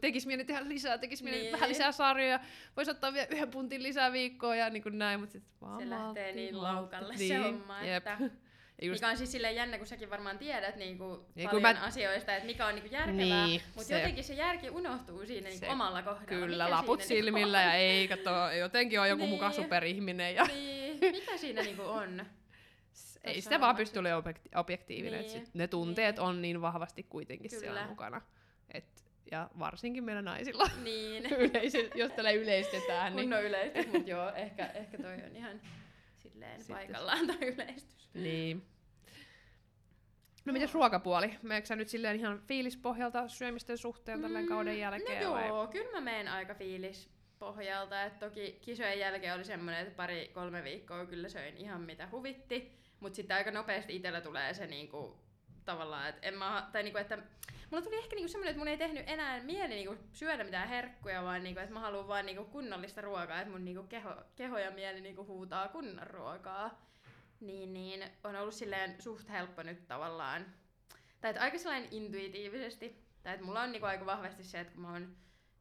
tekisi 0.02 0.28
mieli 0.28 0.44
tehdä 0.46 0.68
lisää, 0.70 0.98
tekisi 0.98 1.24
mieli 1.24 1.40
Niin. 1.42 1.52
vähän 1.52 1.70
lisää 1.70 1.92
sarjoja, 1.92 2.40
voisi 2.76 2.92
ottaa 2.92 3.14
vielä 3.14 3.28
yhden 3.32 3.52
puntin 3.52 3.84
lisää 3.84 4.12
viikkoa 4.12 4.56
ja 4.56 4.70
niin 4.70 4.84
kuin 4.84 4.98
näin, 4.98 5.20
mutta 5.20 5.34
sitten 5.34 5.54
vaan 5.62 5.80
se 5.84 5.90
lähtee 5.90 6.32
niin 6.34 6.62
laukalle 6.62 7.18
se 7.18 7.24
Niin, 7.24 7.44
homma, 7.44 7.82
jep. 7.84 8.08
että 8.08 8.18
just, 8.82 9.02
Mikä 9.02 9.12
on 9.12 9.18
siis 9.18 9.32
silleen 9.32 9.56
jännä, 9.56 9.78
kun 9.78 9.88
säkin 9.88 10.10
varmaan 10.10 10.38
tiedät 10.38 10.76
niinku 10.76 11.26
Niin, 11.36 11.50
kun 11.50 11.62
paljon 11.62 11.80
mä- 11.82 11.86
asioista, 11.88 12.36
että 12.36 12.46
mikä 12.46 12.66
on 12.68 12.76
niinku 12.76 12.90
järkevää, 12.94 13.46
Niin, 13.48 13.62
mutta 13.76 13.84
se- 13.88 13.98
jotenkin 14.00 14.24
se 14.24 14.34
järki 14.34 14.70
unohtuu 14.70 15.26
siinä 15.26 15.50
niinku 15.50 15.66
Se- 15.66 15.72
omalla 15.72 16.02
kohdalla. 16.04 16.26
Kyllä, 16.28 16.64
mikä 16.66 16.76
laput 16.76 17.02
siinä 17.02 17.22
silmillä 17.22 17.58
niinku 17.60 17.70
ja 17.72 17.74
ei, 17.76 18.08
kato, 18.08 18.52
jotenkin 18.60 19.00
on 19.02 19.10
joku 19.10 19.22
Niin. 19.22 19.30
muka 19.30 19.52
superihminen 19.52 20.36
ja? 20.36 20.44
Niin, 20.44 20.98
mikä 21.02 21.38
siinä 21.38 21.62
niinku 21.62 21.82
on? 21.84 22.26
ei 23.24 23.42
sitä 23.42 23.60
vaan 23.60 23.76
pysty 23.76 24.00
olemaan 24.00 24.24
objekti- 24.24 24.50
objektiivinen. 24.60 25.20
Niin, 25.22 25.34
Niin, 25.34 25.46
sit 25.46 25.56
ne 25.56 25.68
tunteet 25.68 26.16
niin. 26.16 26.24
on 26.26 26.42
niin 26.42 26.62
vahvasti 26.62 27.04
kuitenkin 27.04 27.50
Kyllä. 27.50 27.62
siellä 27.62 27.88
mukana. 27.88 28.22
Et, 28.74 28.86
ja 29.32 29.50
varsinkin 29.60 30.04
meillä 30.04 30.22
naisilla, 30.22 30.70
Niin, 30.84 31.24
Yleis- 31.26 31.96
jos 31.96 32.12
tällä 32.12 32.32
yleistetään. 32.32 33.16
Niin, 33.16 33.24
kunnon 33.24 33.44
yleistys, 33.44 33.88
mutta 33.88 34.10
joo, 34.10 34.32
ehkä, 34.36 34.66
ehkä 34.66 34.98
toi 34.98 35.14
on 35.14 35.36
ihan 35.36 35.62
silleen 36.18 36.60
Sitten- 36.60 36.76
paikallaan 36.76 37.28
toi 37.28 37.38
yleistys. 37.54 38.10
niin. 38.14 38.66
No 40.46 40.54
mites 40.54 40.74
ruokapuoli? 40.74 41.38
Meneekö 41.42 41.68
sä 41.68 41.76
nyt 41.76 41.90
silleen 41.90 42.16
ihan 42.16 42.40
fiilispohjalta 42.40 43.28
syömisten 43.28 43.78
suhteen 43.78 44.22
tälleen 44.22 44.48
kauden 44.48 44.80
jälkeen? 44.80 45.24
No 45.24 45.32
vai? 45.32 45.48
joo, 45.48 45.68
kyllä 45.68 45.92
mä 45.92 46.02
meen 46.02 46.28
aika 46.28 46.54
fiilis 46.54 47.10
pohjalta. 47.40 48.04
Et 48.04 48.20
toki 48.20 48.60
kisojen 48.62 49.00
jälkeen 49.00 49.34
oli 49.34 49.44
semmoinen, 49.44 49.82
että 49.82 49.96
pari-kolme 49.96 50.64
viikkoa 50.64 51.06
kyllä 51.06 51.30
söin 51.30 51.58
ihan 51.58 51.82
mitä 51.82 52.08
huvitti. 52.12 52.72
Mutta 53.00 53.16
sitten 53.16 53.38
aika 53.38 53.52
nopeasti 53.52 53.96
itsellä 53.96 54.22
tulee 54.22 54.54
se 54.54 54.68
niinku, 54.68 55.18
tavallaan, 55.66 56.10
että 56.10 56.28
en 56.28 56.38
mä, 56.38 56.70
tai 56.72 56.84
niinku, 56.84 57.00
että 57.00 57.18
mulla 57.72 57.84
tuli 57.84 57.98
ehkä 57.98 58.16
niinku 58.16 58.32
semmoinen, 58.32 58.52
että 58.52 58.60
mun 58.60 58.68
ei 58.68 58.78
tehnyt 58.78 59.04
enää 59.08 59.44
mieli 59.44 59.76
niinku 59.76 59.96
syödä 60.14 60.44
mitään 60.44 60.70
herkkuja, 60.70 61.24
vaan 61.24 61.44
niinku, 61.44 61.60
että 61.62 61.74
mä 61.74 61.80
haluan 61.80 62.08
vaan 62.08 62.26
niinku 62.26 62.46
kunnollista 62.46 63.02
ruokaa, 63.02 63.42
että 63.42 63.52
mun 63.52 63.66
niinku 63.66 63.84
keho, 63.84 64.16
keho 64.36 64.58
ja 64.58 64.72
mieli 64.72 65.02
niinku 65.02 65.26
huutaa 65.26 65.68
kunnon 65.68 66.08
ruokaa. 66.08 66.92
Niin, 67.42 67.74
niin 67.74 68.04
on 68.24 68.36
ollut 68.36 68.54
silleen 68.54 68.96
suht 69.02 69.30
helppo 69.30 69.64
nyt 69.64 69.88
tavallaan, 69.88 70.46
tai 71.22 71.32
että 71.32 71.42
aika 71.42 71.58
sellainen 71.58 71.88
intuitiivisesti, 71.92 73.06
tai 73.24 73.34
että 73.34 73.46
mulla 73.46 73.62
on 73.62 73.72
niinku 73.72 73.86
aika 73.88 74.06
vahvasti 74.06 74.44
se, 74.44 74.60
että 74.60 74.74
kun 74.74 74.82
mä 74.82 74.92
oon, 74.92 75.16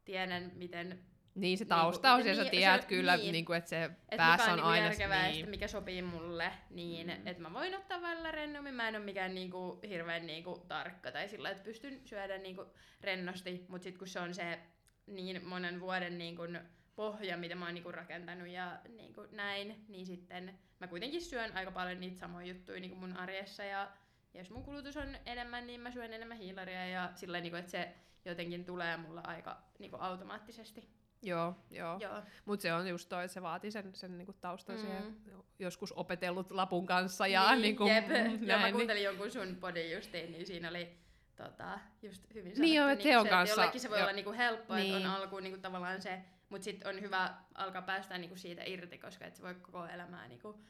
tiedän 0.05 0.53
miten 0.55 0.89
Niin 1.35 1.59
se 1.59 1.65
Niinku, 1.65 1.75
tausta 1.75 2.13
on 2.13 2.19
niin, 2.19 2.25
siellä, 2.25 2.43
sä 2.43 2.45
se- 2.45 2.51
tiedät 2.51 2.85
kyllä, 2.85 3.17
niin. 3.17 3.33
niin. 3.33 3.45
kuin, 3.45 3.57
että 3.59 3.71
se 3.71 3.85
että 3.85 4.17
päässä 4.17 4.51
on 4.51 4.57
niinku 4.57 4.69
aina... 4.71 4.87
järkevää 4.87 5.27
ja 5.27 5.33
niin. 5.33 5.49
mikä 5.51 5.69
sopii 5.69 6.03
mulle, 6.03 6.53
niin 6.71 7.07
Mm. 7.07 7.27
että 7.27 7.43
mä 7.43 7.53
voin 7.53 7.75
ottaa 7.75 8.03
välillä 8.03 8.31
rennommin. 8.31 8.75
Mä 8.75 8.89
en 8.89 8.97
ole 8.97 9.05
mikään 9.05 9.35
niinku 9.35 9.81
hirveän 9.89 10.27
niinku 10.27 10.65
tarkka 10.69 11.13
tai 11.13 11.29
sillä, 11.29 11.51
että 11.51 11.65
pystyn 11.65 12.01
syödä 12.05 12.39
niinku 12.39 12.67
rennosti, 13.01 13.65
mutta 13.69 13.85
sitten 13.85 13.99
kun 13.99 14.09
se 14.09 14.21
on 14.21 14.35
se 14.35 14.59
niin 15.07 15.45
monen 15.49 15.81
vuoden 15.81 16.19
niinku 16.19 16.43
pohja, 17.01 17.37
mitä 17.37 17.55
mä 17.55 17.65
oon 17.65 17.75
niinku 17.75 17.93
rakentanut 17.93 18.49
ja 18.49 18.79
niinku 18.97 19.27
näin, 19.33 19.85
niin 19.89 20.07
sitten 20.07 20.59
mä 20.81 20.87
kuitenkin 20.87 21.23
syön 21.23 21.53
aika 21.57 21.71
paljon 21.71 22.01
niitä 22.01 22.19
samoja 22.19 22.47
juttuja 22.47 22.81
niinku 22.81 22.97
mun 22.97 23.17
arjessa 23.17 23.65
ja 23.65 23.91
ja 24.35 24.41
jos 24.41 24.51
mun 24.51 24.63
kulutus 24.65 24.97
on 24.97 25.17
enemmän, 25.27 25.67
niin 25.67 25.81
mä 25.81 25.91
syön 25.91 26.13
enemmän 26.13 26.37
hiilaria 26.39 26.87
ja 26.87 27.11
sillä 27.15 27.41
niinku, 27.41 27.57
että 27.57 27.71
se 27.71 27.95
jotenkin 28.25 28.65
tulee 28.65 28.97
mulle 28.97 29.21
aika 29.25 29.63
niinku 29.79 29.97
automaattisesti. 30.01 30.89
Joo, 31.23 31.55
joo. 31.71 31.99
Joo. 32.01 32.23
Mutta 32.45 32.63
se 32.63 32.73
on 32.73 32.89
just 32.89 33.09
toi, 33.09 33.29
se 33.29 33.43
vaatii 33.43 33.71
sen, 33.71 33.95
sen 33.95 34.19
niinku 34.19 34.33
taustan 34.33 34.77
Mm. 34.77 34.81
siihen 34.81 35.17
joskus 35.59 35.93
opetellut 35.93 36.51
lapun 36.51 36.87
kanssa 36.87 37.27
ja 37.27 37.51
niin, 37.51 37.63
niinku, 37.63 37.87
jep. 37.87 38.07
mm, 38.09 38.15
Joo, 38.15 38.27
mä 38.27 38.47
näin, 38.47 38.63
niin, 38.63 38.73
kuuntelin 38.75 39.03
jonkun 39.03 39.31
sun 39.31 39.57
podin 39.61 39.93
justiin, 39.93 40.33
niin 40.33 40.47
siinä 40.47 40.69
oli 40.69 40.97
tota, 41.37 41.79
just 42.03 42.35
hyvin 42.35 42.53
Niin 42.59 42.75
joo, 42.75 42.85
sanottu, 42.87 43.09
et 43.09 43.13
se 43.13 43.19
on 43.19 43.29
kanssa- 43.29 43.53
että 43.53 43.61
Jollekin 43.63 43.81
se 43.81 43.91
voi 43.91 43.99
jo- 43.99 44.05
olla 44.05 44.13
niinku 44.13 44.33
helppoa, 44.33 44.77
niin. 44.77 44.85
niin. 44.87 44.97
että 44.97 45.09
on 45.11 45.17
alkuun 45.23 45.43
niinku 45.43 45.61
tavallaan 45.61 46.03
se, 46.03 46.21
mutta 46.51 46.65
sitten 46.65 46.89
on 46.89 47.01
hyvä 47.01 47.35
alkaa 47.55 47.83
päästä 47.83 48.19
niinku 48.19 48.37
siitä 48.37 48.63
irti, 48.67 48.99
koska 48.99 49.25
et 49.25 49.37
se 49.37 49.43
voi 49.43 49.55
koko 49.55 49.87
elämää 49.87 50.29
niinku 50.29 50.61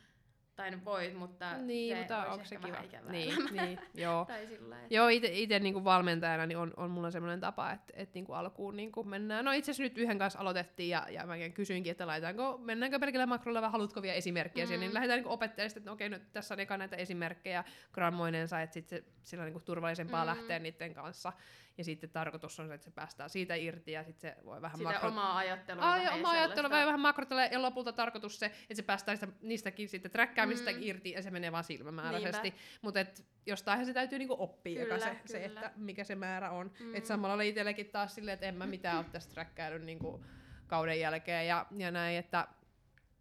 tai 0.56 0.70
no 0.70 0.78
voit, 0.84 1.14
mutta 1.16 1.56
Niin, 1.58 1.96
se 1.96 2.00
mutta 2.00 2.26
onko 2.26 2.44
se 2.44 2.56
kiva? 2.56 2.80
Niin, 3.10 3.32
elämää. 3.32 3.64
niin, 3.66 3.78
joo. 3.94 4.24
tai 4.28 4.46
sillä 4.46 4.70
lailla, 4.70 4.84
että- 4.84 4.94
Joo, 4.94 5.08
itse 5.08 5.58
niinku 5.58 5.84
valmentajana 5.84 6.46
niin 6.46 6.58
on, 6.58 6.74
on 6.76 6.90
mulla 6.90 7.10
semmoinen 7.10 7.40
tapa, 7.40 7.72
että 7.72 7.92
et 7.96 8.14
niinku 8.14 8.32
alkuun 8.32 8.76
niinku 8.76 9.04
mennään. 9.04 9.44
No 9.44 9.52
itse 9.52 9.70
asiassa 9.70 9.82
nyt 9.82 9.98
yhden 9.98 10.18
kanssa 10.18 10.38
aloitettiin 10.38 10.88
ja, 10.88 11.06
ja 11.10 11.26
mä 11.26 11.34
kysyinkin, 11.54 11.90
että 11.90 12.06
laitetaanko, 12.06 12.58
mennäänkö 12.58 12.98
pelkällä 12.98 13.26
makrolla 13.26 13.62
vai 13.62 13.70
haluatko 13.70 14.02
vielä 14.02 14.14
esimerkkejä 14.14 14.64
mm. 14.64 14.68
siihen, 14.68 14.80
niin 14.80 14.90
Mm. 14.90 14.94
lähdetään 14.94 15.18
niinku 15.18 15.32
opettelemaan, 15.32 15.76
että 15.78 15.90
no 15.90 15.92
okei, 15.94 16.08
nyt 16.08 16.32
tässä 16.32 16.54
on 16.54 16.60
eka 16.60 16.76
näitä 16.76 16.96
esimerkkejä 16.96 17.64
grammoinensa, 17.92 18.60
että 18.60 18.74
sitten 18.74 18.98
se, 18.98 19.04
sillä 19.22 19.42
on 19.42 19.46
niinku 19.46 19.60
turvallisempaa 19.64 20.24
mm. 20.24 20.26
lähteä 20.26 20.58
niiden 20.58 20.94
kanssa. 20.94 21.32
Ja 21.80 21.84
sitten 21.84 22.10
tarkoitus 22.10 22.60
on 22.60 22.68
se, 22.68 22.74
että 22.74 22.84
se 22.84 22.90
päästään 22.90 23.30
siitä 23.30 23.54
irti 23.54 23.92
ja 23.92 24.04
sitten 24.04 24.30
se 24.36 24.44
voi 24.44 24.62
vähän 24.62 24.78
sitä 24.78 24.90
makro... 24.92 25.08
omaa 25.08 25.36
ajattelua. 25.36 25.82
Ai, 25.84 25.98
vähän 25.98 26.04
ja 26.04 26.12
oma 26.12 26.30
ajattelu 26.30 26.54
sellaista- 26.54 26.70
vähän, 26.70 26.86
vähän 26.86 27.00
makrotella 27.00 27.44
ja 27.44 27.62
lopulta 27.62 27.92
tarkoitus 27.92 28.38
se, 28.38 28.46
että 28.46 28.74
se 28.74 28.82
päästään 28.82 29.18
niistä, 29.18 29.38
niistäkin 29.42 29.88
sitten 29.88 30.10
träkkäämistä 30.10 30.70
Mm. 30.72 30.76
irti 30.80 31.10
ja 31.10 31.22
se 31.22 31.30
menee 31.30 31.52
vaan 31.52 31.64
silmämääräisesti. 31.64 32.54
Mutta 32.82 33.00
jostain 33.46 33.86
se 33.86 33.94
täytyy 33.94 34.18
niinku 34.18 34.36
oppia, 34.38 34.82
Kyllä, 34.82 34.94
joka 34.94 35.04
se, 35.04 35.16
se, 35.32 35.40
kyllä. 35.40 35.60
että 35.60 35.72
mikä 35.76 36.04
se 36.04 36.14
määrä 36.14 36.50
on. 36.50 36.72
Mm. 36.80 36.94
Et 36.94 37.06
samalla 37.06 37.34
oli 37.34 37.48
itsellekin 37.48 37.90
taas 37.90 38.14
silleen, 38.14 38.34
että 38.34 38.46
en 38.46 38.54
mä 38.54 38.66
mitään 38.66 38.98
ole 38.98 39.06
tästä 39.12 39.32
träkkäillyt 39.34 39.82
niinku 39.82 40.24
kauden 40.66 41.00
jälkeen 41.00 41.46
ja, 41.46 41.66
ja 41.76 41.90
näin, 41.90 42.18
että 42.18 42.48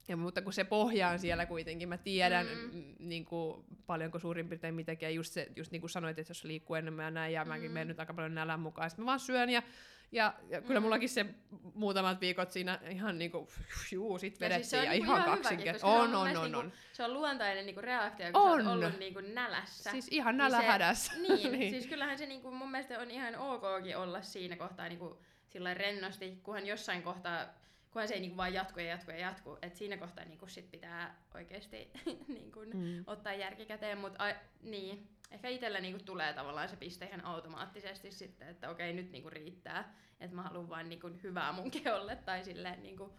ja, 0.10 0.18
mutta 0.18 0.42
kun 0.42 0.54
se 0.54 0.64
pohja 0.64 1.10
on 1.10 1.20
siellä 1.20 1.46
kuitenkin, 1.46 1.90
mä 1.90 1.98
tiedän 1.98 2.48
Mm. 2.48 2.96
niin 3.00 3.26
kuin, 3.26 3.64
paljonko 3.86 4.20
suurin 4.20 4.50
piirtein 4.50 4.76
mitäkin, 4.76 5.06
ja 5.06 5.10
just, 5.10 5.34
se, 5.34 5.48
just 5.56 5.72
niin 5.72 5.82
kuin 5.82 5.90
sanoit, 5.90 6.20
että 6.20 6.32
jos 6.32 6.44
liikkuu 6.44 6.76
enemmän 6.76 7.04
ja 7.06 7.12
näin, 7.12 7.34
ja 7.34 7.46
mäkin 7.46 7.70
Mm. 7.72 7.74
menen 7.74 7.88
nyt 7.88 8.00
aika 8.00 8.14
paljon 8.14 8.36
nälän 8.36 8.60
mukaan, 8.60 8.90
sitten 8.90 9.04
mä 9.06 9.08
vaan 9.08 9.20
syön, 9.20 9.50
ja, 9.50 9.64
ja, 10.12 10.34
ja 10.50 10.62
kyllä 10.62 10.80
Mm. 10.80 10.84
mullakin 10.84 11.10
se 11.10 11.26
muutamat 11.74 12.22
viikot 12.22 12.52
siinä 12.52 12.80
ihan 12.90 13.18
niinku, 13.18 13.50
juu, 13.92 14.20
sit 14.20 14.34
Ja 14.34 14.40
vedettiin, 14.40 14.64
siis 14.64 14.70
se 14.72 14.78
on 14.80 14.84
ja 14.86 14.92
niinku 14.92 15.06
ihan 15.12 15.22
ihan 15.22 15.38
kaksinkertaisesti. 15.38 15.88
on 15.88 15.94
On, 16.02 16.16
on, 16.16 16.28
on, 16.38 16.44
niinku 16.44 16.60
on. 16.60 16.72
Se 16.94 17.04
on 17.04 17.14
luontainen 17.14 17.66
niinku 17.66 17.82
reaktio, 17.82 18.26
kun 18.32 18.42
On. 18.42 18.64
sä 18.64 18.70
oot 18.70 18.84
ollut 18.84 19.00
niinku 19.00 19.20
nälässä. 19.34 19.92
Siis 19.92 20.08
ihan 20.12 20.38
Niin 20.38 20.52
se- 20.52 20.58
nälähädässä. 20.58 21.12
Niin, 21.28 21.52
niin, 21.52 21.72
siis 21.72 21.88
kyllähän 21.88 22.18
se 22.18 22.26
niinku, 22.26 22.52
mun 22.52 22.72
mielestä 22.72 23.00
on 23.00 23.12
ihan 23.12 23.36
okkin 23.36 23.98
olla 23.98 24.22
siinä 24.22 24.56
kohtaa 24.56 24.90
niinku, 24.90 25.22
sillä 25.50 25.74
rennosti, 25.74 26.40
kunhan 26.44 26.66
jossain 26.66 27.04
kohtaa, 27.04 27.46
kunhan 27.92 28.08
se 28.08 28.14
ei 28.14 28.20
niinku 28.20 28.38
vaan 28.38 28.54
jatku 28.54 28.80
ja 28.80 28.86
jatku 28.86 29.12
ja 29.12 29.18
jatku, 29.18 29.58
että 29.62 29.78
siinä 29.78 29.98
kohtaa 29.98 30.26
niinku 30.26 30.48
sit 30.48 30.72
pitää 30.72 31.16
oikeasti 31.36 31.92
niinku, 32.28 32.60
Mm. 32.60 33.04
ottaa 33.08 33.34
järki 33.34 33.66
käteen, 33.66 33.98
mutta 33.98 34.36
niin, 34.62 35.10
ehkä 35.32 35.48
itsellä 35.50 35.80
niinku 35.80 36.04
tulee 36.04 36.34
tavallaan 36.34 36.70
se 36.70 36.76
piste 36.76 37.06
ihan 37.06 37.26
automaattisesti 37.26 38.12
sitten, 38.12 38.48
että 38.48 38.70
okei 38.70 38.94
nyt 38.94 39.12
niinku 39.12 39.30
riittää, 39.30 39.94
että 40.20 40.36
mä 40.36 40.44
haluan 40.44 40.70
vaan 40.70 40.90
niinku 40.90 41.10
hyvää 41.24 41.52
mun 41.52 41.72
keholle 41.72 42.16
tai 42.16 42.44
silleen 42.44 42.84
niinku, 42.84 43.14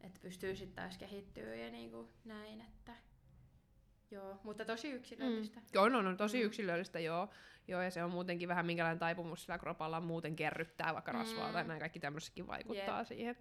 että 0.00 0.20
pystyy 0.22 0.56
sitten 0.56 0.76
taas 0.84 0.98
kehittyä 0.98 1.54
ja 1.54 1.70
niinku 1.70 2.08
näin, 2.24 2.60
että 2.60 2.92
joo, 4.10 4.40
mutta 4.42 4.64
tosi 4.64 4.90
yksilöllistä. 4.90 5.60
Mm. 5.60 5.66
On, 5.82 5.94
on, 5.94 6.06
on 6.06 6.16
tosi 6.16 6.38
Mm. 6.38 6.44
yksilöllistä, 6.46 7.00
joo. 7.00 7.28
joo. 7.68 7.82
ja 7.82 7.90
se 7.90 8.04
on 8.04 8.10
muutenkin 8.10 8.48
vähän 8.48 8.66
minkälainen 8.66 8.98
taipumus 8.98 9.42
sillä 9.42 9.58
kropalla 9.58 10.00
muuten 10.00 10.36
kerryttää 10.36 10.94
vaikka 10.94 11.12
rasvaa, 11.12 11.46
Mm. 11.46 11.52
tai 11.52 11.64
näin 11.64 11.80
kaikki 11.80 12.00
tämmöisetkin 12.00 12.46
vaikuttaa 12.46 12.98
Jep. 12.98 13.06
siihen. 13.08 13.36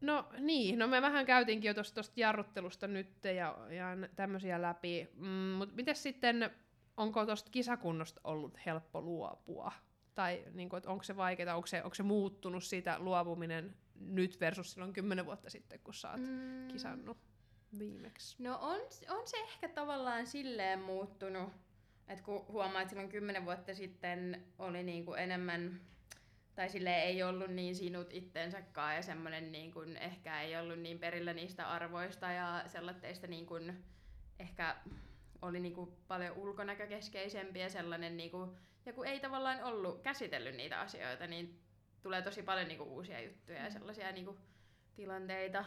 No 0.00 0.28
niin, 0.38 0.78
no 0.78 0.86
me 0.88 1.02
vähän 1.02 1.26
käytiinkin 1.26 1.68
jo 1.68 1.74
tuosta 1.74 2.00
jarruttelusta 2.16 2.86
nyt 2.88 3.24
ja, 3.24 3.58
ja 3.70 3.86
tämmöisiä 4.16 4.62
läpi, 4.62 5.08
mm, 5.14 5.28
mutta 5.28 5.74
miten 5.74 5.96
sitten, 5.96 6.50
onko 6.96 7.26
tuosta 7.26 7.50
kisakunnosta 7.50 8.20
ollut 8.24 8.58
helppo 8.66 9.00
luopua? 9.00 9.72
Tai 10.14 10.44
niin 10.52 10.68
kuin, 10.68 10.82
onko 10.86 11.04
se 11.04 11.16
vaikeaa, 11.16 11.56
onko 11.56 11.66
se, 11.66 11.82
onko 11.82 11.94
se 11.94 12.02
muuttunut 12.02 12.64
siitä 12.64 12.98
luopuminen 12.98 13.76
nyt 14.00 14.40
versus 14.40 14.72
silloin 14.72 14.92
kymmenen 14.92 15.26
vuotta 15.26 15.50
sitten, 15.50 15.80
kun 15.84 15.94
sä 15.94 16.10
oot 16.10 16.20
Mm. 16.20 16.68
kisannut 16.68 17.18
viimeksi? 17.78 18.36
No 18.42 18.58
on, 18.60 18.80
on 19.08 19.28
se 19.28 19.36
ehkä 19.36 19.68
tavallaan 19.68 20.26
silleen 20.26 20.80
muuttunut, 20.80 21.52
että 22.08 22.24
kun 22.24 22.46
huomaa, 22.48 22.80
että 22.82 22.90
silloin 22.90 23.08
kymmenen 23.08 23.44
vuotta 23.44 23.74
sitten 23.74 24.44
oli 24.58 24.82
niinku 24.82 25.14
enemmän, 25.14 25.80
tai 26.60 26.68
sille 26.68 27.02
ei 27.02 27.22
ollut 27.22 27.50
niin 27.50 27.76
sinut 27.76 28.12
ittensäkaan 28.12 28.96
ja 28.96 29.02
semmoinen 29.02 29.52
niinku, 29.52 29.80
ehkä 30.00 30.40
ei 30.40 30.56
ollut 30.56 30.78
niin 30.78 30.98
perillä 30.98 31.32
niistä 31.32 31.68
arvoista 31.70 32.32
ja 32.32 32.62
sellaisista 32.66 33.26
niinku, 33.26 33.54
ehkä 34.38 34.76
oli 35.42 35.60
niinku 35.60 35.98
paljon 36.08 36.36
ulkonäkökeskeisempi 36.36 37.60
ja 37.60 37.68
sellainen, 37.68 38.16
niinku, 38.16 38.56
ja 38.86 38.92
kun 38.92 39.06
ei 39.06 39.20
tavallaan 39.20 39.64
ollut 39.64 40.02
käsitellyt 40.02 40.56
niitä 40.56 40.80
asioita, 40.80 41.26
niin 41.26 41.60
tulee 42.02 42.22
tosi 42.22 42.42
paljon 42.42 42.68
niinku 42.68 42.84
uusia 42.84 43.20
juttuja 43.20 43.64
ja 43.64 43.70
sellaisia 43.70 44.12
niinku 44.12 44.38
tilanteita. 44.94 45.64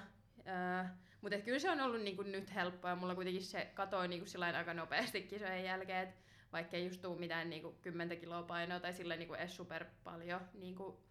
Öö, 0.48 0.90
mutta 1.22 1.38
kyllä 1.38 1.60
se 1.60 1.72
on 1.72 1.82
ollut 1.82 2.02
niinku 2.02 2.24
nyt 2.24 2.56
helppoa 2.56 2.90
ja 2.90 2.96
mulla 2.96 3.16
kuitenkin 3.16 3.44
se 3.44 3.72
katoi 3.74 4.08
niinku 4.08 4.28
sillain 4.28 4.56
aika 4.56 4.74
nopeasti 4.74 5.22
kisojen 5.22 5.64
jälkeen, 5.64 6.08
että 6.08 6.22
vaikka 6.54 6.78
ei 6.78 6.86
just 6.86 7.02
tuu 7.02 7.16
mitään 7.16 7.50
niinku 7.50 7.72
10 7.82 8.20
kiloa 8.20 8.44
painoa 8.44 8.80
tai 8.80 8.94
sillä 8.94 9.16
niinku 9.16 9.34
edes 9.34 9.56
super 9.56 9.86
paljon. 10.04 10.42
Niinku, 10.54 11.04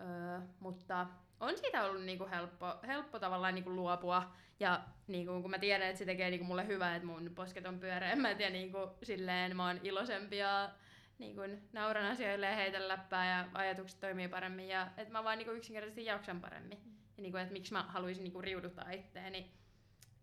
öö, 0.00 0.40
mutta 0.60 1.06
on 1.40 1.58
siitä 1.58 1.84
ollut 1.84 2.04
niinku 2.04 2.28
helppo, 2.30 2.66
helppo 2.86 3.18
tavallaan 3.18 3.54
niinku 3.54 3.70
luopua. 3.70 4.32
Ja 4.60 4.80
niinku, 5.06 5.42
kun 5.42 5.50
mä 5.50 5.58
tiedän, 5.58 5.88
että 5.88 5.98
se 5.98 6.04
tekee 6.04 6.30
niinku 6.30 6.46
mulle 6.46 6.66
hyvää, 6.66 6.96
että 6.96 7.06
mun 7.06 7.30
posket 7.34 7.66
on 7.66 7.80
pyöreämmät 7.80 8.40
ja 8.40 8.50
niinku, 8.50 8.78
silleen 9.02 9.56
mä 9.56 9.66
oon 9.66 9.80
iloisempi 9.82 10.36
ja 10.36 10.70
niinku, 11.18 11.40
nauran 11.72 12.04
asioille 12.04 12.46
ja 12.46 12.56
heitän 12.56 12.88
läppää 12.88 13.38
ja 13.38 13.48
ajatukset 13.54 14.00
toimii 14.00 14.28
paremmin. 14.28 14.68
Ja 14.68 14.88
että 14.96 15.12
mä 15.12 15.24
vaan 15.24 15.38
niinku, 15.38 15.54
yksinkertaisesti 15.54 16.04
jaksan 16.04 16.40
paremmin. 16.40 16.78
Ja 17.16 17.22
niinku, 17.22 17.38
että 17.38 17.52
miksi 17.52 17.72
mä 17.72 17.82
haluaisin 17.82 18.24
niinku, 18.24 18.40
riuduttaa 18.40 18.90
itteeni 18.90 19.61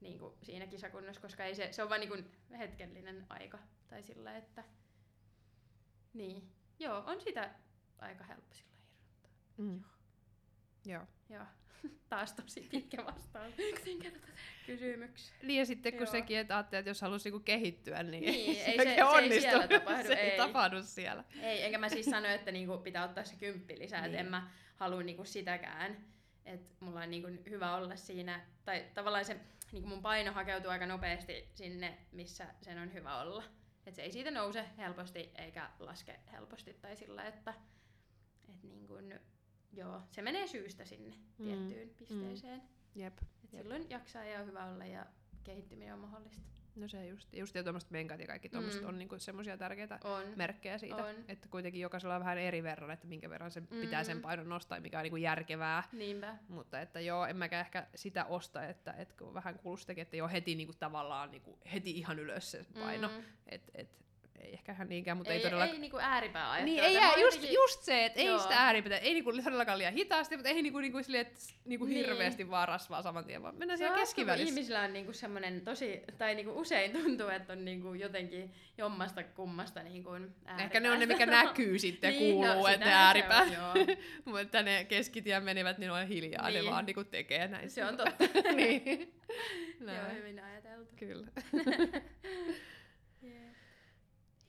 niinku, 0.01 0.37
siinä 0.43 0.67
kisakunnossa, 0.67 1.21
koska 1.21 1.43
ei 1.43 1.55
se, 1.55 1.67
se 1.71 1.83
on 1.83 1.89
vain 1.89 1.99
niinku, 1.99 2.17
hetkellinen 2.57 3.25
aika. 3.29 3.59
Tai 3.87 4.03
sillä, 4.03 4.37
että 4.37 4.63
niin. 6.13 6.49
Joo, 6.79 7.03
on 7.07 7.21
sitä 7.21 7.49
aika 7.99 8.23
helppo 8.23 8.53
sillä 8.55 8.69
irrottaa. 8.79 9.31
Mm. 9.57 9.83
Joo. 10.85 11.03
Joo. 11.29 11.45
Taas 12.09 12.33
tosi 12.33 12.61
pitkä 12.71 13.05
vastaus 13.05 13.53
kysymykseen. 14.65 15.39
Niin 15.47 15.59
ja 15.59 15.65
sitten 15.65 15.91
kun 15.93 16.01
Joo. 16.01 16.11
sekin, 16.11 16.37
että 16.37 16.55
ajattelee, 16.57 16.79
että 16.79 16.89
jos 16.89 17.01
haluaisi 17.01 17.29
niinku 17.29 17.43
kehittyä, 17.45 18.03
niin, 18.03 18.23
Niin, 18.23 18.61
ei 18.61 18.77
se, 18.77 18.83
se- 18.83 18.83
se 18.83 18.95
ei 18.95 19.01
onnistu. 19.03 19.41
siellä 19.41 19.67
tapahdu, 19.67 20.07
se 20.07 20.13
ei 20.13 20.29
ei. 20.31 20.37
tapahdu 20.37 20.83
siellä. 20.83 21.23
Ei, 21.41 21.63
enkä 21.63 21.77
mä 21.77 21.89
siis 21.89 22.05
sano, 22.05 22.27
että 22.27 22.51
niinku 22.51 22.77
pitää 22.77 23.03
ottaa 23.05 23.23
se 23.23 23.35
kymppi 23.35 23.79
lisää, 23.79 24.01
niin. 24.01 24.11
Niin. 24.11 24.19
että 24.19 24.25
en 24.25 24.31
mä 24.31 24.49
halua 24.75 25.03
niinku 25.03 25.25
sitäkään. 25.25 25.97
Että 26.45 26.85
mulla 26.85 27.01
on 27.01 27.09
niinku 27.09 27.27
hyvä 27.49 27.75
olla 27.75 27.95
siinä, 27.95 28.45
tai 28.65 28.85
tavallaan 28.93 29.25
se 29.25 29.37
niinku 29.71 29.89
mun 29.89 30.01
paino 30.01 30.31
hakeutuu 30.33 30.71
aika 30.71 30.85
nopeasti 30.85 31.49
sinne, 31.55 31.97
missä 32.11 32.53
sen 32.61 32.77
on 32.79 32.93
hyvä 32.93 33.21
olla. 33.21 33.43
Et 33.85 33.95
se 33.95 34.01
ei 34.01 34.11
siitä 34.11 34.31
nouse 34.31 34.65
helposti 34.77 35.31
eikä 35.35 35.69
laske 35.79 36.19
helposti 36.31 36.73
tai 36.73 36.95
sillä, 36.95 37.23
että 37.27 37.53
et 38.49 38.63
niinku, 38.63 38.93
joo, 39.73 40.01
se 40.11 40.21
menee 40.21 40.47
syystä 40.47 40.85
sinne 40.85 41.15
Mm, 41.37 41.45
tiettyyn 41.45 41.89
pisteeseen. 41.89 42.61
Jep. 42.95 43.17
Et 43.43 43.53
Jep. 43.53 43.61
silloin 43.63 43.89
jaksaa 43.89 44.23
ja 44.23 44.39
on 44.39 44.47
hyvä 44.47 44.65
olla 44.65 44.85
ja 44.85 45.05
kehittyminen 45.43 45.93
on 45.93 45.99
mahdollista. 45.99 46.41
No 46.79 46.87
se 46.87 47.07
just, 47.07 47.33
just 47.33 47.55
ja 47.55 47.63
tuommoiset 47.63 47.91
menkat 47.91 48.19
ja 48.19 48.27
kaikki 48.27 48.49
tuommoiset 48.49 48.81
Mm. 48.81 48.87
on 48.87 48.99
niinku 48.99 49.19
semmoisia 49.19 49.57
tärkeitä 49.57 49.99
On. 50.03 50.23
merkkejä 50.35 50.77
siitä, 50.77 50.95
On. 51.05 51.15
että 51.27 51.47
kuitenkin 51.47 51.81
jokaisella 51.81 52.15
on 52.15 52.21
vähän 52.21 52.37
eri 52.37 52.63
verran, 52.63 52.91
että 52.91 53.07
minkä 53.07 53.29
verran 53.29 53.51
se 53.51 53.61
pitää 53.61 54.03
sen 54.03 54.17
Mm. 54.17 54.21
painon 54.21 54.49
nostaa 54.49 54.79
mikä 54.79 54.97
on 54.99 55.03
niinku 55.03 55.17
järkevää. 55.17 55.83
Niinpä. 55.91 56.35
Mutta 56.47 56.81
että 56.81 56.99
joo, 56.99 57.25
en 57.25 57.35
mäkään 57.37 57.65
ehkä 57.65 57.87
sitä 57.95 58.25
osta, 58.25 58.65
että, 58.65 58.91
että 58.93 59.13
kun 59.17 59.33
vähän 59.33 59.59
kuulostakin, 59.59 60.01
että 60.01 60.17
joo 60.17 60.27
heti 60.27 60.55
niinku 60.55 60.73
tavallaan 60.73 61.31
niinku, 61.31 61.59
heti 61.73 61.91
ihan 61.91 62.19
ylös 62.19 62.51
se 62.51 62.65
paino. 62.79 63.07
Mm. 63.07 63.23
Et, 63.47 63.61
et, 63.75 63.89
ei 64.41 64.53
ehkä 64.53 64.71
ihan 64.71 64.89
niinkään, 64.89 65.17
mutta 65.17 65.33
ei, 65.33 65.37
ei, 65.37 65.43
todellakaan 65.43 65.75
ei 65.75 65.79
niinku 65.81 65.97
ääripää 66.01 66.51
ajattelua. 66.51 66.75
Niin, 66.81 66.83
ei 66.83 66.93
jää, 66.93 67.11
on 67.11 67.21
just, 67.21 67.35
jotenkin- 67.37 67.53
just 67.55 67.81
se, 67.83 68.05
että 68.05 68.19
ei 68.19 68.39
sitä 68.39 68.55
ääripitä, 68.55 68.97
ei 68.97 69.13
niinku 69.13 69.31
todellakaan 69.43 69.77
liian 69.77 69.93
hitaasti, 69.93 70.37
mutta 70.37 70.49
ei 70.49 70.61
niinku, 70.61 70.79
niinku, 70.79 71.03
silleen, 71.03 71.21
että 71.27 71.39
niinku 71.65 71.85
Niin. 71.85 71.97
hirveästi 72.05 72.49
vaan 72.49 72.67
rasvaa 72.67 73.01
saman 73.01 73.25
tien, 73.25 73.43
vaan 73.43 73.55
mennään 73.55 73.77
siellä 73.77 73.97
keskivälissä. 73.97 74.47
ihmisillä 74.49 74.81
on 74.81 74.93
niinku 74.93 75.13
semmoinen 75.13 75.61
tosi, 75.61 76.01
tai 76.17 76.35
niinku 76.35 76.59
usein 76.59 76.91
tuntuu, 76.91 77.27
että 77.29 77.53
on 77.53 77.65
niinku 77.65 77.93
jotenkin 77.93 78.51
jommasta 78.77 79.23
kummasta 79.23 79.83
niinku 79.83 80.09
Ehkä 80.59 80.79
ne 80.79 80.91
on 80.91 80.99
ne, 80.99 81.05
mikä 81.05 81.23
ääripäästä. 81.23 81.47
näkyy 81.49 81.79
sitten 81.79 82.13
ja 82.13 82.19
Niin, 82.19 82.33
kuuluu, 82.33 82.53
no, 82.63 82.67
että 82.73 82.99
ääripää. 83.05 83.45
mutta 84.25 84.63
ne 84.63 84.83
keskitien 84.85 85.43
menivät, 85.43 85.77
niin 85.77 85.91
on 85.91 86.07
hiljaa, 86.07 86.45
niin. 86.47 86.53
ne 86.53 86.61
Niin. 86.61 86.71
vaan 86.71 86.85
niinku 86.85 87.03
tekee 87.03 87.47
näin. 87.47 87.69
Se 87.69 87.85
on 87.85 87.97
totta. 87.97 88.23
niin. 88.55 89.13
Joo, 89.81 90.13
hyvin 90.15 90.43
ajateltu. 90.43 90.93
Kyllä. 90.95 91.27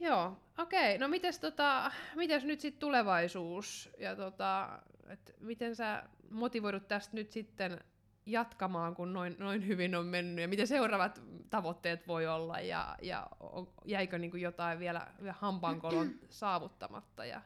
Joo, 0.01 0.37
okei. 0.59 0.99
No 0.99 1.09
mites, 1.09 1.39
tota, 1.39 1.93
mites 2.17 2.45
nyt 2.45 2.61
sitten 2.61 2.81
tulevaisuus? 2.81 3.91
Ja 3.99 4.17
tota, 4.17 4.79
et 5.09 5.35
miten 5.41 5.77
sä 5.77 6.03
motivoidut 6.31 6.89
tästä 6.89 7.17
nyt 7.17 7.31
sitten 7.31 7.81
jatkamaan, 8.27 8.95
kun 8.95 9.13
noin, 9.13 9.37
noin 9.39 9.67
hyvin 9.67 9.95
on 9.95 10.07
mennyt? 10.07 10.43
Ja 10.43 10.49
miten 10.49 10.67
seuraavat 10.67 11.23
tavoitteet 11.51 12.09
voi 12.09 12.27
olla? 12.27 12.61
Ja, 12.61 12.97
ja 13.03 13.27
on, 13.41 13.73
jäikö 13.85 14.19
niinku 14.19 14.37
jotain 14.37 14.79
vielä, 14.79 15.07
vielä 15.21 15.35
hampaankolon 15.39 16.11
saavuttamatta? 16.29 17.25
Ja, 17.25 17.43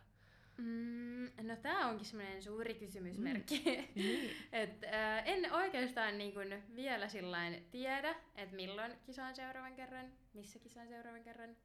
Mm, 0.59 1.25
no 1.43 1.57
tää 1.63 1.87
onkin 1.87 2.07
semmoinen 2.07 2.43
suuri 2.43 2.75
kysymysmerkki. 2.75 3.63
Mm. 3.95 4.03
Niin. 4.03 4.31
Et, 4.53 4.85
äh, 4.85 5.23
en 5.29 5.53
oikeastaan 5.53 6.19
niin 6.19 6.33
kun 6.33 6.75
vielä 6.77 7.09
sillain 7.09 7.67
tiedä, 7.71 8.15
että 8.37 8.57
milloin 8.57 8.93
kisaan 9.07 9.35
seuraavan 9.35 9.75
kerran, 9.75 10.07
missä 10.35 10.59
kisaan 10.59 10.89
seuraavan 10.89 11.23
kerran. 11.25 11.57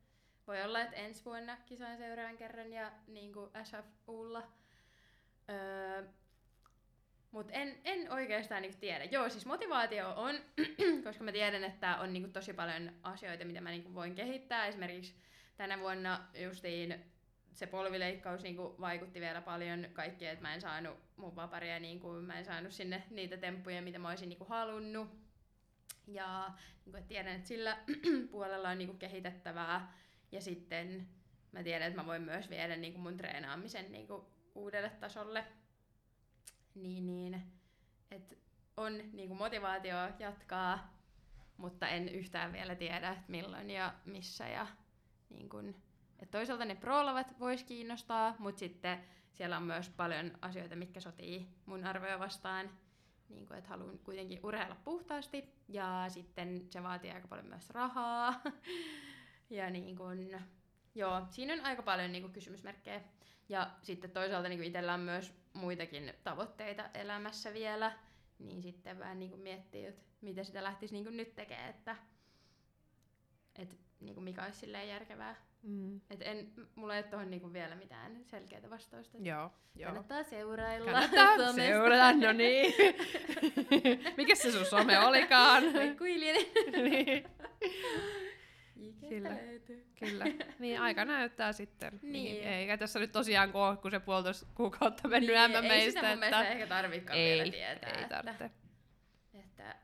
Voi 0.49 0.63
olla, 0.63 0.81
että 0.81 0.95
ensi 0.95 1.25
vuonna 1.25 1.57
kisaan 1.65 1.97
seuraavan 1.97 2.37
kerran 2.37 2.73
ja 2.73 2.91
niin 3.07 3.33
kuin 3.33 3.49
SFUlla. 3.63 4.51
Öö, 5.49 6.03
Mutta 7.31 7.53
en, 7.53 7.77
en 7.83 8.11
oikeastaan 8.11 8.61
niinku 8.61 8.77
tiedä. 8.79 9.03
Joo, 9.03 9.29
siis 9.29 9.45
motivaatio 9.45 10.13
on, 10.15 10.35
koska 11.03 11.23
mä 11.23 11.31
tiedän, 11.31 11.63
että 11.63 11.97
on 11.97 12.13
niinku 12.13 12.29
tosi 12.29 12.53
paljon 12.53 12.91
asioita, 13.03 13.45
mitä 13.45 13.61
mä 13.61 13.69
niinku 13.69 13.93
voin 13.93 14.15
kehittää. 14.15 14.67
Esimerkiksi 14.67 15.15
tänä 15.57 15.79
vuonna 15.79 16.27
justiin 16.43 17.05
se 17.53 17.67
polvileikkaus 17.67 18.43
niinku 18.43 18.75
vaikutti 18.81 19.21
vielä 19.21 19.41
paljon 19.41 19.87
kaikkeen, 19.93 20.33
että 20.33 20.47
mä 20.47 20.53
en 20.53 20.61
saanut 20.61 20.97
mun 21.15 21.35
vaparia, 21.35 21.79
niinku, 21.79 22.11
mä 22.11 22.39
en 22.39 22.45
saanut 22.45 22.71
sinne 22.71 23.03
niitä 23.09 23.37
temppuja, 23.37 23.81
mitä 23.81 23.99
mä 23.99 24.09
olisin 24.09 24.29
niinku 24.29 24.45
halunnut. 24.45 25.09
Ja 26.07 26.51
niinku, 26.85 27.01
tiedän, 27.07 27.35
että 27.35 27.47
sillä 27.47 27.77
puolella 28.31 28.69
on 28.69 28.77
niinku 28.77 28.97
kehitettävää. 28.97 29.93
Ja 30.31 30.41
sitten 30.41 31.07
mä 31.51 31.63
tiedän, 31.63 31.87
että 31.87 32.01
mä 32.01 32.07
voin 32.07 32.21
myös 32.21 32.49
viedä 32.49 32.75
niinku 32.75 32.99
mun 32.99 33.17
treenaamisen 33.17 33.91
niinku 33.91 34.25
uudelle 34.55 34.89
tasolle. 34.89 35.45
Niin, 36.75 37.05
niin. 37.05 37.41
Et 38.11 38.39
on 38.77 38.97
niinku 39.13 39.35
motivaatio 39.35 39.95
jatkaa, 40.19 40.99
mutta 41.57 41.87
en 41.87 42.09
yhtään 42.09 42.53
vielä 42.53 42.75
tiedä, 42.75 43.09
että 43.09 43.23
milloin 43.27 43.69
ja 43.69 43.93
missä. 44.05 44.47
Ja, 44.47 44.67
niin 45.29 45.49
kun, 45.49 45.75
et 46.19 46.31
toisaalta 46.31 46.65
ne 46.65 46.75
proolavat 46.75 47.39
vois 47.39 47.63
kiinnostaa, 47.63 48.35
mutta 48.39 48.59
sitten 48.59 48.99
siellä 49.33 49.57
on 49.57 49.63
myös 49.63 49.89
paljon 49.89 50.31
asioita, 50.41 50.75
mitkä 50.75 50.99
sotii 50.99 51.47
mun 51.65 51.85
arvoja 51.85 52.19
vastaan. 52.19 52.69
Niin 53.29 53.45
kun, 53.47 53.57
että 53.57 53.69
haluan 53.69 53.99
kuitenkin 53.99 54.39
urheilla 54.43 54.75
puhtaasti 54.83 55.53
ja 55.67 56.05
sitten 56.07 56.67
se 56.69 56.83
vaatii 56.83 57.11
aika 57.11 57.27
paljon 57.27 57.47
myös 57.47 57.69
rahaa. 57.69 58.41
ja 59.49 59.69
niin 59.69 59.95
kun, 59.95 60.29
joo, 60.95 61.21
siinä 61.29 61.53
on 61.53 61.65
aika 61.65 61.81
paljon 61.81 62.11
niin 62.11 62.23
kun, 62.23 62.33
kysymysmerkkejä. 62.33 63.01
Ja 63.49 63.71
sitten 63.81 64.11
toisaalta 64.11 64.49
niin 64.49 64.63
itsellä 64.63 64.93
on 64.93 64.99
myös 64.99 65.33
muitakin 65.53 66.13
tavoitteita 66.23 66.89
elämässä 66.93 67.53
vielä, 67.53 67.91
niin 68.39 68.61
sitten 68.61 68.99
vähän 68.99 69.19
niin 69.19 69.31
kuin 69.31 69.41
miettii, 69.41 69.85
että 69.85 70.01
mitä 70.21 70.43
sitä 70.43 70.63
lähtisi 70.63 70.93
niin 70.93 71.03
kuin 71.03 71.17
nyt 71.17 71.35
tekemään, 71.35 71.69
että, 71.69 71.95
että 73.55 73.75
niin 73.99 74.13
kuin 74.13 74.23
mikä 74.23 74.43
olisi 74.43 74.59
silleen 74.59 74.87
järkevää. 74.87 75.35
Mm. 75.63 76.01
Et 76.09 76.21
en, 76.21 76.51
mulla 76.75 76.95
ei 76.95 77.03
ole 77.03 77.09
tuohon 77.09 77.29
niin 77.29 77.53
vielä 77.53 77.75
mitään 77.75 78.19
selkeää 78.25 78.69
vastausta. 78.69 79.17
Joo, 79.21 79.51
joo. 79.75 79.85
Kannattaa 79.85 80.23
seurailla. 80.23 80.91
Kannattaa 80.91 81.53
seurata, 81.53 82.13
no 82.13 82.31
niin. 82.31 82.73
Mikä 84.17 84.35
se 84.35 84.51
sun 84.51 84.65
some 84.65 84.99
olikaan? 84.99 85.63
Kuilinen. 85.97 86.45
niin, 86.89 87.23
Kyllä. 89.09 89.29
löytyy. 89.29 89.87
kyllä. 89.99 90.25
Niin 90.59 90.81
aika 90.81 91.05
näyttää 91.05 91.53
sitten. 91.53 91.99
Niin. 92.01 92.13
Niin. 92.13 92.43
Eikä 92.47 92.77
tässä 92.77 92.99
nyt 92.99 93.11
tosiaan 93.11 93.51
ole, 93.53 93.77
kun 93.77 93.91
se 93.91 93.99
puolitoista 93.99 94.47
kuukautta 94.55 95.07
mennyt 95.07 95.35
Niin, 95.35 95.51
niin, 95.61 95.71
ei 95.71 95.91
sitä 95.91 96.09
mun 96.09 96.19
mielestä 96.19 96.49
ehkä 96.49 96.67
tarvikaan 96.67 97.19
ei, 97.19 97.37
vielä 97.39 97.51
tietää. 97.51 97.89
ei 97.89 98.03
että- 98.03 98.15
tarvitse. 98.23 98.51
Että 99.33 99.75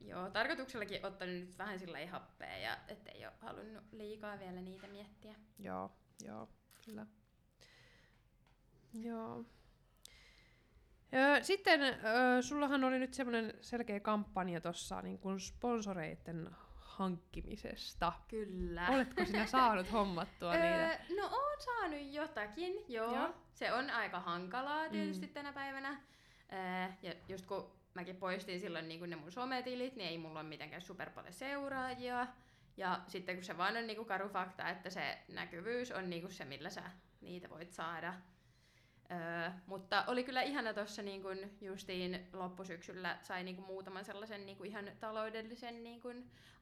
joo, 0.00 0.30
tarkoituksellakin 0.30 1.06
ottanut 1.06 1.34
nyt 1.34 1.58
vähän 1.58 1.78
sillä 1.78 1.92
lailla 1.92 2.10
happea 2.10 2.58
ja 2.58 2.76
ettei 2.88 3.26
ole 3.26 3.34
halunnut 3.40 3.84
liikaa 3.92 4.38
vielä 4.38 4.60
niitä 4.60 4.86
miettiä. 4.86 5.34
Joo, 5.58 5.92
joo, 6.24 6.48
kyllä. 6.84 7.06
Joo. 8.94 9.44
Sitten 11.42 11.80
sullahan 12.40 12.84
oli 12.84 12.98
nyt 12.98 13.14
semmoinen 13.14 13.54
selkeä 13.60 14.00
kampanja 14.00 14.60
tuossa 14.60 15.02
niin 15.02 15.20
sponsoreiden 15.40 16.50
hankkimisesta. 16.90 18.12
Kyllä. 18.28 18.88
Oletko 18.88 19.24
sinä 19.24 19.46
saanut 19.46 19.92
hommattua 19.92 20.52
niitä? 20.54 20.88
Öö, 20.90 20.96
no 21.16 21.22
oon 21.26 21.60
saanut 21.60 22.00
jotakin, 22.12 22.74
joo. 22.88 23.14
Joo. 23.16 23.34
Se 23.52 23.72
on 23.72 23.90
aika 23.90 24.20
hankalaa 24.20 24.88
tietysti 24.88 25.26
Mm. 25.26 25.32
tänä 25.32 25.52
päivänä. 25.52 26.00
Öö, 26.52 26.92
ja 27.02 27.14
just 27.28 27.46
kun 27.46 27.72
mäkin 27.94 28.16
poistin 28.16 28.60
silloin 28.60 28.88
niin 28.88 29.10
ne 29.10 29.16
mun 29.16 29.32
sometilit, 29.32 29.96
niin 29.96 30.08
ei 30.08 30.18
mulla 30.18 30.40
ole 30.40 30.48
mitenkään 30.48 30.82
super 30.82 31.10
paljon 31.10 31.32
seuraajia. 31.32 32.26
Ja 32.76 33.00
sitten 33.06 33.34
kun 33.36 33.44
se 33.44 33.58
vaan 33.58 33.76
on 33.76 33.86
niinku 33.86 34.04
karu 34.04 34.28
fakta, 34.28 34.68
että 34.68 34.90
se 34.90 35.18
näkyvyys 35.28 35.92
on 35.92 36.10
niinku 36.10 36.30
se, 36.30 36.44
millä 36.44 36.70
sä 36.70 36.82
niitä 37.20 37.50
voit 37.50 37.72
saada. 37.72 38.14
Öö, 39.12 39.50
mutta 39.66 40.04
oli 40.06 40.24
kyllä 40.24 40.42
ihana 40.42 40.74
tuossa 40.74 41.02
niin 41.02 41.22
justiin 41.60 42.26
loppusyksyllä 42.32 43.18
sai 43.22 43.44
niinku 43.44 43.62
muutaman 43.62 44.04
sellaisen 44.04 44.46
niinku 44.46 44.64
ihan 44.64 44.90
taloudellisen 45.00 45.82
niinku 45.84 46.08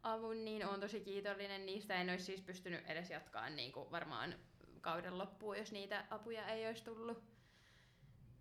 avun, 0.02 0.44
niin 0.44 0.66
on 0.66 0.80
tosi 0.80 1.00
kiitollinen 1.00 1.66
niistä. 1.66 1.94
En 1.94 2.10
olisi 2.10 2.24
siis 2.24 2.40
pystynyt 2.42 2.86
edes 2.86 3.10
jatkaa 3.10 3.50
niinku 3.50 3.88
varmaan 3.90 4.34
kauden 4.80 5.18
loppuun, 5.18 5.58
jos 5.58 5.72
niitä 5.72 6.04
apuja 6.10 6.46
ei 6.48 6.66
olisi 6.66 6.84
tullut. 6.84 7.22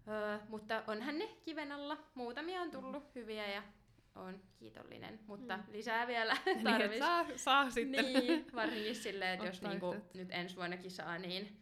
Öö, 0.07 0.38
mutta 0.49 0.84
onhan 0.88 1.17
ne 1.19 1.27
kiven 1.45 1.71
alla. 1.71 1.97
Muutamia 2.15 2.61
on 2.61 2.71
tullut 2.71 3.15
hyviä 3.15 3.47
ja 3.47 3.63
on 4.15 4.41
kiitollinen, 4.59 5.19
mutta 5.27 5.57
Mm. 5.57 5.63
lisää 5.71 6.07
vielä 6.07 6.34
Niin, 6.45 6.63
tarvis. 6.63 6.91
et 6.91 6.97
saa, 6.97 7.25
saa 7.35 7.69
sitten. 7.69 8.05
Niin, 8.13 8.45
varsinkin 8.55 8.95
silleen, 8.95 9.34
että 9.34 9.45
jos 9.51 9.61
niinku 9.61 9.95
nyt 10.13 10.27
ensi 10.31 10.55
vuonna 10.55 10.77
kisaa, 10.77 11.17
niin, 11.17 11.57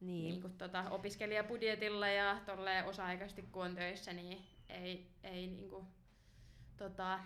niin. 0.00 0.22
niin. 0.22 0.30
niinku 0.30 0.48
tota 0.48 0.90
opiskelijabudjetilla 0.90 2.08
ja 2.08 2.40
tolleen 2.46 2.84
osa-aikaisesti 2.84 3.42
kun 3.42 3.64
on 3.64 3.74
töissä, 3.74 4.12
niin 4.12 4.38
ei, 4.68 5.06
ei 5.24 5.46
niinku, 5.46 5.84
tota, 6.76 7.20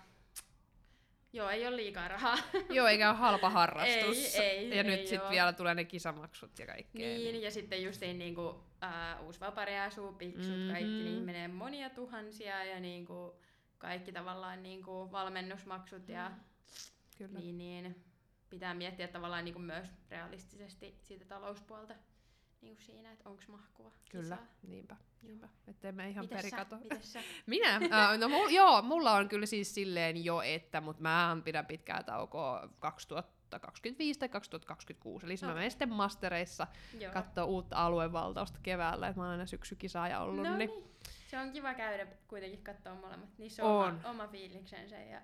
joo, 1.33 1.49
ei 1.49 1.67
ole 1.67 1.77
liikaa 1.77 2.09
rahaa. 2.09 2.39
Joo, 2.71 2.87
eikä 2.87 3.11
ole 3.11 3.19
halpa 3.19 3.51
harrastus. 3.51 4.35
Ei, 4.35 4.43
ei, 4.43 4.77
ja 4.77 4.83
nyt 4.83 5.01
ei 5.01 5.07
sitten 5.07 5.27
oo. 5.27 5.31
vielä 5.31 5.53
tulee 5.53 5.75
ne 5.75 5.85
kisamaksut 5.85 6.59
ja 6.59 6.67
kaikkea. 6.67 7.07
Niin, 7.07 7.43
ja 7.43 7.51
sitten 7.51 7.83
justiin 7.83 8.19
niinku, 8.19 8.65
ää, 8.81 9.21
uusi 9.21 9.41
vapariasu, 9.41 10.13
piksut, 10.13 10.57
mm-hmm. 10.57 10.73
kaikki, 10.73 10.91
Mhm. 10.91 11.05
niin 11.05 11.23
menee 11.23 11.49
monia 11.49 11.91
tuhansia 11.91 12.65
ja 12.65 12.81
niinku, 12.81 13.41
kaikki 13.79 14.13
tavallaan 14.13 14.63
niinku 14.63 15.13
valmennusmaksut 15.13 16.09
ja 16.09 16.31
Kyllä. 17.19 17.39
niin, 17.39 17.59
niin 17.59 18.05
pitää 18.51 18.75
miettiä 18.75 19.09
tavallaan 19.09 19.45
niinku 19.45 19.61
myös 19.61 19.89
realistisesti 20.11 20.99
siitä 21.03 21.25
talouspuolta 21.25 21.95
niinku 22.65 22.83
siinä, 22.83 23.13
että 23.13 23.29
onko 23.29 23.43
mahkua 23.49 23.93
Kyllä, 24.11 24.37
kisaa. 24.37 24.47
niinpä, 24.63 24.97
niinpä. 25.23 25.49
Ettei 25.67 25.93
me 25.93 26.11
ihan 26.11 26.25
Mites 26.25 26.37
sä? 26.37 26.43
perikato. 26.43 26.77
Mites 26.77 27.13
sä? 27.13 27.21
Minä? 27.47 27.75
Äh, 27.75 28.19
no 28.19 28.29
mul, 28.29 28.49
joo, 28.61 28.83
mulla 28.83 29.13
on 29.13 29.29
kyllä 29.29 29.47
siis 29.47 29.75
silleen 29.75 30.25
jo, 30.25 30.41
että, 30.43 30.81
mutta 30.81 31.03
mä 31.03 31.37
pidän 31.45 31.67
pitkää 31.67 32.03
taukoa 32.03 32.69
2025 32.79 34.21
tai 34.21 34.29
2026. 34.29 35.27
Eli 35.27 35.35
okay. 35.35 35.49
mä 35.49 35.55
menen 35.55 35.71
sitten 35.71 35.93
mastereissa 35.93 36.67
katsoa 37.13 37.45
uutta 37.45 37.77
aluevaltausta 37.77 38.59
keväällä, 38.63 39.09
että 39.09 39.21
mä 39.21 39.25
oon 39.25 39.33
aina 39.33 39.47
syksykisaaja 39.47 40.21
ollut. 40.21 40.37
no 40.37 40.57
niin. 40.57 40.71
niin. 40.71 40.95
Se 41.31 41.39
on 41.41 41.53
kiva 41.53 41.75
käydä 41.75 42.07
kuitenkin 42.29 42.65
katsoa 42.65 42.95
molemmat. 42.95 43.39
Niissä 43.39 43.65
on, 43.65 43.85
On. 43.85 44.01
Oma, 44.05 44.11
oma 44.11 44.29
fiiliksensä 44.29 44.97
ja 44.97 45.21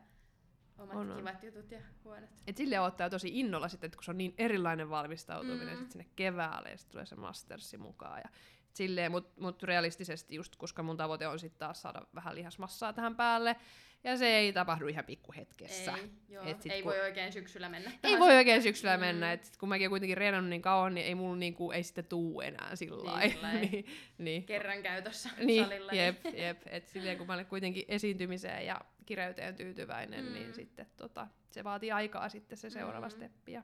omat 0.80 0.96
On, 0.96 1.10
on. 1.10 1.16
kivat 1.18 1.42
jutut 1.42 1.70
ja 1.70 1.78
huonot. 2.04 2.30
Et 2.46 2.56
sille 2.56 2.80
ottaa 2.80 3.10
tosi 3.10 3.40
innolla 3.40 3.68
sitten, 3.68 3.88
että 3.88 3.96
kun 3.96 4.04
se 4.04 4.10
on 4.10 4.18
niin 4.18 4.34
erilainen 4.38 4.90
valmistautuminen 4.90 5.74
Mm. 5.74 5.78
sit 5.82 5.90
sinne 5.92 6.06
keväälle 6.16 6.70
ja 6.70 6.76
sitten 6.78 6.92
tulee 6.92 7.06
se 7.06 7.16
mastersi 7.16 7.78
mukaan. 7.78 8.20
Ja 8.24 8.28
silleen, 8.74 9.10
mutta 9.12 9.40
mut 9.40 9.62
realistisesti 9.62 10.34
just, 10.34 10.56
koska 10.56 10.82
mun 10.82 10.96
tavoite 10.96 11.26
on 11.28 11.38
sitten 11.38 11.58
taas 11.58 11.82
saada 11.82 12.02
vähän 12.14 12.34
lihasmassaa 12.34 12.92
tähän 12.92 13.16
päälle. 13.16 13.56
Ja 14.04 14.16
se 14.16 14.26
ei 14.36 14.52
tapahdu 14.52 14.86
ihan 14.86 15.04
pikkuhetkessä. 15.04 15.92
Ei, 15.96 16.10
joo. 16.28 16.44
Et 16.46 16.62
sit 16.62 16.72
ei 16.72 16.82
kun- 16.82 16.92
voi 16.92 17.00
oikein 17.00 17.32
syksyllä 17.32 17.68
mennä. 17.68 17.92
Ei 18.04 18.18
voi 18.18 18.36
oikein 18.36 18.62
syksyllä 18.62 18.96
Mm. 18.96 19.00
mennä, 19.00 19.32
et 19.32 19.44
sit 19.44 19.56
kun 19.56 19.68
mäkin 19.68 19.90
kuitenkin 19.90 20.16
reenannut 20.16 20.50
niin 20.50 20.62
kauan, 20.62 20.94
niin 20.94 21.06
ei 21.06 21.14
mulla 21.14 21.36
niinku, 21.36 21.70
ei 21.70 21.82
sitten 21.82 22.04
tuu 22.04 22.40
enää 22.40 22.76
sillä 22.76 23.20
Niin, 23.20 23.38
niin, 23.70 23.86
niin. 24.18 24.44
kerran 24.44 24.82
käytössä 24.82 25.30
Niin, 25.38 25.64
salilla. 25.64 25.92
jep, 25.92 26.24
jep. 26.34 26.62
Et 26.66 26.88
silleen 26.88 27.18
kun 27.18 27.26
mä 27.26 27.32
olen 27.34 27.46
kuitenkin 27.46 27.84
esiintymiseen 27.88 28.66
ja 28.66 28.80
kireyteen 29.10 29.54
tyytyväinen, 29.54 30.24
Mm. 30.24 30.32
niin 30.32 30.54
sitten 30.54 30.86
tota, 30.96 31.26
se 31.50 31.64
vaatii 31.64 31.92
aikaa 31.92 32.28
sitten 32.28 32.58
se 32.58 32.70
seuraava 32.70 33.06
Mm. 33.06 33.10
steppi. 33.10 33.52
Ja 33.52 33.62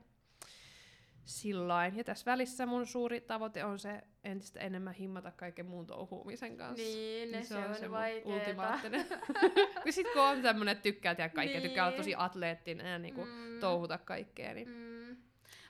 sillain. 1.25 1.97
Ja 1.97 2.03
tässä 2.03 2.31
välissä 2.31 2.65
mun 2.65 2.87
suuri 2.87 3.21
tavoite 3.21 3.63
on 3.63 3.79
se 3.79 4.01
entistä 4.23 4.59
enemmän 4.59 4.93
himmata 4.93 5.31
kaiken 5.31 5.65
muun 5.65 5.87
touhuumisen 5.87 6.57
kanssa. 6.57 6.83
Niin, 6.85 7.31
ne, 7.31 7.43
se, 7.43 7.55
on, 7.57 7.75
se 7.75 7.91
vaikeeta. 7.91 8.29
ultimaattinen. 8.29 9.05
ja 9.85 9.91
sit 9.91 10.07
kun 10.13 10.21
on 10.21 10.41
tämmönen, 10.41 10.71
että 10.71 10.81
tykkää 10.83 11.15
tehdä 11.15 11.29
kaikkea, 11.29 11.61
tykkää 11.61 11.83
olla 11.85 11.91
Niin. 11.91 11.97
tosi 11.97 12.13
atleettinen 12.17 12.91
ja 12.91 12.99
niinku 12.99 13.25
Mm. 13.25 13.59
touhuta 13.59 13.97
kaikkea, 13.97 14.53
niin 14.53 14.67
Mm. 14.69 15.17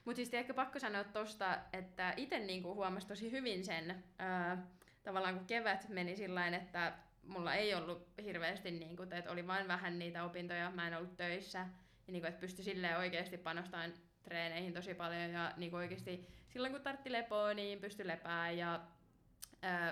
Mutta 0.06 0.16
siis 0.16 0.34
ehkä 0.34 0.54
pakko 0.54 0.80
sanoa 0.80 1.04
tosta, 1.04 1.58
että 1.74 2.14
itse 2.18 2.40
niinku 2.40 2.76
huomasi 2.76 3.08
tosi 3.08 3.32
hyvin 3.32 3.66
sen, 3.66 4.04
ää, 4.20 4.68
tavallaan 5.04 5.36
kun 5.38 5.46
kevät 5.48 5.90
meni 5.90 6.16
sillä 6.16 6.48
että 6.48 6.94
mulla 7.28 7.54
ei 7.54 7.76
ollut 7.76 8.08
hirveästi, 8.24 8.72
niinku, 8.72 9.06
tai 9.06 9.20
että 9.20 9.32
oli 9.32 9.48
vain 9.48 9.68
vähän 9.68 10.00
niitä 10.00 10.24
opintoja, 10.24 10.72
mä 10.72 10.88
en 10.88 10.98
ollut 10.98 11.18
töissä, 11.18 11.60
ja 12.08 12.12
niinku, 12.12 12.28
että 12.28 12.40
pystyi 12.40 12.66
silleen 12.66 12.98
oikeasti 12.98 13.38
panostamaan 13.38 13.94
treeneihin 14.24 14.74
tosi 14.74 14.94
paljon, 14.94 15.32
ja 15.32 15.54
niinku 15.58 15.78
oikeasti 15.78 16.28
silloin 16.50 16.74
kun 16.74 16.82
tartti 16.82 17.12
lepoa, 17.12 17.54
niin 17.54 17.80
pystyi 17.80 18.08
lepää, 18.08 18.52
ja 18.52 18.82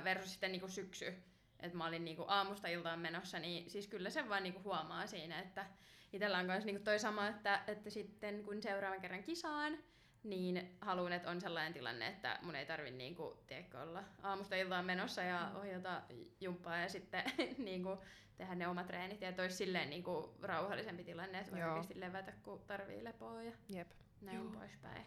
versus 0.04 0.32
sitten 0.32 0.52
niinku 0.52 0.68
syksy, 0.68 1.14
että 1.60 1.78
mä 1.78 1.86
olin 1.86 2.06
niinku 2.06 2.26
aamusta 2.28 2.68
iltaan 2.68 3.00
menossa, 3.00 3.40
niin 3.40 3.70
siis 3.70 3.88
kyllä 3.88 4.10
se 4.10 4.30
vaan 4.30 4.44
niinku 4.44 4.64
huomaa 4.64 5.08
siinä, 5.08 5.40
että 5.40 5.66
itsellä 6.14 6.38
on 6.38 6.46
myös 6.46 6.66
niinku 6.66 6.84
toi 6.84 7.00
sama, 7.00 7.28
että, 7.28 7.64
että 7.68 7.90
sitten 7.90 8.44
kun 8.44 8.62
seuraavan 8.62 9.02
kerran 9.02 9.24
kisaan, 9.24 9.78
niin 10.26 10.78
haluan, 10.82 11.14
että 11.14 11.30
on 11.30 11.42
sellainen 11.42 11.74
tilanne, 11.74 12.08
että 12.08 12.40
mun 12.42 12.56
ei 12.56 12.66
tarvi 12.66 12.92
niinku, 12.92 13.44
tiedätkö, 13.48 13.82
olla 13.82 14.04
aamusta 14.24 14.56
iltaan 14.56 14.86
menossa 14.86 15.22
ja 15.22 15.52
ohjata 15.56 16.02
jumppaa 16.42 16.78
ja 16.78 16.90
sitten 16.90 17.24
niinku, 17.58 17.98
tehdä 18.38 18.56
ne 18.56 18.68
omat 18.68 18.88
treenit 18.88 19.22
ja 19.22 19.30
että 19.30 19.42
olisi 19.42 19.56
silleen 19.56 19.90
niinku, 19.90 20.34
rauhallisempi 20.42 21.04
tilanne, 21.04 21.40
että 21.40 21.52
voi 21.52 21.60
Joo. 21.60 21.70
oikeasti 21.70 22.00
levätä, 22.00 22.34
kun 22.44 22.62
tarvii 22.68 23.04
lepoa 23.04 23.44
ja 23.44 23.52
Jep. 23.70 23.92
näin 24.22 24.38
Joo. 24.38 24.52
poispäin. 24.52 25.06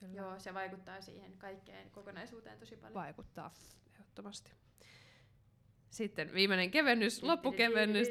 Kyllä. 0.00 0.14
Joo, 0.14 0.38
se 0.38 0.54
vaikuttaa 0.54 1.00
siihen 1.00 1.38
kaikkeen 1.38 1.90
kokonaisuuteen 1.90 2.58
tosi 2.58 2.76
paljon. 2.76 2.94
Vaikuttaa 2.94 3.54
ehdottomasti. 3.94 4.52
Sitten 5.90 6.32
viimeinen 6.34 6.70
kevennys, 6.70 7.22
loppukevennys. 7.22 8.08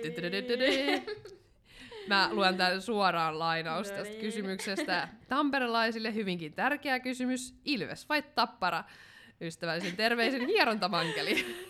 Mä 2.07 2.29
luen 2.31 2.57
tämän 2.57 2.81
suoraan 2.81 3.39
lainaus 3.39 3.89
No 3.89 3.95
tästä 3.95 4.09
niin. 4.13 4.21
kysymyksestä. 4.21 5.07
Tamperelaisille 5.29 6.13
hyvinkin 6.13 6.53
tärkeä 6.53 6.99
kysymys. 6.99 7.59
Ilves 7.65 8.09
vai 8.09 8.21
Tappara? 8.21 8.83
Ystävällisen 9.41 9.95
terveisen 9.95 10.47
hierontamankeli. 10.47 11.45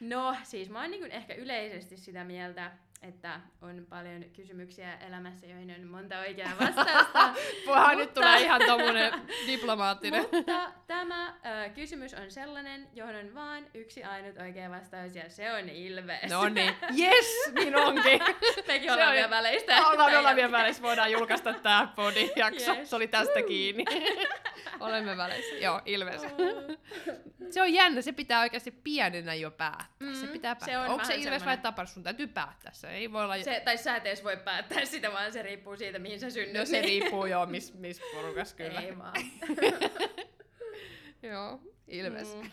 No, 0.00 0.36
siis 0.42 0.70
mä 0.70 0.80
oon 0.80 0.90
niin 0.90 1.10
ehkä 1.10 1.34
yleisesti 1.34 1.96
sitä 1.96 2.24
mieltä, 2.24 2.70
että 3.02 3.40
on 3.62 3.86
paljon 3.88 4.24
kysymyksiä 4.36 4.96
elämässä, 4.96 5.46
joihin 5.46 5.74
on 5.80 5.86
monta 5.88 6.18
oikeaa 6.18 6.50
vastausta. 6.60 7.34
Puha, 7.66 7.94
nyt 7.94 8.14
tulee 8.14 8.40
ihan 8.40 8.60
tommonen 8.66 9.12
diplomaattinen. 9.46 10.22
Mutta 10.32 10.72
tämä 10.86 11.28
ö, 11.28 11.68
kysymys 11.68 12.14
on 12.14 12.30
sellainen, 12.30 12.88
johon 12.94 13.14
on 13.16 13.34
vaan 13.34 13.66
yksi 13.74 14.04
ainut 14.04 14.38
oikea 14.38 14.70
vastaus, 14.70 15.14
ja 15.16 15.30
se 15.30 15.52
on 15.52 15.68
Ilves. 15.68 16.30
No 16.30 16.48
niin, 16.48 16.74
yes, 17.00 17.52
niin 17.54 17.76
onkin. 17.76 18.20
Mekin 18.66 18.88
se 18.88 18.92
ollaan 18.92 19.12
vielä 19.14 19.30
väleistä. 19.30 19.88
Ollaan 19.88 20.16
ollaan 20.16 20.36
vielä 20.36 20.52
välissä, 20.52 20.82
voidaan 20.82 21.12
julkaista 21.12 21.54
tää 21.54 21.88
podi-jakso. 21.96 22.74
Yes. 22.74 22.90
Se 22.90 22.96
oli 22.96 23.08
tästä 23.08 23.42
kiinni. 23.48 23.84
Olemme 24.80 25.16
välissä. 25.16 25.54
Joo, 25.54 25.80
Ilves. 25.84 26.22
Se 27.50 27.62
on 27.62 27.72
jännä, 27.72 28.02
se 28.02 28.12
pitää 28.12 28.40
oikeasti 28.40 28.70
pienenä 28.70 29.34
jo 29.34 29.50
päättää. 29.50 30.14
se 30.20 30.26
Mm, 30.26 30.32
pitää 30.32 30.54
se 30.54 30.58
päättää. 30.60 30.82
on 30.82 30.88
Onko 30.88 31.04
se 31.04 31.14
Ilves 31.14 31.30
vai 31.30 31.38
semmonen- 31.38 31.58
Tappara? 31.62 31.86
Sun 31.86 32.02
täytyy 32.02 32.26
päättää 32.26 32.72
se. 32.88 32.94
Ei 32.94 33.12
voi 33.12 33.24
olla... 33.24 33.42
Se, 33.42 33.62
tai 33.64 33.78
sä 33.78 33.96
et 33.96 34.06
edes 34.06 34.24
voi 34.24 34.36
päättää 34.36 34.84
sitä, 34.84 35.12
vaan 35.12 35.32
se 35.32 35.42
riippuu 35.42 35.76
siitä, 35.76 35.98
mihin 35.98 36.20
sä 36.20 36.30
synnyt. 36.30 36.54
No 36.54 36.64
se 36.64 36.82
riippuu 36.82 37.26
jo, 37.26 37.46
missä 37.46 37.74
mis 37.76 38.00
porukas 38.14 38.54
kyllä. 38.54 38.80
Ei 38.80 38.98
vaan. 38.98 39.14
Joo, 41.30 41.60
Ilves. 41.88 42.36
Mm. 42.36 42.50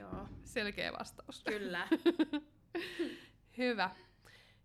Joo, 0.00 0.28
Selkeä 0.44 0.92
vastaus. 0.92 1.42
kyllä. 1.44 1.88
Hyvä. 3.58 3.90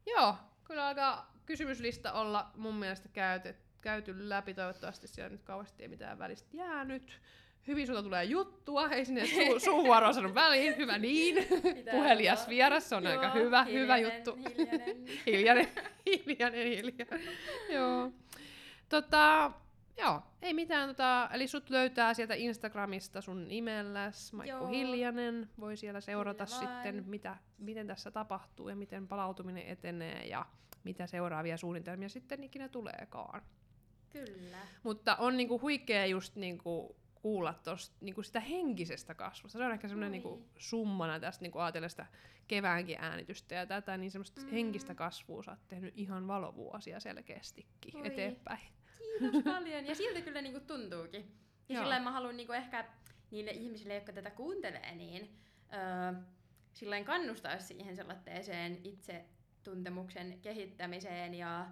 Joo, 0.06 0.36
kyllä 0.64 0.88
alkaa 0.88 1.34
kysymyslista 1.46 2.14
olla 2.14 2.52
mun 2.56 2.76
mielestä 2.76 3.10
käyty, 3.10 3.56
käyty 3.82 4.30
läpi. 4.30 4.54
Toivottavasti 4.54 5.08
siellä 5.08 5.30
nyt 5.30 5.44
kauheasti 5.44 5.84
ei 5.84 5.90
mitään 5.90 6.20
välistä 6.20 6.58
jäänyt. 6.58 7.22
Hyvin 7.68 7.88
sulta 7.88 8.04
tulee 8.04 8.24
juttua, 8.24 8.90
ei 8.90 9.06
sinne 9.06 9.24
su- 9.24 9.60
suuvuoro 9.60 10.14
sanonut 10.14 10.36
väliin, 10.36 10.78
hyvä 10.78 10.98
niin. 10.98 11.36
Pitää 11.76 11.94
Puhelias 11.98 12.40
olla. 12.40 12.50
vieras, 12.50 12.90
se 12.90 12.96
on 12.96 13.08
aika 13.08 13.26
Joo, 13.26 13.34
hyvä, 13.34 13.64
hyvä 13.64 13.96
hiljainen, 13.96 14.14
juttu. 14.16 14.38
Hiljainen. 14.58 15.06
hiljainen, 15.26 15.68
hiljainen, 16.06 16.68
hiljainen. 16.68 17.22
joo. 17.70 18.12
Tota, 18.90 19.52
joo, 19.98 20.22
ei 20.42 20.54
mitään. 20.54 20.90
Tota, 20.90 21.30
eli 21.34 21.48
sut 21.48 21.70
löytää 21.70 22.14
sieltä 22.14 22.34
Instagramista 22.34 23.22
sun 23.22 23.48
nimelläs, 23.48 24.34
Maikku 24.34 24.58
Joo. 24.58 24.68
Hiljanen. 24.68 25.50
Voi 25.60 25.78
siellä 25.78 26.02
seurata 26.02 26.46
Kyllä 26.46 26.60
sitten, 26.60 27.04
mitä, 27.08 27.38
miten 27.58 27.88
tässä 27.88 28.12
tapahtuu 28.12 28.70
ja 28.70 28.76
miten 28.76 29.08
palautuminen 29.08 29.68
etenee 29.68 30.26
ja 30.28 30.46
mitä 30.84 31.08
seuraavia 31.08 31.58
suunnitelmia 31.58 32.10
sitten 32.10 32.44
ikinä 32.44 32.70
tuleekaan. 32.70 33.42
Kyllä. 34.10 34.58
Mutta 34.84 35.16
on 35.16 35.38
niinku 35.38 35.62
huikea 35.62 36.06
just 36.06 36.36
niinku 36.36 36.96
kuulla 37.26 37.54
tosta, 37.64 37.96
niinku 38.02 38.24
sitä 38.24 38.40
henkisestä 38.40 39.14
kasvusta. 39.16 39.58
Se 39.58 39.66
on 39.66 39.72
ehkä 39.72 39.88
semmoinen 39.88 40.08
Oi. 40.08 40.12
niinku 40.12 40.50
summana 40.58 41.20
tästä 41.20 41.42
niinku 41.44 41.60
ajatella 41.60 41.90
sitä 41.90 42.06
keväänkin 42.48 42.98
äänitystä 43.00 43.56
ja 43.56 43.66
tätä, 43.66 43.98
niin 43.98 44.12
semmoista 44.12 44.42
Mm. 44.42 44.48
henkistä 44.52 44.96
kasvua 44.96 45.44
sä 45.44 45.52
oot 45.52 45.68
tehnyt 45.68 45.94
ihan 45.98 46.28
valovuosia 46.28 47.00
selkeästikin 47.00 47.96
Oi. 47.96 48.08
eteenpäin. 48.08 48.60
Kiitos 49.20 49.44
paljon. 49.44 49.86
Ja 49.86 49.96
siltä 49.96 50.22
kyllä 50.22 50.42
niinku 50.42 50.60
tuntuukin. 50.60 51.36
Ja 51.70 51.80
sillä 51.82 52.00
mä 52.00 52.12
haluan 52.12 52.38
niinku 52.38 52.54
ehkä 52.54 52.86
niille 53.32 53.52
ihmisille, 53.52 53.96
jotka 53.96 54.14
tätä 54.14 54.32
kuuntelee, 54.32 54.96
niin 54.96 55.36
öö, 55.74 56.22
sillä 56.74 57.04
kannustaa 57.04 57.60
siihen 57.60 57.96
sellaiseen 57.96 58.80
itse 58.84 59.26
tuntemuksen 59.64 60.40
kehittämiseen 60.42 61.34
ja 61.34 61.68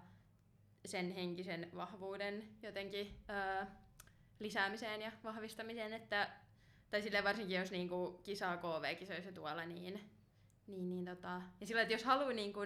sen 0.86 1.12
henkisen 1.12 1.70
vahvuuden 1.76 2.44
jotenkin 2.64 3.20
öö, 3.30 3.66
lisäämiseen 4.44 5.02
ja 5.02 5.12
vahvistamiseen, 5.24 5.94
että 5.94 6.30
tai 6.90 7.02
silleen 7.02 7.24
varsinkin 7.24 7.58
jos 7.58 7.72
niinku 7.72 8.20
kisaa 8.24 8.58
KV-kisoissa 8.58 9.32
tuolla, 9.32 9.66
niin, 9.66 10.10
niin, 10.68 10.90
niin 10.90 11.06
tota, 11.06 11.42
ja 11.62 11.68
sillä, 11.68 11.82
että 11.82 11.94
jos 11.94 12.04
haluaa 12.04 12.34
niinku, 12.34 12.60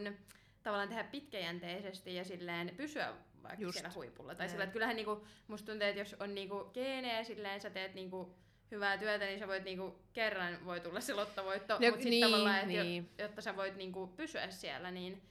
tavallaan 0.64 0.90
tehdä 0.90 1.04
pitkäjänteisesti 1.04 2.16
ja 2.16 2.24
silleen 2.26 2.74
pysyä 2.78 3.14
vaikka 3.44 3.62
Just. 3.62 3.74
siellä 3.74 3.92
huipulla, 3.96 4.36
tai 4.36 4.50
sillä, 4.50 4.64
että 4.64 4.74
kyllähän 4.74 4.96
niinku, 4.96 5.26
musta 5.48 5.66
tuntuu, 5.72 5.88
että 5.88 6.02
jos 6.02 6.16
on 6.20 6.36
niinku 6.36 6.70
geenejä 6.74 7.24
silleen, 7.24 7.62
sä 7.62 7.70
teet 7.70 7.94
niinku 7.94 8.36
hyvää 8.72 8.98
työtä, 8.98 9.26
niin 9.26 9.40
sä 9.40 9.48
voit 9.48 9.64
niinku, 9.64 10.00
kerran 10.14 10.66
voi 10.66 10.80
tulla 10.80 11.02
se 11.02 11.14
lottovoitto, 11.14 11.74
Ja- 11.74 11.80
mutta 11.80 11.94
sitten 11.94 12.10
niin, 12.10 12.26
tavallaan, 12.26 12.56
että 12.56 12.68
niin. 12.68 13.10
jo, 13.18 13.24
jotta 13.24 13.42
sä 13.42 13.56
voit 13.56 13.76
niinku 13.76 14.08
pysyä 14.08 14.50
siellä, 14.50 14.92
niin, 14.92 15.22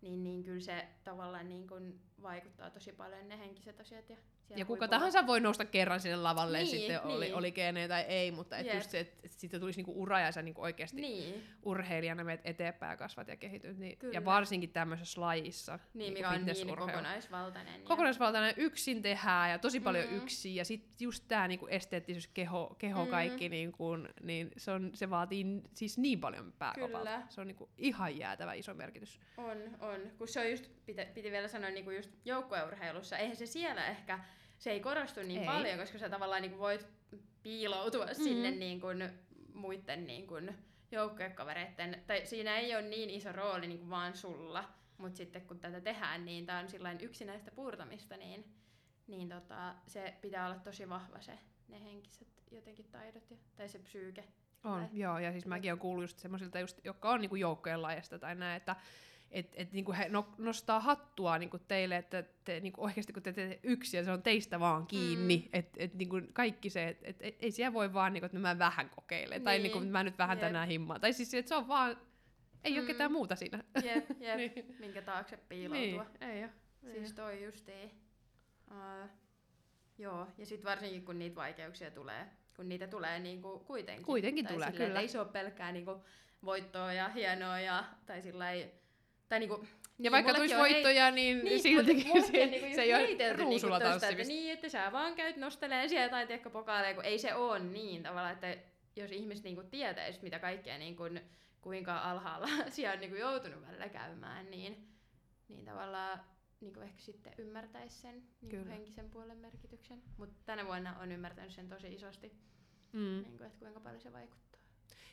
niin, 0.00 0.24
niin 0.24 0.44
kyllä 0.44 0.60
se 0.60 0.86
tavallaan 1.04 1.48
niinku 1.48 1.74
vaikuttaa 2.22 2.70
tosi 2.70 2.92
paljon 2.92 3.28
ne 3.28 3.38
henkiset 3.38 3.80
asiat. 3.80 4.10
Ja, 4.10 4.16
Ja 4.56 4.64
kuka 4.64 4.88
tahansa 4.88 5.26
voi 5.26 5.40
nousta 5.40 5.64
kerran 5.64 6.00
sinne 6.00 6.16
lavalle, 6.16 6.58
Niin, 6.58 6.66
sitten 6.68 7.02
oli, 7.02 7.24
niin. 7.24 7.34
oli 7.34 7.52
geenejä 7.52 7.88
tai 7.88 8.00
ei, 8.02 8.30
mutta 8.32 8.56
et 8.58 8.66
Jep. 8.66 8.74
just 8.74 8.90
se, 8.90 9.00
että 9.00 9.18
sitten 9.30 9.60
tulisi 9.60 9.78
niinku 9.78 10.02
ura 10.02 10.20
ja 10.20 10.32
sä 10.32 10.42
niinku 10.42 10.62
oikeasti 10.62 11.00
Niin, 11.00 11.44
urheilijana 11.62 12.24
menet 12.24 12.40
eteenpäin 12.44 12.90
ja 12.90 12.96
kasvat 12.96 13.28
ja 13.28 13.36
kehityt. 13.36 13.78
Niin, 13.78 13.98
Kyllä. 13.98 14.12
ja 14.14 14.24
varsinkin 14.24 14.70
tämmöisessä 14.70 15.20
lajissa. 15.20 15.72
niin 15.94 15.98
niinku 15.98 16.18
mikä 16.18 16.28
on 16.28 16.34
niin 16.34 16.40
fitnessurheilu. 16.40 16.90
kokonaisvaltainen. 16.92 17.80
ja- 17.80 17.86
kokonaisvaltainen 17.86 18.54
yksin 18.56 19.02
tehdään 19.02 19.50
ja 19.50 19.58
tosi 19.58 19.80
paljon 19.80 20.04
Mm. 20.06 20.10
mm. 20.10 20.16
yksin 20.16 20.54
ja 20.54 20.64
sit 20.64 21.00
just 21.00 21.24
tää 21.28 21.48
niinku 21.48 21.66
esteettisyys, 21.66 22.26
keho, 22.26 22.74
keho 22.78 23.04
Mm. 23.04 23.10
kaikki, 23.10 23.48
niinku, 23.48 23.96
niin 24.22 24.50
se, 24.56 24.70
on, 24.70 24.90
se 24.94 25.10
vaatii 25.10 25.46
siis 25.74 25.98
niin 25.98 26.20
paljon 26.20 26.52
pääkopalta. 26.58 27.22
Se 27.28 27.40
on 27.40 27.46
niinku 27.46 27.68
ihan 27.78 28.18
jäätävä 28.18 28.52
iso 28.52 28.74
merkitys. 28.74 29.20
On, 29.36 29.58
on. 29.80 30.00
Kun 30.18 30.28
se 30.28 30.40
on 30.40 30.50
just, 30.50 30.70
piti, 30.86 31.04
piti 31.14 31.30
vielä 31.30 31.48
sanoa 31.48 31.70
niin 31.70 31.84
kuin 31.84 31.96
just 31.96 32.10
joukkueurheilussa, 32.24 33.18
eihän 33.18 33.36
se 33.36 33.46
siellä 33.46 33.86
ehkä, 33.86 34.18
se 34.62 34.70
ei 34.70 34.80
korostu 34.80 35.22
niin 35.22 35.40
Ei. 35.40 35.46
paljon, 35.46 35.78
koska 35.78 35.98
sä 35.98 36.08
tavallaan 36.08 36.42
niin 36.42 36.50
kuin 36.50 36.60
voit 36.60 36.86
piiloutua 37.42 38.06
mm. 38.06 38.14
sinne 38.14 38.50
niin 38.50 38.80
kuin 38.80 39.10
muiden 39.54 40.06
niin 40.06 40.26
kuin 40.26 40.58
joukkuekavereiden, 40.90 42.02
tai 42.06 42.26
siinä 42.26 42.58
ei 42.58 42.74
ole 42.74 42.82
niin 42.82 43.10
iso 43.10 43.32
rooli 43.32 43.66
niin 43.66 43.78
kuin 43.78 43.90
vaan 43.90 44.16
sulla, 44.16 44.64
mutta 44.98 45.16
sitten 45.16 45.42
kun 45.42 45.60
tätä 45.60 45.80
tehdään, 45.80 46.24
niin 46.24 46.46
tämä 46.46 46.58
on 46.58 46.68
sillain 46.68 47.00
yksinäistä 47.00 47.50
puurtamista, 47.50 48.16
niin, 48.16 48.44
niin 49.06 49.28
tota, 49.28 49.74
se 49.86 50.14
pitää 50.20 50.46
olla 50.46 50.58
tosi 50.58 50.88
vahva 50.88 51.20
se, 51.20 51.38
ne 51.68 51.84
henkiset 51.84 52.28
jotenkin 52.50 52.86
taidot 52.90 53.30
ja, 53.30 53.36
tai 53.56 53.68
se 53.68 53.78
psyyke. 53.78 54.24
On, 54.64 54.80
Tai- 54.80 54.88
joo, 54.92 55.18
ja 55.18 55.32
siis 55.32 55.46
mäkin 55.46 55.72
olen 55.72 55.80
kuullut 55.80 56.04
just 56.04 56.18
semmoisilta, 56.18 56.58
just, 56.58 56.80
jotka 56.84 57.10
on 57.10 57.20
niinku 57.20 57.36
joukkojen 57.36 57.82
lajista 57.82 58.18
tai 58.18 58.34
näin, 58.34 58.56
että 58.56 58.76
et, 59.32 59.52
et 59.54 59.72
niinku 59.72 59.92
he 59.92 60.08
no, 60.08 60.28
nostaa 60.38 60.80
hattua 60.80 61.38
niinku 61.38 61.58
teille, 61.58 61.96
että 61.96 62.24
te 62.44 62.60
niinku 62.60 62.84
oikeasti 62.84 63.12
kun 63.12 63.22
te 63.22 63.32
teette 63.32 63.60
yksin 63.62 63.98
ja 63.98 64.04
se 64.04 64.10
on 64.12 64.22
teistä 64.22 64.60
vaan 64.60 64.86
kiinni, 64.86 65.36
Mm. 65.36 65.48
että 65.52 65.72
et, 65.76 65.94
niinku 65.94 66.20
kaikki 66.32 66.70
se, 66.70 66.88
että 66.88 67.06
et, 67.08 67.16
et, 67.20 67.36
ei 67.40 67.50
siellä 67.50 67.72
voi 67.72 67.92
vaan, 67.92 68.12
niinku, 68.12 68.26
että 68.26 68.38
mä 68.38 68.58
vähän 68.58 68.90
kokeilen, 68.90 69.42
tai 69.42 69.58
Niin, 69.58 69.62
niinku, 69.62 69.90
mä 69.90 70.02
nyt 70.04 70.18
vähän 70.18 70.36
jep. 70.38 70.46
tänään 70.46 70.68
himmaan, 70.68 71.00
tai 71.00 71.12
siis 71.12 71.34
että 71.34 71.48
se 71.48 71.54
on 71.54 71.68
vaan, 71.68 71.96
ei 72.64 72.72
mm. 72.72 72.78
ole 72.78 72.86
ketään 72.86 73.12
muuta 73.12 73.36
siinä. 73.36 73.64
Jep, 73.84 74.10
jep, 74.20 74.36
Niin. 74.36 74.76
minkä 74.78 75.02
taakse 75.02 75.36
piiloutua. 75.36 76.06
Niin, 76.20 76.30
ei 76.30 76.44
ole. 76.44 76.50
Siis 76.92 77.12
toi 77.12 77.44
justiin. 77.44 77.90
Uh, 78.70 79.08
joo, 79.98 80.26
ja 80.38 80.46
sitten 80.46 80.70
varsinkin 80.70 81.04
kun 81.04 81.18
niitä 81.18 81.36
vaikeuksia 81.36 81.90
tulee, 81.90 82.26
kun 82.56 82.68
niitä 82.68 82.86
tulee 82.86 83.18
niinku 83.18 83.58
kuitenkin. 83.58 84.06
Kuitenkin 84.06 84.44
tai 84.44 84.54
tulee, 84.54 84.70
silleen, 84.70 84.88
kyllä. 84.88 85.00
Ei 85.00 85.08
se 85.08 85.20
ole 85.20 85.28
pelkkää 85.28 85.72
niinku 85.72 86.04
voittoa 86.44 86.92
ja 86.92 87.08
hienoa 87.08 87.60
ja, 87.60 87.84
tai 88.06 88.22
sillä 88.22 88.50
ei, 88.50 88.81
tai 89.32 89.38
niinku, 89.40 89.66
Ja 89.98 90.10
vaikka 90.10 90.32
mullekin 90.32 90.56
tulisi 90.56 90.74
voittoja, 90.74 91.10
niin, 91.10 91.44
niin, 91.44 91.62
siltikin 91.62 92.22
se, 92.26 92.42
on 92.42 92.50
niinku 92.50 92.74
se 92.74 92.82
ei 92.82 92.94
ole 92.94 93.06
niinku 93.06 93.24
ruusulla 93.44 93.80
tosta, 93.80 94.08
että 94.08 94.24
niin, 94.24 94.52
että 94.52 94.68
sä 94.68 94.92
vaan 94.92 95.14
käyt 95.14 95.36
nosteleen 95.36 95.88
siellä 95.88 96.08
tai 96.08 96.26
tiedätkö 96.26 96.50
pokaaleja, 96.50 96.94
kun 96.94 97.04
ei 97.04 97.18
se 97.18 97.34
ole 97.34 97.58
niin 97.58 98.02
tavallaan, 98.02 98.32
että 98.32 98.56
jos 98.96 99.12
ihmiset 99.12 99.44
niinku 99.44 99.62
tietäis, 99.62 100.22
mitä 100.22 100.38
kaikkea 100.38 100.78
niinku, 100.78 101.02
kuinka 101.60 101.98
alhaalla 101.98 102.48
siellä 102.70 102.92
on 102.94 103.00
niinku 103.00 103.16
joutunut 103.16 103.66
välillä 103.66 103.88
käymään, 103.88 104.50
niin, 104.50 104.88
niin 105.48 105.64
tavallaan 105.64 106.20
niinku 106.60 106.80
ehkä 106.80 107.00
sitten 107.02 107.32
ymmärtäisi 107.38 107.96
sen 108.00 108.22
niinku 108.42 108.70
henkisen 108.70 109.10
puolen 109.10 109.38
merkityksen. 109.38 110.02
Mutta 110.16 110.34
tänä 110.46 110.66
vuonna 110.66 110.98
on 110.98 111.12
ymmärtänyt 111.12 111.52
sen 111.52 111.68
tosi 111.68 111.94
isosti, 111.94 112.32
Mm. 112.92 113.22
niinku, 113.22 113.44
että 113.44 113.58
kuinka 113.58 113.80
paljon 113.80 114.00
se 114.00 114.12
vaikuttaa. 114.12 114.51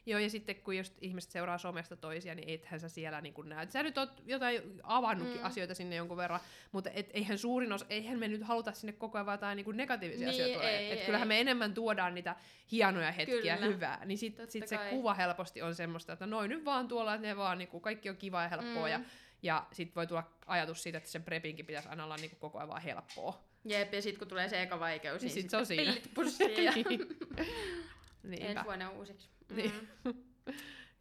Joo, 0.06 0.20
ja 0.20 0.30
sitten 0.30 0.56
kun 0.56 0.78
just 0.78 0.94
ihmiset 1.02 1.32
seuraa 1.32 1.58
somesta 1.58 1.96
toisia, 1.96 2.36
niin 2.36 2.50
ethän 2.50 2.80
sä 2.80 2.90
siellä 2.90 3.22
niin 3.22 3.34
näe. 3.44 3.68
Sä 3.70 3.84
nyt 3.84 3.98
oot 3.98 4.24
jotain 4.26 4.62
avannutkin 4.84 5.40
mm. 5.40 5.46
asioita 5.46 5.76
sinne 5.76 5.96
jonkun 5.96 6.18
verran, 6.18 6.40
mutta 6.72 6.90
et, 6.94 7.10
eihän 7.14 7.38
suurin 7.38 7.72
osa, 7.74 7.86
eihän 7.90 8.20
me 8.20 8.28
nyt 8.28 8.42
haluta 8.44 8.72
sinne 8.72 8.94
koko 8.94 9.18
ajan 9.18 9.28
jotain 9.32 9.56
niin 9.56 9.78
negatiivisia 9.78 10.28
Niin, 10.28 10.36
asioita 10.36 10.54
tuoda. 10.54 10.70
ei, 10.70 10.92
Et 10.92 11.00
ei. 11.00 11.06
kyllähän 11.06 11.28
me 11.28 11.40
enemmän 11.40 11.74
tuodaan 11.74 12.16
niitä 12.16 12.36
hienoja 12.72 13.12
hetkiä, 13.12 13.58
Kyllä. 13.58 13.74
hyvää. 13.74 14.06
Niin 14.06 14.18
sit, 14.18 14.36
Totta 14.36 14.52
sit 14.52 14.68
se 14.68 14.78
kuva 14.90 15.14
helposti 15.14 15.62
on 15.62 15.76
semmoista, 15.76 16.14
että 16.14 16.26
noin 16.26 16.50
nyt 16.50 16.66
vaan 16.66 16.88
tuolla, 16.88 17.14
että 17.16 17.28
ne 17.28 17.38
vaan 17.38 17.58
niin 17.58 17.68
kuin, 17.68 17.82
kaikki 17.82 18.10
on 18.10 18.18
kiva 18.18 18.42
ja 18.44 18.50
helppoa. 18.50 18.86
Mm. 18.86 18.92
Ja, 18.92 19.00
ja 19.44 19.66
sitten 19.72 19.96
voi 19.96 20.08
tulla 20.08 20.24
ajatus 20.46 20.84
siitä, 20.84 20.98
että 20.98 21.10
sen 21.10 21.24
prepinkin 21.24 21.66
pitäisi 21.66 21.90
aina 21.90 22.04
olla 22.04 22.16
niin 22.16 22.30
kuin 22.30 22.40
koko 22.40 22.58
ajan 22.58 22.70
vaan 22.70 22.82
helppoa. 22.82 23.44
Jep, 23.66 23.94
ja 23.94 24.02
sitten 24.02 24.20
kun 24.20 24.28
tulee 24.28 24.50
se 24.50 24.62
eka 24.62 24.80
vaikeus, 24.80 25.22
Niin 25.22 25.34
niin, 25.34 25.42
sit 25.42 25.50
se 25.50 25.58
on 25.58 25.66
siinä. 25.66 25.84
pillit 25.94 26.12
pussiin 26.14 26.64
ja 26.64 26.74
Niin. 28.24 28.34
ensi 28.34 28.46
Niinpä. 28.46 28.64
vuonna 28.64 28.90
uusiksi. 28.90 29.30
Niin. 29.56 29.90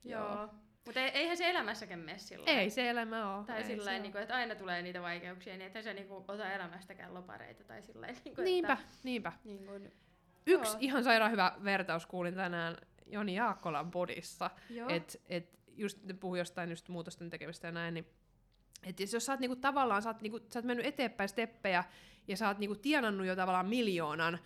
Joo. 0.04 0.48
Mutta 0.86 1.00
eihän 1.00 1.36
se 1.36 1.50
elämässäkään 1.50 2.00
mene 2.00 2.18
sillä 2.18 2.46
Ei 2.50 2.70
se 2.70 2.90
elämä 2.90 3.36
ole. 3.36 3.46
Tai 3.46 3.64
sillä 3.64 3.84
se 3.84 3.96
oo. 3.96 4.02
niinku, 4.02 4.18
että 4.18 4.34
aina 4.36 4.54
tulee 4.54 4.82
niitä 4.82 5.02
vaikeuksia, 5.02 5.52
niin 5.52 5.66
että 5.66 5.82
sä 5.82 5.92
niinku 5.94 6.24
ota 6.28 6.52
elämästäkään 6.52 7.14
lopareita 7.14 7.64
tai 7.64 7.82
sillä 7.82 8.06
niinku, 8.24 8.42
Niinpä, 8.42 8.72
että, 8.72 8.84
niinpä. 9.02 9.32
niin 9.44 9.66
kuin, 9.66 9.92
Yksi 10.46 10.72
Joo. 10.72 10.78
ihan 10.80 11.04
sairaan 11.04 11.30
hyvä 11.32 11.52
vertaus 11.64 12.06
kuulin 12.06 12.34
tänään 12.34 12.76
Joni 13.06 13.34
Jaakkolan 13.34 13.90
podissa, 13.90 14.50
joo. 14.70 14.88
että 14.88 15.18
et 15.28 15.58
just 15.68 16.04
ne 16.04 16.14
puhui 16.14 16.38
jostain 16.38 16.70
just 16.70 16.88
muutosten 16.88 17.30
tekemistä 17.30 17.68
ja 17.68 17.72
näin, 17.72 17.94
niin 17.94 18.06
että 18.82 19.02
jos 19.02 19.26
sä 19.26 19.32
oot 19.32 19.40
niinku 19.40 19.56
tavallaan, 19.56 20.02
sä 20.02 20.08
oot, 20.08 20.20
niinku, 20.22 20.38
sä 20.52 20.58
oot 20.58 20.64
mennyt 20.64 20.86
eteenpäin 20.86 21.28
steppejä 21.28 21.84
ja 22.28 22.36
sä 22.36 22.48
oot 22.48 22.58
niinku 22.58 22.74
tienannut 22.76 23.26
jo 23.26 23.36
tavallaan 23.36 23.68
miljoonan, 23.68 24.38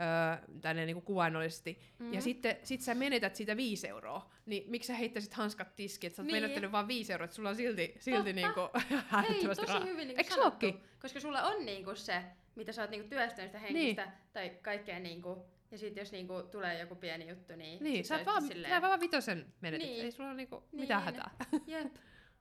öö, 0.00 0.46
tänne 0.60 0.86
niinku 0.86 1.00
kuvainnollisesti, 1.00 1.78
mm-hmm. 1.98 2.14
ja 2.14 2.20
sitten 2.20 2.56
sit 2.62 2.80
sä 2.80 2.94
menetät 2.94 3.36
siitä 3.36 3.56
viisi 3.56 3.88
euroa, 3.88 4.30
niin 4.46 4.70
miksi 4.70 4.86
sä 4.86 4.94
heittäisit 4.94 5.34
hanskat 5.34 5.76
tiskiin, 5.76 6.08
että 6.08 6.16
sä 6.16 6.22
oot 6.22 6.26
Niin. 6.26 6.32
niin. 6.32 6.42
menettänyt 6.42 6.72
vaan 6.72 6.88
viisi 6.88 7.12
euroa, 7.12 7.24
että 7.24 7.34
sulla 7.34 7.48
on 7.48 7.56
silti, 7.56 7.94
silti 8.00 8.32
Totta. 8.34 8.62
niinku 8.64 8.94
Ei, 8.94 8.98
hälyttävästi 9.08 9.62
tosi 9.66 9.72
rahaa. 9.72 9.86
hyvin 9.88 10.08
se 10.22 10.34
sanottu, 10.34 10.66
koska 11.02 11.20
sulla 11.20 11.42
on 11.42 11.66
niinku 11.66 11.94
se, 11.94 12.24
mitä 12.54 12.72
sä 12.72 12.82
oot 12.82 12.90
niinku 12.90 13.08
työstänyt 13.08 13.48
sitä 13.52 13.58
henkistä 13.58 14.04
niin. 14.04 14.14
tai 14.32 14.50
kaikkea 14.62 14.98
niinku, 14.98 15.46
ja 15.70 15.78
sitten 15.78 16.00
jos 16.02 16.12
niinku 16.12 16.42
tulee 16.50 16.78
joku 16.80 16.94
pieni 16.94 17.28
juttu, 17.28 17.56
niin, 17.56 17.82
Niin, 17.84 18.04
sä, 18.04 18.20
vaan, 18.26 18.42
silleen, 18.42 18.74
sä 18.74 18.82
vaan 18.82 19.00
vitosen 19.00 19.54
menetit, 19.60 19.88
Niin. 19.88 20.04
ei 20.04 20.12
sulla 20.12 20.28
ole 20.28 20.36
niinku 20.36 20.56
Niin. 20.72 20.80
mitään 20.80 21.02
hätää. 21.02 21.30
jep, 21.66 21.94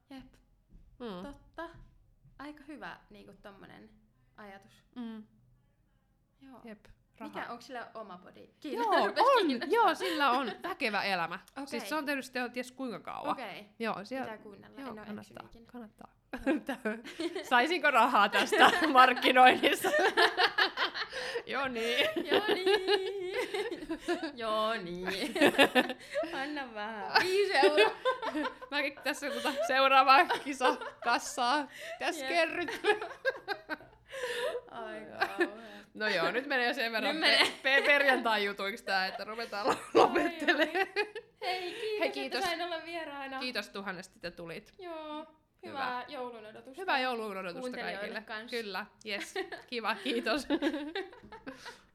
jep, 0.09 0.25
Mm. 0.99 1.23
totta. 1.23 1.69
Aika 2.39 2.63
hyvä 2.67 2.99
niinku 3.09 3.33
tommonen 3.41 3.89
ajatus. 4.37 4.83
Mm. 4.95 5.23
Joo. 6.41 6.61
Jep, 6.65 6.85
raha. 7.19 7.39
Mikä, 7.39 7.51
onko 7.51 7.61
sillä 7.61 7.87
oma 7.93 8.17
podi? 8.17 8.49
Joo, 8.63 8.83
Rupes 9.07 9.23
on, 9.23 9.47
kiinnostaa. 9.47 9.75
joo, 9.75 9.95
sillä 9.95 10.31
on 10.31 10.51
väkevä 10.63 11.03
elämä. 11.03 11.35
Okei. 11.51 11.67
Siis 11.67 11.89
se 11.89 11.95
on 11.95 12.05
tehnyt 12.05 12.25
sitä 12.25 12.49
ties 12.49 12.71
kuinka 12.71 12.99
kauan. 12.99 13.31
Okei, 13.31 13.45
okay. 13.45 13.63
Joo, 13.79 14.05
siellä, 14.05 14.25
pitää 14.25 14.43
kuunnella. 14.43 14.81
joo, 14.81 14.89
en 14.89 14.95
kannattaa, 15.05 15.47
kannattaa. 15.63 16.07
Saisinko 17.49 17.91
rahaa 17.91 18.29
tästä 18.29 18.71
markkinoinnista? 18.87 19.89
joo 21.45 21.67
niin. 21.67 22.09
Joo 22.31 22.41
niin. 22.47 23.87
Joo 24.33 24.73
niin. 24.73 25.07
Anna 26.41 26.73
vähän. 26.73 27.11
Viisi 27.23 27.57
euroa. 27.57 27.91
Mäkin 28.71 28.99
tässä 29.03 29.27
seuraavaa 29.67 30.25
kisa 30.25 30.77
kassaa. 31.03 31.67
Tässä 31.99 32.25
Jep. 32.25 32.29
kerryt. 32.29 32.81
Aika. 34.71 35.29
No 35.93 36.07
joo, 36.07 36.31
nyt 36.31 36.45
menee 36.45 36.73
sen 36.73 36.91
verran 36.91 37.11
Nyt 37.11 37.19
menee. 37.19 37.39
pe- 37.39 37.51
pe- 37.63 37.81
perjantai-jutuiksi 37.85 38.85
tää, 38.85 39.07
että 39.07 39.23
ruvetaan 39.23 39.67
lo- 39.67 39.79
lopettelemaan. 39.93 40.87
Hei, 41.41 41.71
kiitos, 41.73 41.99
Hei, 41.99 42.11
kiitos. 42.11 42.37
että 42.39 42.49
sain 42.49 42.61
olla 42.61 42.85
vieraana. 42.85 43.39
Kiitos 43.39 43.69
tuhannesti, 43.69 44.15
että 44.15 44.31
tulit. 44.31 44.73
Joo, 44.79 45.25
hyvää 45.65 46.05
joulun 46.07 46.45
odotusta. 46.45 46.81
Hyvää 46.81 46.99
joulun 46.99 47.37
odotusta 47.37 47.77
kaikille. 47.77 48.23
Kyllä, 48.49 48.85
yes. 49.05 49.33
Kiva, 49.67 49.95
kiitos. 50.03 50.47